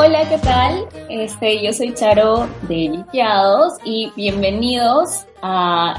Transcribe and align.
Hola, 0.00 0.28
¿qué 0.28 0.38
tal? 0.38 0.84
Este, 1.08 1.60
yo 1.60 1.72
soy 1.72 1.92
Charo 1.92 2.46
de 2.68 2.88
Liqueados 2.88 3.72
y 3.84 4.12
bienvenidos 4.14 5.26
a 5.42 5.94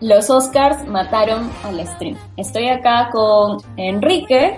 Los 0.00 0.30
Oscars 0.30 0.86
mataron 0.86 1.50
al 1.64 1.84
stream. 1.84 2.16
Estoy 2.36 2.68
acá 2.68 3.08
con 3.10 3.58
Enrique, 3.76 4.56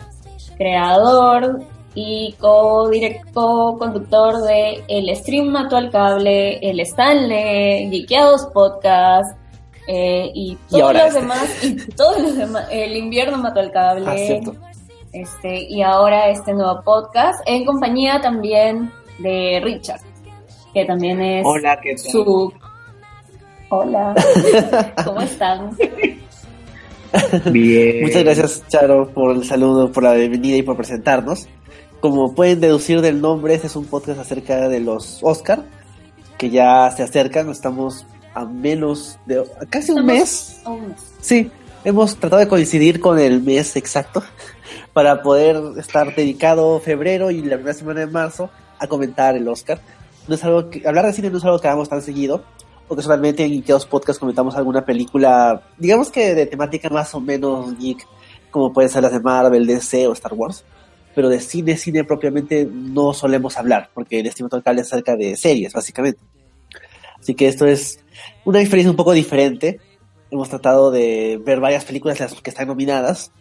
creador 0.59 1.63
y 1.95 2.35
co-conductor 2.39 4.43
de 4.43 4.85
El 4.89 5.17
Stream 5.17 5.47
Mató 5.47 5.79
al 5.79 5.91
Cable, 5.91 6.59
El 6.59 6.79
Stanley, 6.81 7.89
Liqueados 7.89 8.45
Podcast, 8.53 9.39
eh, 9.89 10.31
y 10.35 10.55
todos 10.69 10.93
los 10.93 11.03
este. 11.03 11.21
demás, 11.21 11.65
y 11.65 11.77
todos 11.93 12.19
los 12.21 12.37
demás, 12.37 12.69
El 12.71 12.95
Invierno 12.95 13.39
Mató 13.39 13.61
al 13.61 13.73
Cable, 13.73 14.05
Ah, 14.07 14.17
cierto. 14.19 14.55
Este, 15.17 15.65
y 15.69 15.83
ahora 15.83 16.29
este 16.29 16.53
nuevo 16.53 16.83
podcast, 16.83 17.41
en 17.47 17.65
compañía 17.65 18.21
también 18.21 18.93
de 19.19 19.61
Richard, 19.63 20.01
que 20.75 20.85
también 20.85 21.21
es 21.23 21.43
Hola, 21.47 21.79
¿qué 21.83 21.95
tal? 21.95 22.11
su... 22.13 22.53
Hola, 23.71 24.15
¿cómo 25.05 25.23
están? 25.23 25.77
Bien. 27.51 28.03
Muchas 28.03 28.25
gracias, 28.25 28.65
Charo, 28.69 29.09
por 29.09 29.35
el 29.35 29.45
saludo, 29.45 29.91
por 29.91 30.03
la 30.03 30.13
bienvenida 30.13 30.57
y 30.57 30.63
por 30.63 30.77
presentarnos. 30.77 31.49
Como 32.01 32.35
pueden 32.35 32.61
deducir 32.61 33.01
del 33.01 33.21
nombre, 33.23 33.55
este 33.55 33.69
es 33.69 33.77
un 33.77 33.87
podcast 33.87 34.21
acerca 34.21 34.69
de 34.69 34.81
los 34.81 35.21
Oscar, 35.23 35.65
que 36.37 36.51
ya 36.51 36.91
se 36.91 37.03
acercan, 37.03 37.49
estamos 37.49 38.07
a 38.35 38.45
menos 38.45 39.19
de 39.25 39.43
casi 39.71 39.93
un 39.93 39.99
Estamos 40.01 40.05
mes. 40.05 40.61
a 40.65 40.71
un 40.71 40.89
mes. 40.89 41.15
Sí, 41.23 41.51
hemos 41.85 42.17
tratado 42.17 42.41
de 42.41 42.49
coincidir 42.49 43.01
con 43.01 43.19
el 43.19 43.43
mes 43.43 43.77
exacto 43.77 44.23
para 44.93 45.23
poder 45.23 45.79
estar 45.79 46.15
dedicado 46.15 46.81
febrero 46.81 47.31
y 47.31 47.43
la 47.43 47.57
primera 47.57 47.75
semana 47.75 48.01
de 48.01 48.07
marzo 48.07 48.51
a 48.79 48.87
comentar 48.87 49.37
el 49.37 49.49
Oscar. 49.49 49.81
No 50.29 50.35
es 50.35 50.45
algo 50.45 50.71
que, 50.71 50.87
hablar 50.87 51.07
de 51.07 51.13
cine 51.13 51.31
no 51.31 51.39
es 51.39 51.45
algo 51.45 51.59
que 51.59 51.69
hagamos 51.69 51.89
tan 51.89 52.03
seguido, 52.03 52.45
porque 52.89 53.03
solamente 53.03 53.45
en 53.45 53.53
Ikeos 53.55 53.87
Podcast 53.87 54.19
comentamos 54.19 54.57
alguna 54.57 54.85
película, 54.85 55.63
digamos 55.79 56.11
que 56.11 56.35
de 56.35 56.47
temática 56.47 56.89
más 56.89 57.15
o 57.15 57.21
menos 57.21 57.79
geek, 57.79 58.07
como 58.51 58.73
pueden 58.73 58.91
ser 58.91 59.03
las 59.03 59.13
de 59.13 59.21
Marvel, 59.21 59.67
DC 59.67 60.07
o 60.07 60.13
Star 60.13 60.35
Wars. 60.35 60.65
Pero 61.15 61.29
de 61.31 61.41
cine, 61.41 61.77
cine 61.79 62.05
propiamente 62.05 62.69
no 62.71 63.15
solemos 63.15 63.57
hablar, 63.57 63.91
porque 63.95 64.21
el 64.21 64.27
estímulo 64.27 64.63
cable 64.63 64.83
es 64.83 64.89
acerca 64.89 65.17
de 65.17 65.37
series, 65.37 65.73
básicamente. 65.73 66.21
Así 67.19 67.35
que 67.35 67.49
esto 67.49 67.67
es 67.67 68.01
una 68.45 68.61
experiencia 68.61 68.91
un 68.91 68.97
poco 68.97 69.13
diferente. 69.13 69.81
Hemos 70.31 70.49
tratado 70.49 70.91
de 70.91 71.41
ver 71.45 71.59
varias 71.61 71.85
películas 71.85 72.21
las 72.21 72.35
que 72.35 72.51
están 72.51 72.69
nominadas 72.69 73.33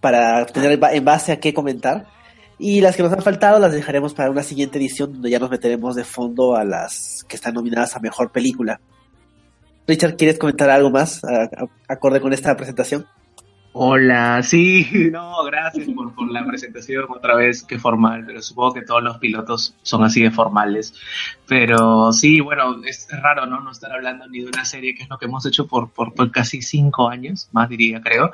para 0.00 0.46
tener 0.46 0.72
en 0.72 0.80
ba- 0.80 0.92
en 0.92 1.04
base 1.04 1.32
a 1.32 1.40
qué 1.40 1.52
comentar. 1.54 2.06
Y 2.58 2.80
las 2.80 2.96
que 2.96 3.02
nos 3.04 3.12
han 3.12 3.22
faltado 3.22 3.58
las 3.60 3.72
dejaremos 3.72 4.14
para 4.14 4.30
una 4.30 4.42
siguiente 4.42 4.78
edición 4.78 5.12
donde 5.12 5.30
ya 5.30 5.38
nos 5.38 5.50
meteremos 5.50 5.94
de 5.94 6.04
fondo 6.04 6.56
a 6.56 6.64
las 6.64 7.24
que 7.28 7.36
están 7.36 7.54
nominadas 7.54 7.94
a 7.94 8.00
mejor 8.00 8.32
película. 8.32 8.80
Richard, 9.86 10.16
¿quieres 10.16 10.38
comentar 10.38 10.68
algo 10.68 10.90
más 10.90 11.22
acorde 11.88 12.20
con 12.20 12.32
esta 12.32 12.56
presentación? 12.56 13.06
Hola, 13.72 14.42
sí, 14.42 14.88
no, 15.12 15.44
gracias 15.44 15.88
por, 15.90 16.32
la 16.32 16.44
presentación 16.44 17.04
otra 17.10 17.36
vez, 17.36 17.62
qué 17.62 17.78
formal, 17.78 18.24
pero 18.26 18.40
supongo 18.40 18.74
que 18.74 18.82
todos 18.82 19.02
los 19.02 19.18
pilotos 19.18 19.76
son 19.82 20.02
así 20.04 20.22
de 20.22 20.30
formales. 20.30 20.94
Pero 21.46 22.12
sí, 22.12 22.40
bueno, 22.40 22.82
es 22.84 23.06
raro, 23.10 23.46
¿no? 23.46 23.60
No 23.60 23.70
estar 23.70 23.92
hablando 23.92 24.26
ni 24.26 24.40
de 24.40 24.46
una 24.46 24.64
serie 24.64 24.94
que 24.94 25.02
es 25.02 25.08
lo 25.10 25.18
que 25.18 25.26
hemos 25.26 25.44
hecho 25.46 25.66
por, 25.66 25.90
por, 25.92 26.30
casi 26.32 26.62
cinco 26.62 27.10
años, 27.10 27.50
más 27.52 27.68
diría, 27.68 28.00
creo, 28.00 28.32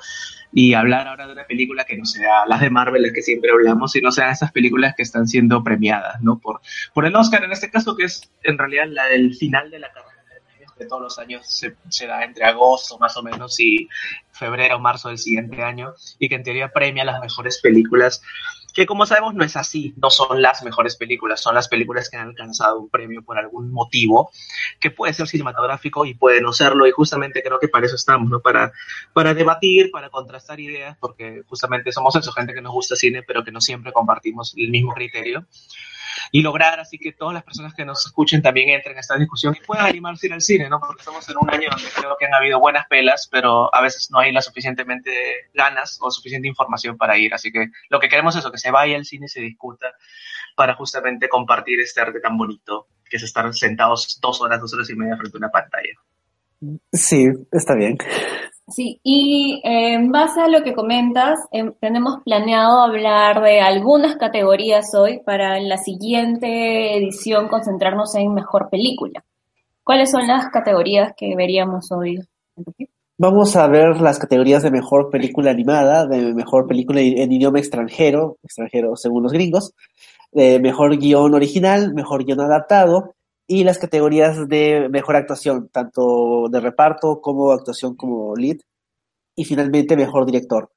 y 0.52 0.74
hablar 0.74 1.08
ahora 1.08 1.26
de 1.26 1.32
una 1.32 1.44
película 1.44 1.84
que 1.84 1.96
no 1.96 2.06
sea 2.06 2.46
las 2.46 2.60
de 2.60 2.70
Marvel, 2.70 3.02
las 3.02 3.12
que 3.12 3.22
siempre 3.22 3.50
hablamos, 3.50 3.92
sino 3.92 4.12
sean 4.12 4.30
esas 4.30 4.52
películas 4.52 4.94
que 4.96 5.02
están 5.02 5.26
siendo 5.26 5.64
premiadas, 5.64 6.22
¿no? 6.22 6.38
Por, 6.38 6.60
por 6.94 7.06
el 7.06 7.16
Oscar, 7.16 7.42
en 7.42 7.52
este 7.52 7.70
caso, 7.70 7.96
que 7.96 8.04
es 8.04 8.30
en 8.44 8.56
realidad 8.56 8.86
la 8.88 9.06
del 9.06 9.34
final 9.34 9.70
de 9.70 9.80
la 9.80 9.92
carrera 9.92 10.13
que 10.76 10.86
todos 10.86 11.02
los 11.02 11.18
años 11.18 11.46
se, 11.46 11.76
se 11.88 12.06
da 12.06 12.24
entre 12.24 12.44
agosto 12.44 12.98
más 12.98 13.16
o 13.16 13.22
menos 13.22 13.58
y 13.60 13.88
febrero 14.32 14.76
o 14.76 14.80
marzo 14.80 15.08
del 15.08 15.18
siguiente 15.18 15.62
año 15.62 15.94
y 16.18 16.28
que 16.28 16.34
en 16.34 16.42
teoría 16.42 16.72
premia 16.72 17.04
las 17.04 17.20
mejores 17.20 17.60
películas, 17.60 18.22
que 18.74 18.86
como 18.86 19.06
sabemos 19.06 19.34
no 19.34 19.44
es 19.44 19.56
así, 19.56 19.94
no 19.96 20.10
son 20.10 20.42
las 20.42 20.64
mejores 20.64 20.96
películas, 20.96 21.40
son 21.40 21.54
las 21.54 21.68
películas 21.68 22.10
que 22.10 22.16
han 22.16 22.28
alcanzado 22.28 22.80
un 22.80 22.90
premio 22.90 23.22
por 23.22 23.38
algún 23.38 23.70
motivo, 23.70 24.32
que 24.80 24.90
puede 24.90 25.14
ser 25.14 25.28
cinematográfico 25.28 26.04
y 26.04 26.14
puede 26.14 26.40
no 26.40 26.52
serlo, 26.52 26.86
y 26.86 26.90
justamente 26.90 27.42
creo 27.42 27.60
que 27.60 27.68
para 27.68 27.86
eso 27.86 27.94
estamos, 27.94 28.28
¿no? 28.28 28.40
Para, 28.40 28.72
para 29.12 29.32
debatir, 29.32 29.92
para 29.92 30.10
contrastar 30.10 30.58
ideas, 30.58 30.96
porque 30.98 31.44
justamente 31.46 31.92
somos 31.92 32.16
eso, 32.16 32.32
gente 32.32 32.52
que 32.52 32.60
nos 32.60 32.72
gusta 32.72 32.96
cine, 32.96 33.22
pero 33.22 33.44
que 33.44 33.52
no 33.52 33.60
siempre 33.60 33.92
compartimos 33.92 34.54
el 34.56 34.70
mismo 34.70 34.92
criterio 34.92 35.46
y 36.32 36.42
lograr 36.42 36.80
así 36.80 36.98
que 36.98 37.12
todas 37.12 37.34
las 37.34 37.42
personas 37.42 37.74
que 37.74 37.84
nos 37.84 38.04
escuchen 38.06 38.42
también 38.42 38.70
entren 38.70 38.96
a 38.96 39.00
esta 39.00 39.16
discusión 39.16 39.56
y 39.56 39.64
puedan 39.64 39.86
animarse 39.86 40.26
ir 40.26 40.32
al 40.32 40.40
cine, 40.40 40.68
¿no? 40.68 40.80
Porque 40.80 41.00
estamos 41.00 41.28
en 41.28 41.36
un 41.40 41.50
año 41.50 41.68
donde 41.70 41.88
creo 41.94 42.16
que 42.18 42.26
han 42.26 42.34
habido 42.34 42.60
buenas 42.60 42.86
pelas, 42.86 43.28
pero 43.30 43.74
a 43.74 43.80
veces 43.80 44.10
no 44.10 44.18
hay 44.18 44.32
la 44.32 44.42
suficientemente 44.42 45.10
ganas 45.52 45.98
o 46.00 46.10
suficiente 46.10 46.48
información 46.48 46.96
para 46.96 47.18
ir. 47.18 47.34
Así 47.34 47.50
que 47.52 47.66
lo 47.88 48.00
que 48.00 48.08
queremos 48.08 48.34
es 48.34 48.40
eso, 48.40 48.52
que 48.52 48.58
se 48.58 48.70
vaya 48.70 48.96
al 48.96 49.04
cine 49.04 49.26
y 49.26 49.28
se 49.28 49.40
discuta 49.40 49.92
para 50.56 50.74
justamente 50.74 51.28
compartir 51.28 51.80
este 51.80 52.00
arte 52.00 52.20
tan 52.20 52.36
bonito, 52.36 52.88
que 53.08 53.16
es 53.16 53.22
estar 53.22 53.52
sentados 53.54 54.18
dos 54.20 54.40
horas, 54.40 54.60
dos 54.60 54.72
horas 54.74 54.88
y 54.90 54.94
media 54.94 55.16
frente 55.16 55.36
a 55.36 55.38
una 55.38 55.50
pantalla. 55.50 55.94
Sí, 56.92 57.26
está 57.52 57.74
bien. 57.74 57.98
Sí, 58.66 58.98
y 59.02 59.60
en 59.62 60.10
base 60.10 60.40
a 60.40 60.48
lo 60.48 60.62
que 60.62 60.72
comentas, 60.72 61.38
em, 61.52 61.74
tenemos 61.80 62.22
planeado 62.24 62.80
hablar 62.80 63.42
de 63.42 63.60
algunas 63.60 64.16
categorías 64.16 64.94
hoy 64.94 65.20
para 65.24 65.58
en 65.58 65.68
la 65.68 65.76
siguiente 65.76 66.96
edición 66.96 67.48
concentrarnos 67.48 68.14
en 68.14 68.32
mejor 68.32 68.70
película. 68.70 69.22
¿Cuáles 69.84 70.10
son 70.10 70.26
las 70.26 70.48
categorías 70.48 71.12
que 71.14 71.36
veríamos 71.36 71.92
hoy? 71.92 72.20
Vamos 73.18 73.54
a 73.54 73.66
ver 73.68 74.00
las 74.00 74.18
categorías 74.18 74.62
de 74.62 74.70
mejor 74.70 75.10
película 75.10 75.50
animada, 75.50 76.06
de 76.06 76.32
mejor 76.32 76.66
película 76.66 77.00
en 77.00 77.30
idioma 77.30 77.58
extranjero, 77.58 78.38
extranjero 78.42 78.96
según 78.96 79.24
los 79.24 79.32
gringos, 79.32 79.74
de 80.32 80.58
mejor 80.58 80.96
guion 80.96 81.34
original, 81.34 81.92
mejor 81.92 82.24
guion 82.24 82.40
adaptado 82.40 83.14
y 83.46 83.64
las 83.64 83.78
categorías 83.78 84.48
de 84.48 84.88
mejor 84.90 85.16
actuación, 85.16 85.68
tanto 85.70 86.48
de 86.50 86.60
reparto 86.60 87.20
como 87.20 87.52
actuación 87.52 87.94
como 87.96 88.34
lead 88.36 88.58
y 89.36 89.44
finalmente 89.44 89.96
mejor 89.96 90.26
director. 90.26 90.70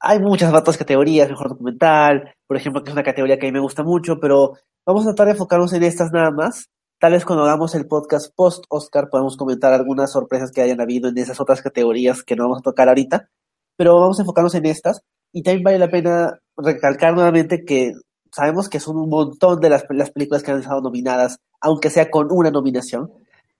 Hay 0.00 0.18
muchas 0.18 0.52
otras 0.52 0.76
categorías, 0.76 1.28
mejor 1.28 1.50
documental, 1.50 2.34
por 2.46 2.56
ejemplo, 2.56 2.82
que 2.82 2.90
es 2.90 2.94
una 2.94 3.04
categoría 3.04 3.38
que 3.38 3.46
a 3.46 3.50
mí 3.50 3.52
me 3.52 3.60
gusta 3.60 3.82
mucho, 3.82 4.18
pero 4.20 4.54
vamos 4.84 5.04
a 5.04 5.10
tratar 5.10 5.26
de 5.26 5.32
enfocarnos 5.32 5.72
en 5.72 5.84
estas 5.84 6.12
nada 6.12 6.30
más. 6.30 6.68
Tal 6.98 7.12
vez 7.12 7.24
cuando 7.24 7.44
hagamos 7.44 7.74
el 7.74 7.86
podcast 7.86 8.32
post-Oscar 8.34 9.08
podemos 9.10 9.36
comentar 9.36 9.72
algunas 9.72 10.12
sorpresas 10.12 10.52
que 10.52 10.62
hayan 10.62 10.80
habido 10.80 11.08
en 11.08 11.18
esas 11.18 11.40
otras 11.40 11.62
categorías 11.62 12.22
que 12.22 12.36
no 12.36 12.44
vamos 12.44 12.58
a 12.58 12.62
tocar 12.62 12.88
ahorita, 12.88 13.28
pero 13.76 13.98
vamos 13.98 14.18
a 14.18 14.22
enfocarnos 14.22 14.54
en 14.54 14.66
estas 14.66 15.02
y 15.32 15.42
también 15.42 15.64
vale 15.64 15.78
la 15.78 15.90
pena 15.90 16.38
recalcar 16.56 17.14
nuevamente 17.14 17.64
que 17.64 17.92
sabemos 18.32 18.68
que 18.68 18.80
son 18.80 18.96
un 18.96 19.08
montón 19.08 19.60
de 19.60 19.68
las, 19.68 19.84
las 19.90 20.10
películas 20.10 20.42
que 20.42 20.50
han 20.50 20.60
estado 20.60 20.80
nominadas, 20.80 21.38
aunque 21.60 21.90
sea 21.90 22.10
con 22.10 22.28
una 22.30 22.50
nominación. 22.50 23.12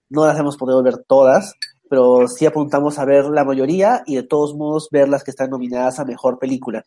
No 0.09 0.25
las 0.25 0.37
hemos 0.37 0.57
podido 0.57 0.81
ver 0.83 0.97
todas, 1.07 1.53
pero 1.89 2.27
sí 2.27 2.45
apuntamos 2.45 2.99
a 2.99 3.05
ver 3.05 3.25
la 3.25 3.45
mayoría 3.45 4.03
y 4.05 4.15
de 4.15 4.23
todos 4.23 4.55
modos 4.55 4.89
ver 4.91 5.09
las 5.09 5.23
que 5.23 5.31
están 5.31 5.49
nominadas 5.49 5.99
a 5.99 6.05
mejor 6.05 6.39
película. 6.39 6.83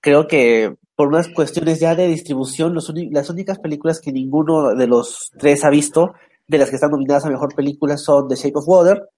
Creo 0.00 0.26
que 0.28 0.76
por 0.94 1.08
unas 1.08 1.28
cuestiones 1.28 1.80
ya 1.80 1.94
de 1.94 2.06
distribución, 2.06 2.74
las 3.10 3.30
únicas 3.30 3.58
películas 3.58 4.00
que 4.00 4.12
ninguno 4.12 4.74
de 4.74 4.86
los 4.86 5.32
tres 5.38 5.64
ha 5.64 5.70
visto, 5.70 6.14
de 6.46 6.58
las 6.58 6.70
que 6.70 6.76
están 6.76 6.92
nominadas 6.92 7.24
a 7.24 7.30
mejor 7.30 7.54
película, 7.54 7.96
son 7.96 8.28
The 8.28 8.36
Shape 8.36 8.58
of 8.58 8.68
Water 8.68 9.08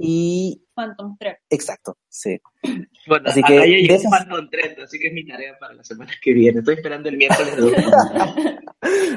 y... 0.00 0.62
Phantom 0.74 1.16
Thread. 1.18 1.36
Exacto, 1.50 1.96
sí. 2.08 2.38
Bueno, 3.06 3.30
Así 3.30 3.42
que 3.42 3.54
llegó 3.66 3.94
esas- 3.94 4.10
Phantom 4.10 4.48
Thread, 4.50 4.78
así 4.84 4.98
que 4.98 5.08
es 5.08 5.12
mi 5.14 5.26
tarea 5.26 5.56
para 5.58 5.72
la 5.74 5.82
semana 5.82 6.12
que 6.22 6.32
viene. 6.34 6.58
Estoy 6.58 6.74
esperando 6.74 7.08
el 7.08 7.16
miércoles 7.16 7.56
de 7.56 8.60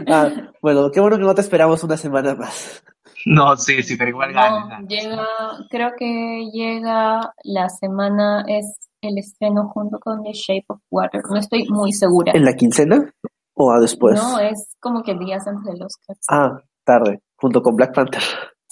Ah, 0.07 0.30
bueno, 0.62 0.89
qué 0.89 1.00
bueno 1.01 1.18
que 1.18 1.24
no 1.24 1.35
te 1.35 1.41
esperamos 1.41 1.83
una 1.83 1.97
semana 1.97 2.33
más. 2.35 2.83
No, 3.25 3.56
sí, 3.57 3.81
sí, 3.83 3.95
pero 3.97 4.09
igual 4.09 4.33
ganas. 4.33 4.81
No, 4.81 4.88
llega, 4.88 5.25
creo 5.69 5.91
que 5.97 6.50
llega 6.51 7.33
la 7.44 7.69
semana, 7.69 8.44
es 8.47 8.89
el 9.01 9.18
estreno 9.18 9.69
junto 9.69 10.00
con 10.00 10.24
The 10.24 10.31
Shape 10.33 10.65
of 10.68 10.79
Water. 10.89 11.21
No 11.29 11.38
estoy 11.38 11.68
muy 11.69 11.91
segura. 11.91 12.31
¿En 12.36 12.45
la 12.45 12.53
quincena 12.53 13.13
o 13.53 13.71
a 13.71 13.79
después? 13.79 14.15
No, 14.15 14.39
es 14.39 14.75
como 14.79 15.03
que 15.03 15.13
días 15.15 15.45
antes 15.47 15.65
del 15.74 15.83
Oscar. 15.83 16.15
Ah, 16.29 16.57
tarde, 16.86 17.21
junto 17.38 17.62
con 17.62 17.75
Black 17.75 17.94
Panther. 17.94 18.21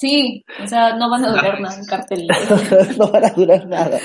Sí, 0.02 0.44
o 0.64 0.66
sea, 0.68 0.96
no 0.96 1.12
van 1.12 1.24
a 1.26 1.30
durar 1.30 1.62
nada 1.62 1.78
en 1.78 1.86
cartelera. 1.86 2.36
no 2.98 3.12
van 3.12 3.26
a 3.26 3.30
durar 3.30 3.68
nada. 3.68 4.00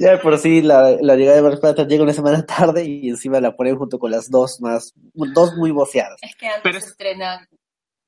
Ya 0.00 0.10
de 0.10 0.18
por 0.18 0.36
sí 0.38 0.60
la, 0.60 0.96
la 1.00 1.14
llegada 1.14 1.36
de 1.36 1.42
Black 1.48 1.60
Panther 1.60 1.86
llega 1.86 2.02
una 2.02 2.12
semana 2.12 2.44
tarde 2.44 2.84
y 2.84 3.08
encima 3.08 3.38
la 3.40 3.54
ponen 3.54 3.76
junto 3.78 4.00
con 4.00 4.10
las 4.10 4.28
dos 4.28 4.60
más, 4.60 4.92
dos 5.14 5.54
muy 5.56 5.70
voceadas. 5.70 6.18
Es 6.20 6.34
que 6.34 6.46
antes 6.48 6.62
Pero 6.64 6.80
se 6.80 6.86
es- 6.86 6.90
estrena 6.90 7.46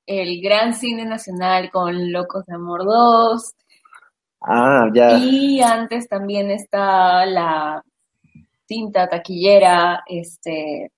el 0.05 0.41
Gran 0.43 0.75
Cine 0.75 1.05
Nacional 1.05 1.71
con 1.71 2.11
Locos 2.11 2.45
de 2.47 2.55
Amor 2.57 2.85
2 2.85 3.53
Ah, 4.41 4.89
ya. 4.93 5.17
y 5.19 5.61
antes 5.61 6.09
también 6.09 6.51
está 6.51 7.25
la 7.27 7.85
cinta 8.67 9.09
taquillera 9.09 10.03
este 10.09 10.91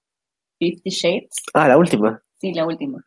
Fifty 0.58 0.88
Shades. 0.88 1.34
Ah, 1.52 1.68
la 1.68 1.76
última. 1.76 2.22
Sí, 2.40 2.54
la 2.54 2.64
última. 2.64 3.04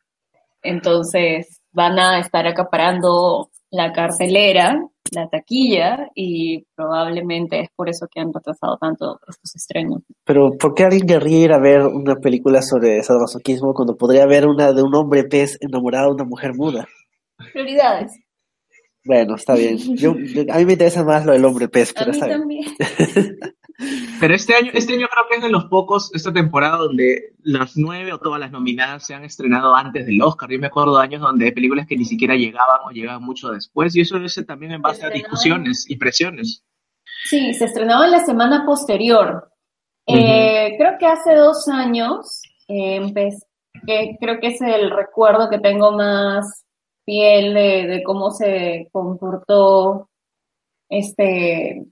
Entonces 0.62 1.57
van 1.78 2.00
a 2.00 2.20
estar 2.20 2.48
acaparando 2.48 3.52
la 3.70 3.94
cartelera, 3.94 4.82
la 5.12 5.30
taquilla, 5.30 6.10
y 6.16 6.66
probablemente 6.76 7.62
es 7.62 7.70
por 7.76 7.88
eso 7.88 8.08
que 8.12 8.20
han 8.20 8.34
retrasado 8.34 8.78
tanto 8.78 9.20
estos 9.30 9.56
estrenos. 9.56 10.02
Pero 10.26 10.58
¿por 10.60 10.74
qué 10.74 10.86
alguien 10.86 11.06
querría 11.06 11.46
ir 11.46 11.54
a 11.54 11.60
ver 11.60 11.86
una 11.86 12.16
película 12.16 12.64
sobre 12.64 13.04
sadomasoquismo 13.04 13.76
cuando 13.76 13.96
podría 13.96 14.26
ver 14.26 14.48
una 14.48 14.74
de 14.74 14.82
un 14.82 14.96
hombre 14.96 15.26
pez 15.26 15.60
enamorado 15.62 16.08
de 16.08 16.16
una 16.16 16.26
mujer 16.26 16.56
muda? 16.56 16.88
Prioridades. 17.54 18.12
Bueno, 19.06 19.36
está 19.36 19.54
bien. 19.54 19.78
Yo, 19.78 20.12
a 20.12 20.58
mí 20.58 20.66
me 20.66 20.74
interesa 20.74 21.04
más 21.04 21.26
lo 21.28 21.34
del 21.34 21.46
hombre 21.46 21.70
pez, 21.70 21.94
pero 21.94 22.12
a 22.12 22.38
mí 22.40 22.60
está 22.60 23.14
bien. 23.14 23.40
Pero 24.20 24.34
este 24.34 24.56
año, 24.56 24.72
este 24.74 24.94
año 24.94 25.08
creo 25.08 25.26
que 25.30 25.36
es 25.36 25.44
de 25.44 25.50
los 25.52 25.66
pocos, 25.66 26.10
esta 26.16 26.34
temporada, 26.34 26.78
donde 26.78 27.34
las 27.44 27.78
nueve 27.78 28.12
o 28.12 28.18
todas 28.18 28.40
las 28.40 28.52
nominadas 28.52 29.06
se 29.06 29.14
han 29.14 29.24
estrenado 29.24 29.76
antes 29.76 30.08
del 30.08 30.22
Oscar. 30.22 30.50
Yo 30.50 30.58
me 30.60 30.68
acuerdo 30.68 30.98
de 30.98 31.04
años 31.04 31.22
donde 31.22 31.46
hay 31.46 31.52
películas 31.52 31.86
que 31.86 31.96
ni 31.96 32.06
siquiera 32.06 32.34
llegaban 32.36 32.80
o 32.86 32.90
llegaban 32.90 33.24
mucho 33.24 33.50
después, 33.50 33.96
y 33.96 34.02
eso 34.02 34.18
es 34.18 34.44
también 34.48 34.72
en 34.72 34.82
base 34.82 35.06
a 35.06 35.10
discusiones 35.10 35.88
y 35.88 35.96
presiones. 35.98 36.64
Sí, 37.26 37.54
se 37.54 37.66
estrenaba 37.66 38.06
en 38.06 38.12
la 38.12 38.26
semana 38.26 38.66
posterior. 38.66 39.52
Eh, 40.08 40.76
Creo 40.78 40.98
que 40.98 41.06
hace 41.06 41.36
dos 41.36 41.68
años, 41.68 42.42
eh, 42.68 43.00
empe- 43.00 43.38
que 43.86 44.18
creo 44.20 44.40
que 44.40 44.48
es 44.48 44.62
el 44.62 44.90
recuerdo 44.90 45.50
que 45.50 45.60
tengo 45.60 45.92
más 45.92 46.66
fiel 47.06 47.54
de, 47.54 47.88
de 47.88 48.04
cómo 48.04 48.32
se 48.32 48.90
comportó 48.92 50.10
este 50.90 51.86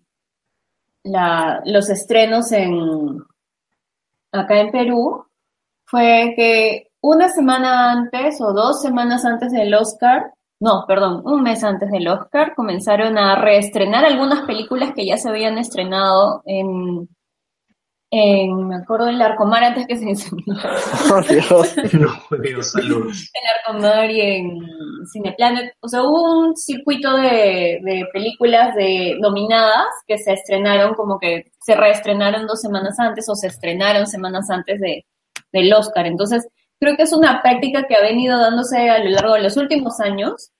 la, 1.05 1.61
los 1.65 1.89
estrenos 1.89 2.51
en 2.51 3.23
acá 4.31 4.59
en 4.59 4.71
Perú 4.71 5.25
fue 5.85 6.33
que 6.35 6.89
una 6.99 7.29
semana 7.29 7.91
antes 7.91 8.41
o 8.41 8.51
dos 8.53 8.81
semanas 8.81 9.23
antes 9.23 9.51
del 9.51 9.73
Oscar, 9.75 10.33
no, 10.59 10.85
perdón, 10.87 11.21
un 11.23 11.43
mes 11.43 11.63
antes 11.63 11.91
del 11.91 12.07
Oscar, 12.07 12.55
comenzaron 12.55 13.17
a 13.17 13.35
reestrenar 13.35 14.03
algunas 14.03 14.41
películas 14.47 14.93
que 14.95 15.05
ya 15.05 15.17
se 15.17 15.29
habían 15.29 15.57
estrenado 15.59 16.41
en, 16.45 17.07
en 18.15 18.67
me 18.67 18.77
acuerdo, 18.77 19.09
en 19.09 19.19
Larcomar 19.19 19.63
antes 19.63 19.85
que 19.87 19.97
se 19.97 20.09
incendiara. 20.09 20.75
Oh, 21.11 21.21
Dios. 21.21 21.75
No, 21.93 22.37
Dios, 22.41 22.71
saludos. 22.71 23.29
en 23.33 23.73
Arcomar 23.73 24.09
y 24.09 24.21
en 24.21 24.59
Cineplanet. 25.11 25.73
O 25.81 25.87
sea, 25.87 26.01
hubo 26.03 26.39
un 26.39 26.55
circuito 26.55 27.15
de, 27.17 27.79
de 27.83 28.07
películas 28.13 28.73
de 28.75 29.17
nominadas 29.19 29.87
que 30.07 30.17
se 30.17 30.33
estrenaron 30.33 30.93
como 30.93 31.19
que 31.19 31.51
se 31.59 31.75
reestrenaron 31.75 32.47
dos 32.47 32.61
semanas 32.61 32.97
antes 32.99 33.27
o 33.27 33.35
se 33.35 33.47
estrenaron 33.47 34.07
semanas 34.07 34.49
antes 34.49 34.79
de, 34.79 35.05
del 35.51 35.73
Oscar. 35.73 36.07
Entonces, 36.07 36.47
creo 36.79 36.95
que 36.95 37.03
es 37.03 37.13
una 37.13 37.41
práctica 37.41 37.85
que 37.87 37.95
ha 37.95 38.01
venido 38.01 38.39
dándose 38.39 38.89
a 38.89 39.03
lo 39.03 39.09
largo 39.09 39.33
de 39.33 39.43
los 39.43 39.57
últimos 39.57 39.99
años 39.99 40.51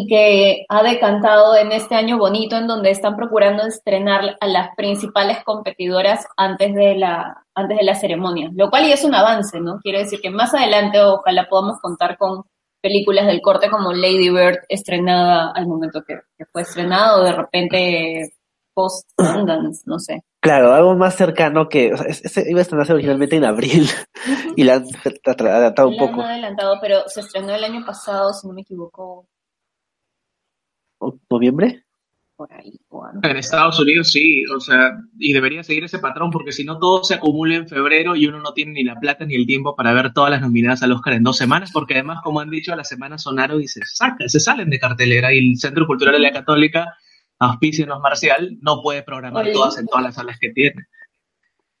y 0.00 0.06
que 0.06 0.64
ha 0.68 0.82
decantado 0.82 1.56
en 1.56 1.72
este 1.72 1.94
año 1.94 2.18
bonito 2.18 2.56
en 2.56 2.66
donde 2.66 2.90
están 2.90 3.16
procurando 3.16 3.64
estrenar 3.64 4.36
a 4.40 4.46
las 4.46 4.74
principales 4.76 5.42
competidoras 5.44 6.26
antes 6.36 6.74
de 6.74 6.94
la 6.96 7.42
antes 7.54 7.78
de 7.78 7.84
la 7.84 7.94
ceremonia, 7.94 8.50
lo 8.54 8.70
cual 8.70 8.86
ya 8.86 8.94
es 8.94 9.04
un 9.04 9.14
avance, 9.14 9.60
¿no? 9.60 9.78
Quiere 9.82 10.00
decir 10.00 10.20
que 10.20 10.30
más 10.30 10.54
adelante 10.54 11.00
ojalá 11.02 11.48
podamos 11.48 11.80
contar 11.80 12.16
con 12.16 12.44
películas 12.80 13.26
del 13.26 13.40
corte 13.40 13.68
como 13.70 13.92
Lady 13.92 14.30
Bird 14.30 14.58
estrenada 14.68 15.50
al 15.54 15.66
momento 15.66 16.02
que, 16.06 16.14
que 16.36 16.44
fue 16.52 16.62
estrenado, 16.62 17.20
o 17.20 17.24
de 17.24 17.32
repente 17.32 18.30
post 18.74 19.08
Sundance, 19.18 19.82
no 19.86 19.98
sé. 19.98 20.22
Claro, 20.40 20.72
algo 20.72 20.94
más 20.94 21.16
cercano 21.16 21.68
que, 21.68 21.92
o 21.92 21.96
sea, 21.96 22.44
iba 22.48 22.60
a 22.60 22.62
estrenarse 22.62 22.92
originalmente 22.92 23.34
en 23.34 23.44
abril 23.44 23.88
y 24.56 24.62
la 24.62 24.74
han 24.74 24.84
adelantado 25.26 25.88
un 25.88 25.96
La 25.96 26.02
han 26.04 26.08
poco. 26.10 26.22
adelantado, 26.22 26.76
pero 26.80 27.00
se 27.08 27.20
estrenó 27.22 27.52
el 27.56 27.64
año 27.64 27.84
pasado, 27.84 28.32
si 28.32 28.46
no 28.46 28.54
me 28.54 28.60
equivoco, 28.60 29.02
¿O- 29.02 29.26
¿Noviembre? 31.30 31.84
por 32.38 32.52
ahí. 32.54 32.80
En 33.24 33.36
Estados 33.36 33.80
Unidos 33.80 34.12
sí, 34.12 34.44
o 34.46 34.60
sea, 34.60 34.96
y 35.18 35.32
debería 35.32 35.64
seguir 35.64 35.82
ese 35.82 35.98
patrón 35.98 36.30
porque 36.30 36.52
si 36.52 36.64
no 36.64 36.78
todo 36.78 37.02
se 37.02 37.14
acumula 37.14 37.56
en 37.56 37.68
febrero 37.68 38.14
y 38.14 38.28
uno 38.28 38.38
no 38.38 38.52
tiene 38.52 38.72
ni 38.72 38.84
la 38.84 38.94
plata 38.94 39.24
ni 39.24 39.34
el 39.34 39.44
tiempo 39.44 39.74
para 39.74 39.92
ver 39.92 40.12
todas 40.12 40.30
las 40.30 40.40
nominadas 40.40 40.84
al 40.84 40.92
Oscar 40.92 41.14
en 41.14 41.24
dos 41.24 41.36
semanas, 41.36 41.70
porque 41.72 41.94
además, 41.94 42.20
como 42.22 42.38
han 42.38 42.48
dicho, 42.48 42.74
las 42.76 42.88
semanas 42.88 43.22
sonaron 43.22 43.60
y 43.60 43.66
se 43.66 43.80
sacan, 43.84 44.28
se 44.28 44.38
salen 44.38 44.70
de 44.70 44.78
cartelera 44.78 45.34
y 45.34 45.38
el 45.50 45.58
Centro 45.58 45.84
Cultural 45.84 46.14
de 46.14 46.20
la 46.20 46.30
Católica, 46.30 46.96
auspícianos 47.40 48.00
Marcial, 48.00 48.56
no 48.62 48.82
puede 48.82 49.02
programar 49.02 49.42
Oye. 49.42 49.52
todas 49.52 49.76
en 49.78 49.86
todas 49.86 50.04
las 50.04 50.14
salas 50.14 50.38
que 50.38 50.50
tiene. 50.50 50.86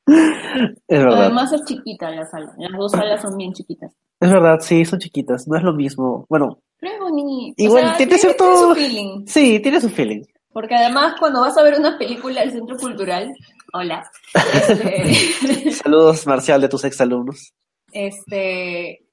Es 0.06 0.74
verdad. 0.88 1.22
Además 1.22 1.52
es 1.52 1.64
chiquita 1.66 2.10
la 2.10 2.26
sala, 2.26 2.52
las 2.58 2.72
dos 2.72 2.90
salas 2.90 3.22
son 3.22 3.36
bien 3.36 3.52
chiquitas. 3.52 3.94
Es 4.20 4.30
verdad, 4.32 4.58
sí, 4.60 4.84
son 4.84 4.98
chiquitas, 4.98 5.46
no 5.46 5.56
es 5.56 5.62
lo 5.62 5.72
mismo. 5.72 6.26
Bueno, 6.28 6.58
Pero 6.80 6.92
es 6.94 7.00
bonito. 7.00 7.54
Igual 7.56 7.84
o 7.84 7.88
sea, 7.88 7.96
tiene 7.96 8.18
cierto- 8.18 8.68
su 8.70 8.74
feeling. 8.74 9.26
sí, 9.26 9.60
tiene 9.60 9.80
su 9.80 9.88
feeling. 9.88 10.22
Porque 10.52 10.74
además 10.74 11.14
cuando 11.20 11.40
vas 11.42 11.56
a 11.56 11.62
ver 11.62 11.78
una 11.78 11.96
película 11.98 12.40
del 12.40 12.50
Centro 12.52 12.76
Cultural, 12.76 13.32
hola, 13.72 14.10
este, 14.54 15.70
Saludos, 15.72 16.26
Marcial, 16.26 16.60
de 16.60 16.68
tus 16.68 16.84
exalumnos. 16.84 17.52
este, 17.92 19.04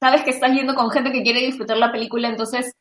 sabes 0.00 0.22
que 0.22 0.30
estás 0.30 0.52
yendo 0.52 0.74
con 0.74 0.90
gente 0.90 1.12
que 1.12 1.22
quiere 1.22 1.40
disfrutar 1.40 1.76
la 1.76 1.92
película, 1.92 2.28
entonces 2.28 2.72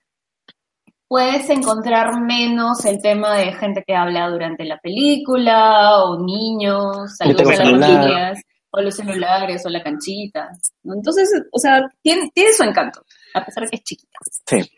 puedes 1.09 1.49
encontrar 1.49 2.21
menos 2.21 2.85
el 2.85 3.01
tema 3.01 3.35
de 3.37 3.51
gente 3.53 3.83
que 3.85 3.95
habla 3.95 4.29
durante 4.29 4.63
la 4.65 4.77
película, 4.77 6.03
o 6.03 6.23
niños, 6.23 7.15
saludos 7.17 7.41
a 7.47 7.63
las 7.63 7.69
familias, 7.71 8.41
o 8.77 8.81
los 8.81 8.95
celulares, 8.95 9.65
o 9.65 9.69
la 9.69 9.81
canchita. 9.81 10.49
¿no? 10.83 10.93
Entonces, 10.93 11.27
o 11.51 11.57
sea, 11.57 11.81
tiene, 12.01 12.29
tiene 12.33 12.53
su 12.53 12.63
encanto, 12.63 13.03
a 13.33 13.43
pesar 13.43 13.63
de 13.63 13.69
que 13.71 13.77
es 13.77 13.83
chiquita. 13.83 14.19
Sí. 14.47 14.71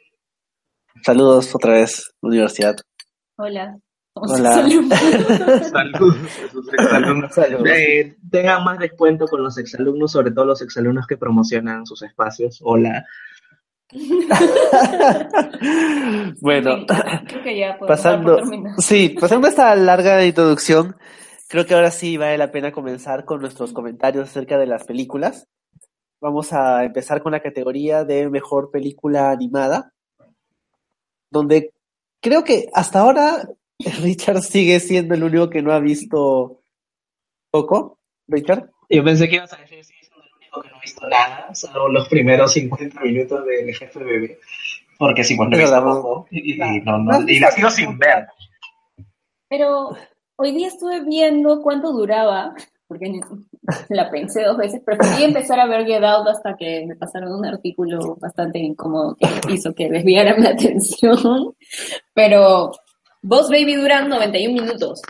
Saludos 1.03 1.53
otra 1.53 1.73
vez, 1.73 2.13
universidad. 2.21 2.77
Hola. 3.37 3.77
Hola. 4.13 4.53
Saludos 4.53 4.95
a 4.95 6.49
sus 6.49 6.73
exalumnos. 6.73 7.33
Saludos. 7.33 7.67
Eh, 7.67 8.15
tengan 8.31 8.63
más 8.63 8.79
descuento 8.79 9.25
con 9.27 9.43
los 9.43 9.57
exalumnos, 9.57 10.13
sobre 10.13 10.31
todo 10.31 10.45
los 10.45 10.61
exalumnos 10.61 11.05
que 11.05 11.17
promocionan 11.17 11.85
sus 11.85 12.01
espacios. 12.01 12.59
Hola. 12.63 13.05
bueno, 16.41 16.85
creo 17.27 17.43
que 17.43 17.57
ya 17.57 17.75
pasando, 17.79 18.39
sí, 18.77 19.17
pasando 19.19 19.47
esta 19.47 19.75
larga 19.75 20.23
introducción, 20.23 20.95
creo 21.49 21.65
que 21.65 21.73
ahora 21.73 21.91
sí 21.91 22.15
vale 22.15 22.37
la 22.37 22.51
pena 22.51 22.71
comenzar 22.71 23.25
con 23.25 23.41
nuestros 23.41 23.73
comentarios 23.73 24.29
acerca 24.29 24.57
de 24.57 24.67
las 24.67 24.85
películas. 24.85 25.47
Vamos 26.21 26.53
a 26.53 26.83
empezar 26.85 27.21
con 27.21 27.31
la 27.31 27.41
categoría 27.41 28.03
de 28.05 28.29
mejor 28.29 28.71
película 28.71 29.31
animada, 29.31 29.91
donde 31.31 31.73
creo 32.21 32.43
que 32.43 32.67
hasta 32.73 32.99
ahora 32.99 33.47
Richard 34.01 34.41
sigue 34.41 34.79
siendo 34.79 35.15
el 35.15 35.23
único 35.23 35.49
que 35.49 35.61
no 35.61 35.73
ha 35.73 35.79
visto 35.79 36.61
Coco. 37.51 37.97
Richard. 38.27 38.69
Yo 38.89 39.03
pensé 39.03 39.27
que 39.27 39.35
ibas 39.37 39.51
a 39.53 39.57
decir, 39.57 39.83
sí, 39.83 39.93
soy 40.03 40.21
el 40.23 40.35
único 40.37 40.61
que 40.61 40.69
no 40.69 40.77
he 40.77 40.81
visto 40.81 41.07
nada, 41.07 41.53
solo 41.55 41.87
los 41.89 42.07
primeros 42.09 42.53
50 42.53 43.01
minutos 43.01 43.45
del 43.45 43.73
jefe 43.75 43.99
bebé. 44.03 44.39
Porque 44.97 45.23
sí, 45.23 45.35
pues 45.35 45.49
no 45.49 45.55
he 45.55 45.59
Es 45.63 45.69
visto 45.69 45.83
verdad, 45.85 46.01
poco. 46.01 46.27
Y, 46.29 46.53
y 46.53 46.57
Claro. 46.57 46.97
no, 46.99 47.27
y 47.27 47.39
la 47.39 47.51
sigo 47.51 47.69
sin 47.71 47.97
ver. 47.97 48.27
Pero 49.47 49.95
hoy 50.39 50.53
día 50.53 50.67
estuve 50.67 51.03
viendo 51.03 51.61
cuánto 51.61 51.91
duraba, 51.91 52.53
porque 52.87 53.11
la 53.89 54.09
pensé 54.09 54.43
dos 54.43 54.57
veces. 54.57 54.81
Preferí 54.83 55.25
empezar 55.25 55.59
a 55.59 55.67
ver 55.67 55.85
Get 55.85 56.03
Out 56.03 56.27
hasta 56.27 56.55
que 56.55 56.85
me 56.87 56.95
pasaron 56.95 57.33
un 57.33 57.45
artículo 57.45 58.15
bastante 58.15 58.59
incómodo 58.59 59.15
que 59.15 59.53
hizo 59.53 59.73
que 59.73 59.89
desviara 59.89 60.35
mi 60.37 60.47
atención. 60.47 61.53
Pero 62.13 62.71
Boss 63.21 63.49
Baby 63.49 63.75
duran 63.75 64.09
91 64.09 64.61
minutos. 64.61 65.01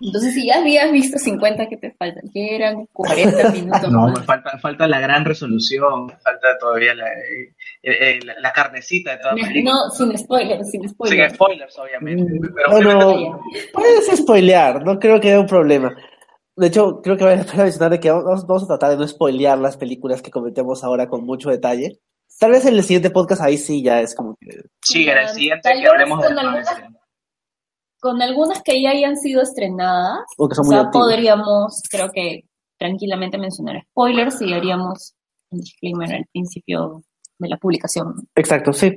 Entonces, 0.00 0.34
si 0.34 0.46
ya 0.46 0.58
habías 0.58 0.90
visto 0.92 1.18
50, 1.18 1.66
¿qué 1.68 1.76
te 1.76 1.92
faltan? 1.98 2.22
Que 2.32 2.56
eran 2.56 2.86
40 2.92 3.50
minutos 3.52 3.90
No, 3.92 4.08
más. 4.08 4.18
me 4.20 4.24
falta, 4.26 4.58
falta 4.58 4.88
la 4.88 5.00
gran 5.00 5.24
resolución, 5.24 6.06
me 6.06 6.16
falta 6.18 6.48
todavía 6.58 6.94
la, 6.94 7.06
eh, 7.08 7.54
eh, 7.82 8.18
la, 8.24 8.34
la 8.40 8.52
carnecita 8.52 9.12
de 9.12 9.18
toda 9.18 9.34
película. 9.34 9.72
No, 9.72 9.90
sin 9.90 10.18
spoilers, 10.18 10.70
sin 10.70 10.80
Sin 10.82 10.90
spoilers. 10.90 11.34
spoilers, 11.34 11.78
obviamente. 11.78 12.22
Mm, 12.34 12.54
Pero 12.54 12.70
bueno, 12.70 13.08
obviamente- 13.10 13.68
Puedes 13.72 14.06
spoilear, 14.18 14.84
no 14.84 14.98
creo 14.98 15.20
que 15.20 15.28
haya 15.28 15.40
un 15.40 15.46
problema. 15.46 15.94
De 16.56 16.68
hecho, 16.68 17.00
creo 17.02 17.16
que 17.16 17.24
vale 17.24 17.38
la 17.38 17.44
pena 17.44 17.64
mencionar 17.64 17.90
de 17.90 18.00
que 18.00 18.10
vamos, 18.10 18.46
vamos 18.46 18.62
a 18.64 18.66
tratar 18.68 18.90
de 18.90 18.96
no 18.96 19.08
spoilear 19.08 19.58
las 19.58 19.76
películas 19.76 20.22
que 20.22 20.30
comentemos 20.30 20.84
ahora 20.84 21.08
con 21.08 21.24
mucho 21.24 21.50
detalle. 21.50 21.98
Tal 22.38 22.50
vez 22.52 22.64
en 22.66 22.74
el 22.74 22.82
siguiente 22.82 23.10
podcast 23.10 23.42
ahí 23.42 23.56
sí 23.58 23.82
ya 23.82 24.00
es 24.00 24.14
como 24.14 24.36
que... 24.40 24.60
sí, 24.82 25.08
en 25.08 25.18
el 25.18 25.28
siguiente 25.28 25.68
que 25.72 25.86
hablemos 25.88 26.20
de 26.20 26.26
algunas- 26.28 26.66
Con 28.04 28.20
algunas 28.20 28.62
que 28.62 28.82
ya 28.82 28.90
hayan 28.90 29.16
sido 29.16 29.40
estrenadas, 29.40 30.26
O 30.36 30.46
que 30.46 30.52
o 30.52 30.56
son 30.56 30.66
muy 30.66 30.74
sea, 30.74 30.84
antiguas. 30.84 31.06
podríamos, 31.08 31.82
creo 31.90 32.10
que 32.12 32.44
tranquilamente 32.78 33.38
mencionar 33.38 33.82
spoilers 33.90 34.42
y 34.42 34.52
haríamos 34.52 35.14
un 35.50 35.60
disclaimer 35.60 36.12
al 36.12 36.26
principio 36.30 37.02
de 37.38 37.48
la 37.48 37.56
publicación. 37.56 38.28
Exacto, 38.34 38.74
sí. 38.74 38.94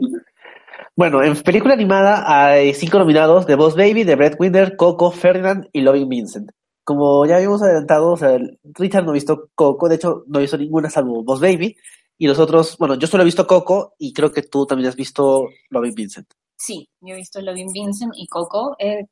Bueno, 0.98 1.24
en 1.24 1.36
película 1.42 1.74
animada 1.74 2.24
hay 2.28 2.74
cinco 2.74 3.00
nominados: 3.00 3.46
The 3.46 3.56
Boss 3.56 3.76
Baby, 3.76 4.04
The 4.04 4.16
Breadwinner, 4.16 4.76
Coco, 4.76 5.12
Ferdinand 5.12 5.70
y 5.72 5.82
Loving 5.82 6.10
Vincent. 6.10 6.52
como 6.84 7.26
ya 7.26 7.36
habíamos 7.38 7.62
adelantado, 7.62 8.12
o 8.12 8.18
sea, 8.18 8.38
Richard 8.64 9.04
no 9.06 9.12
ha 9.12 9.14
visto 9.14 9.50
Coco, 9.56 9.88
de 9.90 9.96
hecho 9.96 10.24
no 10.28 10.40
visto 10.40 10.58
ninguna 10.58 10.90
salvo 10.90 11.24
Boss 11.24 11.40
Baby, 11.40 11.76
y 12.18 12.28
nosotros, 12.28 12.78
bueno, 12.78 12.96
yo 12.96 13.08
solo 13.08 13.24
he 13.24 13.26
visto 13.26 13.46
Coco 13.46 13.94
y 13.98 14.14
creo 14.14 14.32
que 14.32 14.42
tú 14.42 14.66
también 14.66 14.90
has 14.90 14.96
visto 14.96 15.48
Loving 15.70 15.96
Vincent. 15.96 16.28
Sí, 16.58 16.90
yo 17.02 17.14
he 17.14 17.18
visto 17.18 17.40
Loving 17.42 17.72
Vincent 17.72 18.14
y 18.16 18.28
Coco. 18.28 18.76
Eh, 18.80 19.06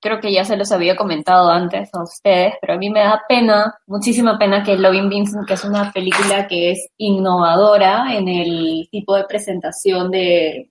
creo 0.00 0.20
que 0.20 0.32
ya 0.32 0.44
se 0.44 0.56
los 0.56 0.70
había 0.72 0.96
comentado 0.96 1.50
antes 1.50 1.88
a 1.94 2.02
ustedes, 2.02 2.54
pero 2.60 2.74
a 2.74 2.78
mí 2.78 2.90
me 2.90 3.00
da 3.00 3.22
pena, 3.28 3.74
muchísima 3.86 4.38
pena 4.38 4.62
que 4.62 4.76
Loving 4.76 5.08
Vincent, 5.08 5.46
que 5.46 5.54
es 5.54 5.64
una 5.64 5.92
película 5.92 6.46
que 6.46 6.72
es 6.72 6.88
innovadora 6.98 8.14
en 8.14 8.28
el 8.28 8.88
tipo 8.90 9.16
de 9.16 9.24
presentación 9.24 10.10
de, 10.10 10.70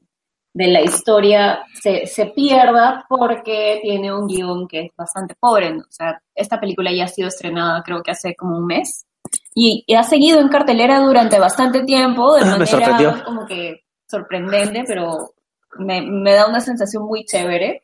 de 0.54 0.68
la 0.68 0.82
historia, 0.82 1.66
se, 1.82 2.06
se, 2.06 2.28
pierda 2.28 3.06
porque 3.10 3.80
tiene 3.82 4.14
un 4.14 4.28
guion 4.28 4.68
que 4.68 4.86
es 4.86 4.92
bastante 4.96 5.36
pobre. 5.40 5.78
O 5.78 5.92
sea, 5.92 6.22
esta 6.34 6.60
película 6.60 6.92
ya 6.94 7.06
ha 7.06 7.08
sido 7.08 7.28
estrenada 7.28 7.84
creo 7.84 8.04
que 8.04 8.12
hace 8.12 8.36
como 8.36 8.58
un 8.58 8.66
mes 8.66 9.06
y, 9.54 9.84
y 9.88 9.96
ha 9.96 10.04
seguido 10.04 10.40
en 10.40 10.50
cartelera 10.50 11.00
durante 11.00 11.40
bastante 11.40 11.84
tiempo, 11.84 12.36
de 12.36 12.42
Me 12.46 12.52
manera 12.52 12.66
sorprendió. 12.68 13.24
como 13.26 13.46
que 13.46 13.82
sorprendente, 14.08 14.84
pero 14.88 15.34
me, 15.78 16.02
me 16.02 16.34
da 16.34 16.48
una 16.48 16.62
sensación 16.62 17.04
muy 17.06 17.26
chévere. 17.26 17.84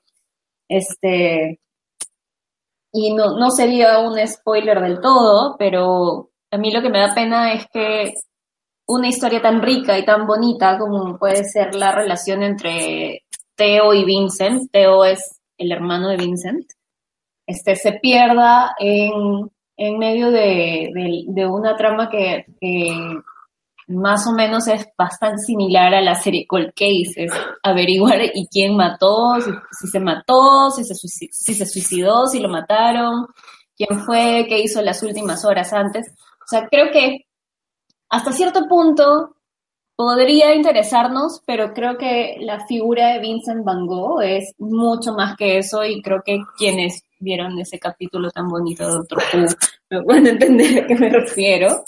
Este, 0.68 1.60
y 2.94 3.14
no, 3.14 3.38
no 3.38 3.52
sería 3.52 4.00
un 4.00 4.18
spoiler 4.28 4.82
del 4.82 5.00
todo, 5.02 5.56
pero 5.58 6.32
a 6.52 6.58
mí 6.58 6.72
lo 6.72 6.82
que 6.82 6.90
me 6.90 7.00
da 7.00 7.14
pena 7.14 7.54
es 7.54 7.68
que 7.72 8.14
una 8.88 9.08
historia 9.08 9.42
tan 9.42 9.62
rica 9.62 9.98
y 9.98 10.06
tan 10.06 10.28
bonita 10.28 10.78
como 10.78 11.18
puede 11.18 11.44
ser 11.46 11.76
la 11.76 11.92
relación 11.92 12.44
entre 12.44 13.24
Theo 13.56 13.94
y 13.94 14.04
Vincent, 14.04 14.70
Theo 14.72 15.06
es 15.06 15.42
el 15.58 15.72
hermano 15.72 16.10
de 16.10 16.18
Vincent, 16.18 16.66
este, 17.48 17.76
se 17.76 17.94
pierda 17.94 18.76
en, 18.80 19.50
en 19.78 19.98
medio 19.98 20.32
de, 20.32 20.90
de, 21.28 21.46
una 21.46 21.76
trama 21.76 22.10
que 22.10 22.46
más 23.92 24.26
o 24.28 24.32
menos 24.32 24.68
es 24.68 24.88
bastante 24.98 25.42
similar 25.42 25.94
a 25.94 26.02
la 26.02 26.16
serie 26.16 26.48
Cold 26.48 26.74
Case, 26.76 27.14
es 27.16 27.32
averiguar 27.64 28.22
y 28.34 28.48
quién 28.48 28.76
mató, 28.76 29.36
si, 29.42 29.88
se 29.88 30.00
mató, 30.00 30.72
si 30.72 30.84
se, 30.84 30.96
si 30.96 31.54
se 31.54 31.66
suicidó, 31.66 32.28
si 32.28 32.40
lo 32.40 32.50
mataron, 32.50 33.28
quién 33.76 34.00
fue, 34.02 34.46
qué 34.48 34.60
hizo 34.60 34.82
las 34.82 35.04
últimas 35.04 35.46
horas 35.46 35.74
antes. 35.74 36.08
O 36.10 36.48
sea, 36.48 36.68
creo 36.68 36.92
que 36.92 37.26
hasta 38.10 38.32
cierto 38.32 38.68
punto 38.68 39.36
podría 39.96 40.56
interesarnos, 40.56 41.42
pero 41.46 41.74
creo 41.74 41.98
que 41.98 42.38
la 42.40 42.66
figura 42.66 43.14
de 43.14 43.20
Vincent 43.20 43.64
Van 43.64 43.86
Gogh 43.86 44.22
es 44.22 44.54
mucho 44.58 45.14
más 45.14 45.38
que 45.38 45.60
eso 45.60 45.86
y 45.86 46.02
creo 46.02 46.22
que 46.26 46.40
quienes 46.58 47.04
vieron 47.20 47.60
ese 47.60 47.80
capítulo 47.80 48.32
tan 48.32 48.48
bonito 48.48 48.86
de 48.86 48.94
Doctor 48.94 49.22
Who 49.32 49.46
me 49.92 50.04
pueden 50.04 50.28
entender 50.28 50.84
a 50.84 50.88
qué 50.88 50.96
me 50.96 51.10
refiero. 51.10 51.84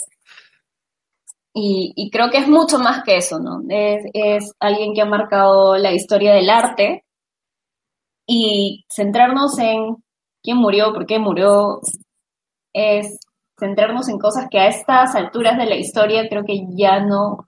Y, 1.56 1.92
y, 1.94 2.10
creo 2.10 2.30
que 2.30 2.38
es 2.38 2.48
mucho 2.48 2.80
más 2.80 3.04
que 3.04 3.16
eso, 3.16 3.38
¿no? 3.38 3.62
Es, 3.68 4.04
es, 4.12 4.52
alguien 4.58 4.92
que 4.92 5.02
ha 5.02 5.06
marcado 5.06 5.76
la 5.76 5.92
historia 5.92 6.34
del 6.34 6.50
arte 6.50 7.04
y 8.26 8.84
centrarnos 8.92 9.56
en 9.60 9.96
quién 10.42 10.56
murió, 10.56 10.92
por 10.92 11.06
qué 11.06 11.20
murió, 11.20 11.80
es 12.72 13.20
centrarnos 13.56 14.08
en 14.08 14.18
cosas 14.18 14.48
que 14.50 14.58
a 14.58 14.66
estas 14.66 15.14
alturas 15.14 15.56
de 15.56 15.66
la 15.66 15.76
historia 15.76 16.28
creo 16.28 16.44
que 16.44 16.66
ya 16.70 16.98
no 16.98 17.46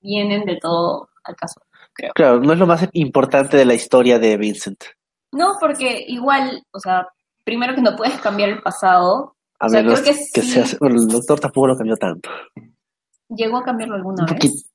vienen 0.00 0.46
de 0.46 0.56
todo 0.56 1.10
al 1.24 1.36
caso, 1.36 1.60
creo. 1.92 2.12
Claro, 2.14 2.40
no 2.40 2.54
es 2.54 2.58
lo 2.58 2.66
más 2.66 2.88
importante 2.92 3.58
de 3.58 3.66
la 3.66 3.74
historia 3.74 4.18
de 4.18 4.38
Vincent. 4.38 4.82
No, 5.32 5.56
porque 5.60 6.04
igual, 6.08 6.62
o 6.70 6.80
sea, 6.80 7.06
primero 7.44 7.74
que 7.74 7.82
no 7.82 7.96
puedes 7.96 8.18
cambiar 8.20 8.48
el 8.48 8.62
pasado. 8.62 9.36
A 9.58 9.66
o 9.66 9.68
sea, 9.68 9.82
menos 9.82 10.00
creo 10.00 10.14
que, 10.14 10.20
que, 10.32 10.42
sí, 10.42 10.52
sea, 10.52 10.78
bueno, 10.80 11.00
el 11.00 11.08
doctor 11.08 11.38
tampoco 11.38 11.68
lo 11.68 11.76
cambió 11.76 11.96
tanto. 11.96 12.30
¿Llegó 13.28 13.58
a 13.58 13.64
cambiarlo 13.64 13.96
alguna 13.96 14.24
Un 14.30 14.38
vez? 14.38 14.70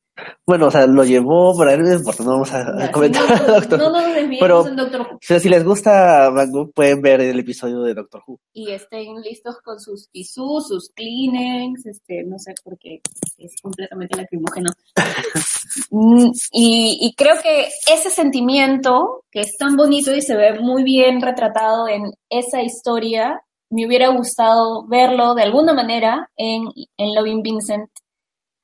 Bueno, 0.46 0.68
o 0.68 0.72
sea, 0.72 0.86
lo 0.86 1.04
llevó, 1.04 1.58
pero 1.58 1.76
no 1.82 1.94
importa, 1.94 2.24
no 2.24 2.32
vamos 2.32 2.52
a, 2.54 2.78
Ya, 2.78 2.92
comentar 2.92 3.24
si 3.26 3.44
no, 3.44 3.54
doctor. 3.54 3.80
no 3.80 3.90
nos 3.92 4.06
desviemos 4.14 4.38
Pero- 4.40 4.68
en 4.68 4.76
Doctor 4.76 5.02
Who. 5.02 5.20
Pero 5.28 5.40
si 5.40 5.50
les 5.50 5.64
gusta 5.64 6.32
pueden 6.76 7.02
ver 7.02 7.22
el 7.22 7.40
episodio 7.40 7.82
de 7.82 7.94
Doctor 7.94 8.22
Who. 8.28 8.40
Y 8.54 8.72
estén 8.72 9.16
listos 9.22 9.58
con 9.64 9.80
sus 9.80 10.10
tisús, 10.12 10.68
sus 10.68 10.92
Kleenex, 10.94 11.86
este, 11.86 12.24
no 12.26 12.38
sé 12.38 12.54
por 12.64 12.78
qué 12.78 13.00
es 13.38 13.56
completamente 13.62 14.18
lacrimógeno. 14.18 14.70
Mm, 15.90 16.32
y, 16.52 16.98
y 17.02 17.16
creo 17.16 17.36
que 17.42 17.68
ese 17.92 18.10
sentimiento, 18.10 19.24
que 19.32 19.40
es 19.42 19.56
tan 19.58 19.78
bonito 19.78 20.14
y 20.14 20.22
se 20.22 20.36
ve 20.36 20.60
muy 20.60 20.84
bien 20.84 21.22
retratado 21.22 21.88
en 21.88 22.12
esa 22.30 22.62
historia, 22.62 23.42
me 23.70 23.86
hubiera 23.88 24.10
gustado 24.10 24.86
verlo 24.88 25.34
de 25.34 25.44
alguna 25.44 25.74
manera 25.74 26.30
en, 26.36 26.64
en 26.98 27.16
Loving 27.16 27.42
Vincent 27.42 27.90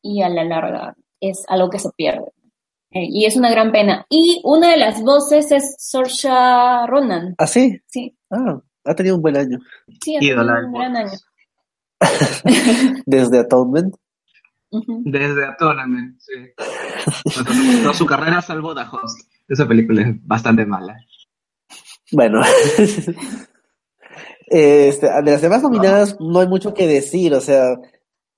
y 0.08 0.22
a 0.22 0.30
la 0.30 0.44
larga 0.44 0.96
es 1.20 1.44
algo 1.48 1.70
que 1.70 1.80
se 1.80 1.90
pierde. 1.96 2.32
Eh, 2.92 3.06
y 3.10 3.26
es 3.26 3.36
una 3.36 3.52
gran 3.52 3.72
pena. 3.72 4.06
Y 4.10 4.42
una 4.44 4.72
de 4.72 4.78
las 4.78 5.02
voces 5.02 5.52
es 5.52 5.76
Saoirse 5.78 6.30
Ronan. 6.88 7.36
¿Ah, 7.38 7.48
sí? 7.48 7.80
Sí, 7.88 8.16
Ah, 8.30 8.60
ha 8.86 8.96
tenido 8.96 9.16
un 9.16 9.22
buen 9.22 9.38
año. 9.38 9.60
sí, 10.02 10.16
ha 10.16 10.20
tenido 10.20 10.42
un 10.42 10.74
gran 10.74 10.96
año. 10.96 11.18
Desde 13.06 13.40
Atonement. 13.40 13.96
Desde 14.72 15.46
Atonement, 15.46 16.20
sí. 16.20 16.34
Toda, 17.34 17.46
toda 17.84 17.94
su 17.94 18.06
carrera 18.06 18.42
salvo 18.42 18.76
The 18.76 18.82
Host. 18.82 19.32
Esa 19.48 19.68
película 19.68 20.02
es 20.02 20.28
bastante 20.28 20.66
mala. 20.66 20.96
Bueno. 22.12 22.42
este, 24.48 25.08
de 25.08 25.32
las 25.32 25.42
demás 25.42 25.64
nominadas 25.64 26.18
no 26.20 26.40
hay 26.40 26.48
mucho 26.48 26.74
que 26.74 26.88
decir, 26.88 27.34
o 27.34 27.42
sea, 27.42 27.76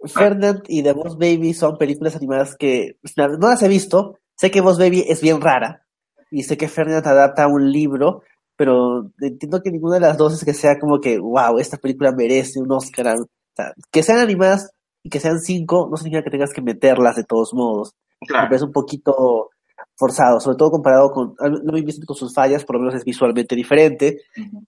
Ferdinand 0.06 0.63
y 0.68 0.84
The 0.84 0.94
Boss 0.94 1.18
Baby 1.18 1.53
son 1.53 1.77
películas 1.77 2.15
animadas 2.15 2.56
que 2.56 2.98
no 3.18 3.48
las 3.48 3.63
he 3.63 3.68
visto. 3.68 4.18
Sé 4.36 4.51
que 4.51 4.62
Boss 4.62 4.79
Baby 4.79 5.06
es 5.08 5.22
bien 5.22 5.41
rara 5.41 5.86
y 6.32 6.44
sé 6.44 6.58
que 6.58 6.68
Ferdinand 6.68 7.06
adapta 7.06 7.48
un 7.48 7.72
libro, 7.72 8.24
pero 8.56 9.12
entiendo 9.20 9.62
que 9.62 9.72
ninguna 9.72 9.96
de 9.96 10.01
las 10.01 10.18
dos 10.18 10.34
es 10.34 10.46
que 10.46 10.53
sea 10.53 10.79
como 10.79 11.00
que, 11.00 11.20
wow, 11.20 11.60
esta 11.60 11.77
película 11.77 12.12
merece 12.12 12.60
un 12.60 12.72
Oscar. 12.72 13.15
O 13.20 13.27
sea, 13.56 13.74
que 13.91 14.03
sean 14.03 14.20
animadas 14.20 14.72
y 15.03 15.10
que 15.10 15.20
sean 15.20 15.39
cinco 15.39 15.88
no 15.89 15.98
significa 15.98 16.24
que 16.24 16.32
tengas 16.32 16.53
que 16.53 16.62
meterlas 16.62 17.15
de 17.15 17.24
todos 17.24 17.53
modos. 17.53 17.96
Me 18.22 18.27
parece 18.27 18.65
un 18.65 18.74
poquito 18.74 19.50
forzado, 19.96 20.39
sobre 20.39 20.58
todo 20.58 20.72
comparado 20.72 21.12
con, 21.12 21.36
no 21.39 21.74
me 21.74 21.82
visto 21.82 22.06
con 22.06 22.15
sus 22.15 22.34
fallas, 22.34 22.63
por 22.63 22.77
lo 22.77 22.82
menos 22.82 22.96
es 22.96 23.03
visualmente 23.03 23.56
diferente. 23.56 24.22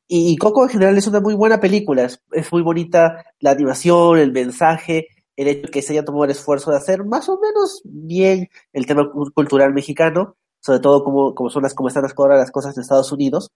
Y, 0.07 0.33
y 0.33 0.37
Coco 0.37 0.63
en 0.63 0.69
general 0.69 0.97
es 0.97 1.07
una 1.07 1.21
muy 1.21 1.35
buena 1.35 1.59
película, 1.59 2.03
es, 2.03 2.21
es 2.31 2.51
muy 2.51 2.61
bonita 2.61 3.23
la 3.39 3.51
animación, 3.51 4.19
el 4.19 4.31
mensaje, 4.33 5.07
el 5.41 5.47
hecho 5.49 5.63
de 5.67 5.71
que 5.71 5.81
se 5.81 5.93
haya 5.93 6.05
tomado 6.05 6.25
el 6.25 6.31
esfuerzo 6.31 6.71
de 6.71 6.77
hacer 6.77 7.03
más 7.05 7.29
o 7.29 7.39
menos 7.39 7.81
bien 7.83 8.49
el 8.73 8.85
tema 8.85 9.09
cu- 9.11 9.31
cultural 9.33 9.73
mexicano, 9.73 10.35
sobre 10.59 10.79
todo 10.79 11.03
como, 11.03 11.33
como 11.35 11.49
son 11.49 11.63
las, 11.63 11.73
como 11.73 11.87
están 11.89 12.05
ahora 12.17 12.37
las 12.37 12.51
cosas 12.51 12.75
en 12.77 12.81
Estados 12.81 13.11
Unidos. 13.11 13.51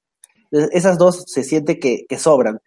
Entonces, 0.52 0.70
esas 0.74 0.98
dos 0.98 1.24
se 1.28 1.44
siente 1.44 1.80
que, 1.80 2.06
que 2.08 2.18
sobran. 2.18 2.60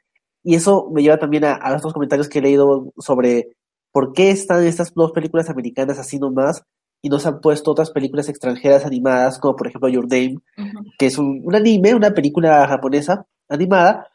Y 0.42 0.54
eso 0.54 0.88
me 0.92 1.02
lleva 1.02 1.18
también 1.18 1.44
a, 1.44 1.54
a 1.54 1.76
otros 1.76 1.92
comentarios 1.92 2.28
que 2.28 2.38
he 2.38 2.42
leído 2.42 2.92
sobre 2.98 3.50
por 3.92 4.12
qué 4.12 4.30
están 4.30 4.64
estas 4.66 4.92
dos 4.94 5.12
películas 5.12 5.50
americanas 5.50 5.98
así 5.98 6.18
nomás 6.18 6.62
y 7.02 7.08
no 7.08 7.18
se 7.18 7.28
han 7.28 7.40
puesto 7.40 7.70
otras 7.70 7.90
películas 7.90 8.28
extranjeras 8.28 8.84
animadas, 8.84 9.38
como 9.38 9.56
por 9.56 9.66
ejemplo 9.68 9.88
Your 9.88 10.04
Name, 10.08 10.38
Ujú. 10.56 10.84
que 10.98 11.06
es 11.06 11.18
un, 11.18 11.40
un 11.44 11.54
anime, 11.54 11.94
una 11.94 12.12
película 12.12 12.66
japonesa 12.68 13.26
animada, 13.48 14.06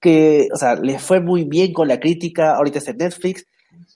que, 0.00 0.48
o 0.52 0.56
sea, 0.56 0.74
le 0.76 0.98
fue 0.98 1.20
muy 1.20 1.44
bien 1.44 1.72
con 1.72 1.88
la 1.88 2.00
crítica, 2.00 2.56
ahorita 2.56 2.78
está 2.78 2.90
en 2.92 2.98
Netflix, 2.98 3.44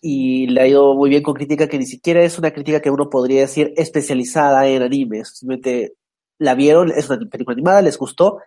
y 0.06 0.48
le 0.48 0.60
ha 0.60 0.66
ido 0.66 0.94
muy 0.94 1.08
bien 1.08 1.22
con 1.22 1.32
crítica 1.32 1.66
que 1.66 1.78
ni 1.78 1.86
siquiera 1.86 2.22
es 2.22 2.38
una 2.38 2.50
crítica 2.50 2.82
que 2.82 2.90
uno 2.90 3.08
podría 3.08 3.40
decir 3.40 3.72
especializada 3.74 4.68
en 4.68 4.82
animes, 4.82 5.30
simplemente 5.38 5.94
la 6.38 6.54
vieron, 6.54 6.90
es 6.90 7.08
una 7.08 7.26
película 7.26 7.54
animada, 7.54 7.80
les 7.80 7.96
gustó, 7.96 8.42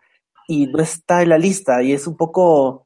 y 0.47 0.67
no 0.67 0.83
está 0.83 1.23
en 1.23 1.29
la 1.29 1.39
lista, 1.39 1.81
y 1.81 1.93
es 1.93 2.05
un 2.05 2.15
poco 2.15 2.85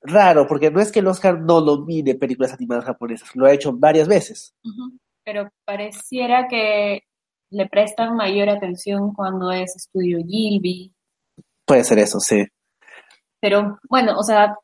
raro, 0.00 0.46
porque 0.46 0.70
no 0.70 0.80
es 0.80 0.90
que 0.90 1.00
el 1.00 1.08
Oscar 1.08 1.38
no 1.42 1.60
nomine 1.60 2.14
películas 2.14 2.54
animadas 2.54 2.86
japonesas, 2.86 3.36
lo 3.36 3.44
ha 3.44 3.52
hecho 3.52 3.74
varias 3.74 4.08
veces. 4.08 4.54
Pero 5.22 5.50
pareciera 5.66 6.48
que 6.48 7.02
le 7.50 7.68
prestan 7.68 8.16
mayor 8.16 8.48
atención 8.48 9.12
cuando 9.12 9.52
es 9.52 9.76
estudio 9.76 10.20
Gilby. 10.26 10.90
Puede 11.66 11.84
ser 11.84 11.98
eso, 11.98 12.18
sí. 12.18 12.46
Pero 13.42 13.78
bueno, 13.90 14.18
o 14.18 14.22
sea, 14.22 14.56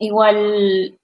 igual 0.00 0.98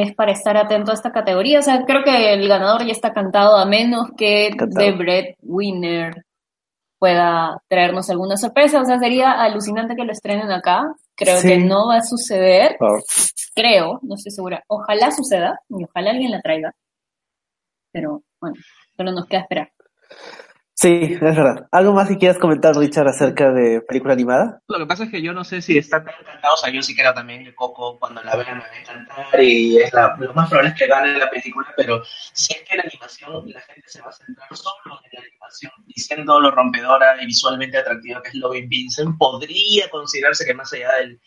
es 0.00 0.14
para 0.14 0.32
estar 0.32 0.56
atento 0.56 0.90
a 0.90 0.94
esta 0.94 1.12
categoría. 1.12 1.58
O 1.58 1.62
sea, 1.62 1.84
creo 1.84 2.02
que 2.04 2.32
el 2.32 2.48
ganador 2.48 2.84
ya 2.84 2.92
está 2.92 3.12
cantado, 3.12 3.56
a 3.56 3.64
menos 3.66 4.08
que 4.16 4.50
Cantado. 4.56 4.86
The 4.86 4.92
Breadwinner 4.92 6.24
pueda 6.98 7.60
traernos 7.68 8.08
alguna 8.10 8.36
sorpresa. 8.36 8.80
O 8.80 8.84
sea, 8.84 8.98
sería 8.98 9.32
alucinante 9.32 9.94
que 9.96 10.04
lo 10.04 10.12
estrenen 10.12 10.50
acá. 10.50 10.94
Creo 11.16 11.38
Sí. 11.40 11.48
que 11.48 11.58
no 11.58 11.88
va 11.88 11.96
a 11.96 12.02
suceder. 12.02 12.76
Por- 12.78 13.02
Creo, 13.54 13.98
no 14.02 14.14
estoy 14.14 14.32
segura. 14.32 14.62
Ojalá 14.68 15.10
suceda 15.10 15.60
y 15.68 15.84
ojalá 15.84 16.10
alguien 16.12 16.30
la 16.30 16.40
traiga. 16.40 16.72
Pero 17.92 18.22
bueno, 18.40 18.56
solo 18.96 19.12
nos 19.12 19.26
queda 19.26 19.40
esperar. 19.40 19.70
Sí, 20.74 21.00
es 21.02 21.20
verdad. 21.20 21.66
¿Algo 21.70 21.92
más 21.92 22.08
que 22.08 22.16
quieras 22.16 22.38
comentar, 22.38 22.74
Richard, 22.74 23.06
acerca 23.06 23.52
de 23.52 23.82
película 23.82 24.14
animada? 24.14 24.60
Lo 24.68 24.78
que 24.78 24.86
pasa 24.86 25.04
es 25.04 25.10
que 25.10 25.20
yo 25.20 25.32
no 25.32 25.44
sé 25.44 25.60
si 25.60 25.76
están 25.76 26.04
tan 26.04 26.14
encantados, 26.18 26.60
o 26.60 26.64
sea, 26.64 26.72
yo 26.72 26.82
sí 26.82 26.96
también 26.96 27.44
que 27.44 27.54
Coco 27.54 27.98
cuando 27.98 28.22
la 28.22 28.36
vean 28.36 28.58
me 28.58 28.64
va 28.64 28.70
a 28.70 28.80
encantar 28.80 29.42
y 29.42 29.78
es 29.78 29.92
la, 29.92 30.16
lo 30.18 30.32
más 30.32 30.48
probable 30.48 30.74
que 30.76 30.86
gane 30.86 31.18
la 31.18 31.28
película, 31.28 31.66
pero 31.76 32.02
si 32.32 32.54
es 32.54 32.62
que 32.62 32.76
la 32.76 32.84
animación 32.84 33.50
la 33.50 33.60
gente 33.60 33.82
se 33.86 34.00
va 34.00 34.08
a 34.08 34.12
centrar 34.12 34.48
solo 34.56 34.98
en 35.04 35.10
la 35.12 35.20
animación, 35.20 35.72
diciendo 35.86 36.40
lo 36.40 36.50
rompedora 36.50 37.22
y 37.22 37.26
visualmente 37.26 37.78
atractiva 37.78 38.22
que 38.22 38.30
es 38.30 38.34
Loving 38.34 38.68
Vincent, 38.68 39.18
podría 39.18 39.88
considerarse 39.90 40.46
que 40.46 40.54
más 40.54 40.72
allá 40.72 40.90
del, 41.00 41.20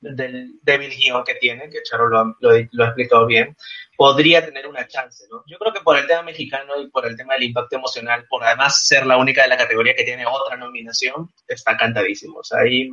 del 0.00 0.58
débil 0.62 0.90
guion 0.90 1.24
que 1.24 1.34
tiene, 1.36 1.68
que 1.70 1.82
Charo 1.82 2.08
lo, 2.08 2.36
lo, 2.40 2.50
lo, 2.70 2.84
ha 2.84 2.88
explicado 2.88 3.26
bien, 3.26 3.56
podría 3.96 4.44
tener 4.44 4.66
una 4.66 4.86
chance, 4.86 5.24
¿no? 5.30 5.42
Yo 5.46 5.58
creo 5.58 5.72
que 5.72 5.80
por 5.80 5.96
el 5.96 6.06
tema 6.06 6.22
mexicano 6.22 6.80
y 6.80 6.88
por 6.88 7.06
el 7.06 7.16
tema 7.16 7.34
del 7.34 7.44
impacto 7.44 7.76
emocional, 7.76 8.24
por 8.28 8.44
además 8.44 8.86
ser 8.86 9.06
la 9.06 9.16
única 9.16 9.42
de 9.42 9.48
la 9.48 9.56
categoría 9.56 9.94
que 9.94 10.04
tiene 10.04 10.26
otra 10.26 10.56
nominación, 10.56 11.30
está 11.48 11.76
cantadísimo. 11.76 12.40
O 12.40 12.44
sea, 12.44 12.60
ahí 12.60 12.90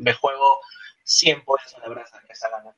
me 0.00 0.12
juego 0.14 0.60
100 1.04 1.44
pollos 1.44 1.74
a 1.76 1.80
la 1.80 1.88
brasa 1.88 2.20
que 2.26 2.32
está 2.32 2.48
ganando. 2.50 2.74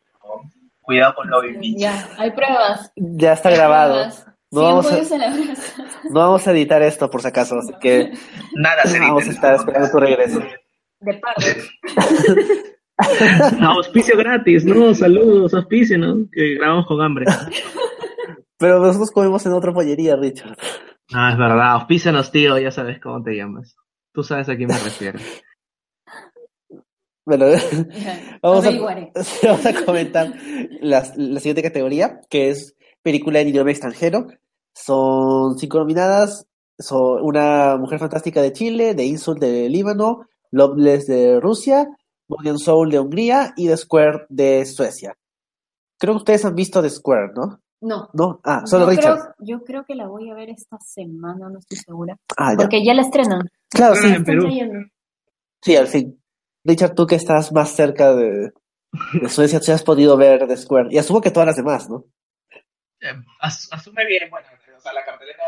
Cuidado 0.81 1.15
con 1.17 1.29
lo 1.29 1.43
Ya, 1.77 2.09
hay 2.17 2.31
pruebas. 2.31 2.93
Ya 2.97 3.33
está 3.33 3.49
hay 3.49 3.57
grabado. 3.57 3.95
Pruebas. 3.95 4.27
No 4.53 4.61
100 4.61 4.63
vamos, 4.63 4.87
a, 4.87 5.83
no 6.05 6.21
vamos 6.21 6.47
a 6.47 6.53
editar 6.53 6.81
esto 6.81 7.11
por 7.11 7.21
si 7.21 7.29
acaso, 7.29 7.59
así 7.59 7.73
que 7.81 8.13
Nada 8.55 8.85
se 8.85 9.01
vamos 9.01 9.27
a 9.27 9.31
estar 9.31 9.55
esperando 9.57 9.91
tu 9.91 9.99
regreso. 9.99 10.41
De 11.01 11.15
parte. 11.15 11.63
Auspicio 13.61 14.17
gratis, 14.17 14.65
no, 14.65 14.95
saludos, 14.95 15.53
auspicio, 15.55 15.99
¿no? 15.99 16.27
Que 16.33 16.55
grabamos 16.55 16.87
con 16.87 17.01
hambre. 17.03 17.27
Pero 18.59 18.81
nosotros 18.81 19.11
comemos 19.11 19.45
en 19.45 19.53
otra 19.53 19.73
pollería, 19.73 20.17
Richard. 20.17 20.57
Ah, 21.13 21.31
es 21.33 21.39
verdad, 21.39 21.73
auspícianos, 21.73 22.33
tío, 22.33 22.59
ya 22.59 22.71
sabes 22.71 23.01
cómo 23.01 23.23
te 23.23 23.37
llamas. 23.37 23.77
Tú 24.13 24.23
sabes 24.23 24.49
a 24.49 24.57
quién 24.57 24.69
me 24.69 24.79
refiero. 24.79 25.19
Bueno, 27.27 27.47
vamos 28.43 28.65
a, 28.65 28.69
Averiguaré. 28.69 29.13
vamos 29.43 29.67
a 29.67 29.85
comentar 29.85 30.33
la 30.81 31.05
siguiente 31.05 31.63
categoría, 31.63 32.21
que 32.31 32.49
es 32.51 32.77
película 33.03 33.41
en 33.41 33.49
idioma 33.49 33.73
extranjero. 33.73 34.29
Son 34.73 35.59
cinco 35.59 35.79
nominadas. 35.79 36.47
Son 36.79 37.23
Una 37.23 37.77
Mujer 37.79 37.99
Fantástica 37.99 38.43
de 38.43 38.53
Chile, 38.53 38.95
The 38.95 39.05
Insult 39.05 39.41
de 39.41 39.69
Líbano, 39.69 40.27
Loveless 40.51 41.07
de 41.07 41.41
Rusia, 41.41 41.89
And 42.29 42.59
Soul 42.59 42.91
de 42.91 42.99
Hungría 43.01 43.53
y 43.57 43.69
The 43.69 43.77
Square 43.77 44.27
de 44.29 44.65
Suecia. 44.67 45.17
Creo 45.99 46.15
que 46.15 46.19
ustedes 46.19 46.45
han 46.45 46.55
visto 46.55 46.83
The 46.83 46.91
Square, 46.91 47.33
¿no? 47.35 47.61
No. 47.81 48.09
¿No? 48.15 48.41
Ah, 48.45 48.63
solo 48.67 48.85
yo 48.87 48.91
Richard. 48.91 49.19
Creo, 49.19 49.35
yo 49.59 49.65
creo 49.65 49.85
que 49.85 49.95
la 49.95 50.09
voy 50.09 50.31
a 50.31 50.35
ver 50.35 50.51
esta 50.51 50.79
semana, 50.81 51.49
no 51.49 51.59
estoy 51.59 51.77
segura. 51.79 52.17
Ah, 52.37 52.53
ya. 52.53 52.57
Porque 52.57 52.85
ya 52.85 52.95
la 52.95 53.03
estrenan. 53.03 53.49
Claro, 53.71 53.95
Ah, 53.97 54.01
sí. 54.03 54.09
en 54.09 54.25
Perú. 54.25 54.43
trayendo. 54.43 54.89
Sí, 55.63 55.77
al 55.77 55.87
fin. 55.87 56.21
Richard, 56.65 56.95
tú 56.95 57.07
que 57.07 57.15
estás 57.15 57.53
más 57.53 57.71
cerca 57.71 58.15
de, 58.15 58.51
de 59.21 59.29
Suecia, 59.29 59.61
tú 59.61 59.73
has 59.73 59.83
podido 59.83 60.17
ver 60.17 60.47
The 60.49 60.57
Square. 60.57 60.89
Y 60.91 60.99
asumo 60.99 61.21
que 61.21 61.31
todas 61.31 61.47
las 61.47 61.57
demás, 61.57 61.89
¿no? 61.89 62.05
Eh, 63.01 63.13
as- 63.41 63.69
asume 63.71 64.05
bien, 64.07 64.29
bueno, 64.31 64.47
o 64.77 64.81
sea, 64.81 64.93
la 64.93 65.05
cartelera 65.05 65.43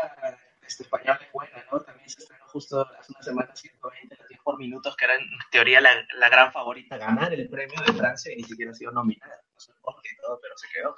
este, 0.65 0.83
española 0.83 1.19
es 1.25 1.31
buena, 1.33 1.63
¿no? 1.71 1.79
También 1.81 2.07
se 2.09 2.21
estrenó 2.21 2.45
justo 2.47 2.81
hace 2.81 3.11
una 3.11 3.21
semana 3.23 3.55
120 3.55 4.15
latidos 4.15 4.28
por 4.49 4.57
minutos, 4.57 4.95
que 4.95 5.05
era 5.05 5.13
en 5.13 5.27
teoría 5.51 5.79
la, 5.79 5.91
la 6.17 6.27
gran 6.27 6.51
favorita 6.51 6.95
a 6.95 6.97
ganar 6.97 7.31
el 7.31 7.47
premio 7.47 7.79
de 7.85 7.93
Francia 7.93 8.33
y 8.33 8.37
ni 8.37 8.43
siquiera 8.43 8.71
ha 8.71 8.73
sido 8.73 8.91
nominada. 8.91 9.39
No 9.53 9.59
sé 9.59 9.71
por 9.79 10.01
qué 10.01 10.09
todo, 10.19 10.39
pero 10.41 10.57
se 10.57 10.67
quedó. 10.73 10.95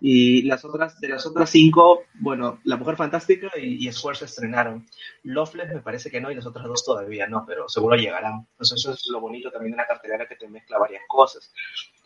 Y 0.00 0.42
las 0.42 0.64
otras, 0.64 0.98
de 0.98 1.06
las 1.06 1.24
otras 1.24 1.48
cinco, 1.48 2.06
bueno, 2.14 2.58
La 2.64 2.76
Mujer 2.76 2.96
Fantástica 2.96 3.52
y, 3.56 3.86
y 3.86 3.92
se 3.92 4.24
estrenaron. 4.24 4.84
Loveless 5.22 5.72
me 5.72 5.80
parece 5.80 6.10
que 6.10 6.20
no, 6.20 6.32
y 6.32 6.34
las 6.34 6.44
otras 6.44 6.66
dos 6.66 6.84
todavía 6.84 7.28
no, 7.28 7.44
pero 7.46 7.68
seguro 7.68 7.94
llegarán. 7.94 8.48
Entonces 8.50 8.80
eso 8.80 8.90
es 8.94 9.06
lo 9.06 9.20
bonito 9.20 9.52
también 9.52 9.70
de 9.70 9.76
una 9.76 9.86
cartelera 9.86 10.26
que 10.26 10.34
te 10.34 10.48
mezcla 10.48 10.78
varias 10.78 11.04
cosas. 11.06 11.52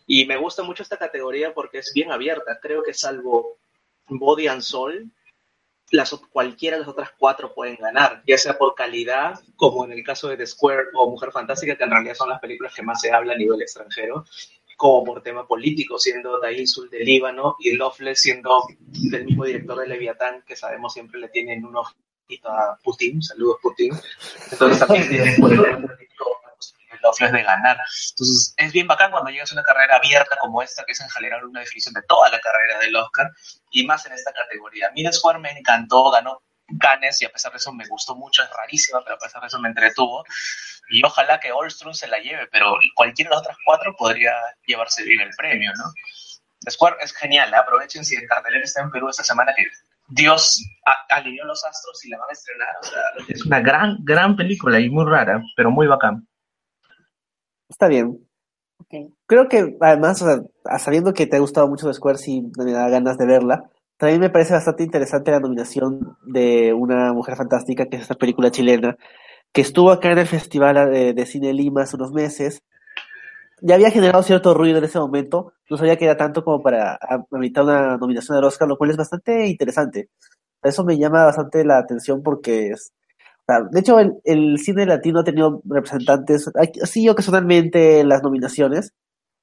Y 0.06 0.26
me 0.26 0.36
gusta 0.36 0.62
mucho 0.62 0.82
esta 0.82 0.98
categoría 0.98 1.54
porque 1.54 1.78
es 1.78 1.90
bien 1.94 2.12
abierta. 2.12 2.58
Creo 2.60 2.82
que 2.82 2.92
salvo 2.92 3.56
Body 4.08 4.48
and 4.48 4.60
Soul, 4.60 5.10
las, 5.90 6.14
cualquiera 6.30 6.76
de 6.76 6.80
las 6.80 6.88
otras 6.88 7.10
cuatro 7.16 7.54
pueden 7.54 7.76
ganar, 7.76 8.22
ya 8.26 8.38
sea 8.38 8.58
por 8.58 8.74
calidad, 8.74 9.40
como 9.56 9.84
en 9.84 9.92
el 9.92 10.02
caso 10.02 10.28
de 10.28 10.36
The 10.36 10.46
Square 10.46 10.88
o 10.94 11.10
Mujer 11.10 11.30
Fantástica, 11.32 11.76
que 11.76 11.84
en 11.84 11.90
realidad 11.90 12.14
son 12.14 12.28
las 12.28 12.40
películas 12.40 12.74
que 12.74 12.82
más 12.82 13.00
se 13.00 13.12
habla 13.12 13.34
a 13.34 13.36
nivel 13.36 13.62
extranjero, 13.62 14.24
como 14.76 15.04
por 15.04 15.22
tema 15.22 15.46
político, 15.46 15.98
siendo 15.98 16.40
The 16.40 16.52
Insul 16.52 16.90
de 16.90 17.00
Líbano 17.00 17.56
y 17.60 17.72
Loveless 17.72 18.20
siendo 18.20 18.64
del 18.78 19.24
mismo 19.24 19.44
director 19.44 19.78
de 19.78 19.86
Leviatán, 19.86 20.42
que 20.46 20.56
sabemos 20.56 20.92
siempre 20.92 21.20
le 21.20 21.28
tienen 21.28 21.64
un 21.64 21.76
ojito 21.76 22.48
a 22.48 22.78
Putin, 22.82 23.22
saludos 23.22 23.58
Putin, 23.62 23.92
entonces 24.50 24.78
también 24.80 25.08
tienen 25.08 25.36
tema 25.36 25.80
político 25.80 26.35
Loveless 27.02 27.32
de 27.32 27.42
ganar. 27.42 27.78
Entonces 28.10 28.54
es 28.56 28.72
bien 28.72 28.86
bacán 28.86 29.10
cuando 29.10 29.30
llegas 29.30 29.50
a 29.52 29.54
una 29.54 29.62
carrera 29.62 29.96
abierta 29.96 30.36
como 30.40 30.62
esta, 30.62 30.84
que 30.84 30.92
es 30.92 31.00
en 31.00 31.10
general 31.10 31.44
una 31.44 31.60
definición 31.60 31.94
de 31.94 32.02
toda 32.02 32.30
la 32.30 32.40
carrera 32.40 32.78
del 32.78 32.96
Oscar, 32.96 33.30
y 33.70 33.86
más 33.86 34.06
en 34.06 34.12
esta 34.12 34.32
categoría. 34.32 34.88
A 34.88 34.90
mí 34.92 35.02
The 35.04 35.12
Square 35.12 35.38
me 35.38 35.50
encantó, 35.50 36.10
ganó 36.10 36.42
Cannes 36.80 37.22
y 37.22 37.24
a 37.24 37.30
pesar 37.30 37.52
de 37.52 37.58
eso 37.58 37.72
me 37.72 37.86
gustó 37.86 38.16
mucho, 38.16 38.42
es 38.42 38.50
rarísima, 38.50 39.00
pero 39.04 39.16
a 39.16 39.18
pesar 39.18 39.40
de 39.40 39.46
eso 39.46 39.60
me 39.60 39.68
entretuvo. 39.68 40.24
Y 40.90 41.04
ojalá 41.04 41.38
que 41.40 41.50
Allstrom 41.50 41.94
se 41.94 42.08
la 42.08 42.18
lleve, 42.18 42.48
pero 42.48 42.76
cualquiera 42.94 43.30
de 43.30 43.36
las 43.36 43.42
otras 43.42 43.56
cuatro 43.64 43.94
podría 43.96 44.34
llevarse 44.66 45.04
bien 45.04 45.20
el 45.20 45.30
premio, 45.36 45.72
¿no? 45.76 45.84
Square 46.70 46.96
es 47.00 47.12
genial, 47.12 47.52
¿eh? 47.52 47.56
aprovechen 47.56 48.04
si 48.04 48.16
el 48.16 48.26
cartelero 48.26 48.64
está 48.64 48.82
en 48.82 48.90
Perú 48.90 49.08
esta 49.08 49.22
semana 49.22 49.52
que 49.54 49.64
Dios 50.08 50.64
alineó 51.10 51.44
los 51.44 51.64
astros 51.64 52.04
y 52.04 52.10
la 52.10 52.18
van 52.18 52.30
a 52.30 52.32
estrenar. 52.32 52.74
O 52.80 52.84
sea, 52.84 53.02
es 53.28 53.44
una 53.44 53.60
gran, 53.60 53.98
gran 54.00 54.36
película 54.36 54.80
y 54.80 54.88
muy 54.88 55.04
rara, 55.04 55.42
pero 55.56 55.70
muy 55.70 55.86
bacán. 55.86 56.26
Está 57.68 57.88
bien. 57.88 58.26
Creo 59.26 59.48
que 59.48 59.76
además, 59.80 60.22
o 60.22 60.26
sea, 60.26 60.78
sabiendo 60.78 61.12
que 61.12 61.26
te 61.26 61.36
ha 61.36 61.40
gustado 61.40 61.68
mucho 61.68 61.86
The 61.86 61.94
Square, 61.94 62.18
sí 62.18 62.50
me 62.56 62.72
da 62.72 62.88
ganas 62.88 63.18
de 63.18 63.26
verla. 63.26 63.70
También 63.96 64.20
me 64.20 64.30
parece 64.30 64.52
bastante 64.52 64.84
interesante 64.84 65.30
la 65.30 65.40
nominación 65.40 66.16
de 66.26 66.72
Una 66.74 67.12
Mujer 67.12 67.36
Fantástica, 67.36 67.86
que 67.86 67.96
es 67.96 68.02
esta 68.02 68.14
película 68.14 68.50
chilena, 68.50 68.96
que 69.52 69.62
estuvo 69.62 69.90
acá 69.90 70.12
en 70.12 70.18
el 70.18 70.26
Festival 70.26 70.90
de, 70.92 71.14
de 71.14 71.26
Cine 71.26 71.52
Lima 71.52 71.82
hace 71.82 71.96
unos 71.96 72.12
meses. 72.12 72.62
Ya 73.62 73.74
había 73.74 73.90
generado 73.90 74.22
cierto 74.22 74.52
ruido 74.52 74.78
en 74.78 74.84
ese 74.84 74.98
momento, 74.98 75.54
no 75.70 75.78
sabía 75.78 75.96
que 75.96 76.04
era 76.04 76.16
tanto 76.16 76.44
como 76.44 76.62
para 76.62 76.98
ameritar 77.30 77.64
una 77.64 77.96
nominación 77.96 78.36
al 78.36 78.44
Oscar, 78.44 78.68
lo 78.68 78.76
cual 78.76 78.90
es 78.90 78.98
bastante 78.98 79.46
interesante. 79.46 80.10
Eso 80.62 80.84
me 80.84 80.98
llama 80.98 81.24
bastante 81.24 81.64
la 81.64 81.78
atención 81.78 82.22
porque 82.22 82.68
es, 82.68 82.92
de 83.70 83.80
hecho, 83.80 83.98
el, 84.24 84.58
cine 84.58 84.86
latino 84.86 85.20
ha 85.20 85.24
tenido 85.24 85.62
representantes, 85.64 86.50
así 86.82 87.08
ocasionalmente 87.08 88.00
en 88.00 88.08
las 88.08 88.22
nominaciones, 88.22 88.92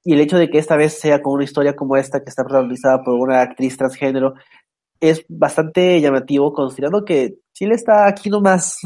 y 0.04 0.12
el 0.12 0.20
hecho 0.20 0.36
de 0.36 0.50
que 0.50 0.58
esta 0.58 0.76
vez 0.76 0.98
sea 0.98 1.22
con 1.22 1.34
una 1.34 1.44
historia 1.44 1.74
como 1.74 1.96
esta, 1.96 2.22
que 2.22 2.28
está 2.28 2.44
protagonizada 2.44 3.02
por 3.02 3.14
una 3.14 3.40
actriz 3.40 3.76
transgénero, 3.78 4.34
es 5.00 5.24
bastante 5.28 6.00
llamativo, 6.00 6.52
considerando 6.52 7.04
que 7.04 7.36
Chile 7.54 7.74
está 7.74 8.06
aquí 8.06 8.28
nomás, 8.30 8.78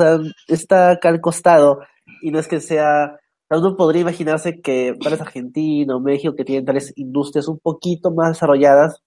está 0.46 0.90
acá 0.90 1.08
al 1.08 1.20
costado, 1.20 1.80
y 2.22 2.30
no 2.30 2.38
es 2.38 2.46
que 2.46 2.60
sea, 2.60 3.18
uno 3.50 3.76
podría 3.76 4.02
imaginarse 4.02 4.60
que 4.60 4.94
tales 5.02 5.20
Argentina 5.20 5.96
o 5.96 6.00
México, 6.00 6.34
que 6.36 6.44
tienen 6.44 6.64
tales 6.64 6.92
industrias 6.96 7.48
un 7.48 7.58
poquito 7.58 8.12
más 8.12 8.34
desarrolladas, 8.34 9.02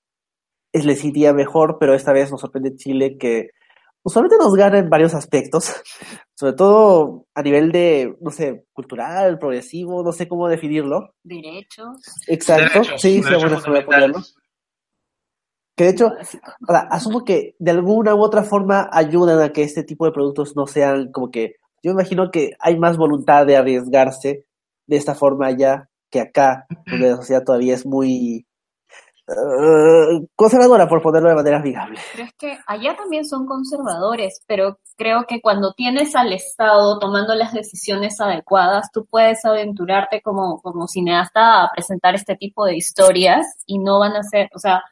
es, 0.73 0.85
les 0.85 1.03
iría 1.03 1.33
mejor, 1.33 1.77
pero 1.79 1.93
esta 1.93 2.13
vez 2.13 2.31
nos 2.31 2.41
sorprende 2.41 2.75
Chile 2.75 3.17
que 3.17 3.49
usualmente 4.03 4.37
nos 4.37 4.55
gana 4.55 4.79
en 4.79 4.89
varios 4.89 5.13
aspectos, 5.13 5.71
sobre 6.35 6.53
todo 6.53 7.25
a 7.33 7.41
nivel 7.41 7.71
de, 7.71 8.15
no 8.21 8.31
sé, 8.31 8.65
cultural, 8.73 9.39
progresivo, 9.39 10.03
no 10.03 10.11
sé 10.11 10.27
cómo 10.27 10.47
definirlo. 10.47 11.13
Derechos. 11.23 11.99
Exacto, 12.27 12.79
Derechos, 12.79 13.01
sí, 13.01 13.21
sí, 13.21 13.29
derechos 13.29 13.67
a 13.67 13.85
ponerlo. 13.85 14.21
Que 15.75 15.85
de 15.85 15.89
hecho, 15.91 16.07
o 16.07 16.71
sea, 16.71 16.79
asumo 16.91 17.23
que 17.23 17.55
de 17.57 17.71
alguna 17.71 18.13
u 18.13 18.21
otra 18.21 18.43
forma 18.43 18.89
ayudan 18.91 19.41
a 19.41 19.53
que 19.53 19.63
este 19.63 19.83
tipo 19.83 20.05
de 20.05 20.11
productos 20.11 20.55
no 20.55 20.67
sean 20.67 21.11
como 21.11 21.31
que, 21.31 21.55
yo 21.81 21.91
imagino 21.91 22.29
que 22.29 22.51
hay 22.59 22.77
más 22.77 22.97
voluntad 22.97 23.45
de 23.45 23.55
arriesgarse 23.55 24.45
de 24.85 24.97
esta 24.97 25.15
forma 25.15 25.47
allá 25.47 25.89
que 26.09 26.19
acá, 26.19 26.67
donde 26.85 27.09
la 27.09 27.15
sociedad 27.15 27.43
todavía 27.43 27.73
es 27.73 27.85
muy 27.85 28.45
uh, 29.31 30.27
conservadora, 30.35 30.87
por 30.87 31.01
ponerlo 31.01 31.29
de 31.29 31.35
manera 31.35 31.57
amigable. 31.57 31.99
Pero 32.13 32.27
es 32.27 32.33
que 32.37 32.57
allá 32.67 32.95
también 32.95 33.25
son 33.25 33.45
conservadores, 33.45 34.43
pero 34.47 34.77
creo 34.97 35.25
que 35.27 35.41
cuando 35.41 35.73
tienes 35.73 36.15
al 36.15 36.33
Estado 36.33 36.99
tomando 36.99 37.33
las 37.35 37.53
decisiones 37.53 38.19
adecuadas, 38.19 38.91
tú 38.93 39.05
puedes 39.09 39.43
aventurarte 39.45 40.21
como, 40.21 40.61
como 40.61 40.87
cineasta 40.87 41.63
a 41.63 41.69
presentar 41.73 42.15
este 42.15 42.35
tipo 42.35 42.65
de 42.65 42.75
historias 42.75 43.45
y 43.65 43.79
no 43.79 43.99
van 43.99 44.15
a 44.15 44.23
ser, 44.23 44.49
o 44.53 44.59
sea, 44.59 44.83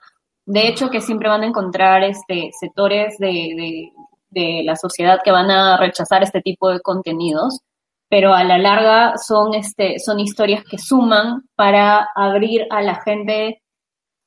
de 0.45 0.67
hecho 0.67 0.89
que 0.89 1.01
siempre 1.01 1.29
van 1.29 1.43
a 1.43 1.47
encontrar 1.47 2.03
este 2.03 2.49
sectores 2.59 3.17
de, 3.19 3.27
de, 3.27 3.91
de 4.29 4.63
la 4.63 4.75
sociedad 4.75 5.19
que 5.23 5.31
van 5.31 5.51
a 5.51 5.77
rechazar 5.77 6.23
este 6.23 6.41
tipo 6.41 6.69
de 6.69 6.79
contenidos, 6.81 7.61
pero 8.09 8.33
a 8.33 8.43
la 8.43 8.57
larga 8.57 9.13
son, 9.17 9.53
este, 9.53 9.99
son 9.99 10.19
historias 10.19 10.63
que 10.63 10.79
suman 10.79 11.43
para 11.55 12.09
abrir 12.15 12.65
a 12.71 12.81
la 12.81 12.95
gente 13.03 13.61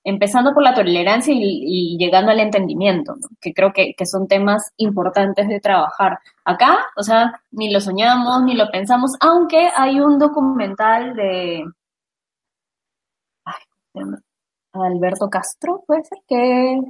empezando 0.04 0.52
por 0.52 0.62
la 0.62 0.74
tolerancia 0.74 1.32
y, 1.36 1.96
llegando 1.98 2.32
al 2.32 2.40
entendimiento, 2.40 3.14
que 3.40 3.52
creo 3.52 3.72
que, 3.72 3.94
son 4.04 4.26
temas 4.26 4.72
importantes 4.76 5.48
de 5.48 5.60
trabajar. 5.60 6.18
Acá, 6.44 6.78
o 6.96 7.02
sea, 7.02 7.40
ni 7.52 7.72
lo 7.72 7.80
soñamos, 7.80 8.42
ni 8.44 8.54
lo 8.54 8.70
pensamos, 8.70 9.12
aunque 9.20 9.68
hay 9.76 10.00
un 10.00 10.18
documental 10.18 11.14
de 11.14 11.64
Alberto 14.72 15.28
Castro, 15.28 15.84
puede 15.86 16.02
ser 16.04 16.18
que 16.26 16.80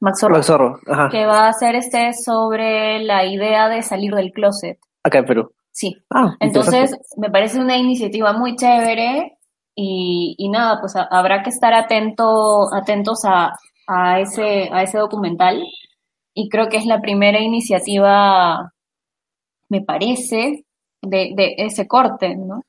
Max 0.00 0.20
Zorro, 0.20 0.80
que 1.10 1.26
va 1.26 1.46
a 1.46 1.48
hacer 1.48 1.74
este 1.76 2.12
sobre 2.12 3.00
la 3.00 3.24
idea 3.24 3.68
de 3.68 3.82
salir 3.82 4.14
del 4.14 4.32
closet. 4.32 4.78
Acá 5.02 5.18
en 5.18 5.24
Perú. 5.24 5.52
Sí. 5.70 5.96
Ah, 6.10 6.36
Entonces, 6.40 6.96
me 7.16 7.30
parece 7.30 7.58
una 7.58 7.76
iniciativa 7.76 8.32
muy 8.32 8.56
chévere 8.56 9.38
y, 9.74 10.34
y 10.38 10.48
nada, 10.48 10.80
pues 10.80 10.94
habrá 10.96 11.42
que 11.42 11.50
estar 11.50 11.72
atento, 11.74 12.72
atentos 12.74 13.24
a, 13.24 13.52
a, 13.86 14.20
ese, 14.20 14.68
a 14.72 14.82
ese 14.82 14.98
documental. 14.98 15.62
Y 16.34 16.48
creo 16.48 16.68
que 16.68 16.78
es 16.78 16.86
la 16.86 17.00
primera 17.00 17.40
iniciativa, 17.40 18.72
me 19.68 19.82
parece, 19.82 20.64
de, 21.02 21.32
de 21.36 21.54
ese 21.58 21.86
corte, 21.86 22.36
¿no? 22.36 22.62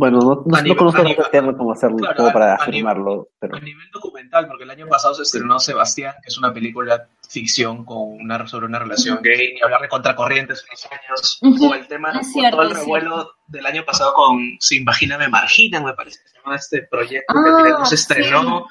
Bueno, 0.00 0.18
no, 0.20 0.44
no, 0.46 0.76
conozco 0.76 1.02
tema 1.30 1.54
cómo 1.54 1.72
hacerlo, 1.72 1.98
para 2.32 2.54
afirmarlo. 2.54 3.28
Pero... 3.38 3.54
A 3.54 3.60
nivel 3.60 3.86
documental, 3.92 4.48
porque 4.48 4.64
el 4.64 4.70
año 4.70 4.86
pasado 4.88 5.12
se 5.12 5.24
estrenó 5.24 5.58
Sebastián, 5.58 6.14
que 6.22 6.28
es 6.28 6.38
una 6.38 6.54
película 6.54 7.06
ficción 7.28 7.84
con 7.84 7.98
una, 8.12 8.46
sobre 8.46 8.64
una 8.64 8.78
relación 8.78 9.20
gay, 9.22 9.58
y 9.58 9.62
hablar 9.62 9.82
de 9.82 9.88
contracorrientes 9.90 10.64
en 10.64 10.70
los 10.70 10.88
años, 10.90 11.68
o 11.70 11.74
el 11.74 11.86
tema, 11.86 12.12
de 12.12 12.50
todo 12.50 12.62
el 12.62 12.74
revuelo 12.74 13.30
del 13.46 13.66
año 13.66 13.84
pasado 13.84 14.14
con 14.14 14.38
Sin 14.58 14.86
Vagina 14.86 15.18
me 15.18 15.28
marginan, 15.28 15.84
me 15.84 15.92
parece 15.92 16.20
que 16.22 16.30
se 16.30 16.36
llama 16.38 16.56
este 16.56 16.82
proyecto 16.90 17.34
que 17.62 17.70
no 17.70 17.84
se 17.84 17.96
estrenó. 17.96 18.66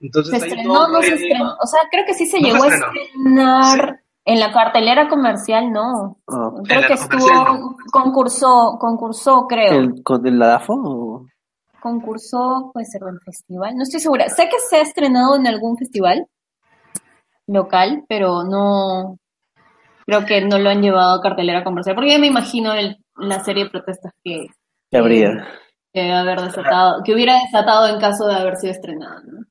Entonces, 0.00 0.40
se 0.40 0.46
estrenó, 0.48 0.88
no 0.88 1.02
se 1.02 1.14
estrenó. 1.14 1.56
O 1.62 1.66
sea, 1.68 1.82
creo 1.88 2.04
que 2.04 2.14
sí 2.14 2.26
se 2.26 2.40
llegó 2.40 2.64
a 2.64 2.66
estrenar. 2.66 4.00
En 4.30 4.40
la 4.40 4.52
cartelera 4.52 5.08
comercial 5.08 5.72
no. 5.72 6.18
Creo 6.64 6.82
que 6.86 6.92
estuvo, 6.92 7.76
concursó, 7.90 8.76
concursó, 8.78 9.46
creo. 9.48 9.94
¿Con 10.04 10.26
el 10.26 10.38
LADAFO? 10.38 11.24
Concursó, 11.80 12.70
puede 12.74 12.84
ser 12.84 13.04
un 13.04 13.18
festival, 13.20 13.74
no 13.74 13.84
estoy 13.84 14.00
segura. 14.00 14.28
Sé 14.28 14.50
que 14.50 14.58
se 14.68 14.76
ha 14.76 14.82
estrenado 14.82 15.34
en 15.36 15.46
algún 15.46 15.78
festival 15.78 16.26
local, 17.46 18.04
pero 18.06 18.44
no, 18.44 19.16
creo 20.04 20.26
que 20.26 20.42
no 20.44 20.58
lo 20.58 20.68
han 20.68 20.82
llevado 20.82 21.18
a 21.18 21.22
cartelera 21.22 21.64
comercial, 21.64 21.94
porque 21.96 22.10
ya 22.10 22.18
me 22.18 22.26
imagino 22.26 22.74
la 23.16 23.40
serie 23.40 23.64
de 23.64 23.70
protestas 23.70 24.12
que, 24.22 24.48
que 24.90 24.98
habría. 24.98 25.48
Que, 25.90 26.12
haber 26.12 26.42
desatado, 26.42 27.02
que 27.02 27.14
hubiera 27.14 27.40
desatado 27.40 27.88
en 27.88 27.98
caso 27.98 28.26
de 28.26 28.34
haber 28.34 28.56
sido 28.56 28.72
estrenada, 28.72 29.22
¿no? 29.24 29.46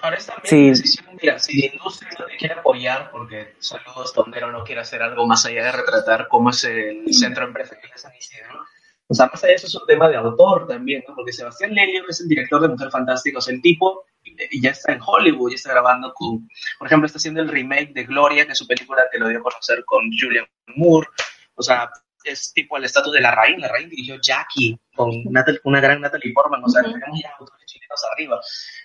Ahora 0.00 0.16
es 0.16 0.26
también 0.26 0.46
sí. 0.46 0.68
decisión, 0.70 1.06
mira, 1.20 1.38
si 1.38 1.60
la 1.60 1.74
industria 1.74 2.10
no 2.18 2.26
te 2.26 2.36
quiere 2.36 2.54
apoyar, 2.54 3.10
porque 3.10 3.54
Saludos 3.58 4.12
Tondero 4.12 4.52
no 4.52 4.62
quiere 4.64 4.80
hacer 4.80 5.02
algo 5.02 5.26
más 5.26 5.44
allá 5.46 5.64
de 5.64 5.72
retratar 5.72 6.28
cómo 6.28 6.50
es 6.50 6.64
el 6.64 7.12
centro 7.12 7.44
empresarial 7.44 7.90
de 7.90 7.98
San 7.98 8.14
Isidro, 8.16 8.64
o 9.08 9.14
sea, 9.14 9.26
más 9.26 9.42
allá 9.42 9.50
de 9.50 9.56
eso 9.56 9.66
es 9.66 9.74
un 9.74 9.86
tema 9.86 10.08
de 10.08 10.16
autor 10.16 10.66
también, 10.66 11.02
¿no? 11.08 11.14
Porque 11.14 11.32
Sebastián 11.32 11.72
Lelio 11.72 12.04
es 12.08 12.20
el 12.20 12.28
director 12.28 12.60
de 12.60 12.68
Mujer 12.68 12.90
Fantástica, 12.90 13.38
o 13.38 13.40
sea, 13.40 13.54
el 13.54 13.62
tipo 13.62 14.04
ya 14.60 14.70
está 14.70 14.92
en 14.92 15.00
Hollywood, 15.04 15.50
ya 15.50 15.56
está 15.56 15.72
grabando 15.72 16.12
con, 16.14 16.46
por 16.78 16.86
ejemplo, 16.86 17.06
está 17.06 17.16
haciendo 17.16 17.40
el 17.40 17.48
remake 17.48 17.92
de 17.94 18.04
Gloria, 18.04 18.44
que 18.44 18.52
es 18.52 18.58
su 18.58 18.66
película 18.66 19.02
que 19.10 19.18
lo 19.18 19.28
dio 19.28 19.38
a 19.38 19.42
conocer 19.42 19.84
con 19.84 20.10
Julian 20.12 20.46
Moore, 20.76 21.08
o 21.54 21.62
sea, 21.62 21.90
es 22.22 22.52
tipo 22.52 22.76
el 22.76 22.84
estatus 22.84 23.12
de 23.12 23.20
la 23.20 23.34
Rain, 23.34 23.60
la 23.60 23.68
Rain 23.68 23.88
dirigió 23.88 24.20
Jackie 24.20 24.78
con 24.94 25.10
una 25.64 25.80
gran 25.80 26.00
Natalie 26.00 26.32
Portman, 26.32 26.62
o 26.62 26.68
sea, 26.68 26.82
tenemos 26.82 27.20
ya 27.20 27.30
autores 27.38 27.66
chilenos 27.66 28.04
arriba. 28.12 28.40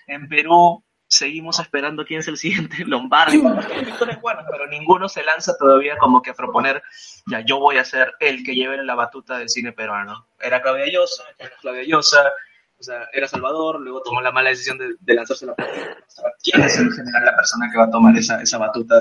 En 0.06 0.28
Perú 0.28 0.82
seguimos 1.08 1.58
esperando 1.60 2.04
quién 2.04 2.20
es 2.20 2.28
el 2.28 2.36
siguiente 2.36 2.76
Lombardi. 2.86 3.40
pero 3.40 4.66
ninguno 4.68 5.08
se 5.08 5.22
lanza 5.22 5.56
todavía 5.56 5.96
como 5.98 6.22
que 6.22 6.30
a 6.30 6.34
proponer, 6.34 6.82
ya 7.26 7.40
yo 7.40 7.58
voy 7.58 7.78
a 7.78 7.84
ser 7.84 8.14
el 8.20 8.44
que 8.44 8.54
lleve 8.54 8.82
la 8.82 8.94
batuta 8.94 9.38
del 9.38 9.48
cine 9.48 9.72
peruano. 9.72 10.26
Era 10.40 10.62
Claudia 10.62 10.86
Llosa, 10.86 11.24
era 11.38 11.52
Claudia 11.60 11.84
Llosa, 11.84 12.32
o 12.78 12.82
sea, 12.82 13.08
era 13.12 13.28
Salvador, 13.28 13.80
luego 13.80 14.02
tomó 14.02 14.20
la 14.20 14.32
mala 14.32 14.50
decisión 14.50 14.78
de, 14.78 15.14
lanzarse 15.14 15.46
la 15.46 15.54
¿Quién 15.54 16.62
es 16.62 16.78
en 16.78 16.90
general 16.90 17.24
la 17.24 17.36
persona 17.36 17.68
que 17.70 17.78
va 17.78 17.84
a 17.84 17.90
tomar 17.90 18.16
esa, 18.16 18.42
esa 18.42 18.58
batuta 18.58 18.98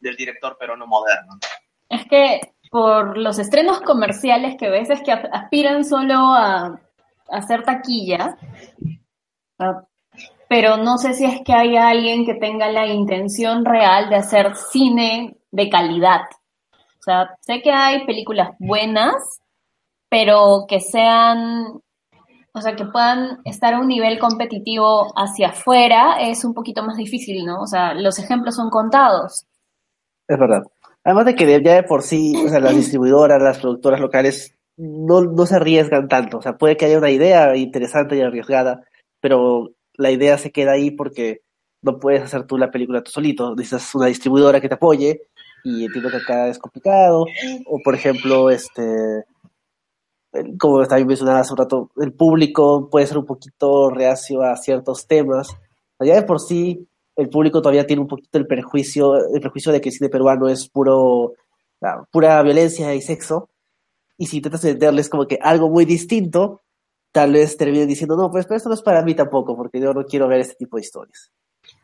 del 0.00 0.16
director 0.16 0.56
peruano 0.56 0.86
moderno? 0.86 1.38
Es 1.88 2.06
que 2.06 2.40
por 2.70 3.16
los 3.16 3.38
estrenos 3.38 3.80
comerciales 3.80 4.56
que 4.58 4.70
ves 4.70 4.90
es 4.90 5.00
que 5.02 5.12
aspiran 5.12 5.84
solo 5.84 6.14
a, 6.14 6.66
a 6.66 6.80
hacer 7.30 7.64
taquilla, 7.64 8.36
pero 10.48 10.78
no 10.78 10.96
sé 10.96 11.12
si 11.12 11.24
es 11.24 11.42
que 11.44 11.52
hay 11.52 11.76
alguien 11.76 12.24
que 12.24 12.34
tenga 12.34 12.70
la 12.72 12.86
intención 12.86 13.64
real 13.64 14.08
de 14.08 14.16
hacer 14.16 14.54
cine 14.56 15.36
de 15.50 15.68
calidad. 15.68 16.22
O 16.72 17.02
sea, 17.02 17.36
sé 17.40 17.60
que 17.62 17.70
hay 17.70 18.06
películas 18.06 18.50
buenas, 18.58 19.40
pero 20.08 20.64
que 20.66 20.80
sean, 20.80 21.80
o 22.52 22.60
sea, 22.60 22.74
que 22.76 22.86
puedan 22.86 23.38
estar 23.44 23.74
a 23.74 23.80
un 23.80 23.88
nivel 23.88 24.18
competitivo 24.18 25.12
hacia 25.16 25.48
afuera 25.48 26.16
es 26.20 26.44
un 26.44 26.54
poquito 26.54 26.82
más 26.82 26.96
difícil, 26.96 27.44
¿no? 27.44 27.60
O 27.60 27.66
sea, 27.66 27.94
los 27.94 28.18
ejemplos 28.18 28.56
son 28.56 28.70
contados. 28.70 29.46
Es 30.26 30.38
verdad. 30.38 30.62
Además 31.04 31.26
de 31.26 31.34
que 31.34 31.62
ya 31.62 31.74
de 31.74 31.82
por 31.82 32.02
sí, 32.02 32.34
o 32.44 32.48
sea, 32.48 32.60
las 32.60 32.74
distribuidoras, 32.74 33.40
las 33.40 33.58
productoras 33.58 34.00
locales 34.00 34.54
no, 34.76 35.22
no 35.22 35.46
se 35.46 35.56
arriesgan 35.56 36.08
tanto. 36.08 36.38
O 36.38 36.42
sea, 36.42 36.56
puede 36.56 36.76
que 36.76 36.86
haya 36.86 36.98
una 36.98 37.10
idea 37.10 37.54
interesante 37.56 38.16
y 38.16 38.22
arriesgada, 38.22 38.82
pero 39.20 39.70
la 39.98 40.10
idea 40.10 40.38
se 40.38 40.50
queda 40.50 40.72
ahí 40.72 40.90
porque 40.90 41.42
no 41.82 41.98
puedes 41.98 42.22
hacer 42.22 42.46
tú 42.46 42.56
la 42.56 42.70
película 42.70 43.02
tú 43.02 43.10
solito, 43.10 43.54
necesitas 43.54 43.94
una 43.94 44.06
distribuidora 44.06 44.60
que 44.60 44.68
te 44.68 44.74
apoye 44.74 45.22
y 45.64 45.84
entiendo 45.84 46.10
que 46.10 46.16
acá 46.16 46.48
es 46.48 46.58
complicado. 46.58 47.26
O 47.66 47.80
por 47.84 47.94
ejemplo, 47.94 48.50
este, 48.50 49.24
como 50.58 50.84
también 50.86 51.08
mencionaba 51.08 51.40
hace 51.40 51.52
un 51.52 51.58
rato, 51.58 51.90
el 51.96 52.12
público 52.12 52.88
puede 52.90 53.06
ser 53.06 53.18
un 53.18 53.26
poquito 53.26 53.90
reacio 53.90 54.42
a 54.42 54.56
ciertos 54.56 55.06
temas. 55.06 55.48
Ya 56.00 56.14
de 56.14 56.22
por 56.22 56.40
sí, 56.40 56.88
el 57.16 57.28
público 57.28 57.60
todavía 57.60 57.86
tiene 57.86 58.02
un 58.02 58.08
poquito 58.08 58.38
el 58.38 58.46
prejuicio, 58.46 59.16
el 59.34 59.40
prejuicio 59.40 59.72
de 59.72 59.80
que 59.80 59.88
el 59.88 59.94
cine 59.94 60.08
peruano 60.08 60.48
es 60.48 60.68
puro, 60.68 61.34
pura 62.10 62.42
violencia 62.42 62.94
y 62.94 63.02
sexo. 63.02 63.50
Y 64.16 64.26
si 64.26 64.36
intentas 64.38 64.62
venderles 64.62 65.08
como 65.08 65.26
que 65.26 65.38
algo 65.42 65.68
muy 65.68 65.84
distinto, 65.84 66.62
tal 67.12 67.32
vez 67.32 67.56
terminen 67.56 67.88
diciendo, 67.88 68.16
no, 68.16 68.30
pues, 68.30 68.46
esto 68.50 68.68
no 68.68 68.74
es 68.74 68.82
para 68.82 69.02
mí 69.02 69.14
tampoco, 69.14 69.56
porque 69.56 69.80
yo 69.80 69.92
no 69.92 70.04
quiero 70.04 70.28
ver 70.28 70.40
este 70.40 70.56
tipo 70.56 70.76
de 70.76 70.82
historias. 70.82 71.32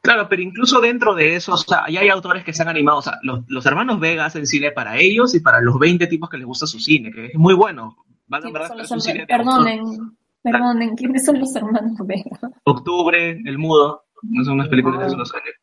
Claro, 0.01 0.29
pero 0.29 0.43
incluso 0.43 0.81
dentro 0.81 1.15
de 1.15 1.37
eso, 1.37 1.53
o 1.53 1.57
sea, 1.57 1.85
ya 1.89 2.01
hay 2.01 2.09
autores 2.09 2.45
que 2.45 2.53
se 2.53 2.63
han 2.63 2.69
animado, 2.69 2.99
o 2.99 3.03
sea, 3.03 3.19
los, 3.23 3.67
hermanos 3.67 4.01
Vega 4.01 4.27
hacen 4.27 4.47
cine 4.47 4.71
para 4.73 4.99
ellos 4.99 5.35
y 5.35 5.41
para 5.41 5.61
los 5.61 5.79
20 5.79 6.07
tipos 6.07 6.29
que 6.29 6.39
les 6.39 6.47
gusta 6.47 6.67
su 6.67 6.79
cine, 6.79 7.11
que 7.11 7.27
es 7.27 7.35
muy 7.35 7.55
bueno. 7.55 7.97
perdonen, 8.29 10.17
perdonen, 10.43 10.97
¿quiénes 10.97 11.25
son 11.25 11.39
los 11.39 11.55
hermanos 11.57 11.99
Vega? 12.07 12.39
Octubre, 12.65 13.31
El 13.45 13.59
Mudo, 13.59 14.05
no 14.23 14.45
son 14.45 14.55
unas 14.55 14.69
películas 14.69 15.01
de 15.01 15.07
esos 15.07 15.19
los 15.19 15.35
años. 15.35 15.55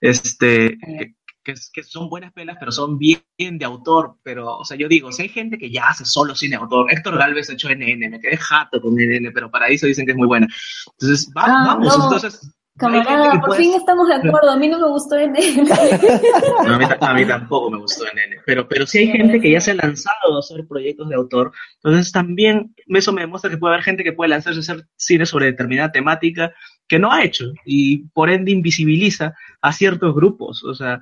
Este, 0.00 0.78
que, 0.78 1.14
son 1.56 2.08
buenas 2.08 2.32
pelas, 2.32 2.56
pero 2.58 2.72
son 2.72 2.98
bien 2.98 3.22
de 3.38 3.64
autor. 3.64 4.16
Pero, 4.22 4.58
o 4.58 4.64
sea, 4.64 4.76
yo 4.76 4.88
digo, 4.88 5.12
si 5.12 5.22
hay 5.22 5.28
gente 5.28 5.58
que 5.58 5.70
ya 5.70 5.88
hace 5.88 6.04
solo 6.04 6.34
cine 6.34 6.56
de 6.56 6.62
autor, 6.62 6.92
Héctor 6.92 7.18
Galvez 7.18 7.50
ha 7.50 7.54
hecho 7.54 7.68
NN, 7.68 8.10
me 8.10 8.20
quedé 8.20 8.36
jato 8.36 8.80
con 8.80 8.94
NN, 8.94 9.32
pero 9.32 9.50
para 9.50 9.68
eso 9.68 9.86
dicen 9.86 10.06
que 10.06 10.12
es 10.12 10.18
muy 10.18 10.26
buena. 10.26 10.46
Entonces, 10.92 11.30
ah, 11.36 11.64
vamos, 11.66 11.94
entonces. 11.94 12.54
Camarada, 12.78 13.40
por 13.40 13.56
fin 13.56 13.74
estamos 13.74 14.06
de 14.06 14.14
acuerdo. 14.14 14.50
A 14.50 14.56
mí 14.56 14.68
no 14.68 14.78
me 14.78 14.86
gustó 14.86 15.16
NN. 15.16 15.36
a, 17.00 17.14
mí, 17.14 17.26
tampoco 17.26 17.72
me 17.72 17.78
gustó 17.78 18.04
NN. 18.04 18.40
Pero, 18.46 18.68
pero 18.68 18.86
sí 18.86 18.98
hay 18.98 19.08
gente 19.08 19.40
que 19.40 19.50
ya 19.50 19.60
se 19.60 19.72
ha 19.72 19.74
lanzado 19.74 20.36
a 20.36 20.38
hacer 20.38 20.64
proyectos 20.68 21.08
de 21.08 21.16
autor. 21.16 21.50
Entonces 21.82 22.12
también 22.12 22.72
eso 22.86 23.12
me 23.12 23.22
demuestra 23.22 23.50
que 23.50 23.58
puede 23.58 23.74
haber 23.74 23.84
gente 23.84 24.04
que 24.04 24.12
puede 24.12 24.28
lanzarse 24.28 24.60
a 24.60 24.60
hacer 24.60 24.86
cine 24.94 25.26
sobre 25.26 25.46
determinada 25.46 25.90
temática 25.90 26.52
que 26.86 26.98
no 26.98 27.12
ha 27.12 27.22
hecho 27.22 27.52
y 27.64 28.08
por 28.08 28.30
ende 28.30 28.50
invisibiliza 28.52 29.34
a 29.60 29.72
ciertos 29.72 30.14
grupos. 30.14 30.62
O 30.64 30.74
sea, 30.74 31.00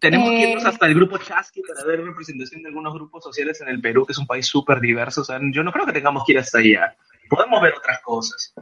tenemos 0.00 0.30
que 0.30 0.50
irnos 0.50 0.64
eh, 0.64 0.68
hasta 0.68 0.86
el 0.86 0.94
grupo 0.94 1.18
Chasqui 1.18 1.62
para 1.62 1.84
ver 1.84 2.04
representación 2.04 2.62
de 2.62 2.68
algunos 2.68 2.92
grupos 2.94 3.22
sociales 3.22 3.60
en 3.60 3.68
el 3.68 3.80
Perú, 3.80 4.04
que 4.04 4.12
es 4.12 4.18
un 4.18 4.26
país 4.26 4.46
súper 4.46 4.80
diverso. 4.80 5.20
O 5.20 5.24
sea, 5.24 5.38
yo 5.52 5.62
no 5.62 5.72
creo 5.72 5.86
que 5.86 5.92
tengamos 5.92 6.24
que 6.24 6.32
ir 6.32 6.38
hasta 6.38 6.58
allá. 6.58 6.96
Podemos 7.28 7.60
ver 7.62 7.74
otras 7.76 8.00
cosas. 8.02 8.54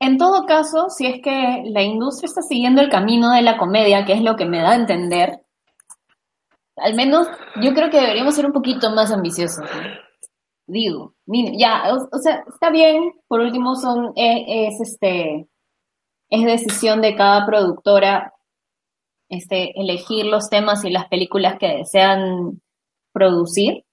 En 0.00 0.16
todo 0.16 0.46
caso, 0.46 0.88
si 0.90 1.06
es 1.06 1.20
que 1.22 1.62
la 1.66 1.82
industria 1.82 2.26
está 2.26 2.42
siguiendo 2.42 2.80
el 2.80 2.88
camino 2.88 3.32
de 3.32 3.42
la 3.42 3.58
comedia, 3.58 4.04
que 4.04 4.12
es 4.12 4.22
lo 4.22 4.36
que 4.36 4.46
me 4.46 4.58
da 4.58 4.70
a 4.70 4.76
entender, 4.76 5.40
al 6.76 6.94
menos 6.94 7.26
yo 7.60 7.74
creo 7.74 7.90
que 7.90 8.00
deberíamos 8.00 8.34
ser 8.34 8.46
un 8.46 8.52
poquito 8.52 8.90
más 8.92 9.10
ambiciosos. 9.10 9.68
Digo, 10.66 11.14
ya, 11.26 11.94
o, 12.12 12.18
sea, 12.18 12.44
está 12.46 12.70
bien, 12.70 13.12
por 13.26 13.40
último 13.40 13.74
son, 13.74 14.12
eh, 14.16 14.68
es 14.68 14.80
este, 14.80 15.48
es 16.30 16.44
decisión 16.44 17.00
de 17.00 17.16
cada 17.16 17.46
productora 17.46 18.34
este, 19.28 19.78
elegir 19.80 20.26
los 20.26 20.48
temas 20.48 20.84
y 20.84 20.90
las 20.90 21.08
películas 21.08 21.58
que 21.58 21.68
desean 21.68 22.60
producir. 23.12 23.84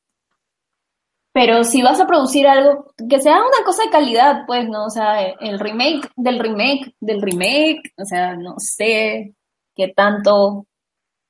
Pero 1.33 1.65
si 1.65 1.81
vas 1.81 1.99
a 1.99 2.07
producir 2.07 2.47
algo, 2.47 2.93
que 3.09 3.19
sea 3.19 3.35
una 3.35 3.65
cosa 3.65 3.83
de 3.83 3.89
calidad, 3.89 4.43
pues, 4.47 4.69
¿no? 4.69 4.85
O 4.85 4.89
sea, 4.89 5.21
el 5.21 5.59
remake 5.59 6.09
del 6.15 6.39
remake 6.39 6.95
del 7.01 7.21
remake, 7.21 7.93
o 7.97 8.05
sea, 8.05 8.37
no 8.37 8.55
sé 8.57 9.35
qué 9.75 9.89
tanto, 9.89 10.65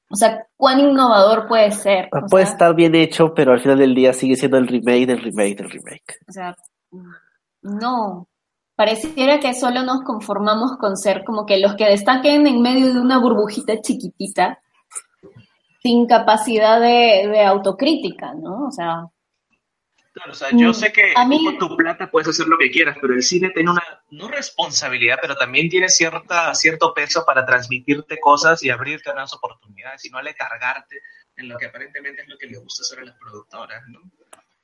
o 0.09 0.15
sea, 0.15 0.45
cuán 0.55 0.79
innovador 0.79 1.47
puede 1.47 1.71
ser. 1.71 2.09
puede 2.29 2.43
estar 2.43 2.75
bien 2.75 2.93
hecho, 2.93 3.33
pero 3.33 3.53
al 3.53 3.59
final 3.59 3.79
del 3.79 3.95
día 3.95 4.13
sigue 4.13 4.35
siendo 4.35 4.57
el 4.57 4.67
remake 4.67 5.07
del 5.07 5.21
remake 5.23 5.55
del 5.57 5.71
remake. 5.71 6.19
O 6.27 6.31
sea, 6.31 6.55
no. 7.63 8.27
Pareciera 8.75 9.39
que 9.39 9.53
solo 9.53 9.83
nos 9.83 10.03
conformamos 10.03 10.77
con 10.77 10.97
ser 10.97 11.23
como 11.23 11.45
que 11.45 11.59
los 11.59 11.75
que 11.75 11.85
destaquen 11.85 12.45
en 12.45 12.61
medio 12.61 12.93
de 12.93 12.99
una 12.99 13.19
burbujita 13.19 13.81
chiquitita, 13.81 14.59
sin 15.81 16.07
capacidad 16.07 16.79
de, 16.79 17.27
de 17.29 17.45
autocrítica, 17.45 18.33
¿no? 18.33 18.67
O 18.67 18.71
sea, 18.71 19.05
Claro, 20.15 20.31
o 20.31 20.35
sea, 20.35 20.49
yo 20.53 20.69
mm, 20.69 20.73
sé 20.73 20.93
que 20.93 21.13
con 21.13 21.57
tu 21.57 21.75
plata 21.75 22.09
puedes 22.09 22.29
hacer 22.29 22.47
lo 22.47 22.57
que 22.57 22.71
quieras, 22.71 22.97
pero 23.01 23.13
el 23.13 23.21
cine 23.21 23.49
tiene 23.49 23.69
una, 23.69 23.83
no 24.11 24.29
responsabilidad, 24.29 25.17
pero 25.21 25.35
también 25.35 25.67
tiene 25.67 25.89
cierta, 25.89 26.55
cierto 26.55 26.93
peso 26.93 27.25
para 27.25 27.45
transmitirte 27.45 28.17
cosas 28.21 28.63
y 28.63 28.69
abrirte 28.69 29.11
nuevas 29.11 29.33
oportunidades 29.33 30.05
y 30.05 30.09
no 30.09 30.17
aletargarte 30.17 31.01
en 31.35 31.49
lo 31.49 31.57
que 31.57 31.65
aparentemente 31.65 32.21
es 32.21 32.29
lo 32.29 32.37
que 32.37 32.47
le 32.47 32.57
gusta 32.57 32.83
hacer 32.83 32.99
a 32.99 33.03
las 33.07 33.17
productoras, 33.17 33.83
¿no? 33.89 33.99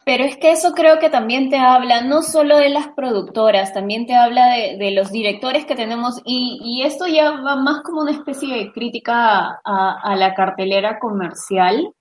Pero 0.04 0.24
es 0.24 0.36
que 0.38 0.52
eso 0.52 0.72
creo 0.74 0.98
que 1.00 1.10
también 1.10 1.50
te 1.50 1.58
habla 1.58 2.02
no 2.02 2.24
solo 2.24 2.58
de 2.58 2.70
las 2.70 2.88
productoras, 2.90 3.74
también 3.74 4.08
te 4.08 4.16
habla 4.16 4.48
de, 4.50 4.92
los 4.92 5.12
directores 5.12 5.66
que 5.66 5.76
tenemos. 5.76 6.22
Y, 6.26 6.60
y, 6.64 6.84
esto 6.84 7.06
ya 7.08 7.32
va 7.32 7.56
más 7.56 7.82
como 7.84 8.02
una 8.02 8.12
especie 8.12 8.56
de 8.56 8.72
crítica 8.72 9.60
a, 9.64 10.00
a 10.04 10.16
la 10.16 10.34
cartelera 10.34 10.98
comercial. 11.00 11.94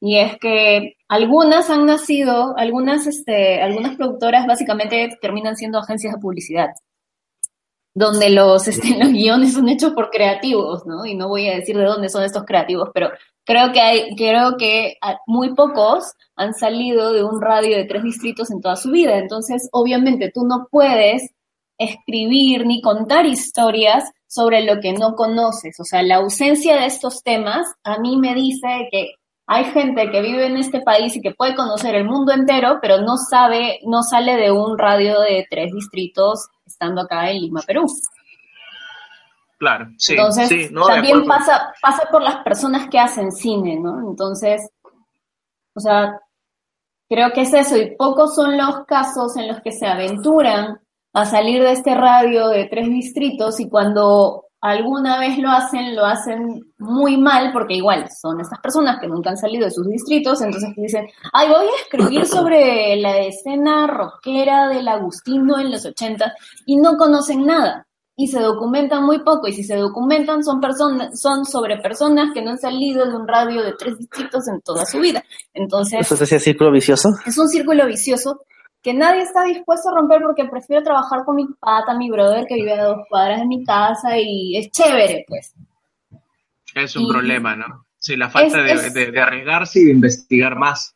Y 0.00 0.18
es 0.18 0.38
que 0.38 0.96
algunas 1.08 1.70
han 1.70 1.86
nacido, 1.86 2.56
algunas, 2.56 3.06
este, 3.06 3.62
algunas 3.62 3.96
productoras 3.96 4.46
básicamente 4.46 5.10
terminan 5.20 5.56
siendo 5.56 5.78
agencias 5.78 6.14
de 6.14 6.20
publicidad, 6.20 6.70
donde 7.94 8.28
los, 8.30 8.66
este, 8.68 8.98
los 8.98 9.12
guiones 9.12 9.54
son 9.54 9.68
hechos 9.68 9.92
por 9.92 10.10
creativos, 10.10 10.84
¿no? 10.84 11.06
Y 11.06 11.14
no 11.14 11.28
voy 11.28 11.48
a 11.48 11.56
decir 11.56 11.76
de 11.76 11.84
dónde 11.84 12.08
son 12.08 12.24
estos 12.24 12.44
creativos, 12.44 12.90
pero 12.92 13.10
creo 13.44 13.72
que 13.72 13.80
hay, 13.80 14.16
creo 14.16 14.56
que 14.58 14.96
muy 15.26 15.54
pocos 15.54 16.12
han 16.36 16.54
salido 16.54 17.12
de 17.12 17.24
un 17.24 17.40
radio 17.40 17.76
de 17.76 17.84
tres 17.84 18.02
distritos 18.02 18.50
en 18.50 18.60
toda 18.60 18.76
su 18.76 18.90
vida. 18.90 19.16
Entonces, 19.18 19.68
obviamente, 19.72 20.30
tú 20.34 20.44
no 20.44 20.66
puedes 20.70 21.30
escribir 21.78 22.66
ni 22.66 22.80
contar 22.80 23.26
historias 23.26 24.04
sobre 24.26 24.64
lo 24.64 24.80
que 24.80 24.92
no 24.92 25.14
conoces. 25.14 25.78
O 25.80 25.84
sea, 25.84 26.02
la 26.02 26.16
ausencia 26.16 26.76
de 26.76 26.86
estos 26.86 27.22
temas 27.22 27.66
a 27.84 27.98
mí 27.98 28.16
me 28.16 28.34
dice 28.34 28.88
que 28.90 29.12
hay 29.46 29.64
gente 29.64 30.10
que 30.10 30.22
vive 30.22 30.46
en 30.46 30.56
este 30.56 30.80
país 30.80 31.14
y 31.14 31.20
que 31.20 31.32
puede 31.32 31.54
conocer 31.54 31.94
el 31.94 32.04
mundo 32.04 32.32
entero, 32.32 32.78
pero 32.80 33.02
no 33.02 33.16
sabe, 33.16 33.78
no 33.84 34.02
sale 34.02 34.36
de 34.36 34.50
un 34.50 34.78
radio 34.78 35.20
de 35.20 35.46
tres 35.50 35.70
distritos 35.72 36.48
estando 36.84 37.02
acá 37.02 37.30
en 37.30 37.40
Lima, 37.40 37.60
Perú. 37.66 37.86
Claro, 39.58 39.86
sí. 39.96 40.12
Entonces, 40.12 40.70
también 40.86 41.24
pasa, 41.24 41.72
pasa 41.80 42.08
por 42.10 42.22
las 42.22 42.36
personas 42.44 42.88
que 42.88 42.98
hacen 42.98 43.32
cine, 43.32 43.78
¿no? 43.80 44.10
Entonces, 44.10 44.68
o 45.74 45.80
sea, 45.80 46.20
creo 47.08 47.32
que 47.32 47.42
es 47.42 47.54
eso, 47.54 47.76
y 47.76 47.96
pocos 47.96 48.34
son 48.34 48.58
los 48.58 48.84
casos 48.86 49.36
en 49.36 49.48
los 49.48 49.60
que 49.60 49.72
se 49.72 49.86
aventuran 49.86 50.80
a 51.12 51.24
salir 51.24 51.62
de 51.62 51.72
este 51.72 51.94
radio 51.94 52.48
de 52.48 52.66
tres 52.66 52.88
distritos 52.88 53.60
y 53.60 53.68
cuando 53.68 54.43
alguna 54.64 55.20
vez 55.20 55.36
lo 55.36 55.50
hacen, 55.50 55.94
lo 55.94 56.06
hacen 56.06 56.72
muy 56.78 57.18
mal, 57.18 57.52
porque 57.52 57.74
igual 57.74 58.06
son 58.18 58.40
estas 58.40 58.58
personas 58.60 58.98
que 58.98 59.06
nunca 59.06 59.28
han 59.28 59.36
salido 59.36 59.66
de 59.66 59.70
sus 59.70 59.86
distritos, 59.86 60.40
entonces 60.40 60.70
dicen, 60.74 61.06
ay, 61.34 61.48
voy 61.48 61.66
a 61.66 61.82
escribir 61.82 62.26
sobre 62.26 62.96
la 62.96 63.18
escena 63.18 63.86
rockera 63.86 64.68
del 64.68 64.88
Agustino 64.88 65.60
en 65.60 65.70
los 65.70 65.84
80 65.84 66.32
y 66.64 66.76
no 66.78 66.96
conocen 66.96 67.44
nada 67.44 67.86
y 68.16 68.28
se 68.28 68.40
documentan 68.40 69.04
muy 69.04 69.18
poco 69.22 69.48
y 69.48 69.52
si 69.52 69.64
se 69.64 69.76
documentan 69.76 70.42
son 70.42 70.60
personas 70.60 71.20
son 71.20 71.44
sobre 71.44 71.78
personas 71.78 72.32
que 72.32 72.40
no 72.40 72.52
han 72.52 72.58
salido 72.58 73.04
de 73.04 73.16
un 73.16 73.28
radio 73.28 73.62
de 73.62 73.74
tres 73.78 73.98
distritos 73.98 74.48
en 74.48 74.62
toda 74.62 74.86
su 74.86 74.98
vida. 75.00 75.22
Entonces, 75.52 76.10
¿Eso 76.10 76.24
es 76.24 76.42
círculo 76.42 76.70
vicioso? 76.70 77.10
Es 77.26 77.36
un 77.36 77.48
círculo 77.48 77.86
vicioso 77.86 78.40
que 78.84 78.92
nadie 78.92 79.22
está 79.22 79.42
dispuesto 79.44 79.88
a 79.88 79.94
romper 79.94 80.20
porque 80.20 80.44
prefiero 80.44 80.82
trabajar 80.82 81.24
con 81.24 81.36
mi 81.36 81.46
pata, 81.58 81.96
mi 81.96 82.10
brother 82.10 82.44
que 82.46 82.56
vive 82.56 82.74
a 82.74 82.84
dos 82.84 82.98
cuadras 83.08 83.40
de 83.40 83.46
mi 83.46 83.64
casa 83.64 84.18
y 84.18 84.58
es 84.58 84.70
chévere, 84.70 85.24
pues. 85.26 85.54
Es 86.74 86.94
un 86.94 87.08
problema, 87.08 87.56
¿no? 87.56 87.86
Sí, 87.96 88.14
la 88.14 88.28
falta 88.28 88.62
de, 88.62 89.20
arriesgarse 89.20 89.80
y 89.80 89.84
de 89.86 89.92
investigar 89.92 90.56
más. 90.56 90.94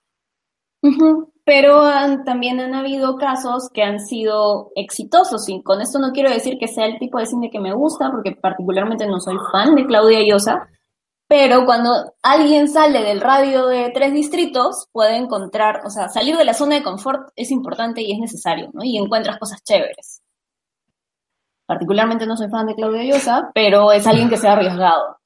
Pero 1.44 1.82
también 2.26 2.60
han 2.60 2.74
habido 2.74 3.16
casos 3.16 3.70
que 3.72 3.82
han 3.82 4.00
sido 4.00 4.70
exitosos 4.76 5.48
y 5.48 5.62
con 5.62 5.80
esto 5.80 5.98
no 5.98 6.12
quiero 6.12 6.30
decir 6.30 6.58
que 6.60 6.68
sea 6.68 6.84
el 6.84 6.98
tipo 6.98 7.18
de 7.18 7.24
cine 7.24 7.50
que 7.50 7.58
me 7.58 7.72
gusta 7.72 8.10
porque 8.10 8.32
particularmente 8.32 9.06
no 9.06 9.18
soy 9.18 9.36
fan 9.50 9.74
de 9.74 9.86
Claudia 9.86 10.20
Llosa, 10.20 10.68
pero 11.28 11.66
cuando 11.66 12.14
alguien 12.22 12.68
sale 12.68 13.02
del 13.02 13.20
radio 13.20 13.66
de 13.66 13.90
tres 13.92 14.14
distritos, 14.14 14.88
puede 14.92 15.16
encontrar, 15.16 15.82
o 15.84 15.90
sea, 15.90 16.08
salir 16.08 16.36
de 16.36 16.44
la 16.44 16.54
zona 16.54 16.76
de 16.76 16.82
confort 16.82 17.28
es 17.36 17.50
importante 17.50 18.00
y 18.00 18.12
es 18.12 18.18
necesario, 18.18 18.70
¿no? 18.72 18.82
Y 18.82 18.96
encuentras 18.96 19.38
cosas 19.38 19.62
chéveres. 19.62 20.22
Particularmente 21.66 22.26
no 22.26 22.34
soy 22.34 22.48
fan 22.48 22.66
de 22.66 22.74
Claudia 22.74 23.04
Llosa, 23.04 23.50
pero 23.54 23.92
es 23.92 24.06
alguien 24.06 24.30
que 24.30 24.38
se 24.38 24.48
ha 24.48 24.54
arriesgado. 24.54 25.18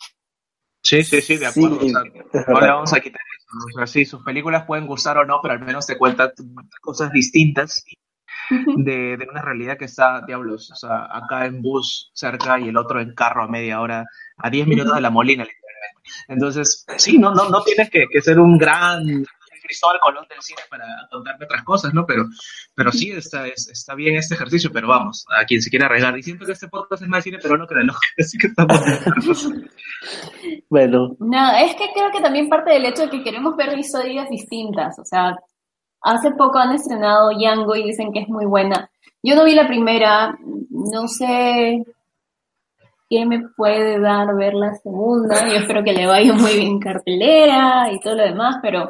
Sí, 0.83 1.05
sí, 1.05 1.21
sí, 1.21 1.37
de 1.37 1.47
acuerdo. 1.47 1.79
no 1.79 2.61
le 2.61 2.67
vamos 2.67 2.93
a 2.93 2.99
quitar 2.99 3.21
eso. 3.38 3.47
O 3.73 3.79
sea, 3.79 3.87
sí, 3.87 4.05
sus 4.05 4.25
películas 4.25 4.65
pueden 4.67 4.88
gustar 4.88 5.19
o 5.19 5.25
no, 5.25 5.38
pero 5.41 5.55
al 5.55 5.61
menos 5.61 5.87
te 5.87 5.97
cuentan 5.97 6.33
cosas 6.81 7.12
distintas 7.12 7.85
de, 8.51 9.17
de, 9.17 9.29
una 9.31 9.43
realidad 9.43 9.79
que 9.79 9.85
está, 9.85 10.23
diablos, 10.27 10.71
o 10.73 10.75
sea, 10.75 11.07
acá 11.17 11.47
en 11.47 11.62
bus 11.62 12.11
cerca 12.15 12.59
y 12.59 12.69
el 12.69 12.77
otro 12.77 13.01
en 13.01 13.15
carro 13.15 13.45
a 13.45 13.49
media 13.49 13.81
hora, 13.81 14.05
a 14.37 14.51
10 14.51 14.67
minutos 14.67 14.95
de 14.95 15.01
la 15.01 15.11
Molina, 15.11 15.47
entonces, 16.29 16.85
sí, 16.97 17.18
no, 17.18 17.33
no, 17.35 17.49
no 17.49 17.62
tienes 17.62 17.90
que, 17.90 18.07
ser 18.21 18.38
un 18.38 18.59
gran 18.59 19.25
Cristóbal 19.62 20.01
Colón 20.01 20.27
del 20.29 20.42
cine 20.42 20.61
para 20.68 20.85
contarme 21.11 21.45
otras 21.45 21.62
cosas, 21.62 21.95
¿no? 21.95 22.05
Pero, 22.05 22.25
pero 22.75 22.92
sí 22.92 23.11
está, 23.11 23.47
está 23.47 23.95
bien 23.95 24.16
este 24.16 24.35
ejercicio, 24.35 24.71
pero 24.73 24.88
vamos, 24.88 25.25
a 25.38 25.45
quien 25.45 25.62
se 25.62 25.71
quiera 25.71 25.87
arreglar. 25.87 26.18
Y 26.18 26.23
siento 26.23 26.45
que 26.45 26.53
este 26.53 26.68
podcast 26.68 27.03
es 27.03 27.09
más 27.09 27.25
cine, 27.25 27.38
pero 27.40 27.57
no 27.57 27.66
creo, 27.66 27.83
así 28.18 28.37
que 28.38 28.49
estamos... 28.49 28.81
bueno. 30.68 31.16
No, 31.21 31.57
es 31.57 31.75
que 31.77 31.90
creo 31.95 32.11
que 32.11 32.21
también 32.21 32.49
parte 32.49 32.73
del 32.73 32.85
hecho 32.85 33.03
de 33.03 33.11
que 33.11 33.23
queremos 33.23 33.57
ver 33.57 33.79
historias 33.79 34.29
distintas, 34.29 34.99
o 34.99 35.05
sea, 35.05 35.37
hace 36.03 36.33
poco 36.33 36.59
han 36.59 36.73
estrenado 36.73 37.31
Yango 37.38 37.77
y 37.77 37.85
dicen 37.85 38.12
que 38.12 38.21
es 38.21 38.29
muy 38.29 38.45
buena. 38.45 38.90
Yo 39.23 39.37
no 39.37 39.45
vi 39.45 39.55
la 39.55 39.68
primera, 39.68 40.37
no 40.71 41.07
sé 41.07 41.85
qué 43.12 43.27
me 43.27 43.46
puede 43.55 44.01
dar 44.01 44.35
ver 44.35 44.55
la 44.55 44.75
segunda. 44.77 45.46
Yo 45.46 45.57
espero 45.57 45.85
que 45.85 45.92
le 45.92 46.07
vaya 46.07 46.33
muy 46.33 46.55
bien 46.57 46.79
cartelera 46.81 47.92
y 47.92 48.01
todo 48.01 48.14
lo 48.14 48.22
demás, 48.22 48.57
pero, 48.62 48.88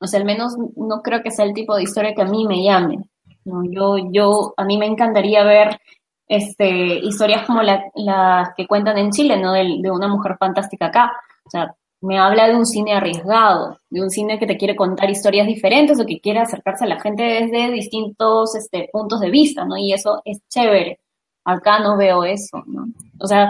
o 0.00 0.06
sea, 0.08 0.18
al 0.18 0.26
menos 0.26 0.56
no 0.76 1.00
creo 1.00 1.22
que 1.22 1.30
sea 1.30 1.44
el 1.44 1.54
tipo 1.54 1.76
de 1.76 1.84
historia 1.84 2.12
que 2.12 2.22
a 2.22 2.26
mí 2.26 2.44
me 2.44 2.64
llame. 2.64 2.96
¿no? 3.44 3.62
Yo, 3.70 4.10
yo, 4.10 4.52
a 4.56 4.64
mí 4.64 4.78
me 4.78 4.86
encantaría 4.86 5.44
ver 5.44 5.78
este, 6.26 6.96
historias 6.96 7.46
como 7.46 7.62
las 7.62 8.48
que 8.56 8.66
cuentan 8.66 8.98
en 8.98 9.12
Chile, 9.12 9.40
¿no? 9.40 9.52
De, 9.52 9.78
de, 9.80 9.90
una 9.92 10.08
mujer 10.08 10.36
fantástica 10.36 10.86
acá. 10.86 11.12
O 11.44 11.50
sea, 11.50 11.72
me 12.00 12.18
habla 12.18 12.48
de 12.48 12.56
un 12.56 12.66
cine 12.66 12.94
arriesgado, 12.94 13.78
de 13.90 14.02
un 14.02 14.10
cine 14.10 14.40
que 14.40 14.46
te 14.46 14.56
quiere 14.56 14.74
contar 14.74 15.08
historias 15.08 15.46
diferentes 15.46 16.00
o 16.00 16.04
que 16.04 16.20
quiere 16.20 16.40
acercarse 16.40 16.84
a 16.84 16.88
la 16.88 17.00
gente 17.00 17.22
desde 17.22 17.70
distintos 17.70 18.56
este, 18.56 18.88
puntos 18.92 19.20
de 19.20 19.30
vista, 19.30 19.64
¿no? 19.64 19.76
Y 19.76 19.92
eso 19.92 20.20
es 20.24 20.40
chévere. 20.48 20.98
Acá 21.48 21.78
no 21.78 21.96
veo 21.96 22.24
eso, 22.24 22.62
¿no? 22.66 22.84
O 23.18 23.26
sea, 23.26 23.48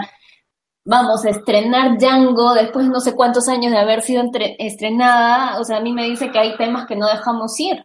vamos 0.85 1.25
a 1.25 1.31
estrenar 1.31 1.97
Django 1.97 2.53
después 2.53 2.85
de 2.85 2.93
no 2.93 3.01
sé 3.01 3.13
cuántos 3.13 3.49
años 3.49 3.73
de 3.73 3.77
haber 3.77 4.01
sido 4.01 4.23
estrenada, 4.57 5.59
o 5.59 5.65
sea, 5.65 5.77
a 5.77 5.81
mí 5.81 5.91
me 5.91 6.05
dice 6.05 6.31
que 6.31 6.39
hay 6.39 6.55
temas 6.55 6.87
que 6.87 6.95
no 6.95 7.07
dejamos 7.07 7.59
ir. 7.59 7.83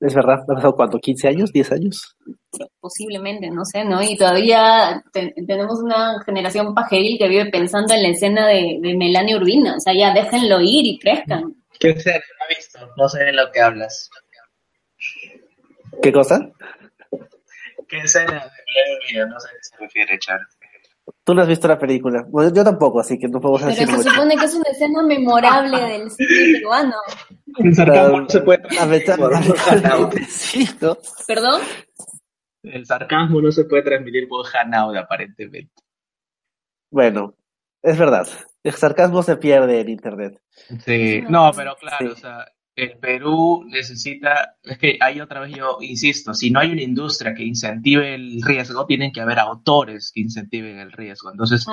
Es 0.00 0.14
verdad, 0.14 0.38
¿ha 0.42 0.54
pasado 0.54 0.74
cuánto? 0.74 0.96
¿15 0.96 1.28
años? 1.28 1.52
¿10 1.52 1.72
años? 1.72 2.16
Posiblemente, 2.80 3.50
no 3.50 3.66
sé, 3.66 3.84
¿no? 3.84 4.02
Y 4.02 4.16
todavía 4.16 5.04
tenemos 5.12 5.82
una 5.82 6.22
generación 6.24 6.74
pajeril 6.74 7.18
que 7.18 7.28
vive 7.28 7.50
pensando 7.50 7.92
en 7.92 8.02
la 8.02 8.08
escena 8.08 8.48
de, 8.48 8.78
de 8.80 8.96
Melania 8.96 9.36
Urbina, 9.36 9.76
o 9.76 9.80
sea, 9.80 9.92
ya 9.92 10.14
déjenlo 10.14 10.62
ir 10.62 10.86
y 10.86 10.98
crezcan. 10.98 11.54
¿Qué 11.78 11.90
escena 11.90 12.16
no 12.16 12.44
ha 12.46 12.48
visto? 12.48 12.78
No 12.96 13.06
sé 13.06 13.22
de 13.22 13.34
lo 13.34 13.52
que 13.52 13.60
hablas. 13.60 14.08
¿Qué 16.02 16.10
cosa? 16.10 16.50
¿Qué 17.90 17.98
escena 17.98 18.50
de 19.12 19.26
No 19.26 19.40
sé 19.40 19.48
a 19.48 19.50
qué 19.50 19.58
se 19.60 19.76
refiere, 19.78 20.18
Char. 20.18 20.40
Tú 21.24 21.34
no 21.34 21.42
has 21.42 21.48
visto 21.48 21.66
la 21.66 21.78
película. 21.78 22.24
Bueno, 22.28 22.52
yo 22.54 22.62
tampoco, 22.62 23.00
así 23.00 23.18
que 23.18 23.26
no 23.26 23.40
puedo 23.40 23.58
decir 23.58 23.86
Pero 23.86 24.02
se 24.02 24.10
supone 24.10 24.36
que 24.36 24.44
es 24.44 24.54
una 24.54 24.70
escena 24.70 25.02
memorable 25.02 25.76
del 25.76 26.10
cine 26.10 26.52
peruano. 26.52 26.94
El 27.58 27.74
sarcasmo 27.74 28.20
no 28.20 28.28
se 28.28 28.40
puede 28.42 28.62
¿Perdón? 31.26 31.62
El 32.62 32.86
sarcasmo 32.86 33.40
no 33.40 33.50
se 33.50 33.64
puede 33.64 33.82
transmitir 33.82 34.28
por 34.28 34.46
Hanaud, 34.46 34.96
aparentemente. 34.96 35.82
Bueno, 36.90 37.34
es 37.82 37.98
verdad. 37.98 38.28
El 38.62 38.74
sarcasmo 38.74 39.22
se 39.22 39.36
pierde 39.36 39.80
en 39.80 39.88
internet. 39.88 40.40
Sí, 40.84 41.22
no, 41.28 41.50
pero 41.56 41.74
claro, 41.76 42.12
o 42.12 42.16
sea, 42.16 42.46
el 42.84 42.98
Perú 42.98 43.64
necesita, 43.66 44.56
es 44.62 44.78
que 44.78 44.98
ahí 45.00 45.20
otra 45.20 45.40
vez 45.40 45.54
yo 45.54 45.78
insisto, 45.80 46.34
si 46.34 46.50
no 46.50 46.60
hay 46.60 46.72
una 46.72 46.82
industria 46.82 47.34
que 47.34 47.44
incentive 47.44 48.14
el 48.14 48.42
riesgo, 48.42 48.86
tienen 48.86 49.12
que 49.12 49.20
haber 49.20 49.38
autores 49.38 50.10
que 50.14 50.20
incentiven 50.20 50.78
el 50.78 50.92
riesgo. 50.92 51.30
Entonces, 51.30 51.66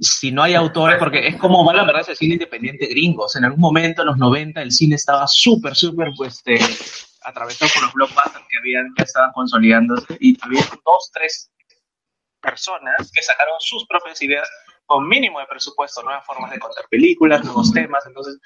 si 0.00 0.32
no 0.32 0.42
hay 0.42 0.54
autores, 0.54 0.98
porque 0.98 1.26
es 1.26 1.36
como 1.36 1.64
va 1.64 1.74
la 1.74 1.84
verdad 1.84 2.04
el 2.08 2.16
cine 2.16 2.34
independiente 2.34 2.86
gringos. 2.86 3.36
En 3.36 3.44
algún 3.44 3.60
momento, 3.60 4.02
en 4.02 4.08
los 4.08 4.16
90, 4.16 4.62
el 4.62 4.72
cine 4.72 4.96
estaba 4.96 5.26
súper, 5.26 5.74
súper, 5.74 6.12
pues, 6.16 6.42
este, 6.44 6.58
atravesado 7.22 7.70
por 7.74 7.84
los 7.84 7.92
blockbusters 7.94 8.46
que 8.48 8.58
habían, 8.58 8.94
que 8.94 9.02
estaban 9.02 9.32
consolidándose 9.32 10.16
y 10.20 10.36
había 10.42 10.62
dos, 10.84 11.10
tres 11.12 11.50
personas 12.40 13.10
que 13.12 13.22
sacaron 13.22 13.56
sus 13.60 13.86
propias 13.86 14.20
ideas 14.22 14.48
con 14.86 15.08
mínimo 15.08 15.40
de 15.40 15.46
presupuesto, 15.46 16.02
nuevas 16.02 16.26
formas 16.26 16.50
de 16.50 16.58
contar 16.58 16.84
películas, 16.90 17.44
nuevos 17.44 17.72
temas, 17.72 18.04
entonces 18.06 18.38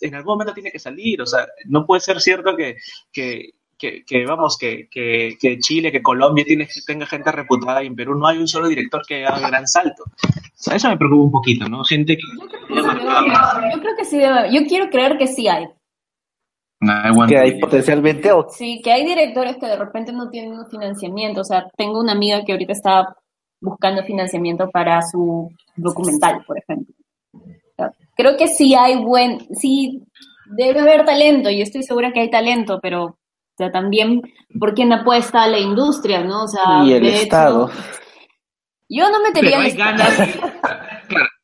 en 0.00 0.14
algún 0.14 0.34
momento 0.34 0.54
tiene 0.54 0.72
que 0.72 0.78
salir, 0.78 1.20
o 1.22 1.26
sea, 1.26 1.46
no 1.66 1.86
puede 1.86 2.00
ser 2.00 2.20
cierto 2.20 2.56
que, 2.56 2.76
que, 3.12 3.52
que, 3.78 4.26
vamos, 4.26 4.56
que, 4.56 4.88
que, 4.90 5.36
que, 5.40 5.58
Chile, 5.58 5.90
que 5.90 6.02
Colombia 6.02 6.44
tiene, 6.44 6.68
tenga 6.86 7.06
gente 7.06 7.32
reputada 7.32 7.82
y 7.82 7.88
en 7.88 7.96
Perú 7.96 8.14
no 8.14 8.26
hay 8.26 8.38
un 8.38 8.46
solo 8.46 8.68
director 8.68 9.02
que 9.06 9.26
haga 9.26 9.48
gran 9.48 9.66
salto. 9.66 10.04
O 10.04 10.64
sea, 10.64 10.76
eso 10.76 10.88
me 10.88 10.96
preocupa 10.96 11.24
un 11.24 11.32
poquito, 11.32 11.68
¿no? 11.68 11.82
Gente 11.84 12.16
que... 12.16 12.22
Yo 12.68 13.80
creo 13.80 13.96
que 13.96 14.04
sí 14.04 14.18
debe, 14.18 14.52
yo 14.52 14.66
quiero 14.68 14.88
creer 14.90 15.18
que 15.18 15.26
sí 15.26 15.48
hay. 15.48 15.66
que 17.28 17.38
hay 17.38 17.58
potencialmente 17.58 18.30
Sí, 18.50 18.80
que 18.82 18.92
hay 18.92 19.04
directores 19.04 19.56
que 19.56 19.66
de 19.66 19.76
repente 19.76 20.12
no 20.12 20.30
tienen 20.30 20.64
financiamiento. 20.70 21.40
O 21.40 21.44
sea, 21.44 21.66
tengo 21.76 21.98
una 21.98 22.12
amiga 22.12 22.44
que 22.44 22.52
ahorita 22.52 22.72
está 22.72 23.16
buscando 23.62 24.02
financiamiento 24.02 24.68
para 24.70 25.00
su 25.02 25.50
documental, 25.76 26.44
por 26.46 26.58
ejemplo. 26.58 26.94
creo 28.16 28.36
que 28.36 28.48
sí 28.48 28.74
hay 28.74 28.96
buen, 28.96 29.38
sí 29.54 30.02
debe 30.46 30.80
haber 30.80 31.04
talento, 31.04 31.48
y 31.48 31.62
estoy 31.62 31.82
segura 31.82 32.12
que 32.12 32.20
hay 32.20 32.30
talento, 32.30 32.80
pero 32.82 33.04
o 33.04 33.54
sea, 33.56 33.70
también 33.70 34.22
por 34.58 34.74
quién 34.74 34.92
apuesta 34.92 35.46
la 35.46 35.58
industria, 35.58 36.22
¿no? 36.22 36.44
O 36.44 36.48
sea, 36.48 36.84
y 36.84 36.92
el 36.94 37.06
Estado. 37.06 37.70
yo 38.88 39.10
no 39.10 39.22
metería 39.22 39.50
pero 39.52 39.62
hay 39.62 39.72
ganas, 39.72 40.18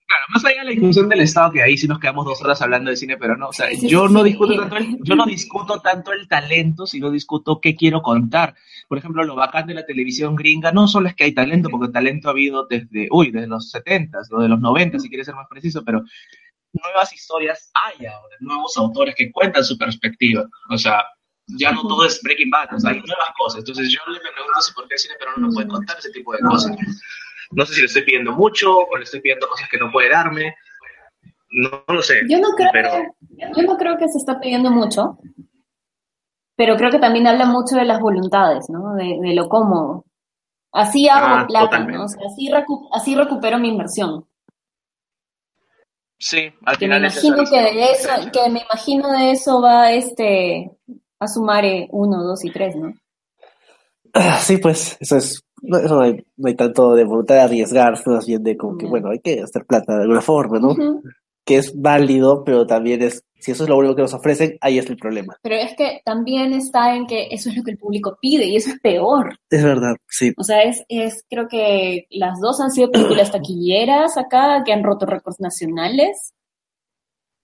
claro, 0.09 0.25
más 0.31 0.45
allá 0.45 0.61
de 0.61 0.65
la 0.65 0.71
discusión 0.71 1.09
del 1.09 1.21
Estado, 1.21 1.53
que 1.53 1.63
ahí 1.63 1.77
sí 1.77 1.87
nos 1.87 2.01
quedamos 2.01 2.25
dos 2.25 2.41
horas 2.43 2.61
hablando 2.63 2.91
de 2.91 2.97
cine, 2.97 3.17
pero 3.19 3.37
no, 3.37 3.49
o 3.49 3.53
sea, 3.53 3.69
yo 3.73 4.09
no 4.09 4.25
discuto 4.25 4.57
tanto 4.57 4.77
el, 4.77 4.99
yo 5.03 5.15
no 5.15 5.27
discuto 5.27 5.81
tanto 5.81 6.13
el 6.13 6.27
talento, 6.27 6.87
sino 6.87 7.11
discuto 7.11 7.61
qué 7.61 7.77
quiero 7.77 8.01
contar. 8.01 8.55
Por 8.89 8.99
ejemplo, 8.99 9.23
lo 9.23 9.37
bacán 9.37 9.67
de 9.67 9.75
la 9.75 9.85
televisión 9.85 10.35
gringa 10.35 10.73
no 10.73 10.89
solo 10.89 11.09
es 11.09 11.15
que 11.15 11.25
hay 11.25 11.35
talento, 11.35 11.69
porque 11.69 11.93
talento 11.93 12.29
ha 12.29 12.33
habido 12.33 12.67
desde, 12.67 13.09
uy, 13.11 13.31
desde 13.31 13.47
los 13.47 13.71
70, 13.71 14.19
o 14.33 14.41
de 14.41 14.49
los 14.49 14.61
90, 14.61 14.99
si 14.99 15.09
quieres 15.09 15.27
ser 15.27 15.35
más 15.35 15.47
preciso, 15.49 15.85
pero 15.85 16.03
nuevas 16.73 17.13
historias 17.13 17.71
hay 17.75 18.07
ahora, 18.07 18.37
nuevos 18.41 18.77
autores 18.79 19.15
que 19.15 19.31
cuentan 19.31 19.65
su 19.65 19.77
perspectiva. 19.77 20.47
O 20.71 20.79
sea, 20.79 21.05
ya 21.59 21.73
no 21.73 21.83
todo 21.83 22.07
es 22.07 22.21
Breaking 22.23 22.51
Bad, 22.51 22.75
o 22.75 22.81
sea, 22.81 22.91
hay 22.91 23.01
nuevas 23.01 23.29
cosas. 23.37 23.61
Entonces 23.61 23.91
yo 23.91 24.01
me 24.11 24.19
pregunto 24.19 24.61
si 24.61 24.73
por 24.73 24.89
qué 24.89 24.95
el 24.95 24.99
cine 24.99 25.15
pero 25.19 25.37
no 25.37 25.51
puede 25.51 25.69
contar 25.69 25.99
ese 25.99 26.11
tipo 26.11 26.33
de 26.33 26.41
cosas. 26.41 26.77
No 27.51 27.65
sé 27.67 27.75
si 27.75 27.81
le 27.81 27.87
estoy 27.87 28.03
pidiendo 28.03 28.33
mucho 28.33 28.77
o 28.77 28.97
le 28.97 29.05
estoy 29.05 29.21
pidiendo 29.21 29.49
cosas 29.49 29.69
que 29.69 29.79
no 29.79 29.91
puede 29.91 30.11
darme. 30.11 30.55
No, 31.51 31.83
lo 31.89 32.03
sé. 32.03 32.21
Yo 32.29 32.39
no, 32.39 32.49
creo 32.51 32.71
que, 32.73 33.09
yo 33.55 33.63
no 33.63 33.77
creo 33.77 33.97
que 33.97 34.09
se 34.09 34.19
está 34.19 34.39
pidiendo 34.39 34.71
mucho, 34.71 35.19
pero 36.57 36.77
creo 36.77 36.91
que 36.91 36.99
también 36.99 37.27
habla 37.27 37.47
mucho 37.47 37.77
de 37.77 37.85
las 37.85 38.01
voluntades, 38.01 38.69
¿no? 38.69 38.95
De, 38.95 39.19
de 39.21 39.35
lo 39.35 39.49
cómodo. 39.49 40.05
Así 40.73 41.09
hago 41.09 41.27
ah, 41.27 41.47
plata, 41.47 41.79
¿no? 41.79 42.05
O 42.05 42.09
sea, 42.09 42.21
así, 42.27 42.51
así 42.93 43.15
recupero 43.15 43.59
mi 43.59 43.69
inversión. 43.69 44.27
Sí, 46.19 46.53
al 46.67 46.77
que 46.77 46.87
final 46.87 47.01
me 47.01 47.09
imagino 47.09 47.45
que 47.49 47.63
de 47.63 47.93
eso, 47.93 48.09
que 48.33 48.51
me 48.51 48.61
imagino 48.61 49.13
de 49.13 49.31
eso 49.31 49.63
va 49.63 49.93
este 49.93 50.71
a 51.21 51.29
sumar 51.29 51.65
uno, 51.91 52.23
dos 52.25 52.45
y 52.45 52.51
tres, 52.51 52.77
¿no? 52.77 52.93
Ah, 54.21 54.41
sí, 54.41 54.57
pues, 54.59 54.97
eso 55.01 55.17
es 55.17 55.43
no, 55.63 55.81
no, 55.81 56.01
hay, 56.01 56.25
no 56.37 56.49
hay 56.49 56.55
tanto 56.55 56.95
de 56.95 57.05
voluntad 57.05 57.37
de 57.37 57.41
arriesgar, 57.43 57.95
más 58.07 58.27
bien 58.27 58.43
de 58.43 58.57
como 58.57 58.77
que, 58.77 58.87
bueno, 58.87 59.11
hay 59.11 59.21
que 59.21 59.41
hacer 59.41 59.65
plata 59.65 59.97
de 59.97 60.03
alguna 60.03 60.21
forma, 60.21 60.59
¿no? 60.59 60.75
Que 61.45 61.57
es 61.57 61.73
válido, 61.81 62.45
pero 62.45 62.67
también 62.67 63.03
es, 63.03 63.25
si 63.39 63.53
eso 63.53 63.65
es 63.65 63.71
lo 63.71 63.79
único 63.79 63.97
que 63.97 64.03
nos 64.03 64.15
ofrecen, 64.15 64.59
ahí 64.61 64.79
es 64.79 64.89
el 64.91 64.97
problema. 64.97 65.37
Pero 65.43 65.57
es 65.57 65.75
que 65.77 66.01
también 66.05 66.53
está 66.53 66.95
en 66.95 67.07
que 67.07 67.29
eso 67.31 67.49
es 67.49 67.57
lo 67.57 67.63
que 67.63 67.73
el 67.73 67.79
público 67.79 68.19
pide 68.21 68.45
y 68.45 68.57
eso 68.57 68.71
es 68.71 68.81
peor. 68.81 69.39
Es 69.51 69.65
verdad, 69.65 69.97
sí. 70.09 70.33
O 70.37 70.45
sea, 70.45 70.63
es, 70.63 70.85
es 70.89 71.25
creo 71.29 71.49
que 71.49 72.07
las 72.11 72.39
dos 72.41 72.61
han 72.61 72.71
sido 72.71 72.91
películas 72.91 73.33
taquilleras 73.33 74.17
acá 74.19 74.63
que 74.65 74.73
han 74.73 74.85
roto 74.85 75.07
récords 75.07 75.41
nacionales. 75.41 76.35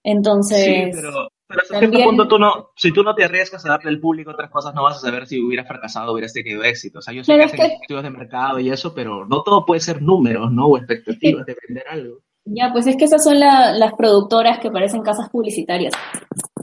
Entonces. 0.03 0.65
Sí, 0.65 0.91
pero 0.93 1.27
pero 1.47 1.61
hasta 1.61 1.79
cierto 1.79 1.99
punto 1.99 2.27
tú 2.27 2.39
no, 2.39 2.71
si 2.75 2.91
tú 2.91 3.03
no 3.03 3.13
te 3.13 3.23
arriesgas 3.23 3.63
a 3.65 3.69
darle 3.69 3.91
al 3.91 3.99
público 3.99 4.31
otras 4.31 4.49
cosas, 4.49 4.73
no 4.73 4.83
vas 4.83 4.97
a 4.97 4.99
saber 4.99 5.27
si 5.27 5.39
hubiera 5.39 5.63
fracasado 5.63 6.09
o 6.09 6.13
hubieras 6.13 6.33
tenido 6.33 6.63
éxito. 6.63 6.99
O 6.99 7.01
sea, 7.01 7.13
yo 7.13 7.23
sé 7.23 7.35
que 7.35 7.43
hacen 7.43 7.61
estudios 7.81 8.03
de 8.03 8.09
mercado 8.09 8.59
y 8.59 8.69
eso, 8.69 8.95
pero 8.95 9.25
no 9.27 9.43
todo 9.43 9.65
puede 9.65 9.81
ser 9.81 10.01
números, 10.01 10.51
¿no? 10.51 10.65
O 10.67 10.77
expectativas 10.77 11.45
de 11.45 11.55
vender 11.67 11.85
algo. 11.87 12.17
Ya, 12.45 12.71
pues 12.71 12.87
es 12.87 12.95
que 12.95 13.05
esas 13.05 13.23
son 13.23 13.39
las 13.39 13.93
productoras 13.93 14.59
que 14.59 14.69
parecen 14.71 15.01
casas 15.01 15.29
publicitarias. 15.29 15.93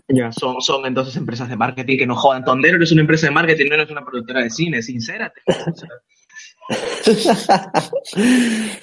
Ya, 0.09 0.31
son, 0.33 0.61
son 0.61 0.85
entonces 0.87 1.17
empresas 1.17 1.49
de 1.49 1.57
marketing 1.57 1.99
que 1.99 2.07
no 2.07 2.15
jodan. 2.17 2.45
Tondero 2.45 2.79
no 2.79 2.85
es 2.85 2.93
una 2.93 3.01
empresa 3.03 3.27
de 3.27 3.33
marketing, 3.33 3.69
no 3.69 3.75
eres 3.75 3.91
una 3.91 4.05
productora 4.05 4.43
de 4.43 4.51
cine, 4.51 4.83
sincérate. 4.83 5.41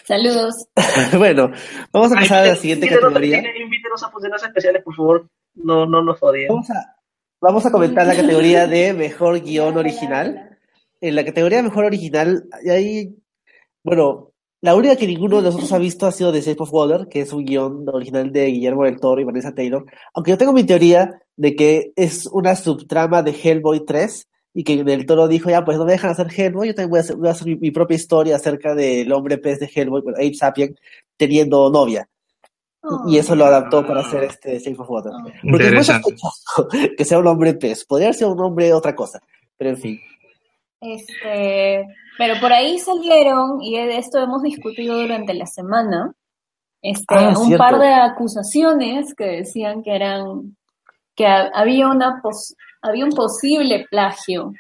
Saludos. 0.06 0.68
bueno, 1.18 1.52
vamos 1.92 2.12
a 2.12 2.16
pasar 2.16 2.44
a 2.44 2.48
la 2.48 2.56
siguiente 2.56 2.90
categoría. 2.90 3.44
Invítenos 3.58 4.04
a 4.04 4.10
funciones 4.10 4.44
especiales, 4.44 4.84
por 4.84 4.96
favor 4.96 5.30
no, 5.64 5.86
no 5.86 6.04
nos 6.04 6.22
odien. 6.22 6.48
Vamos 7.42 7.66
a, 7.66 7.72
comentar 7.72 8.06
la 8.06 8.16
categoría 8.16 8.68
de 8.68 8.94
mejor 8.94 9.42
guion 9.42 9.78
original. 9.78 10.58
En 11.00 11.16
la 11.16 11.24
categoría 11.24 11.64
mejor 11.64 11.86
original, 11.86 12.44
hay, 12.70 13.16
bueno, 13.84 14.34
la 14.62 14.76
única 14.76 14.98
que 14.98 15.08
ninguno 15.08 15.38
de 15.38 15.44
nosotros 15.44 15.72
ha 15.72 15.78
visto 15.78 16.06
ha 16.06 16.12
sido 16.12 16.34
The 16.34 16.42
Shape 16.42 16.64
of 16.64 16.74
Water, 16.74 17.08
que 17.08 17.22
es 17.22 17.32
un 17.32 17.46
guion 17.46 17.88
original 17.88 18.32
de 18.34 18.48
Guillermo 18.48 18.84
del 18.84 19.00
Toro 19.00 19.22
y 19.22 19.24
Vanessa 19.24 19.56
Taylor. 19.56 19.86
Aunque 20.14 20.32
yo 20.32 20.38
tengo 20.38 20.52
mi 20.52 20.66
teoría 20.66 21.22
de 21.38 21.56
que 21.56 21.94
es 21.96 22.26
una 22.26 22.56
subtrama 22.58 23.24
de 23.24 23.32
Hellboy 23.32 23.86
3 23.86 24.28
y 24.54 24.64
que 24.66 24.84
Del 24.84 25.06
Toro 25.06 25.30
dijo, 25.30 25.50
ya, 25.50 25.64
pues 25.64 25.78
no 25.78 25.86
me 25.86 25.94
dejan 25.94 26.10
hacer 26.10 26.28
Hellboy, 26.36 26.68
yo 26.68 26.76
también 26.76 26.90
voy 26.90 27.30
a 27.30 27.32
hacer, 27.32 27.48
mi, 27.48 27.72
propia 27.72 27.96
historia 27.96 28.36
acerca 28.36 28.76
del 28.76 29.10
hombre 29.14 29.38
pez 29.38 29.60
de 29.60 29.70
Hellboy, 29.74 30.02
bueno, 30.02 30.18
Abe 30.18 30.34
Sapien, 30.34 30.76
teniendo 31.16 31.70
novia 31.70 32.10
y 33.08 33.18
eso 33.18 33.36
lo 33.36 33.46
adaptó 33.46 33.86
para 33.86 34.02
hacer 34.02 34.24
este 34.24 34.60
Shape 34.60 34.82
of 34.82 34.90
Water. 34.90 35.12
Porque 35.50 35.68
es 35.68 35.90
muy 35.90 36.90
que 36.98 37.06
sea 37.06 37.20
un 37.20 37.28
hombre 37.28 37.54
pez. 37.54 37.86
Podría 37.86 38.14
ser 38.14 38.28
un 38.28 38.40
hombre 38.40 38.74
otra 38.74 38.96
cosa, 38.96 39.22
pero 39.58 39.72
en 39.72 39.78
fin. 39.78 40.00
Este, 40.82 41.86
pero 42.18 42.40
por 42.40 42.54
ahí 42.54 42.80
salieron, 42.80 43.62
y 43.62 43.76
de 43.76 43.98
esto 43.98 44.20
hemos 44.20 44.44
discutido 44.44 45.00
durante 45.00 45.34
la 45.34 45.46
semana, 45.46 46.14
este, 46.82 47.16
ah, 47.16 47.34
un 47.38 47.58
par 47.58 47.80
de 47.80 47.94
acusaciones 47.94 49.14
que 49.14 49.26
decían 49.26 49.84
que 49.84 49.96
eran, 49.96 50.56
que 51.16 51.26
había 51.28 51.90
una 51.90 52.22
había 52.82 53.06
un 53.06 53.12
posible 53.12 53.86
plagio. 53.90 54.54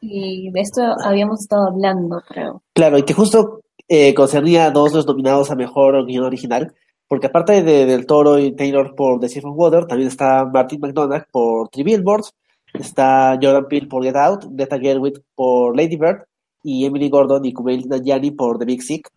Y 0.00 0.50
de 0.50 0.60
esto 0.60 0.82
habíamos 1.02 1.40
estado 1.40 1.68
hablando, 1.68 2.22
creo. 2.28 2.62
Claro, 2.74 2.98
y 2.98 3.04
que 3.04 3.14
justo 3.14 3.63
eh, 3.88 4.14
concernía 4.14 4.66
a 4.66 4.70
dos 4.70 4.92
los 4.94 5.06
nominados 5.06 5.50
a 5.50 5.56
mejor 5.56 6.06
guion 6.06 6.24
original, 6.24 6.74
porque 7.08 7.26
aparte 7.26 7.62
de 7.62 7.86
Del 7.86 8.06
Toro 8.06 8.38
y 8.38 8.52
Taylor 8.56 8.94
por 8.94 9.20
The 9.20 9.28
Shape 9.28 9.46
of 9.48 9.56
Water, 9.56 9.86
también 9.86 10.08
está 10.08 10.44
Martin 10.46 10.80
McDonagh 10.80 11.26
por 11.30 11.68
Three 11.68 11.84
Billboards, 11.84 12.34
está 12.72 13.38
Jordan 13.40 13.68
Peele 13.68 13.86
por 13.86 14.02
Get 14.02 14.16
Out, 14.16 14.46
Greta 14.50 14.78
Gerwig 14.78 15.22
por 15.34 15.76
Lady 15.76 15.96
Bird 15.96 16.24
y 16.62 16.86
Emily 16.86 17.08
Gordon 17.08 17.44
y 17.44 17.52
Kumail 17.52 17.88
Nanjiani 17.88 18.30
por 18.32 18.58
The 18.58 18.64
Big 18.64 18.82
Sick. 18.82 19.08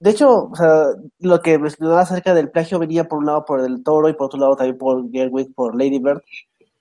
De 0.00 0.10
hecho, 0.10 0.50
o 0.50 0.54
sea, 0.56 0.86
lo 1.20 1.40
que 1.40 1.58
mencionaba 1.58 2.02
acerca 2.02 2.34
del 2.34 2.50
plagio 2.50 2.78
venía 2.78 3.04
por 3.04 3.20
un 3.20 3.26
lado 3.26 3.44
por 3.44 3.62
Del 3.62 3.82
Toro 3.82 4.08
y 4.08 4.14
por 4.14 4.26
otro 4.26 4.40
lado 4.40 4.56
también 4.56 4.76
por 4.76 5.10
Gerwig 5.10 5.54
por 5.54 5.78
Lady 5.78 5.98
Bird, 5.98 6.20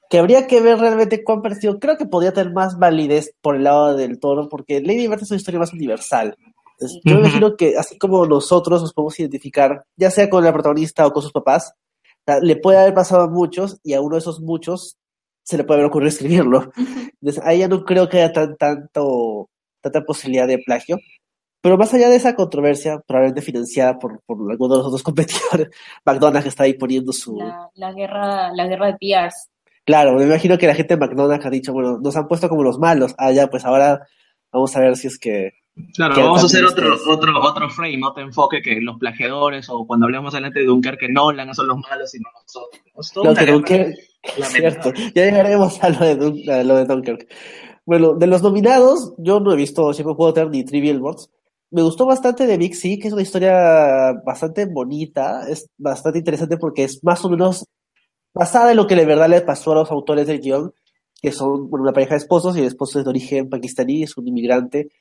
que 0.10 0.20
habría 0.20 0.48
que 0.48 0.60
ver 0.60 0.80
realmente 0.80 1.24
cuán 1.24 1.42
parecido. 1.42 1.80
Creo 1.80 1.98
que 1.98 2.06
podría 2.06 2.34
tener 2.34 2.52
más 2.52 2.78
validez 2.78 3.34
por 3.42 3.56
el 3.56 3.64
lado 3.64 3.96
del 3.96 4.20
Toro, 4.20 4.50
porque 4.50 4.82
Lady 4.82 5.08
Bird 5.08 5.22
es 5.22 5.32
una 5.32 5.38
historia 5.38 5.60
más 5.60 5.74
universal. 5.74 6.36
Yo 7.04 7.16
me 7.16 7.22
imagino 7.22 7.56
que 7.56 7.78
así 7.78 7.98
como 7.98 8.26
nosotros 8.26 8.82
nos 8.82 8.94
podemos 8.94 9.20
identificar, 9.20 9.86
ya 9.96 10.12
sea 10.12 10.30
con 10.30 10.44
la 10.44 10.54
protagonista 10.54 11.06
o 11.06 11.12
con 11.12 11.24
sus 11.24 11.32
papás, 11.32 11.74
le 12.42 12.56
puede 12.56 12.80
haber 12.80 12.94
pasado 12.94 13.24
a 13.24 13.30
muchos 13.30 13.80
y 13.84 13.94
a 13.94 14.02
uno 14.02 14.16
de 14.16 14.20
esos 14.20 14.40
muchos 14.42 14.98
se 15.44 15.58
le 15.58 15.64
puede 15.64 15.80
haber 15.80 15.90
ocurrido 15.90 16.10
escribirlo. 16.10 16.72
Entonces, 17.22 17.44
ahí 17.44 17.60
ya 17.60 17.68
no 17.68 17.84
creo 17.84 18.08
que 18.08 18.18
haya 18.18 18.32
tan, 18.32 18.56
tanto, 18.58 19.50
tanta 19.82 20.02
posibilidad 20.02 20.48
de 20.48 20.60
plagio. 20.60 20.98
Pero 21.62 21.78
más 21.78 21.94
allá 21.94 22.10
de 22.10 22.18
esa 22.18 22.36
controversia, 22.36 23.02
probablemente 23.06 23.42
financiada 23.42 23.98
por, 23.98 24.22
por 24.26 24.38
alguno 24.52 24.76
de 24.76 24.78
los 24.80 24.88
otros 24.88 25.04
competidores, 25.04 25.70
McDonald's 26.06 26.48
está 26.48 26.64
ahí 26.64 26.74
poniendo 26.74 27.14
su... 27.14 27.38
La, 27.76 27.94
guerra, 27.94 28.52
la 28.54 28.68
guerra 28.68 28.88
de 28.88 28.98
PRs. 29.00 29.50
Claro, 29.86 30.14
me 30.14 30.24
imagino 30.24 30.58
que 30.58 30.68
la 30.68 30.76
gente 30.76 30.96
de 30.96 31.00
McDonald's 31.00 31.46
ha 31.46 31.50
dicho, 31.50 31.74
bueno, 31.74 32.00
nos 32.00 32.16
han 32.16 32.28
puesto 32.28 32.48
como 32.48 32.64
los 32.64 32.80
malos. 32.80 33.14
Ah, 33.18 33.32
ya, 33.32 33.48
pues 33.48 33.66
ahora 33.66 34.08
vamos 34.52 34.76
a 34.76 34.80
ver 34.80 34.96
si 34.96 35.08
es 35.08 35.18
que 35.18 35.52
Claro, 35.96 36.16
vamos 36.16 36.44
a 36.44 36.46
hacer 36.46 36.64
otro, 36.66 36.96
otro, 37.08 37.42
otro 37.42 37.70
frame, 37.70 38.06
otro 38.06 38.24
enfoque 38.24 38.62
que 38.62 38.80
los 38.80 39.00
plagiadores 39.00 39.70
o 39.70 39.88
cuando 39.88 40.06
hablemos 40.06 40.34
adelante 40.34 40.60
de 40.60 40.66
Dunkerque, 40.66 41.10
Nolan 41.10 41.54
son 41.56 41.68
los 41.68 41.78
malos 41.78 42.14
y 42.14 42.20
no 42.20 42.30
nosotros. 42.32 43.26
No, 43.26 43.34
que 43.34 43.52
Dunkerque, 43.52 43.96
cierto. 44.44 44.94
Ya 45.16 45.26
llegaremos 45.26 45.84
a 45.84 45.90
lo 45.90 46.00
de, 46.00 46.54
a 46.54 46.64
lo 46.64 46.76
de 46.76 46.86
Dunkerque. 46.86 47.28
Bueno, 47.86 48.14
de 48.14 48.28
los 48.28 48.44
nominados, 48.44 49.14
yo 49.18 49.40
no 49.40 49.52
he 49.52 49.56
visto 49.56 49.92
Shape 49.92 50.10
of 50.16 50.50
ni 50.52 50.64
Three 50.64 50.80
Billboards. 50.80 51.32
Me 51.72 51.82
gustó 51.82 52.06
bastante 52.06 52.46
de 52.46 52.58
Big 52.58 52.76
C, 52.76 53.00
que 53.00 53.08
es 53.08 53.14
una 53.14 53.24
historia 53.24 54.14
bastante 54.24 54.68
bonita, 54.68 55.42
es 55.50 55.72
bastante 55.78 56.20
interesante 56.20 56.58
porque 56.58 56.84
es 56.84 57.04
más 57.04 57.26
o 57.26 57.30
menos 57.30 57.66
basada 58.32 58.72
en 58.72 58.78
lo 58.78 58.86
que 58.86 58.96
de 58.96 59.06
verdad 59.06 59.28
le 59.28 59.42
pasó 59.42 59.72
a 59.72 59.76
los 59.76 59.92
autores 59.92 60.28
del 60.28 60.40
guion, 60.40 60.72
que 61.20 61.32
son 61.32 61.68
una 61.72 61.92
pareja 61.92 62.12
de 62.12 62.20
esposos 62.20 62.56
y 62.56 62.60
el 62.60 62.68
esposo 62.68 63.00
es 63.00 63.06
de 63.06 63.10
origen 63.10 63.50
pakistaní, 63.50 64.04
es 64.04 64.16
un 64.18 64.28
inmigrante 64.28 64.92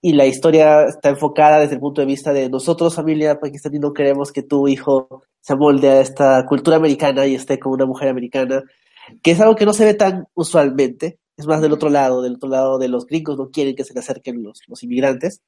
y 0.00 0.12
la 0.12 0.26
historia 0.26 0.84
está 0.84 1.08
enfocada 1.08 1.60
desde 1.60 1.74
el 1.74 1.80
punto 1.80 2.00
de 2.00 2.06
vista 2.06 2.32
de 2.32 2.48
nosotros, 2.48 2.94
familia 2.94 3.40
pakistaní, 3.40 3.78
no 3.78 3.92
queremos 3.92 4.32
que 4.32 4.42
tu 4.42 4.68
hijo 4.68 5.22
se 5.40 5.56
molde 5.56 5.88
a 5.88 6.00
esta 6.00 6.44
cultura 6.46 6.76
americana 6.76 7.26
y 7.26 7.34
esté 7.34 7.58
con 7.58 7.72
una 7.72 7.86
mujer 7.86 8.08
americana, 8.08 8.62
que 9.22 9.32
es 9.32 9.40
algo 9.40 9.56
que 9.56 9.66
no 9.66 9.72
se 9.72 9.84
ve 9.84 9.94
tan 9.94 10.26
usualmente, 10.34 11.18
es 11.36 11.46
más 11.46 11.60
del 11.60 11.72
otro 11.72 11.90
lado, 11.90 12.22
del 12.22 12.36
otro 12.36 12.48
lado 12.48 12.78
de 12.78 12.88
los 12.88 13.06
gringos 13.06 13.36
no 13.38 13.50
quieren 13.50 13.74
que 13.74 13.84
se 13.84 13.94
le 13.94 14.00
acerquen 14.00 14.42
los, 14.42 14.62
los 14.68 14.82
inmigrantes. 14.82 15.42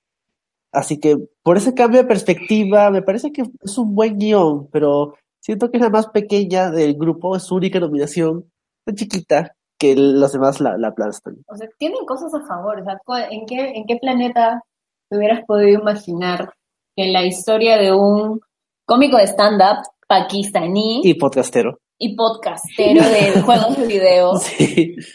Así 0.71 0.99
que 1.01 1.17
por 1.43 1.57
ese 1.57 1.75
cambio 1.75 2.03
de 2.03 2.07
perspectiva, 2.07 2.91
me 2.91 3.03
parece 3.03 3.33
que 3.33 3.43
es 3.63 3.79
un 3.79 3.95
buen 3.95 4.19
guion, 4.19 4.69
pero 4.71 5.15
siento 5.41 5.71
que 5.71 5.79
es 5.79 5.83
la 5.83 5.91
más 5.91 6.09
pequeña 6.09 6.71
del 6.71 6.95
grupo, 6.95 7.37
es 7.37 7.45
su 7.45 7.55
única 7.55 7.81
nominación, 7.81 8.51
tan 8.85 8.95
chiquita, 8.95 9.57
que 9.79 9.95
los 9.97 10.33
demás 10.33 10.61
la, 10.61 10.77
la 10.77 10.89
aplastan. 10.89 11.37
O 11.47 11.57
sea, 11.57 11.69
tienen 11.79 12.05
cosas 12.05 12.33
a 12.35 12.47
favor. 12.47 12.81
O 12.81 12.85
sea, 12.85 12.99
¿en 13.31 13.47
qué, 13.47 13.73
¿En 13.77 13.87
qué 13.87 13.97
planeta 13.97 14.63
te 15.09 15.17
hubieras 15.17 15.45
podido 15.47 15.81
imaginar 15.81 16.53
que 16.97 17.05
en 17.05 17.13
la 17.13 17.25
historia 17.25 17.79
de 17.79 17.93
un 17.93 18.41
cómico 18.85 19.17
de 19.17 19.27
stand-up 19.27 19.87
pakistaní 20.07 21.03
y 21.05 21.15
podcastero 21.15 21.79
y 21.99 22.15
podcastero 22.15 23.03
de 23.03 23.43
juegos 23.43 23.77
de 23.77 23.87
video 23.87 24.33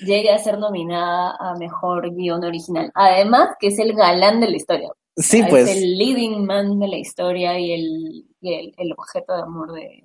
llegue 0.06 0.30
a 0.30 0.38
ser 0.38 0.60
nominada 0.60 1.36
a 1.40 1.56
mejor 1.58 2.14
guion 2.14 2.44
original? 2.44 2.92
Además, 2.94 3.56
que 3.60 3.68
es 3.68 3.80
el 3.80 3.94
galán 3.94 4.40
de 4.40 4.50
la 4.50 4.56
historia. 4.58 4.90
Sí, 5.16 5.44
pues. 5.50 5.70
Es 5.70 5.78
el 5.78 5.98
leading 5.98 6.46
man 6.46 6.80
de 6.80 6.88
la 6.88 6.98
historia 6.98 7.60
y 7.60 7.72
el, 7.72 8.26
y 8.42 8.54
el, 8.54 8.74
el 8.78 8.92
objeto 8.94 9.36
de 9.36 9.42
amor 9.44 9.74
de... 9.74 10.04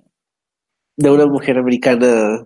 De 0.95 1.09
una 1.09 1.25
mujer 1.25 1.57
americana. 1.57 2.45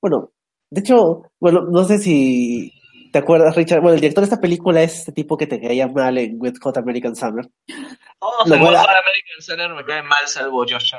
Bueno, 0.00 0.30
de 0.74 0.80
hecho, 0.80 1.22
bueno, 1.38 1.62
no 1.70 1.84
sé 1.84 1.98
si 1.98 2.72
te 3.12 3.18
acuerdas, 3.18 3.54
Richard. 3.54 3.80
Bueno, 3.80 3.94
el 3.94 4.00
director 4.00 4.22
de 4.22 4.26
esta 4.26 4.40
película 4.40 4.82
es 4.82 4.98
este 4.98 5.12
tipo 5.12 5.36
que 5.36 5.46
te 5.46 5.60
caía 5.60 5.86
mal 5.86 6.18
en 6.18 6.36
Wet 6.40 6.56
Hot 6.60 6.76
American 6.78 7.14
Summer. 7.14 7.48
Oh, 8.18 8.30
Hot 8.40 8.50
American 8.50 9.40
Summer 9.40 9.70
me 9.70 9.84
cae 9.84 10.02
mal, 10.02 10.26
salvo 10.26 10.64
Josh 10.68 10.94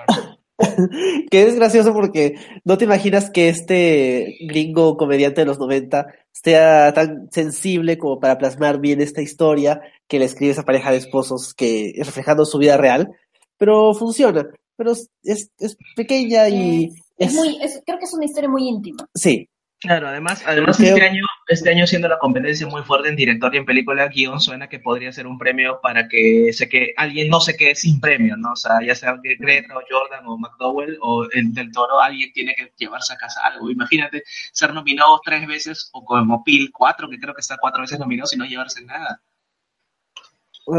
que 1.29 1.43
es 1.43 1.55
gracioso 1.55 1.91
porque 1.91 2.35
no 2.63 2.77
te 2.77 2.85
imaginas 2.85 3.29
que 3.29 3.49
este 3.49 4.37
gringo 4.47 4.95
comediante 4.95 5.41
de 5.41 5.47
los 5.47 5.59
90 5.59 6.05
sea 6.31 6.93
tan 6.93 7.29
sensible 7.31 7.97
como 7.97 8.21
para 8.21 8.37
plasmar 8.37 8.79
bien 8.79 9.01
esta 9.01 9.21
historia 9.21 9.81
que 10.07 10.17
le 10.17 10.23
escribe 10.23 10.53
esa 10.53 10.63
pareja 10.63 10.91
de 10.91 10.97
esposos 10.97 11.53
que 11.53 11.89
es 11.95 12.05
reflejando 12.05 12.45
su 12.45 12.57
vida 12.57 12.77
real, 12.77 13.09
pero 13.57 13.93
funciona. 13.93 14.47
Pero 14.77 14.93
es, 14.93 15.09
es, 15.23 15.77
pequeña 15.97 16.47
y... 16.47 16.91
Es, 17.17 17.33
muy, 17.33 17.57
creo 17.85 17.97
que 17.97 18.05
es 18.05 18.13
una 18.13 18.25
historia 18.25 18.49
muy 18.49 18.69
íntima. 18.69 19.05
Sí, 19.13 19.49
Claro, 19.85 20.07
además, 20.07 20.43
además 20.45 20.79
este 20.79 21.01
año, 21.01 21.23
este 21.47 21.69
año 21.69 21.85
siendo 21.85 22.07
la 22.07 22.17
competencia 22.17 22.65
muy 22.67 22.81
fuerte 22.81 23.09
en 23.09 23.15
director 23.15 23.53
y 23.53 23.59
en 23.59 23.65
película, 23.65 24.07
guion 24.07 24.39
suena 24.39 24.67
que 24.67 24.79
podría 24.79 25.11
ser 25.11 25.27
un 25.27 25.37
premio 25.37 25.79
para 25.81 26.07
que 26.07 26.51
se 26.53 26.67
que 26.67 26.93
alguien 26.97 27.29
no 27.29 27.39
se 27.39 27.55
quede 27.55 27.75
sin 27.75 27.99
premio, 27.99 28.35
¿no? 28.35 28.53
O 28.53 28.55
sea, 28.55 28.81
ya 28.85 28.95
sea 28.95 29.15
Greta 29.21 29.77
o 29.77 29.81
Jordan 29.87 30.25
o 30.25 30.37
McDowell 30.37 30.97
o 31.01 31.27
el 31.31 31.53
del 31.53 31.71
Toro, 31.71 32.01
alguien 32.01 32.31
tiene 32.33 32.55
que 32.55 32.73
llevarse 32.77 33.13
a 33.13 33.17
casa 33.17 33.41
algo. 33.43 33.69
Imagínate 33.69 34.23
ser 34.51 34.73
nominado 34.73 35.21
tres 35.23 35.47
veces 35.47 35.89
o 35.93 36.03
como 36.03 36.43
Pil 36.43 36.71
cuatro, 36.73 37.09
que 37.09 37.19
creo 37.19 37.35
que 37.35 37.41
está 37.41 37.57
cuatro 37.59 37.81
veces 37.81 37.99
nominado 37.99 38.27
sin 38.27 38.39
no 38.39 38.45
llevarse 38.45 38.83
nada. 38.83 39.21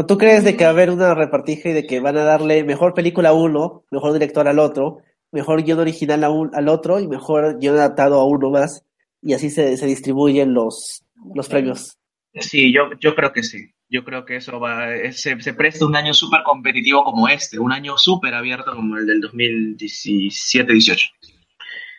¿Tú 0.05 0.17
crees 0.17 0.43
de 0.43 0.57
que 0.57 0.65
va 0.65 0.71
a 0.71 0.73
haber 0.73 0.89
una 0.89 1.15
repartija 1.15 1.69
y 1.69 1.73
de 1.73 1.87
que 1.87 2.01
van 2.01 2.17
a 2.17 2.25
darle 2.25 2.65
mejor 2.65 2.93
película 2.93 3.29
a 3.29 3.33
uno, 3.33 3.85
mejor 3.89 4.11
director 4.11 4.45
al 4.47 4.59
otro, 4.59 4.99
mejor 5.31 5.63
guion 5.63 5.79
original 5.79 6.25
a 6.25 6.29
un, 6.29 6.53
al 6.53 6.67
otro 6.67 6.99
y 6.99 7.07
mejor 7.07 7.57
guion 7.59 7.77
adaptado 7.77 8.19
a 8.19 8.25
uno 8.25 8.49
más? 8.49 8.83
Y 9.21 9.33
así 9.33 9.49
se, 9.49 9.77
se 9.77 9.85
distribuyen 9.85 10.53
los, 10.53 11.03
los 11.33 11.47
premios. 11.47 11.97
Sí, 12.33 12.71
yo, 12.73 12.89
yo 12.99 13.15
creo 13.15 13.33
que 13.33 13.43
sí. 13.43 13.71
Yo 13.89 14.03
creo 14.03 14.25
que 14.25 14.35
eso 14.35 14.59
va, 14.59 14.89
se, 15.13 15.39
se 15.39 15.53
presta 15.53 15.85
un 15.85 15.95
año 15.95 16.13
súper 16.13 16.43
competitivo 16.43 17.05
como 17.05 17.29
este, 17.29 17.57
un 17.57 17.71
año 17.71 17.97
súper 17.97 18.33
abierto 18.33 18.75
como 18.75 18.97
el 18.97 19.07
del 19.07 19.21
2017-18. 19.21 21.09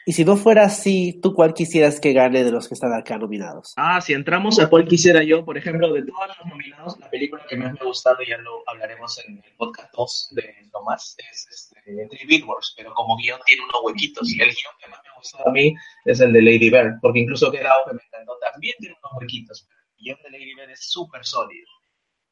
Y 0.08 0.14
si 0.14 0.24
no 0.24 0.38
fuera 0.38 0.64
así, 0.64 1.20
¿tú 1.22 1.34
cuál 1.34 1.52
quisieras 1.52 2.00
que 2.00 2.14
gane 2.14 2.42
de 2.42 2.50
los 2.50 2.66
que 2.66 2.72
están 2.72 2.94
acá 2.94 3.18
nominados? 3.18 3.74
Ah, 3.76 4.00
si 4.00 4.14
entramos 4.14 4.58
a 4.58 4.70
cuál 4.70 4.88
quisiera 4.88 5.22
yo, 5.22 5.44
por 5.44 5.58
ejemplo, 5.58 5.92
de 5.92 6.00
todos 6.00 6.28
los 6.28 6.46
nominados, 6.46 6.98
la 6.98 7.10
película 7.10 7.44
que 7.46 7.58
más 7.58 7.74
me 7.74 7.78
ha 7.78 7.84
gustado, 7.84 8.16
ya 8.26 8.38
lo 8.38 8.62
hablaremos 8.66 9.22
en 9.26 9.36
el 9.44 9.52
podcast 9.58 9.92
2 9.92 10.28
de 10.30 10.70
lo 10.72 10.82
más, 10.84 11.14
es 11.18 11.46
este, 11.50 12.08
Three 12.08 12.42
Wars, 12.42 12.72
pero 12.74 12.94
como 12.94 13.18
guion 13.18 13.38
tiene 13.44 13.64
unos 13.64 13.82
huequitos. 13.84 14.32
Y 14.32 14.40
el 14.40 14.48
guion 14.48 14.72
que 14.80 14.88
más 14.88 15.00
me 15.04 15.42
a 15.44 15.52
mí 15.52 15.74
es 16.06 16.20
el 16.20 16.32
de 16.32 16.40
Lady 16.40 16.70
Bird, 16.70 17.00
porque 17.02 17.18
incluso 17.18 17.52
que 17.52 17.58
me 17.58 17.64
encantó, 17.66 18.38
también 18.50 18.76
tiene 18.78 18.96
unos 19.04 19.12
huequitos, 19.20 19.68
pero 19.68 19.78
el 19.90 20.04
guion 20.04 20.18
de 20.22 20.30
Lady 20.30 20.54
Bird 20.54 20.70
es 20.70 20.90
súper 20.90 21.22
sólido. 21.26 21.68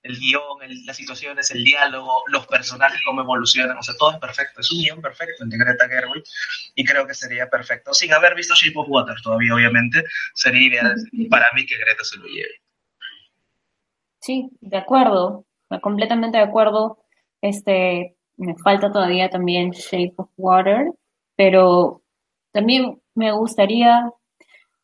El 0.07 0.18
guion, 0.18 0.59
las 0.84 0.96
situaciones, 0.96 1.50
el 1.50 1.64
diálogo, 1.64 2.22
los 2.28 2.46
personajes, 2.46 3.00
cómo 3.04 3.22
evolucionan, 3.22 3.76
o 3.76 3.82
sea, 3.82 3.94
todo 3.98 4.12
es 4.12 4.18
perfecto. 4.18 4.61
Es 4.61 4.70
un 4.70 4.82
guion 4.82 5.02
perfecto 5.02 5.44
en 5.44 5.50
Greta 5.50 5.88
Gerwig 5.88 6.24
y 6.74 6.84
creo 6.84 7.07
que 7.07 7.14
sería 7.14 7.48
perfecto. 7.48 7.92
Sin 7.92 8.12
haber 8.12 8.34
visto 8.34 8.54
Shape 8.54 8.78
of 8.78 8.88
Water 8.88 9.16
todavía, 9.22 9.54
obviamente, 9.54 10.04
sería 10.34 10.68
ideal 10.68 10.96
para 11.30 11.46
mí 11.54 11.66
que 11.66 11.76
Greta 11.76 12.04
se 12.04 12.18
lo 12.18 12.26
lleve. 12.26 12.61
Sí, 14.20 14.48
de 14.61 14.76
acuerdo, 14.76 15.44
completamente 15.82 16.38
de 16.38 16.44
acuerdo. 16.44 16.98
Este, 17.40 18.16
me 18.36 18.57
falta 18.57 18.90
todavía 18.92 19.30
también 19.30 19.70
Shape 19.70 20.14
of 20.16 20.30
Water, 20.36 20.92
pero 21.36 22.02
también 22.52 23.00
me 23.14 23.32
gustaría, 23.32 24.11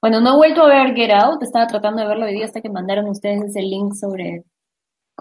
bueno, 0.00 0.20
no 0.20 0.34
he 0.34 0.36
vuelto 0.36 0.62
a 0.62 0.68
ver 0.68 0.94
Get 0.94 1.10
Out, 1.10 1.42
estaba 1.42 1.66
tratando 1.66 2.02
de 2.02 2.08
verlo 2.08 2.26
hoy 2.26 2.34
día 2.34 2.44
hasta 2.44 2.60
que 2.60 2.68
mandaron 2.70 3.08
ustedes 3.08 3.42
ese 3.42 3.62
link 3.62 3.94
sobre 3.94 4.44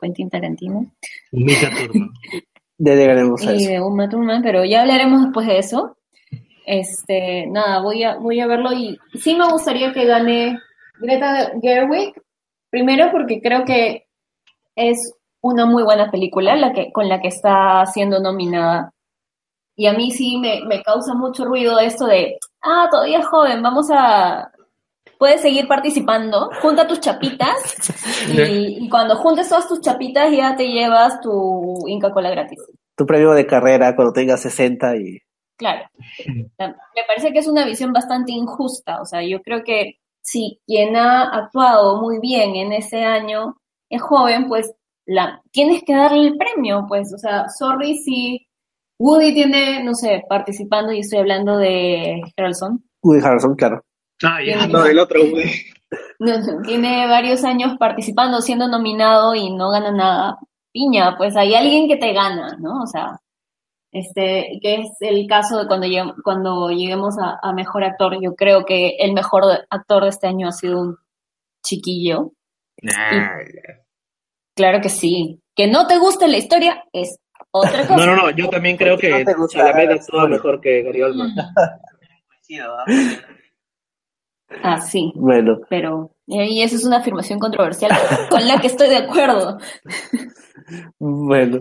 Quentin 0.02 0.30
Tarantino. 0.30 0.88
Mika 1.32 1.70
Thurman. 1.70 2.10
y 2.80 3.68
de 3.68 3.80
Uma 3.82 4.10
Thurman, 4.10 4.41
pero 4.41 4.66
ya 4.66 4.82
hablaremos 4.82 5.24
después 5.24 5.47
de 5.47 5.60
eso. 5.60 5.97
Este, 6.66 7.45
nada, 7.47 7.82
voy 7.82 8.04
a, 8.04 8.18
voy 8.18 8.39
a 8.39 8.47
verlo 8.47 8.72
y 8.74 8.97
sí 9.14 9.36
me 9.36 9.47
gustaría 9.49 9.93
que 9.93 10.06
gane 10.06 10.60
Greta 10.99 11.52
Gerwig, 11.62 12.14
primero 12.70 13.12
porque 13.12 13.41
creo 13.41 13.66
que 13.66 14.08
es 14.76 15.16
una 15.41 15.66
muy 15.66 15.84
buena 15.84 16.12
película 16.12 16.56
la 16.56 16.74
que, 16.74 16.91
con 16.91 17.10
la 17.10 17.20
que 17.20 17.28
está 17.28 17.86
siendo 17.88 18.20
nominada. 18.20 18.93
Y 19.76 19.88
a 19.88 19.93
mí 19.93 20.12
sí 20.12 20.38
me, 20.38 20.62
me 20.66 20.84
causa 20.84 21.14
mucho 21.14 21.45
ruido 21.45 21.80
esto 21.80 22.06
de, 22.06 22.38
ah, 22.62 22.88
todavía 22.91 23.20
es 23.20 23.28
joven, 23.28 23.62
vamos 23.64 23.89
a, 23.91 24.51
puedes 25.22 25.41
seguir 25.41 25.67
participando, 25.67 26.49
junta 26.63 26.88
tus 26.88 26.99
chapitas 26.99 27.55
y, 28.36 28.89
cuando 28.89 29.15
juntes 29.17 29.47
todas 29.47 29.67
tus 29.67 29.80
chapitas 29.80 30.36
ya 30.36 30.55
te 30.55 30.67
llevas 30.67 31.22
tu 31.22 31.76
Inca 31.86 32.11
Cola 32.11 32.32
gratis. 32.32 32.59
Tu 32.97 33.05
premio 33.05 33.32
de 33.34 33.45
carrera 33.45 33.95
cuando 33.95 34.13
tengas 34.13 34.41
60 34.41 34.95
y... 34.97 35.19
Claro. 35.57 35.88
Me 36.26 37.03
parece 37.05 37.32
que 37.32 37.38
es 37.38 37.47
una 37.47 37.67
visión 37.67 37.93
bastante 37.93 38.32
injusta, 38.32 38.99
o 38.99 39.05
sea, 39.05 39.22
yo 39.22 39.43
creo 39.43 39.63
que 39.63 39.99
si 40.24 40.59
quien 40.65 40.95
ha 40.95 41.30
actuado 41.30 42.01
muy 42.01 42.17
bien 42.19 42.55
en 42.55 42.74
ese 42.74 43.03
año 43.03 43.57
es 43.91 44.01
joven, 44.01 44.47
pues 44.47 44.74
la, 45.05 45.39
tienes 45.51 45.84
que 45.86 45.93
darle 45.93 46.30
el 46.30 46.36
premio, 46.36 46.86
pues, 46.88 47.13
o 47.13 47.19
sea, 47.19 47.47
sorry 47.47 47.99
si 47.99 48.47
Woody 48.97 49.36
tiene, 49.36 49.84
no 49.84 49.93
sé, 49.93 50.24
participando, 50.28 50.91
y 50.91 51.01
estoy 51.01 51.19
hablando 51.19 51.59
de 51.59 52.24
Harrelson. 52.36 52.84
Woody 53.03 53.24
Harrelson, 53.24 53.53
claro. 53.53 53.84
Ah, 54.24 54.39
ya, 54.43 54.67
no, 54.67 54.84
del 54.84 54.99
otro 54.99 55.22
Woody. 55.26 55.51
tiene 56.65 57.07
varios 57.07 57.43
años 57.43 57.78
participando, 57.78 58.41
siendo 58.41 58.67
nominado 58.67 59.36
y 59.36 59.49
no 59.51 59.72
gana 59.72 59.91
nada. 59.91 60.38
Piña, 60.72 61.17
pues 61.17 61.36
hay 61.36 61.53
alguien 61.53 61.88
que 61.88 61.97
te 61.97 62.13
gana, 62.13 62.57
¿no? 62.59 62.84
O 62.84 62.88
sea, 62.88 63.19
este, 63.91 64.59
que 64.61 64.76
es 64.76 64.89
el 65.01 65.28
caso 65.28 65.59
de 65.59 65.67
cuando, 65.67 65.88
cuando 66.24 66.69
lleguemos 66.69 67.15
a, 67.19 67.51
mejor 67.53 67.84
actor. 67.84 68.17
Yo 68.22 68.36
creo 68.36 68.63
que 68.65 68.95
el 68.99 69.13
mejor 69.13 69.43
actor 69.69 70.03
de 70.03 70.09
este 70.09 70.28
año 70.28 70.47
ha 70.47 70.53
sido 70.53 70.80
un 70.80 70.97
chiquillo. 71.63 72.32
claro 74.55 74.82
que 74.82 74.89
sí. 74.89 75.41
Que 75.53 75.67
no 75.67 75.88
te 75.88 75.97
guste 75.97 76.30
la 76.30 76.38
historia 76.38 76.86
es 76.93 77.19
otra 77.51 77.82
cosa. 77.88 77.97
No, 77.97 78.05
no, 78.05 78.15
no, 78.15 78.30
yo 78.32 78.49
también 78.49 78.78
creo 78.78 78.97
que 78.97 79.26
Chalamet 79.49 80.05
todo 80.07 80.28
mejor 80.30 80.61
que 80.61 80.84
Gary 80.84 81.01
Oldman. 81.01 81.36
Ah, 84.64 84.82
sí. 84.82 85.12
Bueno. 85.16 85.60
Pero 85.70 86.12
Y 86.28 86.62
eso 86.62 86.76
es 86.76 86.86
una 86.86 86.97
afirmación 86.97 87.39
controversial 87.39 87.91
con 88.30 88.47
la 88.47 88.60
que 88.60 88.68
estoy 88.68 88.89
de 88.89 88.97
acuerdo. 88.97 89.58
Bueno. 90.99 91.60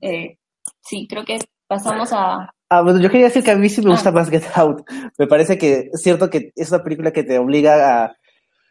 Eh, 0.00 0.38
sí, 0.80 1.06
creo 1.08 1.24
que 1.24 1.38
pasamos 1.66 2.12
a... 2.12 2.52
Ah, 2.68 2.82
bueno, 2.82 3.00
yo 3.00 3.10
quería 3.10 3.26
decir 3.26 3.42
que 3.42 3.50
a 3.50 3.56
mí 3.56 3.68
sí 3.68 3.82
me 3.82 3.90
gusta 3.90 4.10
ah. 4.10 4.12
más 4.12 4.30
Get 4.30 4.44
Out. 4.54 4.82
Me 5.18 5.26
parece 5.26 5.58
que 5.58 5.90
es 5.92 6.02
cierto 6.02 6.30
que 6.30 6.52
es 6.54 6.70
una 6.70 6.82
película 6.82 7.12
que 7.12 7.24
te 7.24 7.38
obliga 7.38 8.04
a, 8.04 8.16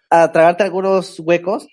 a 0.10 0.32
tragarte 0.32 0.64
algunos 0.64 1.20
huecos, 1.20 1.68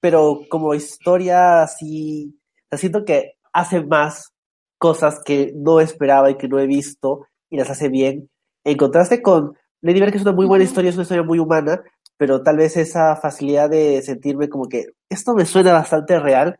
pero 0.00 0.40
como 0.48 0.74
historia 0.74 1.62
así, 1.62 2.38
siento 2.72 3.04
que 3.04 3.34
hace 3.52 3.84
más 3.84 4.32
cosas 4.78 5.20
que 5.24 5.52
no 5.54 5.80
esperaba 5.80 6.30
y 6.30 6.36
que 6.36 6.48
no 6.48 6.58
he 6.58 6.66
visto 6.66 7.26
y 7.50 7.56
las 7.56 7.70
hace 7.70 7.88
bien. 7.88 8.28
En 8.64 8.76
contraste 8.76 9.22
con 9.22 9.56
Lady 9.86 10.00
Bird, 10.00 10.10
que 10.10 10.18
es 10.18 10.24
una 10.24 10.32
muy 10.32 10.46
buena 10.46 10.64
historia, 10.64 10.90
es 10.90 10.96
una 10.96 11.02
historia 11.02 11.22
muy 11.22 11.38
humana, 11.38 11.80
pero 12.16 12.42
tal 12.42 12.56
vez 12.56 12.76
esa 12.76 13.14
facilidad 13.14 13.70
de 13.70 14.02
sentirme 14.02 14.48
como 14.48 14.68
que 14.68 14.86
esto 15.08 15.32
me 15.32 15.44
suena 15.46 15.72
bastante 15.72 16.18
real, 16.18 16.58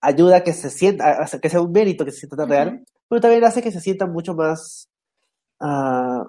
ayuda 0.00 0.38
a 0.38 0.40
que 0.44 0.52
se 0.52 0.70
sienta, 0.70 1.22
a 1.22 1.38
que 1.40 1.50
sea 1.50 1.60
un 1.60 1.72
mérito 1.72 2.04
que 2.04 2.12
se 2.12 2.20
sienta 2.20 2.36
tan 2.36 2.48
real, 2.48 2.84
pero 3.08 3.20
también 3.20 3.44
hace 3.44 3.62
que 3.62 3.72
se 3.72 3.80
sienta 3.80 4.06
mucho 4.06 4.34
más 4.34 4.88
uh, 5.60 6.24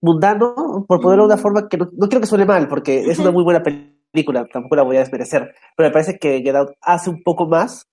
mundano, 0.00 0.84
por 0.86 1.00
ponerlo 1.00 1.26
de 1.26 1.34
una 1.34 1.42
forma 1.42 1.68
que 1.68 1.76
no, 1.76 2.08
creo 2.08 2.20
que 2.20 2.26
suene 2.26 2.44
mal, 2.44 2.68
porque 2.68 3.00
es 3.00 3.18
una 3.18 3.32
muy 3.32 3.42
buena 3.42 3.64
película, 3.64 4.46
tampoco 4.52 4.76
la 4.76 4.84
voy 4.84 4.96
a 4.96 5.00
desmerecer, 5.00 5.54
pero 5.76 5.88
me 5.88 5.92
parece 5.92 6.18
que 6.20 6.40
Get 6.40 6.54
Out 6.54 6.70
hace 6.80 7.10
un 7.10 7.20
poco 7.24 7.48
más. 7.48 7.88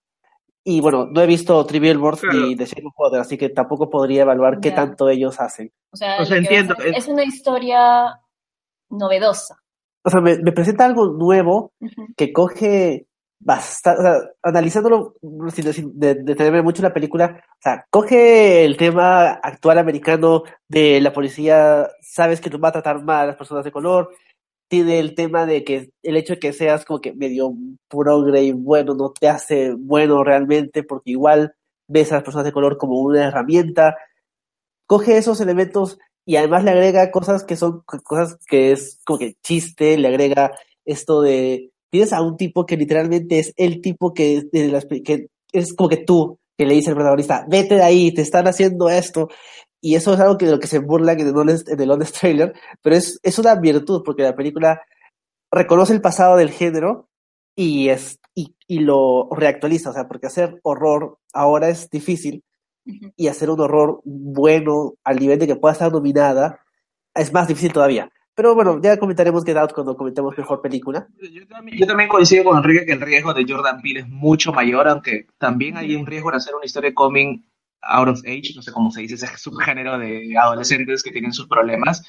Y 0.63 0.81
bueno, 0.81 1.05
no 1.05 1.21
he 1.21 1.27
visto 1.27 1.65
Trivial 1.65 1.97
World 1.97 2.19
ni 2.33 2.55
The 2.55 2.65
Shape 2.65 2.83
of 2.95 3.13
así 3.13 3.37
que 3.37 3.49
tampoco 3.49 3.89
podría 3.89 4.23
evaluar 4.23 4.59
qué 4.59 4.71
tanto 4.71 5.09
ellos 5.09 5.39
hacen. 5.39 5.71
O 5.91 5.97
sea, 5.97 6.17
entiendo. 6.17 6.75
Es, 6.75 7.07
una 7.07 7.23
historia 7.23 8.19
novedosa. 8.89 9.57
O 10.03 10.09
sea, 10.09 10.21
me, 10.21 10.37
presenta 10.51 10.85
algo 10.85 11.07
nuevo 11.07 11.73
que 12.15 12.33
coge 12.33 13.07
bastante, 13.39 14.01
o 14.01 14.03
sea, 14.03 14.19
analizándolo 14.43 15.15
sin, 15.51 15.97
detenerme 15.97 16.61
mucho 16.61 16.81
la 16.81 16.93
película, 16.93 17.41
o 17.51 17.61
sea, 17.61 17.85
coge 17.89 18.65
el 18.65 18.75
tema 18.75 19.31
actual 19.31 19.77
americano 19.77 20.43
de 20.67 20.99
la 20.99 21.13
policía, 21.13 21.89
sabes 22.01 22.41
que 22.41 22.49
nos 22.49 22.61
va 22.61 22.69
a 22.69 22.73
tratar 22.73 23.03
mal 23.03 23.23
a 23.23 23.27
las 23.27 23.35
personas 23.37 23.63
de 23.63 23.71
color, 23.71 24.09
tiene 24.69 24.99
el 24.99 25.15
tema 25.15 25.45
de 25.45 25.63
que 25.63 25.91
el 26.03 26.15
hecho 26.15 26.33
de 26.35 26.39
que 26.39 26.53
seas 26.53 26.85
como 26.85 27.01
que 27.01 27.13
medio 27.13 27.53
progre 27.89 28.43
y 28.43 28.51
bueno 28.53 28.93
no 28.93 29.11
te 29.11 29.27
hace 29.27 29.73
bueno 29.73 30.23
realmente 30.23 30.83
porque 30.83 31.11
igual 31.11 31.53
ves 31.87 32.11
a 32.11 32.15
las 32.15 32.23
personas 32.23 32.45
de 32.45 32.51
color 32.53 32.77
como 32.77 33.01
una 33.01 33.27
herramienta, 33.27 33.97
coge 34.85 35.17
esos 35.17 35.41
elementos 35.41 35.97
y 36.25 36.35
además 36.37 36.63
le 36.63 36.71
agrega 36.71 37.11
cosas 37.11 37.43
que 37.43 37.57
son 37.57 37.81
cosas 37.81 38.37
que 38.47 38.71
es 38.71 39.01
como 39.05 39.19
que 39.19 39.35
chiste, 39.43 39.97
le 39.97 40.07
agrega 40.07 40.51
esto 40.85 41.21
de 41.21 41.71
tienes 41.89 42.13
a 42.13 42.21
un 42.21 42.37
tipo 42.37 42.65
que 42.65 42.77
literalmente 42.77 43.39
es 43.39 43.53
el 43.57 43.81
tipo 43.81 44.13
que, 44.13 44.43
es 45.51 45.73
como 45.73 45.89
que 45.89 45.97
tú, 45.97 46.39
que 46.57 46.65
le 46.65 46.75
dice 46.75 46.89
al 46.89 46.95
protagonista, 46.95 47.45
vete 47.49 47.75
de 47.75 47.83
ahí, 47.83 48.13
te 48.13 48.21
están 48.21 48.47
haciendo 48.47 48.89
esto. 48.89 49.29
Y 49.81 49.95
eso 49.95 50.13
es 50.13 50.19
algo 50.19 50.37
que 50.37 50.45
de 50.45 50.51
lo 50.51 50.59
que 50.59 50.67
se 50.67 50.79
burla 50.79 51.13
en 51.13 51.21
el 51.21 51.37
Honest, 51.37 51.69
en 51.69 51.79
el 51.79 51.91
Honest 51.91 52.19
Trailer, 52.19 52.53
pero 52.81 52.95
es, 52.95 53.19
es 53.23 53.39
una 53.39 53.55
virtud, 53.55 54.03
porque 54.03 54.23
la 54.23 54.35
película 54.35 54.81
reconoce 55.51 55.93
el 55.93 56.01
pasado 56.01 56.37
del 56.37 56.51
género 56.51 57.09
y, 57.55 57.89
es, 57.89 58.19
y, 58.35 58.55
y 58.67 58.79
lo 58.79 59.29
reactualiza, 59.31 59.91
o 59.91 59.93
sea, 59.93 60.07
porque 60.07 60.27
hacer 60.27 60.59
horror 60.63 61.17
ahora 61.33 61.69
es 61.69 61.89
difícil 61.89 62.43
y 63.15 63.27
hacer 63.27 63.49
un 63.49 63.59
horror 63.59 64.01
bueno 64.03 64.95
al 65.03 65.19
nivel 65.19 65.39
de 65.39 65.47
que 65.47 65.55
pueda 65.55 65.73
estar 65.73 65.91
nominada 65.91 66.59
es 67.13 67.31
más 67.33 67.47
difícil 67.47 67.73
todavía. 67.73 68.11
Pero 68.39 68.55
bueno, 68.55 68.79
ya 68.81 68.97
comentaremos 68.97 69.43
Get 69.43 69.57
Out 69.57 69.73
cuando 69.73 69.97
comentemos 69.97 70.37
mejor 70.37 70.61
película. 70.61 71.07
Yo 71.19 71.45
también, 71.85 72.07
coincido 72.07 72.45
con 72.45 72.57
Enrique 72.57 72.85
que 72.85 72.93
el 72.93 73.01
riesgo 73.01 73.33
de 73.33 73.43
Jordan 73.45 73.81
Peele 73.81 73.99
es 73.99 74.07
mucho 74.07 74.53
mayor, 74.53 74.87
aunque 74.87 75.27
también 75.37 75.75
hay 75.75 75.93
un 75.93 76.05
riesgo 76.05 76.31
de 76.31 76.37
hacer 76.37 76.55
una 76.55 76.65
historia 76.65 76.93
coming 76.93 77.43
out 77.81 78.07
of 78.07 78.19
age, 78.25 78.53
no 78.55 78.61
sé 78.61 78.71
cómo 78.71 78.91
se 78.91 79.01
dice, 79.01 79.15
ese 79.15 79.27
subgénero 79.37 79.97
de 79.97 80.35
adolescentes 80.37 81.03
que 81.03 81.11
tienen 81.11 81.33
sus 81.33 81.47
problemas, 81.47 82.05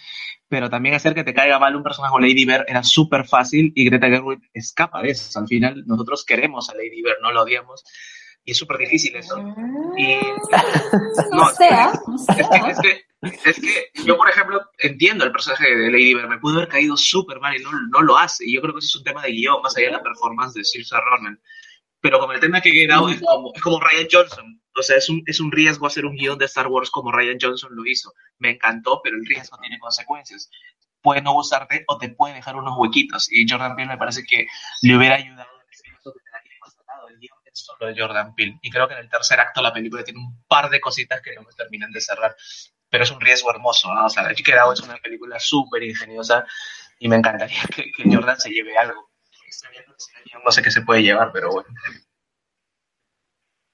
pero 0.49 0.69
también 0.69 0.95
hacer 0.95 1.15
que 1.15 1.25
te 1.25 1.35
caiga 1.35 1.59
mal 1.59 1.77
un 1.77 1.83
personaje 1.83 2.11
como 2.11 2.27
Lady 2.27 2.45
Bird 2.45 2.65
era 2.67 2.83
súper 2.83 3.27
fácil 3.27 3.73
y 3.75 3.85
Greta 3.85 4.09
Gerwig 4.09 4.41
escapa 4.53 5.03
de 5.03 5.11
eso. 5.11 5.39
Al 5.39 5.47
final 5.47 5.85
nosotros 5.87 6.25
queremos 6.25 6.69
a 6.71 6.75
Lady 6.75 7.03
Bird, 7.03 7.23
no 7.23 7.33
lo 7.33 7.43
odiamos 7.43 7.85
y 8.45 8.53
es 8.53 8.59
súper 8.59 8.79
difícil 8.79 9.15
eso. 9.17 9.39
Y, 9.97 10.17
no, 11.33 11.49
sea, 11.51 11.93
es, 12.69 12.79
que, 12.81 13.05
es, 13.23 13.61
que, 13.61 14.03
yo, 14.05 14.17
por 14.17 14.29
ejemplo, 14.31 14.61
entiendo 14.79 15.25
el 15.25 15.33
personaje 15.33 15.75
de 15.75 15.91
Lady 15.91 16.15
Bird, 16.15 16.29
me 16.29 16.39
pudo 16.39 16.57
haber 16.57 16.69
caído 16.69 16.97
súper 16.97 17.39
mal 17.41 17.57
y 17.57 17.63
no, 17.63 17.71
no, 17.91 18.01
lo 18.03 18.17
hace. 18.17 18.47
Y 18.47 18.55
yo 18.55 18.63
creo 18.63 18.73
que 18.73 18.79
eso 18.79 18.87
es 18.87 18.97
un 18.97 19.05
tema 19.05 19.23
de 19.23 19.33
guion, 19.33 19.63
más 19.63 19.77
allá 19.77 19.87
de 19.87 19.93
la 19.93 20.03
performance 20.03 20.55
de 20.55 20.65
Saoirse 20.65 20.97
Ronan. 20.97 21.41
Pero 22.01 22.19
como 22.19 22.33
el 22.33 22.41
tema 22.41 22.61
que 22.61 22.71
he 22.71 22.87
quedado 22.87 23.09
es 23.11 23.21
como, 23.21 23.53
es 23.55 23.61
como 23.61 23.81
Ryan 23.81 24.09
Johnson. 24.11 24.60
O 24.81 24.83
sea, 24.83 24.97
es 24.97 25.09
un, 25.09 25.23
es 25.27 25.41
un 25.41 25.53
riesgo 25.53 25.87
hacer 25.87 26.05
un 26.05 26.17
guion 26.17 26.39
de 26.39 26.47
Star 26.47 26.67
Wars 26.67 26.91
como 26.91 27.13
Ryan 27.13 27.39
Johnson 27.41 27.71
lo 27.75 27.87
hizo. 27.87 28.13
Me 28.39 28.51
encantó, 28.51 29.01
pero 29.03 29.17
el 29.17 29.27
riesgo 29.27 29.59
tiene 29.59 29.79
consecuencias. 29.79 30.51
Puede 31.03 31.23
no 31.23 31.33
gustarte 31.33 31.85
o 31.87 31.99
te 31.99 32.09
puede 32.09 32.35
dejar 32.35 32.57
unos 32.57 32.77
huequitos. 32.77 33.31
Y 33.31 33.49
Jordan 33.49 33.77
Peele 33.77 33.91
me 33.91 33.99
parece 33.99 34.25
que 34.25 34.47
le 34.83 34.97
hubiera 34.97 35.17
ayudado 35.17 35.49
el 37.09 37.19
guion 37.19 37.39
solo 37.53 37.93
de 37.93 38.01
Jordan 38.01 38.35
Peele. 38.35 38.59
Y 38.63 38.71
creo 38.71 38.89
que 38.89 38.95
en 38.95 39.01
el 39.01 39.09
tercer 39.09 39.41
acto 39.41 39.63
la 39.63 39.73
película 39.73 40.03
tiene 40.05 40.21
un 40.21 40.43
par 40.47 40.71
de 40.71 40.81
cositas 40.81 41.21
que 41.21 41.35
no 41.35 41.43
me 41.43 41.53
terminan 41.53 41.91
de 41.91 42.01
cerrar. 42.01 42.35
Pero 42.89 43.05
es 43.05 43.11
un 43.11 43.21
riesgo 43.21 43.51
hermoso, 43.51 43.93
¿no? 43.95 44.07
O 44.07 44.09
sea, 44.09 44.25
Get 44.35 44.59
Out 44.59 44.79
es 44.79 44.81
una 44.81 44.97
película 44.97 45.39
súper 45.39 45.83
ingeniosa 45.83 46.45
y 46.99 47.09
me 47.09 47.17
encantaría 47.17 47.63
que, 47.75 47.93
Jordan 48.05 48.39
se 48.39 48.51
lleve 48.51 48.77
algo. 48.77 49.11
No 50.45 50.51
sé 50.51 50.63
qué 50.63 50.71
se 50.71 50.83
puede 50.83 51.03
llevar, 51.03 51.31
pero 51.33 51.51
bueno. 51.51 51.69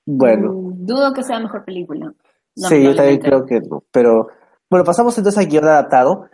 Bueno. 0.07 0.53
Mm, 0.53 0.87
dudo 0.87 1.13
que 1.13 1.23
sea 1.23 1.39
mejor 1.41 1.65
película. 1.65 2.15
sí, 2.55 2.83
yo 2.83 2.95
también 2.95 3.19
creo 3.19 3.45
que 3.45 3.61
no. 3.61 3.85
Pero 3.91 4.29
bueno, 4.71 4.85
pasamos 4.85 5.17
entonces 5.19 5.39
al 5.39 5.51
guion 5.51 5.65
adaptado. 5.65 6.29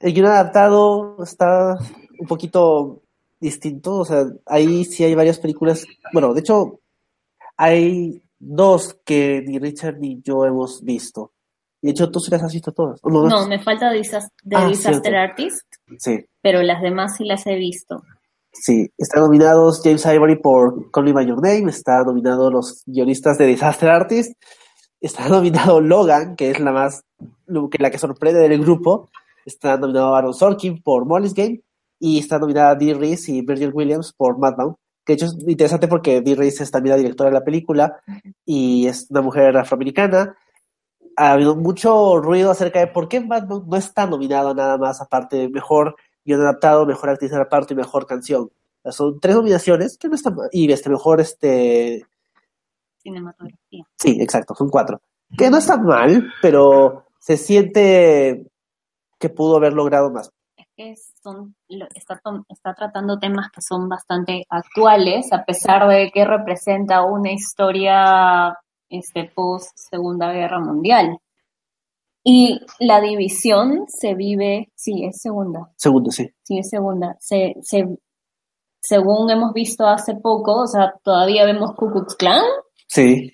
El 0.00 0.14
guion 0.14 0.26
adaptado 0.26 1.22
está 1.22 1.76
un 2.18 2.26
poquito 2.26 3.02
distinto, 3.40 3.98
o 3.98 4.04
sea, 4.04 4.24
ahí 4.46 4.84
sí 4.84 5.04
hay 5.04 5.14
varias 5.14 5.38
películas, 5.38 5.86
bueno, 6.12 6.34
de 6.34 6.40
hecho, 6.40 6.80
hay 7.56 8.22
dos 8.38 8.98
que 9.04 9.42
ni 9.46 9.58
Richard 9.58 9.98
ni 9.98 10.20
yo 10.22 10.44
hemos 10.44 10.82
visto. 10.82 11.32
De 11.80 11.90
hecho, 11.90 12.10
tú 12.10 12.18
sí 12.18 12.30
las 12.30 12.42
has 12.42 12.52
visto 12.52 12.72
todas. 12.72 13.00
No, 13.04 13.46
me 13.46 13.62
falta 13.62 13.90
de 13.90 14.02
ah, 14.54 14.66
Disaster 14.66 15.14
Artist. 15.14 15.66
Sí. 15.98 16.24
Pero 16.42 16.62
las 16.62 16.82
demás 16.82 17.16
sí 17.16 17.24
las 17.24 17.46
he 17.46 17.54
visto. 17.54 18.02
Sí, 18.60 18.90
están 18.98 19.22
nominados 19.22 19.80
James 19.84 20.04
Ivory 20.04 20.36
por 20.36 20.90
Call 20.90 21.04
Me 21.04 21.12
By 21.12 21.26
Your 21.26 21.40
Name, 21.40 21.70
está 21.70 22.02
nominado 22.02 22.50
los 22.50 22.82
guionistas 22.86 23.38
de 23.38 23.46
Disaster 23.46 23.88
Artist, 23.88 24.32
está 25.00 25.28
nominado 25.28 25.80
Logan, 25.80 26.34
que 26.34 26.50
es 26.50 26.58
la 26.58 26.72
más, 26.72 27.04
la 27.46 27.90
que 27.90 27.98
sorprende 27.98 28.48
del 28.48 28.60
grupo, 28.60 29.10
está 29.46 29.76
nominado 29.76 30.14
Aaron 30.16 30.34
Sorkin 30.34 30.82
por 30.82 31.04
Molly's 31.04 31.34
Game, 31.34 31.62
y 32.00 32.18
está 32.18 32.38
nominada 32.38 32.74
Dee 32.74 32.94
Reese 32.94 33.32
y 33.32 33.42
Virgil 33.42 33.72
Williams 33.72 34.12
por 34.12 34.38
Madman, 34.38 34.74
que 35.04 35.12
de 35.12 35.14
hecho 35.14 35.26
es 35.26 35.34
interesante 35.46 35.88
porque 35.88 36.20
Dee 36.20 36.34
Reese 36.34 36.64
es 36.64 36.70
también 36.70 36.92
la 36.92 36.98
directora 36.98 37.30
de 37.30 37.34
la 37.34 37.44
película 37.44 38.00
y 38.44 38.86
es 38.86 39.06
una 39.10 39.22
mujer 39.22 39.56
afroamericana. 39.56 40.36
Ha 41.16 41.32
habido 41.32 41.56
mucho 41.56 42.20
ruido 42.20 42.50
acerca 42.50 42.78
de 42.78 42.86
por 42.88 43.08
qué 43.08 43.20
Madman 43.20 43.64
no 43.66 43.76
está 43.76 44.06
nominado 44.06 44.54
nada 44.54 44.78
más, 44.78 45.00
aparte 45.00 45.36
de 45.36 45.48
mejor 45.48 45.96
guion 46.28 46.42
adaptado, 46.42 46.86
mejor 46.86 47.10
actriz 47.10 47.30
de 47.30 47.38
reparto 47.38 47.72
y 47.72 47.76
mejor 47.76 48.06
canción. 48.06 48.50
son 48.90 49.18
tres 49.18 49.34
nominaciones 49.34 49.98
que 49.98 50.08
no 50.08 50.14
están 50.14 50.36
y 50.52 50.70
este 50.70 50.90
mejor 50.90 51.20
este 51.20 52.04
cinematografía. 52.98 53.84
Sí, 53.96 54.18
exacto, 54.20 54.54
son 54.54 54.68
cuatro. 54.68 55.00
Que 55.36 55.50
no 55.50 55.58
está 55.58 55.76
mal, 55.76 56.32
pero 56.40 57.04
se 57.18 57.36
siente 57.36 58.46
que 59.18 59.28
pudo 59.28 59.56
haber 59.56 59.72
logrado 59.72 60.10
más 60.10 60.30
que 60.78 60.94
son, 61.24 61.56
está, 61.66 62.20
está 62.48 62.72
tratando 62.72 63.18
temas 63.18 63.50
que 63.50 63.60
son 63.60 63.88
bastante 63.88 64.44
actuales, 64.48 65.32
a 65.32 65.44
pesar 65.44 65.88
de 65.88 66.12
que 66.12 66.24
representa 66.24 67.04
una 67.04 67.32
historia 67.32 68.56
este, 68.88 69.24
post 69.34 69.72
Segunda 69.74 70.32
Guerra 70.32 70.60
Mundial. 70.60 71.18
Y 72.30 72.60
la 72.78 73.00
división 73.00 73.86
se 73.88 74.14
vive, 74.14 74.70
sí, 74.74 75.02
es 75.06 75.18
segunda. 75.22 75.70
Segunda, 75.76 76.10
sí. 76.10 76.28
Sí, 76.42 76.58
es 76.58 76.68
segunda. 76.68 77.16
Se, 77.20 77.54
se, 77.62 77.86
según 78.82 79.30
hemos 79.30 79.54
visto 79.54 79.86
hace 79.86 80.14
poco, 80.14 80.64
o 80.64 80.66
sea, 80.66 80.92
todavía 81.02 81.46
vemos 81.46 81.74
Ku 81.74 81.90
Klux 81.90 82.16
Klan. 82.16 82.44
Sí. 82.86 83.32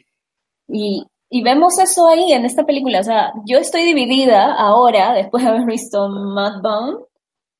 Y, 0.68 1.04
y 1.28 1.42
vemos 1.42 1.76
eso 1.80 2.06
ahí 2.06 2.30
en 2.30 2.44
esta 2.44 2.64
película. 2.64 3.00
O 3.00 3.02
sea, 3.02 3.32
yo 3.46 3.58
estoy 3.58 3.82
dividida 3.82 4.54
ahora, 4.54 5.12
después 5.14 5.42
de 5.42 5.50
haber 5.50 5.66
visto 5.66 6.08
Bone 6.08 6.98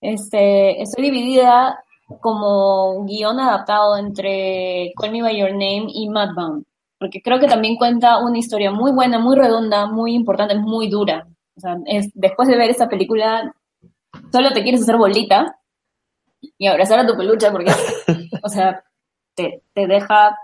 este, 0.00 0.80
estoy 0.80 1.10
dividida 1.10 1.82
como 2.20 3.04
guion 3.06 3.40
adaptado 3.40 3.96
entre 3.96 4.92
Call 4.96 5.10
Me 5.10 5.22
By 5.22 5.36
Your 5.36 5.50
Name 5.50 5.86
y 5.88 6.08
Madbound, 6.08 6.64
porque 6.98 7.20
creo 7.22 7.38
que 7.38 7.48
también 7.48 7.76
cuenta 7.76 8.18
una 8.18 8.38
historia 8.38 8.70
muy 8.70 8.92
buena, 8.92 9.18
muy 9.18 9.36
redonda, 9.36 9.86
muy 9.86 10.14
importante, 10.14 10.54
muy 10.56 10.88
dura. 10.88 11.26
O 11.56 11.60
sea, 11.60 11.78
es, 11.86 12.10
después 12.14 12.48
de 12.48 12.56
ver 12.56 12.70
esta 12.70 12.88
película, 12.88 13.54
solo 14.32 14.52
te 14.52 14.62
quieres 14.62 14.82
hacer 14.82 14.96
bolita 14.96 15.58
y 16.58 16.66
abrazar 16.66 16.98
a 17.00 17.06
tu 17.06 17.16
peluche 17.16 17.50
porque, 17.50 17.72
o 18.42 18.48
sea, 18.48 18.84
te, 19.34 19.62
te 19.72 19.86
deja, 19.86 20.36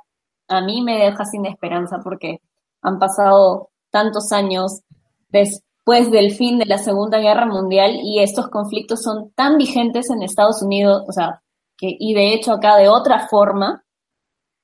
a 0.49 0.61
mí 0.61 0.83
me 0.83 0.99
deja 0.99 1.25
sin 1.25 1.47
esperanza 1.47 1.99
porque 2.03 2.41
han 2.83 2.99
pasado 2.99 3.71
tantos 3.91 4.33
años 4.33 4.83
después 5.29 6.11
del 6.11 6.33
fin 6.33 6.59
de 6.59 6.67
la 6.67 6.79
Segunda 6.79 7.19
Guerra 7.19 7.47
Mundial 7.47 7.97
y 8.03 8.21
estos 8.21 8.49
conflictos 8.49 9.03
son 9.03 9.31
tan 9.33 9.59
vigentes 9.59 10.11
en 10.11 10.23
Estados 10.23 10.63
Unidos, 10.63 11.05
o 11.09 11.13
sea, 11.13 11.43
que, 11.77 11.97
y 11.99 12.15
de 12.15 12.35
hecho 12.35 12.53
acá 12.53 12.77
de 12.77 12.89
otra 12.89 13.29
forma, 13.29 13.85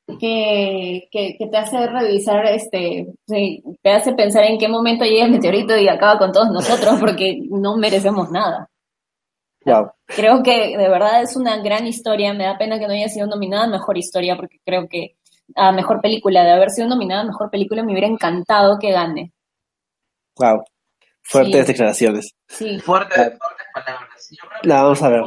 que, 0.07 1.09
que, 1.11 1.49
te 1.51 1.57
hace 1.57 1.87
revisar, 1.87 2.47
este, 2.47 3.07
te 3.27 3.91
hace 3.91 4.13
pensar 4.13 4.45
en 4.45 4.59
qué 4.59 4.69
momento 4.69 5.05
llega 5.05 5.25
el 5.25 5.33
meteorito 5.33 5.77
y 5.77 5.89
acaba 5.89 6.19
con 6.19 6.33
todos 6.33 6.51
nosotros 6.51 6.99
porque 7.01 7.41
no 7.51 7.77
merecemos 7.77 8.31
nada. 8.31 8.69
Creo 10.07 10.43
que 10.45 10.77
de 10.77 10.89
verdad 10.89 11.23
es 11.23 11.37
una 11.37 11.57
gran 11.59 11.87
historia. 11.87 12.33
Me 12.33 12.45
da 12.45 12.57
pena 12.57 12.79
que 12.79 12.87
no 12.87 12.93
haya 12.93 13.09
sido 13.09 13.27
nominada 13.27 13.65
a 13.65 13.69
mejor 13.69 13.99
historia 13.99 14.37
porque 14.37 14.61
creo 14.65 14.89
que 14.89 15.17
a 15.57 15.73
mejor 15.73 16.01
película, 16.01 16.45
de 16.45 16.53
haber 16.53 16.71
sido 16.71 16.89
nominada 16.89 17.23
a 17.23 17.27
mejor 17.27 17.51
película, 17.51 17.83
me 17.83 17.93
hubiera 17.93 18.07
encantado 18.07 18.79
que 18.79 18.93
gane. 18.93 19.33
Wow. 20.37 20.63
Fuertes 21.23 21.67
declaraciones. 21.67 22.33
Sí. 22.47 22.79
Fuertes, 22.79 23.17
fuertes 23.17 23.67
palabras. 23.75 24.31
La 24.63 24.83
vamos 24.83 25.03
a 25.03 25.09
ver 25.09 25.23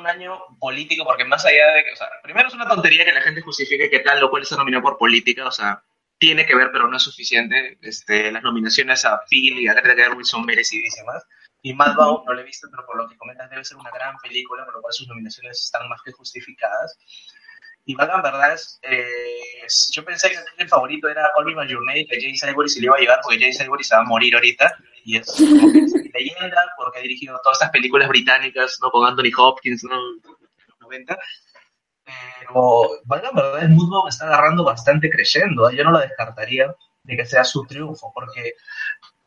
un 0.00 0.06
año 0.06 0.38
político, 0.58 1.04
porque 1.04 1.24
más 1.24 1.44
allá 1.44 1.72
de 1.72 1.84
que, 1.84 1.92
o 1.92 1.96
sea, 1.96 2.08
primero 2.22 2.48
es 2.48 2.54
una 2.54 2.68
tontería 2.68 3.04
que 3.04 3.12
la 3.12 3.22
gente 3.22 3.40
justifique 3.42 3.90
que 3.90 4.00
tal 4.00 4.20
lo 4.20 4.30
cual 4.30 4.44
se 4.44 4.56
nominó 4.56 4.82
por 4.82 4.98
política, 4.98 5.46
o 5.46 5.52
sea, 5.52 5.82
tiene 6.18 6.44
que 6.44 6.54
ver, 6.54 6.70
pero 6.70 6.88
no 6.88 6.96
es 6.96 7.02
suficiente. 7.02 7.78
Este, 7.80 8.30
las 8.30 8.42
nominaciones 8.42 9.04
a 9.04 9.20
Phil 9.28 9.58
y 9.58 9.68
a 9.68 9.74
Greta 9.74 10.02
Gerwig 10.02 10.26
son 10.26 10.44
merecidísimas. 10.44 11.24
Y 11.62 11.74
Madbound 11.74 12.26
no 12.26 12.32
lo 12.32 12.40
he 12.40 12.44
visto, 12.44 12.68
pero 12.70 12.86
por 12.86 12.96
lo 12.96 13.08
que 13.08 13.16
comentas 13.16 13.50
debe 13.50 13.64
ser 13.64 13.76
una 13.76 13.90
gran 13.90 14.16
película, 14.18 14.64
por 14.64 14.74
lo 14.74 14.80
cual 14.82 14.92
sus 14.92 15.08
nominaciones 15.08 15.62
están 15.62 15.88
más 15.88 16.00
que 16.02 16.12
justificadas. 16.12 16.98
Y 17.84 17.94
Madbound, 17.94 18.22
verdad, 18.22 18.54
es, 18.54 18.78
eh, 18.82 19.66
yo 19.92 20.04
pensé 20.04 20.30
que 20.30 20.36
el 20.58 20.68
favorito 20.68 21.08
era 21.08 21.30
Call 21.34 21.46
Me 21.46 21.54
By 21.54 21.68
Your 21.68 21.84
Name, 21.84 22.06
que 22.06 22.20
James 22.20 22.42
Ivory 22.42 22.68
se 22.68 22.80
le 22.80 22.86
iba 22.86 22.96
a 22.96 23.00
llevar, 23.00 23.20
porque 23.22 23.38
James 23.38 23.60
Ivory 23.60 23.84
se 23.84 23.96
va 23.96 24.02
a 24.02 24.04
morir 24.04 24.34
ahorita 24.34 24.76
y 25.04 25.16
es 25.16 25.40
leyenda 25.40 26.60
porque 26.76 26.98
ha 26.98 27.02
dirigido 27.02 27.40
todas 27.42 27.58
estas 27.58 27.70
películas 27.70 28.08
británicas, 28.08 28.78
¿no? 28.82 28.90
Con 28.90 29.06
Anthony 29.06 29.32
Hopkins, 29.36 29.84
¿no? 29.84 29.96
Los 29.96 30.80
90. 30.80 31.18
Pero, 32.04 32.90
bueno, 33.04 33.30
verdad, 33.32 33.62
el 33.62 33.70
Moonbound 33.70 34.08
está 34.08 34.26
agarrando 34.26 34.64
bastante 34.64 35.10
creyendo. 35.10 35.70
¿eh? 35.70 35.76
Yo 35.76 35.84
no 35.84 35.92
lo 35.92 36.00
descartaría 36.00 36.74
de 37.02 37.16
que 37.16 37.24
sea 37.24 37.44
su 37.44 37.64
triunfo, 37.64 38.12
porque 38.14 38.54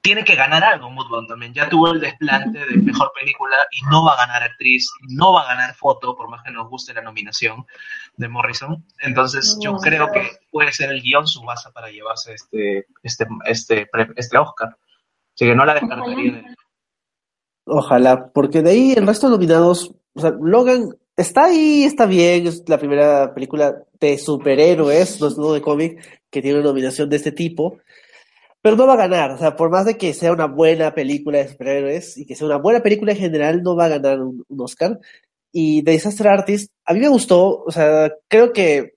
tiene 0.03 0.25
que 0.25 0.35
ganar 0.35 0.63
algo 0.65 0.91
Moonbound 0.91 1.29
también. 1.29 1.53
Ya 1.53 1.69
tuvo 1.69 1.93
el 1.93 2.01
desplante 2.01 2.59
de 2.59 2.75
mejor 2.75 3.11
película 3.17 3.55
y 3.71 3.89
no 3.89 4.03
va 4.03 4.13
a 4.13 4.27
ganar 4.27 4.43
actriz, 4.43 4.91
no 5.07 5.31
va 5.31 5.43
a 5.43 5.55
ganar 5.55 5.73
foto, 5.75 6.13
por 6.15 6.29
más 6.29 6.43
que 6.43 6.51
nos 6.51 6.69
guste 6.69 6.93
la 6.93 7.01
nominación 7.01 7.65
de 8.17 8.27
Morrison. 8.27 8.85
Entonces, 8.99 9.57
yo 9.61 9.77
creo 9.77 10.11
que 10.11 10.39
puede 10.51 10.73
ser 10.73 10.91
el 10.91 11.01
guion 11.01 11.25
su 11.25 11.41
base 11.43 11.71
para 11.71 11.89
llevarse 11.89 12.33
este, 12.33 12.85
este, 13.01 13.25
este, 13.45 13.89
este 14.17 14.37
Oscar. 14.37 14.75
Así 15.35 15.45
que 15.45 15.55
no 15.55 15.65
la 15.65 15.75
descartaría. 15.75 16.53
Ojalá, 17.65 18.27
porque 18.27 18.61
de 18.61 18.71
ahí 18.71 18.91
el 18.91 19.07
resto 19.07 19.27
de 19.27 19.37
nominados, 19.37 19.93
o 20.15 20.19
sea, 20.19 20.31
Logan 20.31 20.89
está 21.15 21.45
ahí, 21.45 21.85
está 21.85 22.05
bien, 22.07 22.45
es 22.47 22.67
la 22.67 22.77
primera 22.77 23.33
película 23.33 23.73
de 24.01 24.17
superhéroes, 24.17 25.21
no 25.21 25.27
es 25.29 25.53
de 25.53 25.61
cómic, 25.61 26.23
que 26.29 26.41
tiene 26.41 26.59
una 26.59 26.67
nominación 26.67 27.09
de 27.09 27.15
este 27.15 27.31
tipo, 27.31 27.79
pero 28.63 28.77
no 28.77 28.87
va 28.87 28.93
a 28.93 29.07
ganar, 29.07 29.31
o 29.31 29.37
sea, 29.37 29.55
por 29.55 29.69
más 29.69 29.85
de 29.85 29.97
que 29.97 30.13
sea 30.13 30.31
una 30.31 30.47
buena 30.47 30.95
película 30.95 31.39
de 31.39 31.49
superhéroes 31.49 32.17
y 32.17 32.25
que 32.25 32.35
sea 32.35 32.47
una 32.47 32.57
buena 32.57 32.81
película 32.81 33.11
en 33.11 33.17
general, 33.19 33.61
no 33.61 33.75
va 33.75 33.85
a 33.85 33.89
ganar 33.89 34.21
un, 34.21 34.43
Oscar. 34.57 34.99
Y 35.51 35.83
The 35.83 35.91
Disaster 35.91 36.27
Artist, 36.29 36.71
a 36.85 36.93
mí 36.93 37.01
me 37.01 37.09
gustó, 37.09 37.63
o 37.63 37.71
sea, 37.71 38.11
creo 38.29 38.53
que 38.53 38.93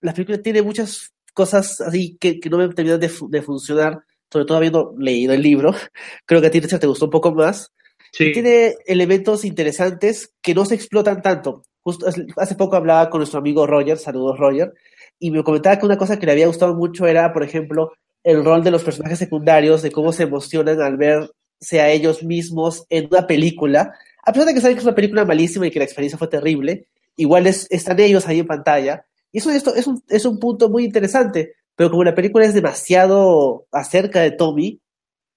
la 0.00 0.14
película 0.14 0.42
tiene 0.42 0.62
muchas 0.62 1.12
cosas 1.34 1.80
así 1.82 2.16
que, 2.18 2.40
no 2.50 2.58
me 2.58 2.68
terminan 2.70 2.98
de, 2.98 3.12
de 3.28 3.42
funcionar 3.42 4.04
sobre 4.32 4.46
todo 4.46 4.56
habiendo 4.56 4.94
leído 4.96 5.34
el 5.34 5.42
libro, 5.42 5.74
creo 6.26 6.40
que 6.40 6.46
a 6.46 6.50
ti 6.50 6.60
te 6.60 6.86
gustó 6.86 7.06
un 7.06 7.10
poco 7.10 7.32
más. 7.34 7.72
Tiene 8.16 8.74
elementos 8.86 9.44
interesantes 9.44 10.32
que 10.42 10.54
no 10.54 10.64
se 10.64 10.74
explotan 10.74 11.22
tanto. 11.22 11.62
Justo 11.82 12.06
hace 12.36 12.54
poco 12.56 12.76
hablaba 12.76 13.08
con 13.08 13.20
nuestro 13.20 13.38
amigo 13.38 13.66
Roger, 13.66 13.98
saludos 13.98 14.38
Roger, 14.38 14.72
y 15.18 15.30
me 15.30 15.44
comentaba 15.44 15.78
que 15.78 15.86
una 15.86 15.96
cosa 15.96 16.18
que 16.18 16.26
le 16.26 16.32
había 16.32 16.46
gustado 16.48 16.74
mucho 16.74 17.06
era, 17.06 17.32
por 17.32 17.42
ejemplo, 17.42 17.92
el 18.22 18.44
rol 18.44 18.62
de 18.62 18.70
los 18.70 18.84
personajes 18.84 19.18
secundarios, 19.18 19.82
de 19.82 19.90
cómo 19.90 20.12
se 20.12 20.24
emocionan 20.24 20.80
al 20.80 20.96
verse 20.96 21.80
a 21.80 21.90
ellos 21.90 22.22
mismos 22.22 22.84
en 22.88 23.06
una 23.10 23.26
película. 23.26 23.94
A 24.24 24.32
pesar 24.32 24.48
de 24.48 24.54
que 24.54 24.60
saben 24.60 24.76
que 24.76 24.80
es 24.80 24.86
una 24.86 24.94
película 24.94 25.24
malísima 25.24 25.66
y 25.66 25.70
que 25.70 25.78
la 25.78 25.84
experiencia 25.84 26.18
fue 26.18 26.28
terrible, 26.28 26.88
igual 27.16 27.46
están 27.46 28.00
ellos 28.00 28.26
ahí 28.26 28.40
en 28.40 28.46
pantalla. 28.46 29.06
Y 29.32 29.38
eso 29.38 29.50
esto 29.50 29.74
es, 29.74 29.86
un, 29.86 30.02
es 30.08 30.24
un 30.24 30.38
punto 30.38 30.68
muy 30.68 30.84
interesante, 30.84 31.54
pero 31.76 31.90
como 31.90 32.04
la 32.04 32.14
película 32.14 32.44
es 32.44 32.54
demasiado 32.54 33.66
acerca 33.72 34.20
de 34.20 34.32
Tommy, 34.32 34.80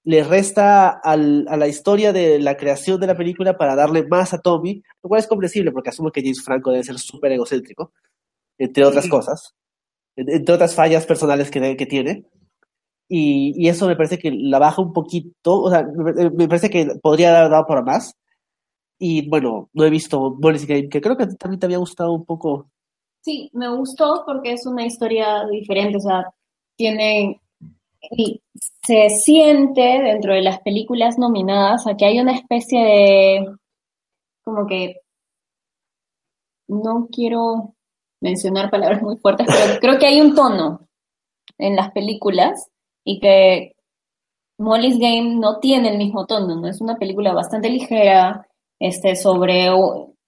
le 0.04 0.22
resta 0.22 0.90
al, 0.90 1.46
a 1.48 1.56
la 1.56 1.66
historia 1.66 2.12
de 2.12 2.38
la 2.38 2.56
creación 2.56 3.00
de 3.00 3.06
la 3.06 3.16
película 3.16 3.56
para 3.56 3.74
darle 3.74 4.06
más 4.06 4.34
a 4.34 4.38
Tommy, 4.38 4.82
lo 5.02 5.08
cual 5.08 5.20
es 5.20 5.26
comprensible 5.26 5.72
porque 5.72 5.88
asumo 5.88 6.12
que 6.12 6.20
James 6.20 6.42
Franco 6.42 6.70
debe 6.70 6.84
ser 6.84 6.98
súper 6.98 7.32
egocéntrico, 7.32 7.92
entre 8.58 8.84
otras 8.84 9.08
cosas, 9.08 9.54
entre 10.16 10.54
otras 10.54 10.74
fallas 10.74 11.06
personales 11.06 11.50
que, 11.50 11.76
que 11.76 11.86
tiene. 11.86 12.26
Y, 13.08 13.68
eso 13.68 13.86
me 13.86 13.96
parece 13.96 14.18
que 14.18 14.30
la 14.30 14.58
baja 14.58 14.82
un 14.82 14.92
poquito, 14.92 15.62
o 15.62 15.70
sea, 15.70 15.84
me, 15.84 16.48
parece 16.48 16.70
que 16.70 16.86
podría 17.02 17.38
haber 17.38 17.50
dado 17.50 17.66
para 17.66 17.82
más. 17.82 18.14
Y 18.98 19.28
bueno, 19.28 19.68
no 19.72 19.84
he 19.84 19.90
visto 19.90 20.34
Boris 20.38 20.66
Game, 20.66 20.88
que 20.88 21.00
creo 21.00 21.16
que 21.16 21.26
también 21.26 21.60
te 21.60 21.66
había 21.66 21.78
gustado 21.78 22.12
un 22.12 22.24
poco 22.24 22.68
Sí, 23.24 23.50
me 23.54 23.74
gustó 23.74 24.22
porque 24.26 24.52
es 24.52 24.66
una 24.66 24.84
historia 24.84 25.46
diferente, 25.50 25.96
o 25.96 26.00
sea, 26.00 26.30
tiene 26.76 27.40
se 28.86 29.08
siente 29.08 29.80
dentro 29.80 30.34
de 30.34 30.42
las 30.42 30.60
películas 30.60 31.18
nominadas 31.18 31.86
a 31.86 31.96
que 31.96 32.04
hay 32.04 32.20
una 32.20 32.34
especie 32.34 32.84
de 32.84 33.46
como 34.44 34.66
que 34.66 34.96
no 36.68 37.08
quiero 37.10 37.74
mencionar 38.20 38.70
palabras 38.70 39.00
muy 39.00 39.16
fuertes, 39.16 39.46
pero 39.48 39.80
creo 39.80 39.98
que 39.98 40.06
hay 40.06 40.20
un 40.20 40.34
tono 40.34 40.86
en 41.56 41.76
las 41.76 41.92
películas 41.92 42.68
y 43.04 43.20
que 43.20 43.76
Molly's 44.58 44.98
Game 44.98 45.36
no 45.36 45.58
tiene 45.58 45.90
el 45.90 45.98
mismo 45.98 46.26
tono, 46.26 46.56
¿no? 46.56 46.68
Es 46.68 46.80
una 46.80 46.96
película 46.96 47.32
bastante 47.32 47.68
ligera, 47.68 48.46
este, 48.78 49.16
sobre 49.16 49.70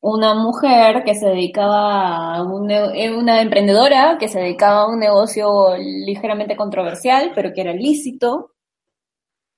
una 0.01 0.35
mujer 0.35 1.05
que 1.05 1.15
se 1.15 1.27
dedicaba 1.29 2.37
a 2.37 2.43
un, 2.43 2.71
eh, 2.71 3.17
una 3.17 3.43
emprendedora 3.43 4.19
que 4.19 4.29
se 4.29 4.41
dedicaba 4.41 4.83
a 4.83 4.89
un 4.89 4.99
negocio 5.01 5.77
ligeramente 5.77 6.57
controversial, 6.57 7.33
pero 7.35 7.53
que 7.53 7.63
era 7.63 7.73
lícito, 7.73 8.53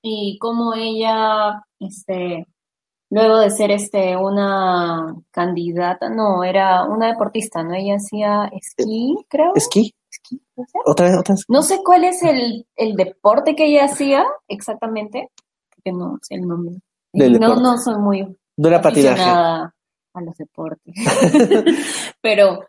y 0.02 0.38
cómo 0.38 0.74
ella, 0.74 1.64
este, 1.80 2.46
luego 3.10 3.38
de 3.38 3.50
ser 3.50 3.70
este 3.70 4.16
una 4.16 5.14
candidata, 5.30 6.08
no, 6.08 6.44
era 6.44 6.84
una 6.84 7.08
deportista, 7.08 7.62
¿no? 7.62 7.74
Ella 7.74 7.96
hacía 7.96 8.50
esquí, 8.52 9.16
creo. 9.28 9.52
¿Esquí? 9.54 9.94
¿Otra 10.84 11.06
vez, 11.06 11.18
otra 11.18 11.34
vez? 11.34 11.44
No 11.48 11.62
sé 11.62 11.78
cuál 11.84 12.04
es 12.04 12.22
el, 12.22 12.66
el 12.76 12.94
deporte 12.94 13.54
que 13.54 13.66
ella 13.66 13.84
hacía 13.84 14.24
exactamente, 14.48 15.30
porque 15.74 15.92
no 15.92 16.18
sé 16.22 16.36
el 16.36 16.46
nombre. 16.46 16.76
no, 17.12 17.56
no 17.56 17.78
soy 17.78 17.96
muy... 17.96 18.36
No 18.56 18.68
era 18.68 18.80
patinaje 18.80 19.22
a 19.22 20.20
los 20.20 20.36
deportes. 20.36 20.94
Pero, 22.20 22.66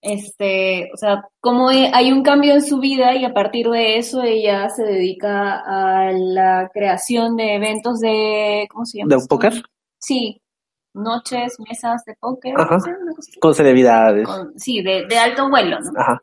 este, 0.00 0.90
o 0.92 0.96
sea, 0.96 1.24
como 1.40 1.68
hay 1.68 2.12
un 2.12 2.22
cambio 2.22 2.54
en 2.54 2.62
su 2.62 2.78
vida 2.78 3.14
y 3.16 3.24
a 3.24 3.32
partir 3.32 3.68
de 3.68 3.98
eso 3.98 4.22
ella 4.22 4.68
se 4.68 4.84
dedica 4.84 5.60
a 5.60 6.12
la 6.12 6.70
creación 6.72 7.36
de 7.36 7.56
eventos 7.56 8.00
de, 8.00 8.68
¿cómo 8.70 8.84
se 8.84 8.98
llama? 8.98 9.16
¿De 9.16 9.26
póker? 9.26 9.62
Sí, 9.98 10.40
noches, 10.94 11.56
mesas 11.58 12.04
de 12.04 12.14
póker. 12.20 12.54
Con 13.40 13.54
celebridades. 13.54 14.28
sí, 14.56 14.82
de, 14.82 15.06
de, 15.06 15.18
alto 15.18 15.48
vuelo, 15.48 15.80
¿no? 15.80 15.90
Ajá. 15.98 16.22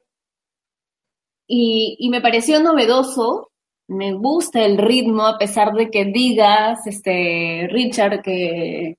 Y, 1.54 1.98
y 2.00 2.10
me 2.10 2.22
pareció 2.22 2.62
novedoso 2.62 3.50
me 3.88 4.14
gusta 4.14 4.64
el 4.64 4.78
ritmo, 4.78 5.26
a 5.28 5.38
pesar 5.38 5.74
de 5.74 5.90
que 5.90 6.06
digas, 6.06 6.88
este, 6.88 7.68
Richard, 7.70 8.22
que 8.22 8.96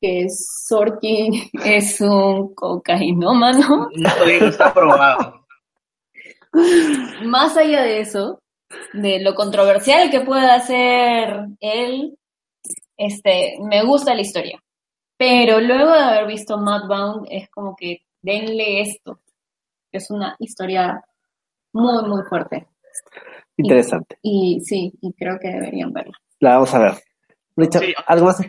que 0.00 0.26
Sorkin 0.30 1.32
es 1.64 2.00
un 2.00 2.54
cocainómano. 2.54 3.88
No 3.92 4.24
está 4.24 4.72
probado. 4.72 5.44
Más 7.24 7.56
allá 7.56 7.82
de 7.82 8.00
eso, 8.00 8.40
de 8.92 9.20
lo 9.20 9.34
controversial 9.34 10.10
que 10.10 10.20
pueda 10.20 10.60
ser 10.60 11.46
él, 11.60 12.16
este, 12.96 13.56
me 13.60 13.84
gusta 13.84 14.14
la 14.14 14.22
historia. 14.22 14.62
Pero 15.16 15.60
luego 15.60 15.92
de 15.92 16.00
haber 16.00 16.26
visto 16.26 16.58
Mudbound, 16.58 17.26
es 17.30 17.50
como 17.50 17.74
que 17.76 18.02
denle 18.22 18.82
esto. 18.82 19.20
Es 19.90 20.10
una 20.10 20.36
historia 20.38 21.02
muy, 21.72 22.08
muy 22.08 22.22
fuerte. 22.28 22.66
Interesante. 23.56 24.18
Y, 24.22 24.60
sí, 24.64 24.92
y 25.00 25.12
creo 25.12 25.38
que 25.38 25.48
deberían 25.48 25.92
verla. 25.92 26.16
La 26.40 26.54
vamos 26.54 26.74
a 26.74 26.78
ver. 26.78 26.92
Richard, 27.56 27.84
¿algo 28.06 28.26
más? 28.26 28.40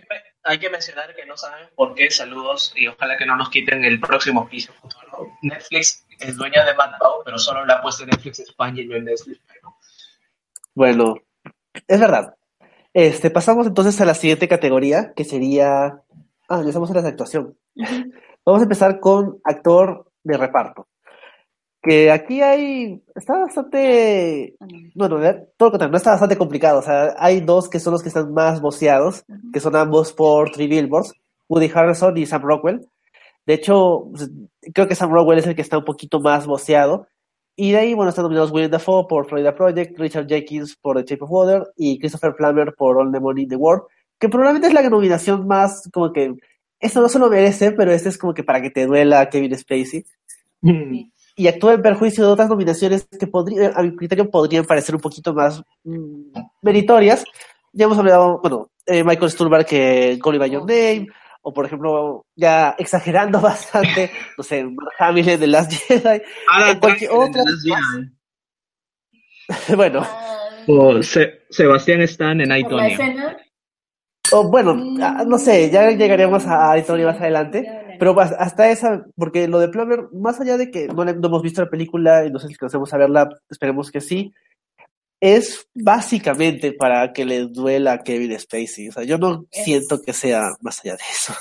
hay 0.43 0.57
que 0.57 0.69
mencionar 0.69 1.13
que 1.15 1.25
no 1.25 1.37
saben 1.37 1.67
por 1.75 1.93
qué, 1.93 2.09
saludos, 2.09 2.73
y 2.75 2.87
ojalá 2.87 3.17
que 3.17 3.25
no 3.25 3.35
nos 3.35 3.49
quiten 3.49 3.83
el 3.83 3.99
próximo 3.99 4.47
piso 4.47 4.73
futuro. 4.73 5.27
Netflix 5.41 6.05
es 6.19 6.35
dueña 6.37 6.65
de 6.65 6.73
Mad 6.73 6.91
pero 7.23 7.37
solo 7.37 7.65
la 7.65 7.75
ha 7.75 7.81
puesto 7.81 8.03
en 8.03 8.09
Netflix 8.09 8.39
España 8.39 8.81
y 8.81 8.87
no 8.87 8.95
en 8.95 9.05
Netflix 9.05 9.39
Bueno, 10.73 11.17
es 11.87 11.99
verdad. 11.99 12.35
Este, 12.93 13.29
pasamos 13.29 13.67
entonces 13.67 13.99
a 14.01 14.05
la 14.05 14.15
siguiente 14.15 14.47
categoría, 14.47 15.13
que 15.15 15.23
sería... 15.23 16.01
Ah, 16.47 16.61
ya 16.63 16.69
estamos 16.69 16.89
en 16.89 16.95
la 16.95 17.07
actuación. 17.07 17.57
Vamos 18.45 18.61
a 18.61 18.63
empezar 18.63 18.99
con 18.99 19.39
actor 19.43 20.11
de 20.23 20.37
reparto. 20.37 20.87
Que 21.81 22.11
aquí 22.11 22.41
hay... 22.41 23.01
Está 23.15 23.39
bastante... 23.39 24.55
Bueno, 24.95 25.17
todo 25.57 25.67
lo 25.67 25.71
contrario, 25.71 25.91
no 25.91 25.97
está 25.97 26.11
bastante 26.11 26.37
complicado. 26.37 26.79
O 26.79 26.81
sea, 26.81 27.15
hay 27.17 27.39
dos 27.39 27.69
que 27.69 27.79
son 27.79 27.93
los 27.93 28.01
que 28.01 28.09
están 28.09 28.33
más 28.33 28.61
boceados, 28.61 29.23
que 29.53 29.59
son 29.59 29.75
ambos 29.75 30.11
por 30.13 30.51
Three 30.51 30.67
Billboards, 30.67 31.13
Woody 31.47 31.71
Harrelson 31.73 32.17
y 32.17 32.25
Sam 32.25 32.41
Rockwell. 32.41 32.85
De 33.45 33.53
hecho, 33.53 34.09
pues, 34.11 34.29
creo 34.73 34.87
que 34.87 34.95
Sam 34.95 35.11
Rockwell 35.11 35.39
es 35.39 35.47
el 35.47 35.55
que 35.55 35.61
está 35.61 35.77
un 35.77 35.85
poquito 35.85 36.19
más 36.19 36.45
boceado. 36.45 37.07
Y 37.55 37.71
de 37.71 37.77
ahí, 37.77 37.93
bueno, 37.93 38.09
están 38.09 38.23
nominados 38.23 38.51
William 38.51 38.71
Dafoe 38.71 39.05
por 39.07 39.27
Florida 39.27 39.53
Project, 39.53 39.99
Richard 39.99 40.27
Jenkins 40.27 40.77
por 40.77 40.95
The 40.97 41.09
Shape 41.09 41.25
of 41.25 41.31
Water 41.31 41.63
y 41.75 41.99
Christopher 41.99 42.33
Plummer 42.33 42.73
por 42.73 42.97
All 42.97 43.11
the 43.11 43.19
Money 43.19 43.43
in 43.43 43.49
the 43.49 43.55
World, 43.57 43.83
que 44.17 44.29
probablemente 44.29 44.67
es 44.67 44.73
la 44.73 44.89
nominación 44.89 45.45
más 45.45 45.89
como 45.91 46.13
que, 46.13 46.35
eso 46.79 47.01
no 47.01 47.09
se 47.09 47.19
lo 47.19 47.29
merece, 47.29 47.73
pero 47.73 47.91
este 47.91 48.07
es 48.07 48.17
como 48.17 48.33
que 48.33 48.45
para 48.45 48.61
que 48.61 48.69
te 48.69 48.85
duela 48.85 49.29
Kevin 49.29 49.57
Spacey. 49.57 50.05
Y 51.39 51.47
actúa 51.47 51.73
en 51.73 51.81
perjuicio 51.81 52.25
de 52.25 52.33
otras 52.33 52.49
nominaciones 52.49 53.07
que 53.17 53.25
podría, 53.25 53.71
a 53.73 53.81
mi 53.81 53.95
criterio 53.95 54.29
podrían 54.29 54.65
parecer 54.65 54.93
un 54.93 54.99
poquito 54.99 55.33
más 55.33 55.63
mm, 55.85 56.37
meritorias. 56.61 57.23
Ya 57.71 57.85
hemos 57.85 57.97
hablado, 57.97 58.41
bueno, 58.41 58.71
eh, 58.85 59.05
Michael 59.05 59.31
Stuhlbarg 59.31 59.65
que 59.65 60.19
Call 60.21 60.37
By 60.37 60.49
Your 60.49 60.63
Name, 60.63 61.07
o 61.41 61.53
por 61.53 61.65
ejemplo, 61.65 62.25
ya 62.35 62.75
exagerando 62.77 63.39
bastante, 63.41 64.11
no 64.37 64.43
sé, 64.43 64.67
Hamilton 64.99 65.39
de 65.39 65.47
Last 65.47 65.71
Jedi, 65.71 66.21
o 66.73 66.79
cualquier 66.81 67.11
otra. 67.11 67.43
bueno. 69.77 70.05
O 70.67 70.99
Sebastián 71.01 72.01
Stan 72.01 72.41
en 72.41 72.51
Aitonia. 72.51 73.37
O 74.33 74.43
bueno, 74.49 74.77
ah, 75.01 75.23
no 75.25 75.37
sé, 75.37 75.69
ya 75.69 75.89
llegaremos 75.91 76.45
a 76.45 76.73
Aitonia 76.73 77.05
más 77.05 77.21
adelante. 77.21 77.88
Pero 77.99 78.19
hasta 78.19 78.71
esa, 78.71 79.05
porque 79.15 79.47
lo 79.47 79.59
de 79.59 79.67
Plummer, 79.67 80.07
más 80.13 80.39
allá 80.39 80.57
de 80.57 80.71
que 80.71 80.87
no, 80.87 81.03
no 81.03 81.27
hemos 81.27 81.41
visto 81.41 81.61
la 81.61 81.69
película 81.69 82.25
y 82.25 82.31
no 82.31 82.39
sé 82.39 82.47
si 82.47 82.53
alcanzamos 82.53 82.93
a 82.93 82.97
verla, 82.97 83.29
esperemos 83.49 83.91
que 83.91 83.99
sí, 83.99 84.33
es 85.19 85.67
básicamente 85.73 86.71
para 86.71 87.11
que 87.11 87.25
le 87.25 87.47
duela 87.47 87.93
a 87.93 88.03
Kevin 88.03 88.39
Spacey. 88.39 88.87
O 88.87 88.91
sea, 88.93 89.03
yo 89.03 89.17
no 89.17 89.45
siento 89.51 90.01
que 90.01 90.13
sea 90.13 90.51
más 90.61 90.79
allá 90.79 90.93
de 90.93 91.03
eso. 91.11 91.33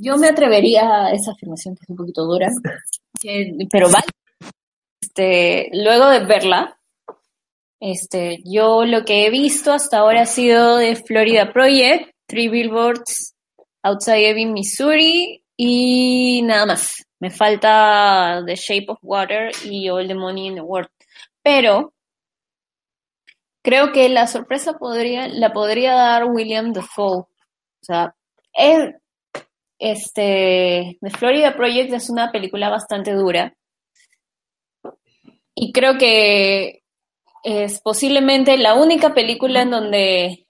Yo 0.00 0.16
me 0.16 0.28
atrevería 0.28 1.06
a 1.06 1.12
esa 1.12 1.30
afirmación 1.30 1.76
que 1.76 1.84
es 1.84 1.90
un 1.90 1.96
poquito 1.96 2.24
dura, 2.24 2.50
pero 3.70 3.88
vale. 3.88 4.06
Este, 5.00 5.68
luego 5.72 6.08
de 6.08 6.24
verla, 6.24 6.80
este, 7.78 8.42
yo 8.44 8.84
lo 8.84 9.04
que 9.04 9.26
he 9.26 9.30
visto 9.30 9.72
hasta 9.72 9.98
ahora 9.98 10.22
ha 10.22 10.26
sido 10.26 10.78
de 10.78 10.96
Florida 10.96 11.52
Project, 11.52 12.10
Three 12.26 12.48
Billboards 12.48 13.34
Outside 13.82 14.30
Ebbing, 14.30 14.52
Missouri 14.52 15.41
y 15.56 16.42
nada 16.42 16.66
más. 16.66 17.04
Me 17.20 17.30
falta 17.30 18.42
The 18.44 18.56
Shape 18.56 18.86
of 18.88 18.98
Water 19.02 19.52
y 19.64 19.88
All 19.88 20.08
the 20.08 20.14
Money 20.14 20.48
in 20.48 20.54
the 20.56 20.60
World. 20.60 20.90
Pero 21.42 21.94
creo 23.62 23.92
que 23.92 24.08
la 24.08 24.26
sorpresa 24.26 24.74
podría, 24.74 25.28
la 25.28 25.52
podría 25.52 25.94
dar 25.94 26.24
William 26.24 26.72
Dafoe. 26.72 27.18
O 27.18 27.28
sea, 27.80 28.14
él, 28.52 28.96
este, 29.78 30.98
The 31.00 31.10
Florida 31.10 31.56
Project 31.56 31.92
es 31.92 32.10
una 32.10 32.32
película 32.32 32.68
bastante 32.68 33.12
dura. 33.12 33.54
Y 35.54 35.72
creo 35.72 35.98
que 35.98 36.82
es 37.44 37.80
posiblemente 37.80 38.56
la 38.56 38.74
única 38.74 39.14
película 39.14 39.62
en 39.62 39.70
donde 39.70 40.46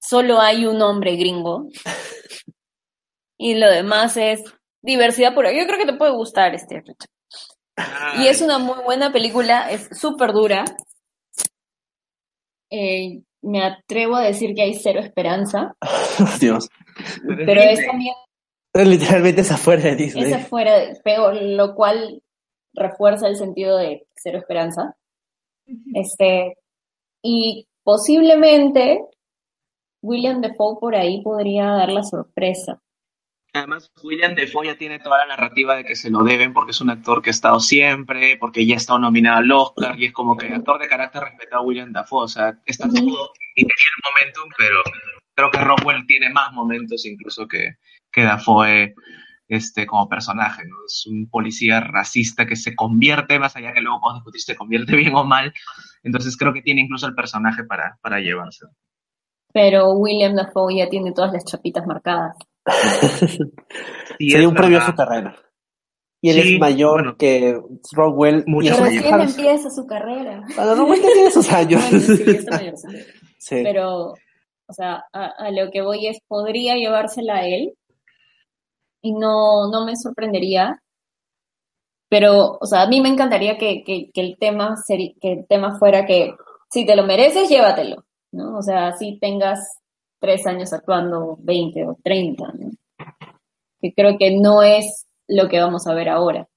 solo 0.00 0.40
hay 0.40 0.66
un 0.66 0.82
hombre 0.82 1.16
gringo. 1.16 1.68
Y 3.42 3.56
lo 3.56 3.68
demás 3.68 4.16
es 4.16 4.40
diversidad 4.82 5.34
pura. 5.34 5.50
Yo 5.50 5.66
creo 5.66 5.76
que 5.76 5.86
te 5.86 5.98
puede 5.98 6.12
gustar 6.12 6.54
este, 6.54 6.80
Y 8.20 8.28
es 8.28 8.40
una 8.40 8.58
muy 8.58 8.80
buena 8.84 9.12
película, 9.12 9.68
es 9.68 9.88
súper 9.98 10.32
dura. 10.32 10.64
Eh, 12.70 13.20
me 13.42 13.64
atrevo 13.64 14.14
a 14.14 14.22
decir 14.22 14.54
que 14.54 14.62
hay 14.62 14.74
cero 14.74 15.00
esperanza. 15.00 15.74
Dios. 16.40 16.68
Pero 17.26 17.60
es 17.60 17.84
también. 17.84 18.14
Literalmente 18.74 19.40
es 19.40 19.50
afuera 19.50 19.82
de 19.82 19.96
Disney. 19.96 20.22
Es 20.22 20.34
afuera, 20.34 20.78
de, 20.78 20.94
peor, 21.02 21.34
lo 21.34 21.74
cual 21.74 22.22
refuerza 22.74 23.26
el 23.26 23.34
sentido 23.34 23.76
de 23.76 24.06
cero 24.14 24.38
esperanza. 24.38 24.96
Este, 25.94 26.58
y 27.24 27.66
posiblemente 27.82 29.04
William 30.00 30.40
Defoe 30.40 30.78
por 30.78 30.94
ahí 30.94 31.22
podría 31.22 31.70
dar 31.70 31.90
la 31.90 32.04
sorpresa. 32.04 32.81
Además, 33.54 33.92
William 34.02 34.34
Defoe 34.34 34.66
ya 34.66 34.78
tiene 34.78 34.98
toda 34.98 35.18
la 35.18 35.36
narrativa 35.36 35.76
de 35.76 35.84
que 35.84 35.94
se 35.94 36.08
lo 36.08 36.24
deben 36.24 36.54
porque 36.54 36.70
es 36.70 36.80
un 36.80 36.88
actor 36.88 37.20
que 37.20 37.28
ha 37.28 37.32
estado 37.32 37.60
siempre, 37.60 38.38
porque 38.38 38.64
ya 38.66 38.74
ha 38.74 38.78
estado 38.78 38.98
nominado 38.98 39.38
al 39.38 39.52
Oscar 39.52 39.98
y 40.00 40.06
es 40.06 40.12
como 40.12 40.38
que 40.38 40.46
actor 40.46 40.80
de 40.80 40.88
carácter 40.88 41.22
respetado 41.22 41.62
a 41.62 41.66
William 41.66 41.92
Defoe. 41.92 42.24
O 42.24 42.28
sea, 42.28 42.58
está 42.64 42.88
todo 42.88 43.32
y 43.54 43.62
tenía 43.62 43.74
el 43.96 44.02
momentum, 44.10 44.50
pero 44.56 44.82
creo 45.34 45.50
que 45.50 45.58
Rockwell 45.58 46.06
tiene 46.06 46.30
más 46.30 46.52
momentos 46.52 47.04
incluso 47.04 47.46
que, 47.46 47.76
que 48.10 48.22
Dafoe 48.22 48.94
este, 49.48 49.86
como 49.86 50.08
personaje. 50.08 50.62
¿no? 50.66 50.76
Es 50.86 51.06
un 51.06 51.28
policía 51.28 51.80
racista 51.80 52.46
que 52.46 52.56
se 52.56 52.74
convierte, 52.74 53.38
más 53.38 53.54
allá 53.54 53.74
que 53.74 53.82
luego 53.82 54.00
podemos 54.00 54.22
discutir 54.22 54.40
se 54.40 54.56
convierte 54.56 54.96
bien 54.96 55.14
o 55.14 55.24
mal. 55.24 55.52
Entonces 56.02 56.38
creo 56.38 56.54
que 56.54 56.62
tiene 56.62 56.80
incluso 56.80 57.06
el 57.06 57.14
personaje 57.14 57.64
para, 57.64 57.98
para 58.00 58.18
llevarse. 58.18 58.66
Pero 59.52 59.92
William 59.92 60.34
Dafoe 60.34 60.76
ya 60.76 60.88
tiene 60.88 61.12
todas 61.12 61.34
las 61.34 61.44
chapitas 61.44 61.86
marcadas. 61.86 62.34
Sería 64.18 64.48
un 64.48 64.54
premio 64.54 64.78
a 64.78 64.86
su 64.86 64.94
carrera. 64.94 65.36
Y 66.24 66.30
él 66.30 66.38
es 66.38 66.60
mayor 66.60 67.16
que 67.16 67.60
Rockwell. 67.92 68.44
Pero 68.44 68.84
recién 68.84 69.20
empieza 69.20 69.70
su 69.70 69.86
carrera. 69.86 70.44
Bueno, 70.54 70.74
Rockwell 70.76 71.02
tiene 71.02 71.30
sus 71.32 71.52
años. 71.52 71.82
Pero, 73.50 74.12
o 74.12 74.72
sea, 74.72 75.04
a, 75.12 75.50
lo 75.50 75.70
que 75.72 75.82
voy 75.82 76.06
es, 76.06 76.18
podría 76.28 76.76
llevársela 76.76 77.38
a 77.38 77.46
él 77.46 77.74
y 79.02 79.12
no, 79.12 79.68
no 79.68 79.84
me 79.84 79.96
sorprendería. 79.96 80.80
Pero, 82.08 82.58
o 82.60 82.66
sea, 82.66 82.82
a 82.82 82.88
mí 82.88 83.00
me 83.00 83.08
encantaría 83.08 83.58
que, 83.58 83.82
que, 83.82 84.10
el 84.14 84.36
tema 84.38 84.76
que 84.88 85.32
el 85.32 85.46
tema 85.48 85.76
fuera 85.78 86.06
que 86.06 86.34
si 86.70 86.86
te 86.86 86.94
lo 86.94 87.04
mereces, 87.04 87.48
llévatelo, 87.48 88.04
¿no? 88.30 88.58
O 88.58 88.62
sea, 88.62 88.92
si 88.92 89.18
tengas 89.18 89.81
tres 90.22 90.46
años 90.46 90.72
actuando 90.72 91.36
20 91.40 91.84
o 91.84 91.98
30, 92.02 92.44
¿no? 92.58 92.70
que 93.82 93.92
creo 93.92 94.16
que 94.16 94.38
no 94.40 94.62
es 94.62 95.08
lo 95.26 95.48
que 95.48 95.58
vamos 95.60 95.86
a 95.88 95.94
ver 95.94 96.08
ahora. 96.08 96.48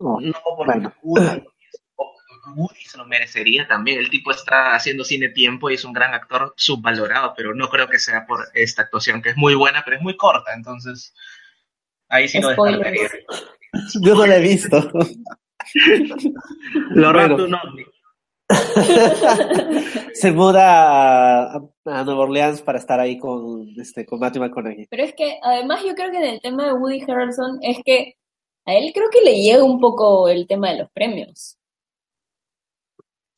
No, 0.00 0.18
porque 0.56 0.90
Woody, 2.56 2.84
se 2.84 2.98
lo 2.98 3.04
merecería 3.06 3.66
también. 3.68 3.98
El 3.98 4.10
tipo 4.10 4.30
está 4.30 4.74
haciendo 4.74 5.04
cine 5.04 5.28
tiempo 5.28 5.70
y 5.70 5.74
es 5.74 5.84
un 5.84 5.92
gran 5.92 6.14
actor 6.14 6.54
subvalorado, 6.56 7.34
pero 7.36 7.54
no 7.54 7.68
creo 7.68 7.88
que 7.88 7.98
sea 7.98 8.26
por 8.26 8.48
esta 8.54 8.82
actuación, 8.82 9.20
que 9.22 9.30
es 9.30 9.36
muy 9.36 9.54
buena, 9.54 9.82
pero 9.84 9.96
es 9.96 10.02
muy 10.02 10.16
corta, 10.16 10.54
entonces 10.54 11.14
ahí 12.08 12.28
sí 12.28 12.40
lo 12.40 12.48
descartaría. 12.48 13.10
Yo 14.00 14.14
no 14.14 14.26
la 14.26 14.36
he 14.36 14.40
visto. 14.40 14.90
lo 16.90 17.12
no. 17.12 17.58
se 20.12 20.32
muda 20.32 21.56
a, 21.56 21.62
Nueva 21.84 22.20
Orleans 22.20 22.62
para 22.62 22.78
estar 22.78 22.98
ahí 22.98 23.18
con, 23.18 23.68
este, 23.78 24.06
con 24.06 24.18
Matthew 24.18 24.42
McConaughey. 24.42 24.86
Pero 24.88 25.02
es 25.02 25.14
que 25.14 25.38
además 25.42 25.82
yo 25.84 25.94
creo 25.94 26.10
que 26.10 26.18
en 26.18 26.24
el 26.24 26.40
tema 26.40 26.66
de 26.66 26.72
Woody 26.72 27.02
Harrelson 27.02 27.58
es 27.62 27.78
que 27.84 28.16
a 28.64 28.74
él 28.74 28.92
creo 28.94 29.10
que 29.10 29.20
le 29.20 29.42
llega 29.42 29.62
un 29.62 29.80
poco 29.80 30.28
el 30.28 30.46
tema 30.46 30.70
de 30.70 30.78
los 30.78 30.90
premios. 30.90 31.58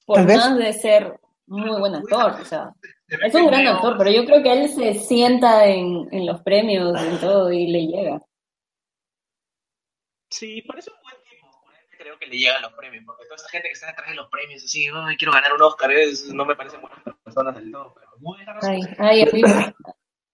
Por 0.05 0.25
más 0.25 0.57
de 0.57 0.73
ser 0.73 1.19
muy 1.47 1.81
buen 1.81 1.97
actor, 1.97 2.41
o 2.41 2.45
sea, 2.45 2.73
es 3.09 3.35
un 3.35 3.47
gran 3.47 3.67
actor, 3.67 3.97
pero 3.99 4.11
yo 4.11 4.25
creo 4.25 4.43
que 4.43 4.53
él 4.53 4.69
se 4.69 4.95
sienta 4.95 5.67
en, 5.67 6.09
en 6.13 6.27
los 6.27 6.41
premios 6.43 6.97
y 7.13 7.17
todo 7.17 7.53
y 7.53 7.67
le 7.67 7.87
llega. 7.87 8.23
Sí, 10.31 10.63
parece 10.63 10.91
un 10.91 10.97
buen 11.03 11.26
creo 12.07 12.19
que 12.21 12.27
le 12.27 12.39
llegan 12.39 12.63
los 12.63 12.73
premios, 12.75 13.05
porque 13.05 13.25
toda 13.25 13.35
esa 13.35 13.49
gente 13.49 13.67
que 13.67 13.73
está 13.73 13.89
detrás 13.89 14.09
de 14.09 14.15
los 14.15 14.29
premios, 14.31 14.63
así, 14.63 14.87
quiero 15.19 15.33
ganar 15.33 15.53
un 15.53 15.63
Oscar, 15.63 15.91
no 16.33 16.45
me 16.45 16.55
parecen 16.55 16.81
buenas 16.81 17.01
personas 17.25 17.57
del 17.57 17.73
todo, 17.73 17.95
pero 17.95 18.09
muy 18.21 18.39
ay, 18.63 18.81
ay, 18.99 19.25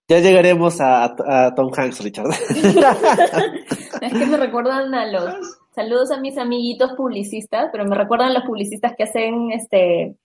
Ya 0.09 0.19
llegaremos 0.19 0.79
a, 0.81 1.15
Tom 1.57 1.71
Hanks, 1.75 2.05
Richard. 2.05 2.29
es 4.01 4.13
que 4.13 4.27
me 4.27 4.37
recuerdan 4.37 4.95
a 4.95 5.07
los 5.07 5.33
saludos 5.75 6.11
a 6.11 6.21
mis 6.21 6.37
amiguitos 6.37 6.93
publicistas, 6.93 7.71
pero 7.73 7.87
me 7.87 7.97
recuerdan 7.97 8.29
a 8.29 8.35
los 8.35 8.45
publicistas 8.45 8.93
que 8.95 9.05
hacen 9.05 9.53
este 9.53 10.17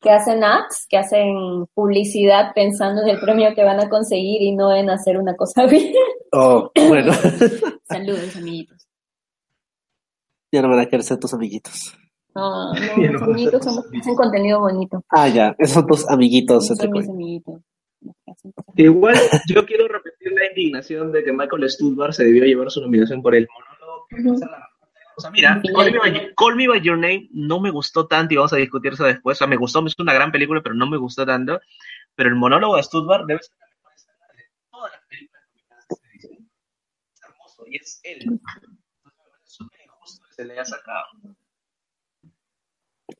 que 0.00 0.10
hacen 0.10 0.44
ads, 0.44 0.86
que 0.88 0.98
hacen 0.98 1.66
publicidad 1.74 2.52
pensando 2.54 3.02
en 3.02 3.08
el 3.08 3.18
premio 3.18 3.54
que 3.56 3.64
van 3.64 3.80
a 3.80 3.88
conseguir 3.88 4.42
y 4.42 4.54
no 4.54 4.72
en 4.72 4.90
hacer 4.90 5.18
una 5.18 5.34
cosa 5.34 5.66
bien. 5.66 5.92
Oh, 6.30 6.70
bueno. 6.86 7.12
Saludos, 7.88 8.36
amiguitos. 8.36 8.85
Ya 10.56 10.62
no 10.62 10.70
van 10.70 10.78
a 10.78 10.86
querer 10.86 11.02
ser 11.02 11.18
tus 11.18 11.34
amiguitos. 11.34 11.94
No, 12.34 12.72
no, 12.72 12.96
los 13.12 13.22
amiguitos 13.22 13.62
son, 13.62 13.84
hacen 14.00 14.14
contenido 14.14 14.58
bonito. 14.60 15.04
Ah, 15.10 15.28
ya, 15.28 15.54
esos 15.58 15.74
son 15.74 15.86
tus 15.86 16.08
amiguitos. 16.08 16.68
Son 16.68 16.90
mis 16.92 17.06
amiguitos. 17.06 17.60
Igual 18.74 19.16
yo 19.48 19.66
quiero 19.66 19.86
repetir 19.86 20.32
la 20.32 20.46
indignación 20.46 21.12
de 21.12 21.22
que 21.24 21.30
Michael 21.30 21.68
Stuhlbarg 21.68 22.14
se 22.14 22.24
debió 22.24 22.44
llevar 22.44 22.70
su 22.70 22.80
nominación 22.80 23.20
por 23.20 23.34
el 23.34 23.46
monólogo. 23.52 24.06
O 25.14 25.20
sea, 25.20 25.30
mira, 25.30 25.60
Call 25.74 25.92
me, 25.92 25.98
by, 25.98 26.34
Call 26.34 26.56
me, 26.56 26.68
by, 26.68 26.80
Your 26.80 26.96
Name 26.96 27.28
no 27.32 27.60
me 27.60 27.70
gustó 27.70 28.06
tanto 28.06 28.32
y 28.32 28.38
vamos 28.38 28.54
a 28.54 28.56
discutir 28.56 28.94
eso 28.94 29.04
después. 29.04 29.36
O 29.36 29.40
sea, 29.40 29.46
me 29.46 29.56
gustó, 29.56 29.84
es 29.86 29.94
una 29.98 30.14
gran 30.14 30.32
película, 30.32 30.62
pero 30.62 30.74
no 30.74 30.86
me 30.88 30.96
gustó 30.96 31.26
tanto. 31.26 31.60
Pero 32.14 32.30
el 32.30 32.34
monólogo 32.34 32.76
de 32.76 32.82
Stuttgart 32.82 33.26
debe 33.26 33.42
ser 33.42 33.56
la 33.58 33.66
mejor 33.66 33.92
escena 33.94 34.26
de 34.34 34.44
todas 34.70 34.92
las 34.92 35.02
películas 35.06 35.42
de 35.52 35.96
Es 37.12 37.22
hermoso 37.22 37.64
y 37.66 37.76
es 37.76 38.00
él. 38.04 38.18
Entonces, 38.22 38.62
es 39.44 39.52
súper 39.52 39.80
injusto 39.84 40.25
que 40.25 40.25
se 40.36 40.44
le 40.44 40.52
haya 40.52 40.64
sacado. 40.64 41.06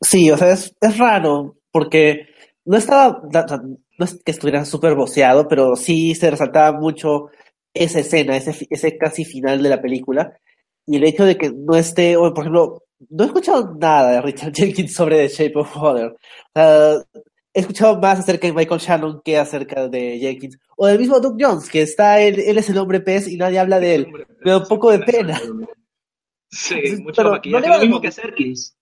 Sí, 0.00 0.30
o 0.30 0.36
sea, 0.36 0.52
es, 0.52 0.74
es 0.80 0.98
raro 0.98 1.56
porque 1.72 2.28
no 2.64 2.76
estaba, 2.76 3.22
no 3.98 4.04
es 4.04 4.22
que 4.22 4.32
estuviera 4.32 4.64
súper 4.64 4.94
voceado, 4.94 5.48
pero 5.48 5.76
sí 5.76 6.14
se 6.14 6.30
resaltaba 6.30 6.78
mucho 6.78 7.30
esa 7.72 8.00
escena, 8.00 8.36
ese, 8.36 8.66
ese 8.70 8.98
casi 8.98 9.24
final 9.24 9.62
de 9.62 9.68
la 9.68 9.80
película. 9.80 10.38
Y 10.86 10.96
el 10.96 11.04
hecho 11.04 11.24
de 11.24 11.36
que 11.36 11.50
no 11.50 11.76
esté, 11.76 12.16
o 12.16 12.32
por 12.32 12.44
ejemplo, 12.44 12.82
no 13.10 13.24
he 13.24 13.26
escuchado 13.26 13.74
nada 13.74 14.12
de 14.12 14.22
Richard 14.22 14.52
Jenkins 14.54 14.94
sobre 14.94 15.28
The 15.28 15.34
Shape 15.34 15.58
of 15.58 15.76
Water. 15.76 16.16
Uh, 16.54 17.02
he 17.52 17.60
escuchado 17.60 17.98
más 17.98 18.18
acerca 18.18 18.46
de 18.46 18.52
Michael 18.52 18.80
Shannon 18.80 19.22
que 19.24 19.38
acerca 19.38 19.88
de 19.88 20.18
Jenkins. 20.18 20.58
O 20.76 20.86
del 20.86 20.98
mismo 20.98 21.20
Doug 21.20 21.36
Jones, 21.38 21.68
que 21.70 21.82
está, 21.82 22.20
él, 22.20 22.40
él 22.40 22.58
es 22.58 22.68
el 22.68 22.78
hombre 22.78 23.00
pez 23.00 23.28
y 23.28 23.36
nadie 23.36 23.58
habla 23.58 23.80
de 23.80 23.94
él. 23.94 24.12
Me 24.44 24.50
da 24.50 24.58
un 24.58 24.66
poco 24.66 24.90
de 24.90 24.98
pena. 25.00 25.40
Sí, 26.56 26.96
mucho 27.02 27.16
pero 27.16 27.30
maquillaje. 27.32 27.66
No 27.66 27.74
lo 27.74 27.80
mismo 27.80 28.00
que 28.00 28.10
Serkins. 28.10 28.76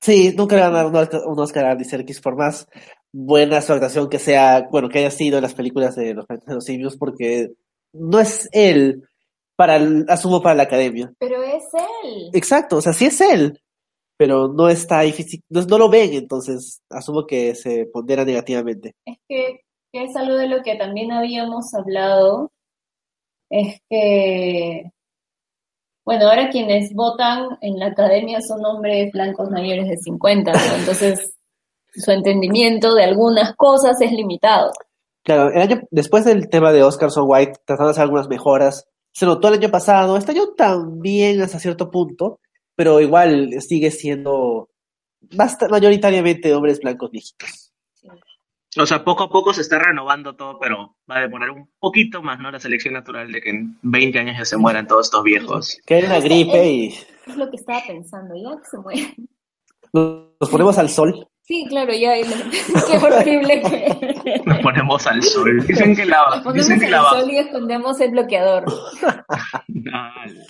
Sí, 0.00 0.32
nunca 0.36 0.56
le 0.56 0.62
van 0.62 0.74
a 0.76 0.90
dar 0.90 1.26
un 1.26 1.40
Oscar 1.40 1.66
a 1.66 1.72
Andy 1.72 1.84
Serkis 1.84 2.20
por 2.20 2.36
más 2.36 2.68
buena 3.12 3.60
su 3.60 3.72
actuación 3.72 4.08
que 4.08 4.18
sea, 4.18 4.68
bueno, 4.70 4.88
que 4.88 5.00
haya 5.00 5.10
sido 5.10 5.38
en 5.38 5.42
las 5.42 5.54
películas 5.54 5.96
de 5.96 6.14
los, 6.14 6.26
de 6.26 6.54
los 6.54 6.64
simios, 6.64 6.96
porque 6.96 7.52
no 7.92 8.20
es 8.20 8.48
él 8.52 9.08
para 9.56 9.76
el, 9.76 10.04
asumo 10.08 10.40
para 10.40 10.54
la 10.54 10.62
academia. 10.64 11.12
Pero 11.18 11.42
es 11.42 11.64
él. 12.04 12.30
Exacto, 12.32 12.76
o 12.76 12.80
sea, 12.80 12.92
sí 12.92 13.06
es 13.06 13.20
él, 13.20 13.60
pero 14.16 14.48
no 14.48 14.68
está 14.68 15.00
ahí, 15.00 15.12
no, 15.48 15.62
no 15.62 15.78
lo 15.78 15.90
ven, 15.90 16.12
entonces 16.12 16.80
asumo 16.90 17.26
que 17.26 17.56
se 17.56 17.86
pondera 17.86 18.24
negativamente. 18.24 18.94
Es 19.04 19.18
que, 19.28 19.62
que 19.92 20.04
es 20.04 20.14
algo 20.14 20.36
de 20.36 20.48
lo 20.48 20.62
que 20.62 20.76
también 20.76 21.10
habíamos 21.10 21.74
hablado, 21.74 22.52
es 23.50 23.80
que 23.90 24.92
bueno, 26.08 26.26
ahora 26.26 26.48
quienes 26.48 26.94
votan 26.94 27.58
en 27.60 27.78
la 27.78 27.88
academia 27.88 28.40
son 28.40 28.64
hombres 28.64 29.12
blancos 29.12 29.50
mayores 29.50 29.90
de 29.90 29.98
50, 29.98 30.52
¿no? 30.52 30.58
entonces 30.78 31.34
su 31.92 32.10
entendimiento 32.10 32.94
de 32.94 33.04
algunas 33.04 33.54
cosas 33.56 34.00
es 34.00 34.10
limitado. 34.12 34.70
Claro, 35.22 35.50
el 35.52 35.60
año, 35.60 35.82
después 35.90 36.24
del 36.24 36.48
tema 36.48 36.72
de 36.72 36.82
Oscar 36.82 37.10
So 37.10 37.24
White, 37.24 37.60
tratando 37.66 37.88
de 37.88 37.90
hacer 37.90 38.04
algunas 38.04 38.26
mejoras, 38.26 38.88
se 39.12 39.26
notó 39.26 39.48
el 39.48 39.60
año 39.60 39.70
pasado, 39.70 40.16
este 40.16 40.32
año 40.32 40.54
también 40.56 41.42
hasta 41.42 41.58
cierto 41.58 41.90
punto, 41.90 42.40
pero 42.74 43.02
igual 43.02 43.60
sigue 43.60 43.90
siendo 43.90 44.70
mayoritariamente 45.68 46.54
hombres 46.54 46.80
blancos 46.80 47.10
viejitos. 47.10 47.67
O 48.76 48.86
sea, 48.86 49.02
poco 49.02 49.24
a 49.24 49.30
poco 49.30 49.54
se 49.54 49.62
está 49.62 49.78
renovando 49.78 50.36
todo, 50.36 50.58
pero 50.58 50.96
va 51.10 51.18
a 51.18 51.20
demorar 51.22 51.50
un 51.50 51.70
poquito 51.78 52.22
más, 52.22 52.38
¿no? 52.38 52.50
La 52.50 52.60
selección 52.60 52.94
natural 52.94 53.32
de 53.32 53.40
que 53.40 53.50
en 53.50 53.78
20 53.82 54.18
años 54.18 54.36
ya 54.38 54.44
se 54.44 54.56
mueran 54.58 54.86
todos 54.86 55.06
estos 55.06 55.24
viejos. 55.24 55.78
Que 55.86 55.94
hay 55.94 56.04
una 56.04 56.20
gripe 56.20 56.70
y... 56.70 56.88
Es 57.26 57.36
lo 57.36 57.50
que 57.50 57.56
estaba 57.56 57.82
pensando, 57.86 58.34
ya 58.36 58.60
que 58.60 58.68
se 58.68 58.78
mueren. 58.78 59.28
Nos 59.92 60.50
ponemos 60.50 60.76
al 60.78 60.90
sol. 60.90 61.26
Sí, 61.48 61.64
claro, 61.66 61.92
ya. 61.94 62.12
Qué 62.86 62.98
horrible 62.98 63.62
que. 63.62 64.42
Nos 64.44 64.58
ponemos 64.58 65.06
al 65.06 65.22
sol. 65.22 65.66
Dicen 65.66 65.96
que 65.96 66.04
la. 66.04 66.18
Nos 66.28 66.44
ponemos 66.44 66.68
dicen 66.68 66.78
que 66.78 66.86
al 66.86 67.02
la... 67.02 67.08
sol 67.08 67.30
y 67.30 67.38
escondemos 67.38 68.00
el 68.02 68.10
bloqueador. 68.10 68.64
Dale. 69.68 70.46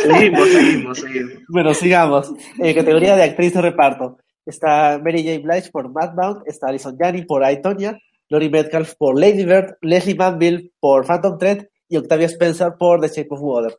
seguimos, 0.00 0.48
seguimos, 0.48 0.98
seguimos. 0.98 1.32
Bueno, 1.48 1.74
sigamos. 1.74 2.32
En 2.58 2.74
categoría 2.74 3.14
de 3.14 3.24
actriz 3.24 3.52
de 3.52 3.60
reparto. 3.60 4.16
Está 4.44 4.98
Mary 5.02 5.22
J. 5.24 5.40
Blige 5.46 5.70
por 5.70 5.88
Madbound, 5.90 6.42
está 6.46 6.68
Alison 6.68 6.96
Janney 6.98 7.24
por 7.24 7.48
I, 7.48 7.60
Tonya, 7.62 7.98
Lori 8.28 8.48
Metcalf 8.48 8.94
por 8.96 9.18
Lady 9.18 9.44
Bird, 9.44 9.76
Leslie 9.82 10.14
Manville 10.14 10.72
por 10.80 11.06
Phantom 11.06 11.38
Thread 11.38 11.66
y 11.88 11.96
Octavia 11.96 12.26
Spencer 12.26 12.74
por 12.78 13.00
The 13.00 13.08
Shape 13.08 13.28
of 13.30 13.40
Water. 13.40 13.78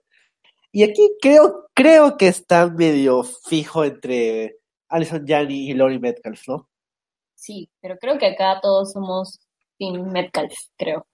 Y 0.72 0.84
aquí 0.84 1.18
creo, 1.22 1.68
creo 1.74 2.18
que 2.18 2.28
está 2.28 2.68
medio 2.68 3.24
fijo 3.24 3.84
entre 3.84 4.58
Alison 4.90 5.26
Janney 5.26 5.70
y 5.70 5.74
Lori 5.74 6.00
Metcalf, 6.00 6.48
¿no? 6.48 6.70
Sí, 7.36 7.70
pero 7.82 7.98
creo 7.98 8.18
que 8.18 8.28
acá 8.28 8.60
todos 8.62 8.94
somos 8.94 9.40
Team 9.78 10.12
Metcalf, 10.12 10.54
creo. 10.78 11.06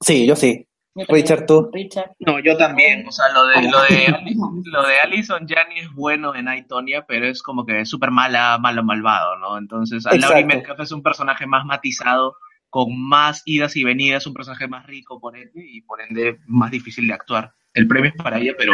Sí, 0.00 0.26
yo 0.26 0.36
sí. 0.36 0.66
Richard, 0.94 1.46
tú. 1.46 1.70
Richard. 1.72 2.12
No, 2.18 2.40
yo 2.40 2.56
también. 2.56 3.06
O 3.06 3.12
sea, 3.12 3.26
lo 3.32 3.46
de, 3.46 3.70
lo 3.70 3.82
de, 3.82 4.06
Alison, 4.06 4.62
lo 4.64 4.82
de 4.82 4.98
Alison 5.00 5.46
Janney 5.46 5.80
es 5.80 5.92
bueno 5.92 6.34
en 6.34 6.48
Aitonia, 6.48 7.04
pero 7.06 7.26
es 7.26 7.42
como 7.42 7.64
que 7.64 7.84
súper 7.84 8.10
mala, 8.10 8.58
malo, 8.58 8.82
malvado, 8.82 9.36
¿no? 9.38 9.58
Entonces, 9.58 10.06
a 10.06 10.16
Laurie 10.16 10.44
Metcalf 10.44 10.80
es 10.80 10.92
un 10.92 11.02
personaje 11.02 11.46
más 11.46 11.64
matizado, 11.64 12.36
con 12.68 13.00
más 13.00 13.42
idas 13.44 13.76
y 13.76 13.84
venidas, 13.84 14.26
un 14.26 14.34
personaje 14.34 14.66
más 14.66 14.86
rico, 14.86 15.20
por 15.20 15.36
ende, 15.36 15.52
y 15.54 15.82
por 15.82 16.00
ende 16.00 16.38
más 16.46 16.70
difícil 16.70 17.06
de 17.06 17.14
actuar. 17.14 17.52
El 17.74 17.86
premio 17.86 18.10
es 18.10 18.16
para 18.16 18.38
ella, 18.38 18.54
pero 18.58 18.72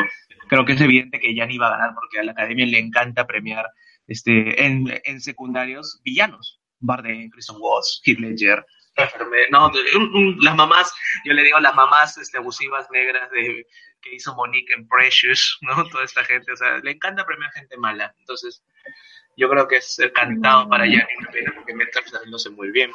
creo 0.48 0.64
que 0.64 0.72
es 0.72 0.80
evidente 0.80 1.20
que 1.20 1.34
Janney 1.36 1.58
va 1.58 1.68
a 1.68 1.76
ganar 1.78 1.94
porque 1.94 2.20
a 2.20 2.24
la 2.24 2.32
academia 2.32 2.66
le 2.66 2.78
encanta 2.78 3.26
premiar 3.26 3.66
este, 4.06 4.64
en, 4.64 4.86
en 5.04 5.20
secundarios 5.20 6.00
villanos. 6.04 6.60
Barde, 6.80 7.30
Kristen 7.32 7.56
Walsh, 7.58 8.00
Heath 8.04 8.18
Ledger, 8.18 8.64
no, 9.51 9.70
las 10.40 10.57
mamás, 10.57 10.95
yo 11.24 11.32
le 11.32 11.42
digo 11.42 11.59
las 11.61 11.74
mamás 11.74 12.16
este, 12.18 12.38
abusivas 12.38 12.88
negras 12.90 13.30
de 13.30 13.66
que 14.01 14.14
hizo 14.14 14.34
Monique 14.34 14.74
en 14.74 14.86
Precious, 14.88 15.59
¿no? 15.62 15.84
Toda 15.90 16.05
esta 16.05 16.24
gente, 16.24 16.53
o 16.53 16.57
sea, 16.57 16.78
le 16.78 16.92
encanta 16.92 17.24
premiar 17.24 17.51
gente 17.53 17.76
mala. 17.76 18.14
Entonces, 18.18 18.62
yo 19.36 19.49
creo 19.49 19.66
que 19.66 19.76
es 19.76 19.99
el 19.99 20.12
cantado 20.12 20.68
para 20.68 20.86
Yanni 20.86 21.16
una 21.18 21.30
pena 21.30 21.53
porque 21.57 21.74
Metcalf 21.74 22.11
también 22.11 22.30
lo 22.30 22.36
hace 22.36 22.51
muy 22.51 22.70
bien. 22.70 22.90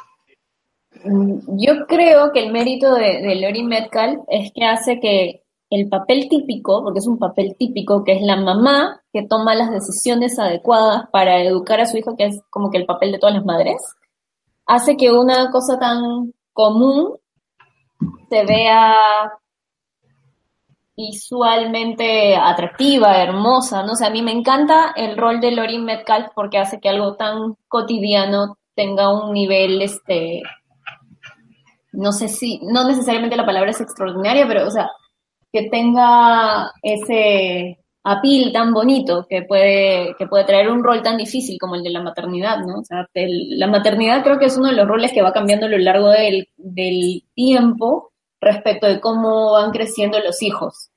Yo 1.02 1.86
creo 1.86 2.32
que 2.32 2.44
el 2.44 2.52
mérito 2.52 2.94
de, 2.94 3.22
de 3.22 3.36
Lori 3.36 3.62
Metcalf 3.62 4.20
es 4.28 4.50
que 4.54 4.64
hace 4.64 5.00
que 5.00 5.42
el 5.70 5.88
papel 5.88 6.28
típico, 6.28 6.82
porque 6.82 6.98
es 6.98 7.06
un 7.06 7.18
papel 7.18 7.54
típico, 7.56 8.02
que 8.02 8.12
es 8.12 8.22
la 8.22 8.36
mamá 8.36 9.02
que 9.12 9.22
toma 9.22 9.54
las 9.54 9.70
decisiones 9.70 10.38
adecuadas 10.38 11.04
para 11.12 11.40
educar 11.42 11.80
a 11.80 11.86
su 11.86 11.96
hijo, 11.96 12.16
que 12.16 12.26
es 12.26 12.42
como 12.50 12.70
que 12.70 12.78
el 12.78 12.86
papel 12.86 13.12
de 13.12 13.18
todas 13.18 13.36
las 13.36 13.44
madres, 13.44 13.76
hace 14.70 14.96
que 14.96 15.10
una 15.10 15.50
cosa 15.50 15.78
tan 15.78 16.32
común 16.52 17.16
se 18.30 18.44
vea 18.44 18.94
visualmente 20.96 22.36
atractiva, 22.36 23.20
hermosa, 23.20 23.82
¿no? 23.82 23.92
O 23.92 23.96
sea, 23.96 24.08
a 24.08 24.10
mí 24.10 24.22
me 24.22 24.32
encanta 24.32 24.92
el 24.94 25.16
rol 25.16 25.40
de 25.40 25.50
Lori 25.50 25.78
Metcalf 25.78 26.28
porque 26.36 26.58
hace 26.58 26.78
que 26.78 26.88
algo 26.88 27.16
tan 27.16 27.56
cotidiano 27.66 28.58
tenga 28.76 29.12
un 29.12 29.32
nivel, 29.32 29.82
este, 29.82 30.42
no 31.92 32.12
sé 32.12 32.28
si, 32.28 32.60
no 32.62 32.86
necesariamente 32.86 33.36
la 33.36 33.46
palabra 33.46 33.70
es 33.70 33.80
extraordinaria, 33.80 34.46
pero, 34.46 34.68
o 34.68 34.70
sea, 34.70 34.88
que 35.52 35.68
tenga 35.68 36.70
ese 36.82 37.79
apil 38.02 38.52
tan 38.52 38.72
bonito 38.72 39.26
que 39.28 39.42
puede, 39.42 40.14
que 40.18 40.26
puede 40.26 40.44
traer 40.44 40.70
un 40.70 40.82
rol 40.82 41.02
tan 41.02 41.16
difícil 41.16 41.58
como 41.58 41.74
el 41.74 41.82
de 41.82 41.90
la 41.90 42.02
maternidad, 42.02 42.58
¿no? 42.58 42.80
O 42.80 42.84
sea, 42.84 43.06
el, 43.14 43.58
la 43.58 43.66
maternidad 43.66 44.22
creo 44.22 44.38
que 44.38 44.46
es 44.46 44.56
uno 44.56 44.68
de 44.68 44.76
los 44.76 44.88
roles 44.88 45.12
que 45.12 45.22
va 45.22 45.32
cambiando 45.32 45.66
a 45.66 45.70
lo 45.70 45.78
largo 45.78 46.08
del, 46.08 46.48
del 46.56 47.24
tiempo 47.34 48.12
respecto 48.40 48.86
de 48.86 49.00
cómo 49.00 49.52
van 49.52 49.70
creciendo 49.70 50.18
los 50.20 50.42
hijos. 50.42 50.90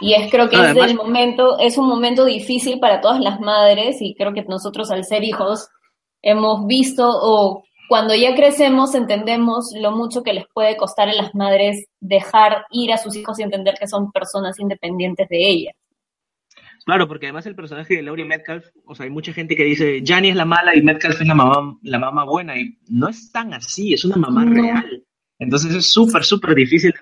Y 0.00 0.14
es 0.14 0.30
creo 0.30 0.48
que 0.48 0.56
es 0.56 0.76
el 0.76 0.96
momento, 0.96 1.58
es 1.58 1.78
un 1.78 1.86
momento 1.86 2.24
difícil 2.24 2.80
para 2.80 3.00
todas 3.00 3.20
las 3.20 3.40
madres 3.40 4.00
y 4.00 4.14
creo 4.14 4.32
que 4.32 4.42
nosotros 4.42 4.90
al 4.90 5.04
ser 5.04 5.22
hijos 5.22 5.68
hemos 6.22 6.66
visto 6.66 7.08
o 7.08 7.62
cuando 7.88 8.14
ya 8.14 8.34
crecemos 8.34 8.94
entendemos 8.94 9.72
lo 9.78 9.92
mucho 9.92 10.22
que 10.22 10.32
les 10.32 10.44
puede 10.52 10.76
costar 10.76 11.08
a 11.08 11.14
las 11.14 11.34
madres 11.34 11.86
dejar 12.00 12.64
ir 12.70 12.92
a 12.92 12.98
sus 12.98 13.16
hijos 13.16 13.38
y 13.38 13.42
entender 13.42 13.74
que 13.78 13.86
son 13.86 14.12
personas 14.12 14.58
independientes 14.58 15.28
de 15.28 15.48
ellas. 15.48 15.74
Claro, 16.84 17.06
porque 17.06 17.26
además 17.26 17.46
el 17.46 17.54
personaje 17.54 17.94
de 17.94 18.02
Laurie 18.02 18.24
Metcalf, 18.24 18.66
o 18.86 18.94
sea, 18.94 19.04
hay 19.04 19.10
mucha 19.10 19.32
gente 19.32 19.54
que 19.54 19.64
dice, 19.64 20.02
Jani 20.04 20.30
es 20.30 20.36
la 20.36 20.44
mala 20.44 20.74
y 20.74 20.82
Metcalf 20.82 21.20
es 21.20 21.26
la 21.26 21.34
mamá, 21.34 21.78
la 21.82 21.98
mamá 21.98 22.24
buena, 22.24 22.58
y 22.58 22.76
no 22.88 23.08
es 23.08 23.30
tan 23.30 23.54
así, 23.54 23.94
es 23.94 24.04
una 24.04 24.16
mamá 24.16 24.44
no. 24.44 24.60
real. 24.60 25.04
Entonces 25.38 25.74
es 25.74 25.86
súper, 25.86 26.24
súper 26.24 26.54
difícil 26.54 26.92
de 26.92 26.98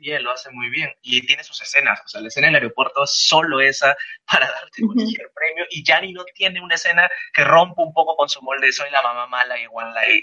y 0.00 0.18
lo 0.18 0.32
hace 0.32 0.50
muy 0.50 0.70
bien. 0.70 0.90
Y 1.02 1.24
tiene 1.26 1.44
sus 1.44 1.60
escenas, 1.60 2.00
o 2.04 2.08
sea, 2.08 2.20
la 2.20 2.28
escena 2.28 2.48
en 2.48 2.54
el 2.54 2.62
aeropuerto 2.62 3.04
es 3.04 3.10
solo 3.10 3.60
esa 3.60 3.94
para 4.30 4.46
darte 4.46 4.82
cualquier 4.82 5.30
premio. 5.34 5.64
Y 5.70 5.82
Gianni 5.84 6.12
no 6.12 6.24
tiene 6.34 6.60
una 6.60 6.74
escena 6.74 7.08
que 7.34 7.44
rompa 7.44 7.82
un 7.82 7.92
poco 7.92 8.16
con 8.16 8.28
su 8.28 8.40
molde, 8.42 8.72
soy 8.72 8.90
la 8.90 9.02
mamá 9.02 9.26
mala 9.26 9.54
y 9.58 9.66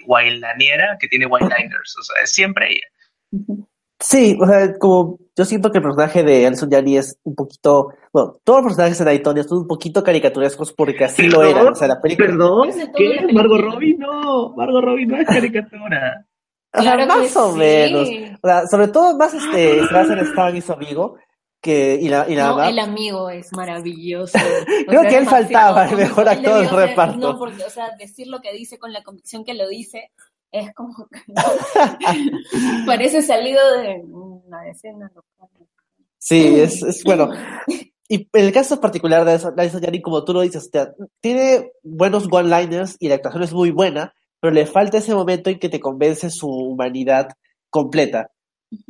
guailaniera 0.03 0.97
que 0.99 1.07
tiene 1.07 1.27
liners 1.27 1.97
o 1.97 2.03
sea, 2.03 2.21
es 2.23 2.31
siempre 2.31 2.67
ella. 2.71 3.67
Sí, 3.99 4.37
o 4.39 4.45
sea, 4.45 4.77
como 4.77 5.17
yo 5.35 5.43
siento 5.43 5.71
que 5.71 5.79
el 5.79 5.83
personaje 5.83 6.23
de 6.23 6.45
Alison 6.45 6.69
Janney 6.69 6.97
es 6.97 7.19
un 7.23 7.33
poquito, 7.33 7.93
bueno, 8.13 8.35
todos 8.43 8.59
los 8.59 8.65
personajes 8.67 9.03
de 9.03 9.09
Aitonia 9.09 9.43
son 9.43 9.59
un 9.59 9.67
poquito 9.67 10.03
caricaturescos 10.03 10.71
porque 10.73 11.05
así 11.05 11.23
lo 11.27 11.43
eran, 11.43 11.69
o 11.69 11.75
sea, 11.75 11.87
la 11.87 11.99
película... 11.99 12.27
¿Perdón? 12.27 12.69
¿Qué? 12.95 13.27
¿Margot 13.33 13.59
Robbie? 13.59 13.95
No, 13.97 14.53
Margot 14.55 14.83
Robbie 14.83 15.07
no 15.07 15.17
es 15.17 15.27
caricatura. 15.27 16.25
O 16.73 16.81
sea, 16.81 17.05
más 17.05 17.35
o 17.35 17.55
menos. 17.55 18.09
O 18.41 18.47
sea, 18.47 18.67
sobre 18.67 18.87
todo 18.89 19.17
más 19.17 19.33
este, 19.33 19.83
Strasser 19.85 20.19
estaba 20.19 20.51
y 20.51 20.61
su 20.61 20.73
amigo, 20.73 21.17
que, 21.61 21.97
y 22.01 22.09
la, 22.09 22.29
y 22.29 22.35
la 22.35 22.49
no, 22.49 22.63
el 22.63 22.79
amigo 22.79 23.29
es 23.29 23.51
maravilloso. 23.53 24.37
Creo 24.87 25.01
que 25.03 25.17
él 25.17 25.25
faltaba, 25.25 25.87
el 25.89 25.97
mejor 25.97 26.29
actor 26.29 26.59
del 26.59 26.69
reparto. 26.69 27.17
No, 27.17 27.37
porque, 27.37 27.63
o 27.63 27.69
sea, 27.69 27.95
decir 27.97 28.27
lo 28.27 28.41
que 28.41 28.53
dice 28.53 28.77
con 28.77 28.93
la 28.93 29.03
convicción 29.03 29.43
que 29.43 29.53
lo 29.53 29.67
dice, 29.67 30.11
es 30.51 30.73
como 30.73 31.07
parece 32.85 33.21
salido 33.21 33.59
de 33.79 34.01
una 34.05 34.67
escena 34.67 35.11
local. 35.13 35.49
Sí, 36.19 36.59
es, 36.59 36.81
es 36.83 37.03
bueno. 37.03 37.29
Y 38.09 38.29
el 38.33 38.51
caso 38.53 38.79
particular 38.79 39.25
de 39.25 39.31
Alison 39.57 39.81
Janney, 39.81 40.01
como 40.01 40.23
tú 40.23 40.33
lo 40.33 40.41
dices, 40.41 40.69
tiene 41.19 41.71
buenos 41.83 42.27
one-liners 42.31 42.95
y 42.99 43.09
la 43.09 43.15
actuación 43.15 43.43
es 43.43 43.53
muy 43.53 43.71
buena, 43.71 44.13
pero 44.39 44.53
le 44.53 44.65
falta 44.65 44.97
ese 44.97 45.13
momento 45.13 45.49
en 45.49 45.59
que 45.59 45.69
te 45.69 45.79
convence 45.79 46.29
su 46.29 46.47
humanidad 46.47 47.29
completa. 47.69 48.31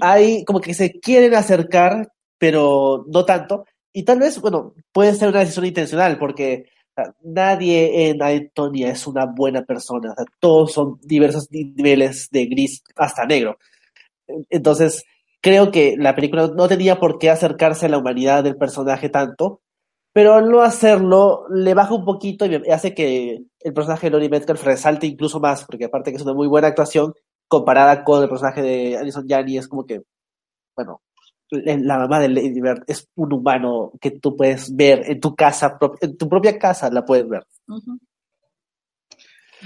Hay 0.01 0.43
como 0.45 0.59
que 0.59 0.73
se 0.73 0.99
quieren 0.99 1.35
acercar, 1.35 2.11
pero 2.37 3.05
no 3.07 3.25
tanto. 3.25 3.65
Y 3.93 4.03
tal 4.03 4.19
vez, 4.19 4.39
bueno, 4.41 4.73
puede 4.91 5.13
ser 5.13 5.29
una 5.29 5.39
decisión 5.39 5.65
intencional, 5.65 6.17
porque 6.19 6.65
nadie 7.23 8.09
en 8.09 8.21
Antonia 8.21 8.89
es 8.89 9.07
una 9.07 9.25
buena 9.25 9.63
persona. 9.63 10.13
todos 10.39 10.73
son 10.73 10.99
diversos 11.03 11.47
niveles 11.51 12.29
de 12.31 12.45
gris 12.47 12.83
hasta 12.95 13.25
negro. 13.25 13.57
Entonces, 14.49 15.03
creo 15.41 15.71
que 15.71 15.95
la 15.97 16.15
película 16.15 16.47
no 16.55 16.67
tenía 16.67 16.99
por 16.99 17.19
qué 17.19 17.29
acercarse 17.29 17.85
a 17.85 17.89
la 17.89 17.99
humanidad 17.99 18.43
del 18.43 18.57
personaje 18.57 19.09
tanto, 19.09 19.61
pero 20.17 20.33
al 20.33 20.49
no 20.49 20.61
hacerlo, 20.61 21.45
le 21.51 21.75
baja 21.75 21.93
un 21.93 22.03
poquito 22.03 22.47
y 22.47 22.55
hace 22.71 22.95
que 22.95 23.45
el 23.59 23.73
personaje 23.75 24.07
de 24.07 24.11
Lori 24.11 24.29
Metcalf 24.29 24.63
resalte 24.63 25.05
incluso 25.05 25.39
más, 25.39 25.63
porque 25.63 25.85
aparte 25.85 26.09
que 26.09 26.17
es 26.17 26.23
una 26.23 26.33
muy 26.33 26.47
buena 26.47 26.69
actuación, 26.69 27.13
comparada 27.47 28.03
con 28.03 28.23
el 28.23 28.27
personaje 28.27 28.63
de 28.63 28.97
Alison 28.97 29.27
Janney, 29.27 29.59
es 29.59 29.67
como 29.67 29.85
que, 29.85 30.01
bueno, 30.75 31.01
la 31.51 31.99
mamá 31.99 32.19
de 32.19 32.29
Lady 32.29 32.59
Bird 32.59 32.83
es 32.87 33.07
un 33.13 33.31
humano 33.31 33.91
que 34.01 34.09
tú 34.09 34.35
puedes 34.35 34.75
ver 34.75 35.03
en 35.05 35.19
tu 35.19 35.35
casa, 35.35 35.77
en 36.01 36.17
tu 36.17 36.27
propia 36.27 36.57
casa 36.57 36.89
la 36.89 37.05
puedes 37.05 37.29
ver. 37.29 37.45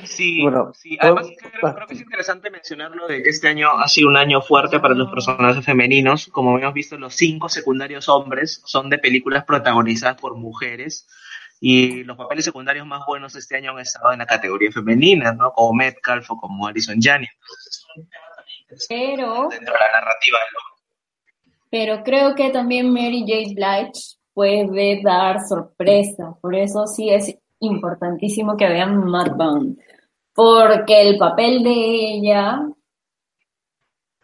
Sí, 0.06 0.42
sí. 0.74 0.98
además 1.00 1.28
creo, 1.38 1.88
que 1.88 1.94
es 1.94 2.02
interesante 2.02 2.50
mencionarlo 2.50 3.08
de 3.08 3.22
que 3.22 3.30
este 3.30 3.50
año 3.50 3.70
ha 3.72 3.88
sido 3.88 4.08
un 4.08 4.18
año 4.18 4.42
fuerte 4.42 4.80
para 4.80 4.94
los 4.94 5.12
personajes 5.12 5.66
femeninos. 5.66 6.28
Como 6.28 6.58
hemos 6.58 6.74
visto, 6.74 6.98
los 6.98 7.14
cinco 7.14 7.50
secundarios 7.50 8.08
hombres 8.08 8.62
son 8.66 8.90
de 8.90 8.98
películas 8.98 9.44
protagonizadas 9.44 10.20
por 10.20 10.36
mujeres 10.36 11.08
y 11.60 12.04
los 12.06 12.18
papeles 12.18 12.46
secundarios 12.46 12.88
más 12.88 13.02
buenos 13.06 13.36
este 13.36 13.58
año 13.58 13.72
han 13.72 13.80
estado 13.80 14.14
en 14.14 14.20
la 14.20 14.26
categoría 14.26 14.72
femenina, 14.72 15.34
¿no? 15.34 15.52
Como 15.52 15.74
Metcalf 15.74 16.32
o 16.32 16.38
como 16.38 16.68
Alison 16.68 17.00
Janney. 17.02 17.30
Pero... 18.88 19.50
Dentro 19.50 19.74
de 19.74 19.80
la 19.80 20.00
narrativa 20.00 20.38
pero 21.72 22.04
creo 22.04 22.36
que 22.36 22.50
también 22.50 22.92
Mary 22.92 23.22
J. 23.22 23.54
Blige 23.56 24.18
puede 24.34 25.02
dar 25.02 25.40
sorpresa, 25.48 26.36
por 26.42 26.54
eso 26.54 26.86
sí 26.86 27.10
es 27.10 27.34
importantísimo 27.62 28.58
que 28.58 28.68
vean 28.68 28.98
Mudbound, 28.98 29.80
porque 30.34 31.10
el 31.10 31.18
papel 31.18 31.64
de 31.64 31.72
ella 31.72 32.68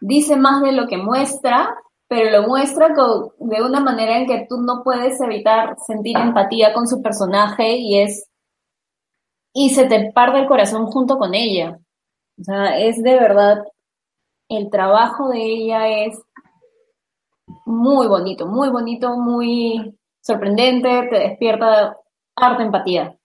dice 0.00 0.36
más 0.36 0.62
de 0.62 0.72
lo 0.72 0.86
que 0.86 0.96
muestra, 0.96 1.74
pero 2.06 2.30
lo 2.30 2.48
muestra 2.48 2.88
de 2.88 3.62
una 3.62 3.80
manera 3.80 4.18
en 4.18 4.26
que 4.26 4.46
tú 4.48 4.58
no 4.60 4.82
puedes 4.82 5.20
evitar 5.20 5.76
sentir 5.86 6.16
empatía 6.16 6.72
con 6.72 6.86
su 6.86 7.02
personaje 7.02 7.76
y 7.76 7.98
es 7.98 8.28
y 9.52 9.70
se 9.70 9.86
te 9.86 10.12
parte 10.12 10.38
el 10.38 10.46
corazón 10.46 10.86
junto 10.86 11.18
con 11.18 11.34
ella. 11.34 11.78
O 12.38 12.44
sea, 12.44 12.78
es 12.78 13.02
de 13.02 13.14
verdad 13.14 13.64
el 14.48 14.70
trabajo 14.70 15.28
de 15.28 15.42
ella 15.42 15.88
es 15.88 16.18
muy 17.66 18.06
bonito, 18.06 18.46
muy 18.46 18.68
bonito, 18.70 19.16
muy 19.16 19.98
sorprendente, 20.20 21.08
te 21.10 21.18
despierta 21.18 21.96
harta 22.36 22.62
empatía. 22.62 23.17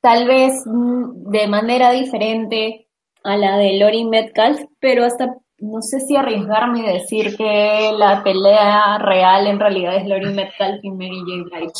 Tal 0.00 0.26
vez 0.26 0.54
mm, 0.66 1.30
de 1.30 1.46
manera 1.48 1.90
diferente 1.92 2.88
a 3.24 3.36
la 3.36 3.58
de 3.58 3.78
Lori 3.78 4.04
Metcalf, 4.04 4.60
pero 4.80 5.04
hasta 5.04 5.36
no 5.58 5.82
sé 5.82 6.00
si 6.00 6.16
arriesgarme 6.16 6.88
a 6.88 6.92
decir 6.92 7.36
que 7.36 7.90
la 7.96 8.22
pelea 8.22 8.98
real 8.98 9.46
en 9.48 9.58
realidad 9.58 9.96
es 9.96 10.06
Lori 10.06 10.32
Metcalf 10.32 10.78
y 10.82 10.90
Mary 10.90 11.20
J. 11.20 11.58
Blige. 11.58 11.72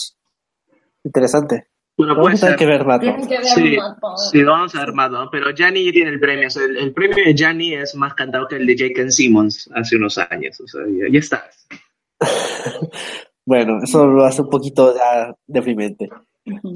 Interesante. 1.05 1.69
Bueno, 1.97 2.15
puede 2.15 2.37
ser. 2.37 2.55
que 2.55 2.65
ver 2.65 2.85
Mato. 2.85 3.07
sí, 3.43 3.77
sí, 4.31 4.45
vamos 4.45 4.75
a 4.75 4.81
ver 4.81 4.93
Mato, 4.93 5.29
pero 5.33 5.51
Gianni 5.53 5.91
tiene 5.91 6.11
el 6.11 6.21
premio. 6.21 6.49
el, 6.79 6.93
premio 6.93 7.25
de 7.25 7.35
Gianni 7.35 7.75
es 7.75 7.97
más 7.97 8.15
cantado 8.15 8.47
que 8.47 8.55
el 8.55 8.67
de 8.67 8.77
Jake 8.77 9.11
Simmons 9.11 9.69
hace 9.75 9.97
unos 9.97 10.17
años. 10.19 10.61
O 10.61 10.69
sea, 10.69 10.83
ya, 11.11 11.19
está. 11.19 11.51
bueno, 13.45 13.83
eso 13.83 14.07
lo 14.07 14.25
hace 14.25 14.43
un 14.43 14.49
poquito 14.49 14.95
ya 14.95 15.35
deprimente. 15.45 16.09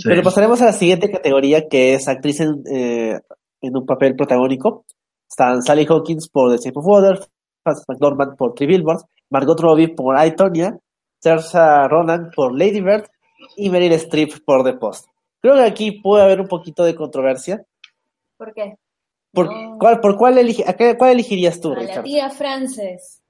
Pero 0.05 0.23
pasaremos 0.23 0.61
a 0.63 0.67
la 0.67 0.73
siguiente 0.73 1.11
categoría, 1.11 1.69
que 1.69 1.95
es 1.95 2.09
actriz 2.09 2.41
en, 2.41 2.63
eh, 2.71 3.21
en 3.61 3.77
un 3.77 3.87
papel 3.87 4.17
protagónico. 4.17 4.85
Están 5.29 5.63
Sally 5.63 5.87
Hawkins 5.87 6.29
por 6.29 6.51
The 6.51 6.63
Shape 6.63 6.79
of 6.79 6.87
Water, 6.87 7.21
Frances 7.63 7.85
McDormand 7.89 8.37
por 8.37 8.55
Three 8.55 8.67
Billboards, 8.67 9.05
Margot 9.31 9.59
Robbie 9.59 9.89
por 9.89 10.17
I, 10.25 10.35
Tonya, 10.35 10.79
Saoirse 11.21 11.89
Ronan 11.89 12.31
por 12.35 12.57
Lady 12.57 12.81
Bird 12.81 13.07
y 13.57 13.71
Meryl 13.71 13.93
Streep 13.93 14.45
por 14.45 14.65
The 14.65 14.75
Post. 14.75 15.07
Creo 15.41 15.55
que 15.55 15.63
aquí 15.63 15.93
puede 15.93 16.25
haber 16.25 16.41
un 16.41 16.49
poquito 16.49 16.85
de 16.85 16.95
controversia. 16.95 17.65
¿Por 18.37 18.53
qué? 18.53 18.77
¿Por, 19.33 19.49
cuál, 19.79 20.01
por 20.01 20.17
cuál, 20.17 20.35
cuál 20.99 21.13
elegirías 21.13 21.61
tú, 21.61 21.73
a 21.73 21.83
La 21.83 22.03
tía 22.03 22.29
Frances. 22.31 23.23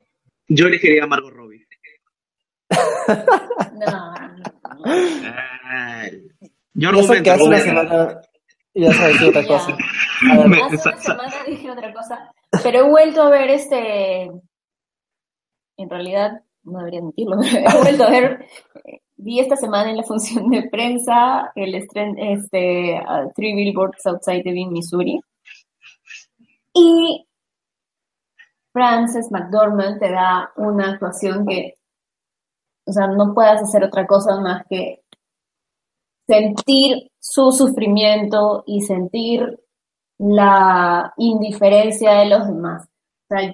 Yo 0.49 0.66
elegiría 0.66 1.05
a 1.05 1.07
Margot 1.07 1.32
Robbie. 1.32 1.66
no, 3.74 4.14
Yo 6.75 6.89
argumento, 6.89 7.23
que 7.23 7.31
hace 7.31 7.43
una 7.45 7.59
semana 7.59 8.20
ya 8.75 8.93
sabes 8.93 9.23
otra 9.23 9.47
cosa. 9.47 9.77
hace 10.33 10.89
una 10.89 10.99
semana 10.99 11.45
dije 11.47 11.70
otra 11.70 11.93
cosa, 11.93 12.33
pero 12.62 12.81
he 12.81 12.89
vuelto 12.89 13.23
a 13.23 13.31
ver 13.31 13.51
este. 13.51 14.31
En 15.77 15.91
realidad, 15.91 16.43
no 16.64 16.79
debería 16.79 17.03
mentirlo, 17.03 17.37
he 17.43 17.83
vuelto 17.83 18.05
a 18.05 18.11
ver 18.11 18.47
vi 19.23 19.39
esta 19.39 19.57
semana 19.57 19.91
en 19.91 19.97
la 19.97 20.03
función 20.03 20.51
de 20.51 20.68
prensa 20.68 21.53
el 21.55 21.75
estreno, 21.75 22.14
este, 22.18 23.01
Three 23.35 23.55
Billboards 23.55 24.05
Outside 24.07 24.43
de 24.43 24.66
Missouri. 24.66 25.20
Y 26.75 27.27
Frances 28.73 29.31
McDormand 29.31 30.01
te 30.01 30.11
da 30.11 30.51
una 30.57 30.93
actuación 30.93 31.47
que, 31.47 31.75
o 32.87 32.93
sea, 32.93 33.07
no 33.09 33.35
puedas 33.35 33.62
hacer 33.62 33.85
otra 33.85 34.07
cosa 34.07 34.41
más 34.41 34.64
que 34.68 35.01
sentir 36.33 37.11
su 37.20 37.53
sufrimiento 37.53 38.64
y 38.66 38.80
sentir 38.83 39.61
la 40.18 41.12
indiferencia 41.16 42.12
de 42.12 42.26
los 42.26 42.47
demás 42.47 42.93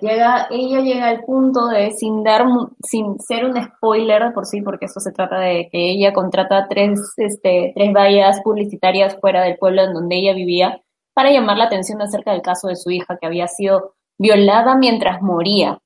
llega, 0.01 0.49
ella 0.51 0.81
llega 0.81 1.09
al 1.09 1.24
punto 1.24 1.68
de, 1.68 1.91
sin 1.93 2.22
dar, 2.24 2.45
sin 2.83 3.18
ser 3.20 3.45
un 3.45 3.62
spoiler 3.62 4.33
por 4.35 4.47
sí, 4.47 4.61
porque 4.62 4.87
eso 4.87 5.01
se 5.01 5.12
trata 5.12 5.39
de 5.39 5.68
que 5.70 5.91
ella 5.93 6.12
contrata 6.12 6.66
tres, 6.68 7.01
este, 7.16 7.72
tres 7.74 7.93
vallas 7.93 8.41
publicitarias 8.43 9.16
fuera 9.20 9.43
del 9.43 9.59
pueblo 9.59 9.83
en 9.83 9.93
donde 9.93 10.16
ella 10.16 10.35
vivía 10.35 10.83
para 11.14 11.31
llamar 11.31 11.59
la 11.59 11.64
atención 11.64 12.01
acerca 12.03 12.33
del 12.33 12.43
caso 12.43 12.68
de 12.68 12.76
su 12.76 12.91
hija 12.91 13.18
que 13.20 13.26
había 13.26 13.47
sido 13.47 13.95
violada 14.18 14.76
mientras 14.76 15.22
moría. 15.22 15.79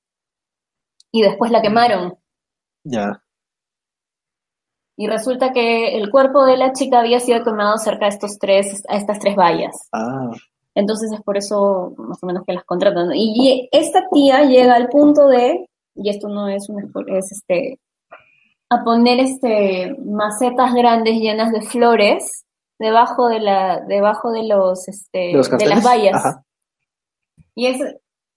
Y 1.10 1.22
después 1.22 1.50
la 1.50 1.60
quemaron. 1.60 2.14
Ya. 2.84 3.22
Y 5.02 5.08
resulta 5.08 5.52
que 5.52 5.96
el 5.96 6.12
cuerpo 6.12 6.44
de 6.44 6.56
la 6.56 6.72
chica 6.72 7.00
había 7.00 7.18
sido 7.18 7.42
quemado 7.42 7.76
cerca 7.76 8.04
de 8.04 8.10
estos 8.10 8.38
tres, 8.38 8.84
a 8.88 8.96
estas 8.96 9.18
tres 9.18 9.34
vallas. 9.34 9.88
Ah. 9.90 10.30
Entonces 10.76 11.10
es 11.10 11.20
por 11.22 11.36
eso 11.36 11.92
más 11.96 12.22
o 12.22 12.26
menos 12.26 12.44
que 12.46 12.52
las 12.52 12.62
contratan. 12.62 13.10
Y 13.12 13.68
esta 13.72 14.04
tía 14.12 14.44
llega 14.44 14.76
al 14.76 14.88
punto 14.90 15.26
de, 15.26 15.68
y 15.96 16.08
esto 16.08 16.28
no 16.28 16.46
es 16.46 16.68
un 16.68 16.88
es 17.08 17.32
este, 17.32 17.80
a 18.70 18.84
poner 18.84 19.18
este 19.18 19.96
macetas 20.04 20.72
grandes 20.72 21.18
llenas 21.18 21.50
de 21.50 21.62
flores 21.62 22.44
debajo 22.78 23.26
de 23.26 23.40
la, 23.40 23.80
debajo 23.80 24.30
de 24.30 24.44
los, 24.44 24.86
este, 24.86 25.32
¿De, 25.58 25.66
las 25.66 25.84
vallas. 25.84 26.22
Y 27.56 27.66
es, 27.66 27.80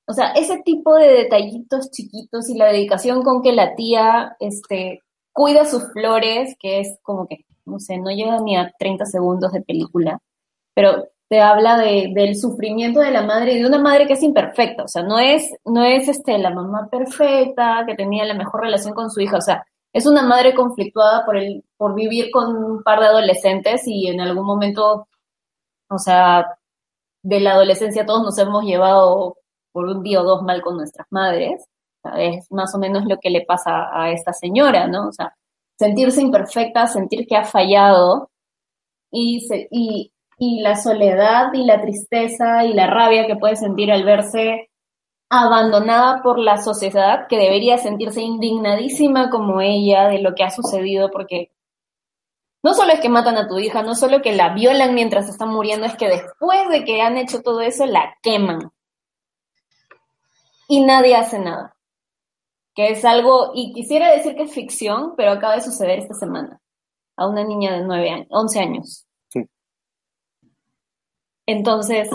O 0.07 0.13
sea, 0.13 0.31
ese 0.31 0.63
tipo 0.63 0.95
de 0.95 1.09
detallitos 1.09 1.91
chiquitos 1.91 2.49
y 2.49 2.57
la 2.57 2.71
dedicación 2.71 3.21
con 3.21 3.43
que 3.43 3.53
la 3.53 3.75
tía 3.75 4.35
este, 4.39 5.03
cuida 5.35 5.65
sus 5.65 5.91
flores, 5.91 6.55
que 6.59 6.79
es 6.79 6.97
como 7.03 7.27
que, 7.27 7.45
no 7.65 7.79
sé, 7.79 7.97
no 7.97 8.09
llega 8.09 8.39
ni 8.39 8.55
a 8.55 8.73
30 8.79 9.05
segundos 9.05 9.51
de 9.51 9.61
película, 9.61 10.21
pero 10.73 11.09
te 11.29 11.41
habla 11.41 11.77
de, 11.77 12.11
del 12.15 12.37
sufrimiento 12.37 13.01
de 13.01 13.11
la 13.11 13.23
madre 13.23 13.53
y 13.53 13.59
de 13.59 13.67
una 13.67 13.79
madre 13.79 14.07
que 14.07 14.13
es 14.13 14.23
imperfecta, 14.23 14.83
o 14.83 14.87
sea, 14.87 15.03
no 15.03 15.19
es, 15.19 15.53
no 15.65 15.83
es 15.83 16.07
este, 16.07 16.37
la 16.37 16.51
mamá 16.51 16.87
perfecta, 16.89 17.83
que 17.85 17.95
tenía 17.95 18.23
la 18.25 18.33
mejor 18.33 18.61
relación 18.61 18.93
con 18.93 19.11
su 19.11 19.19
hija, 19.19 19.37
o 19.37 19.41
sea, 19.41 19.65
es 19.93 20.05
una 20.05 20.23
madre 20.23 20.55
conflictuada 20.55 21.25
por, 21.25 21.35
el, 21.37 21.65
por 21.77 21.95
vivir 21.95 22.31
con 22.31 22.55
un 22.55 22.83
par 22.83 22.99
de 23.01 23.07
adolescentes 23.07 23.83
y 23.87 24.07
en 24.07 24.21
algún 24.21 24.45
momento, 24.45 25.09
o 25.89 25.97
sea, 25.99 26.57
de 27.23 27.39
la 27.41 27.53
adolescencia 27.53 28.05
todos 28.05 28.23
nos 28.23 28.37
hemos 28.37 28.63
llevado 28.63 29.37
por 29.73 29.87
un 29.87 30.01
día 30.03 30.21
o 30.21 30.23
dos 30.23 30.43
mal 30.43 30.61
con 30.61 30.77
nuestras 30.77 31.07
madres, 31.11 31.65
es 32.17 32.51
más 32.51 32.73
o 32.75 32.79
menos 32.79 33.05
lo 33.05 33.17
que 33.19 33.29
le 33.29 33.45
pasa 33.45 33.89
a 33.93 34.11
esta 34.11 34.33
señora, 34.33 34.87
¿no? 34.87 35.07
O 35.07 35.11
sea, 35.11 35.35
sentirse 35.77 36.21
imperfecta, 36.21 36.87
sentir 36.87 37.27
que 37.27 37.35
ha 37.35 37.43
fallado 37.43 38.31
y, 39.11 40.11
y, 40.37 40.61
la 40.61 40.75
soledad 40.75 41.53
y 41.53 41.63
la 41.63 41.81
tristeza 41.81 42.65
y 42.65 42.73
la 42.73 42.87
rabia 42.87 43.27
que 43.27 43.35
puede 43.35 43.55
sentir 43.55 43.91
al 43.91 44.03
verse 44.03 44.69
abandonada 45.29 46.21
por 46.21 46.39
la 46.39 46.57
sociedad, 46.57 47.27
que 47.27 47.37
debería 47.37 47.77
sentirse 47.77 48.21
indignadísima 48.21 49.29
como 49.29 49.61
ella 49.61 50.07
de 50.07 50.19
lo 50.19 50.35
que 50.35 50.43
ha 50.43 50.51
sucedido, 50.51 51.09
porque 51.11 51.51
no 52.63 52.73
solo 52.73 52.93
es 52.93 52.99
que 52.99 53.09
matan 53.09 53.37
a 53.37 53.47
tu 53.47 53.59
hija, 53.59 53.83
no 53.83 53.95
solo 53.95 54.21
que 54.21 54.33
la 54.33 54.53
violan 54.53 54.95
mientras 54.95 55.29
está 55.29 55.45
muriendo, 55.45 55.85
es 55.85 55.95
que 55.95 56.07
después 56.07 56.69
de 56.69 56.83
que 56.83 57.01
han 57.01 57.17
hecho 57.17 57.41
todo 57.41 57.61
eso, 57.61 57.85
la 57.85 58.17
queman. 58.21 58.71
Y 60.67 60.81
nadie 60.81 61.15
hace 61.15 61.37
nada. 61.37 61.74
Que 62.75 62.89
es 62.89 63.05
algo, 63.05 63.51
y 63.55 63.73
quisiera 63.73 64.11
decir 64.11 64.35
que 64.35 64.43
es 64.43 64.53
ficción, 64.53 65.13
pero 65.15 65.31
acaba 65.31 65.55
de 65.55 65.61
suceder 65.61 65.99
esta 65.99 66.13
semana, 66.13 66.61
a 67.15 67.27
una 67.27 67.43
niña 67.43 67.73
de 67.73 67.83
9 67.85 68.09
años, 68.09 68.27
11 68.29 68.59
años. 68.59 69.07
Entonces, 71.47 72.09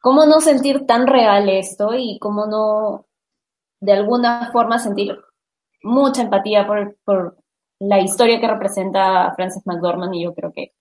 ¿cómo 0.00 0.26
no 0.26 0.40
sentir 0.40 0.86
tan 0.86 1.06
real 1.06 1.48
esto 1.48 1.94
y 1.94 2.18
cómo 2.20 2.46
no, 2.46 3.06
de 3.80 3.92
alguna 3.92 4.50
forma, 4.52 4.78
sentir 4.78 5.16
mucha 5.82 6.22
empatía 6.22 6.66
por, 6.66 6.96
por 7.04 7.38
la 7.78 8.00
historia 8.00 8.40
que 8.40 8.48
representa 8.48 9.32
Frances 9.34 9.66
McDormand? 9.66 10.14
Y 10.14 10.24
yo 10.24 10.34
creo 10.34 10.52
que 10.52 10.74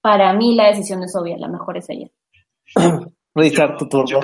para 0.00 0.32
mí 0.32 0.54
la 0.54 0.68
decisión 0.68 1.02
es 1.02 1.14
obvia, 1.16 1.38
la 1.38 1.48
mejor 1.48 1.76
es 1.76 1.88
ella. 1.88 2.08
Richard, 3.34 3.76
tu 3.76 3.88
turno. 3.88 4.20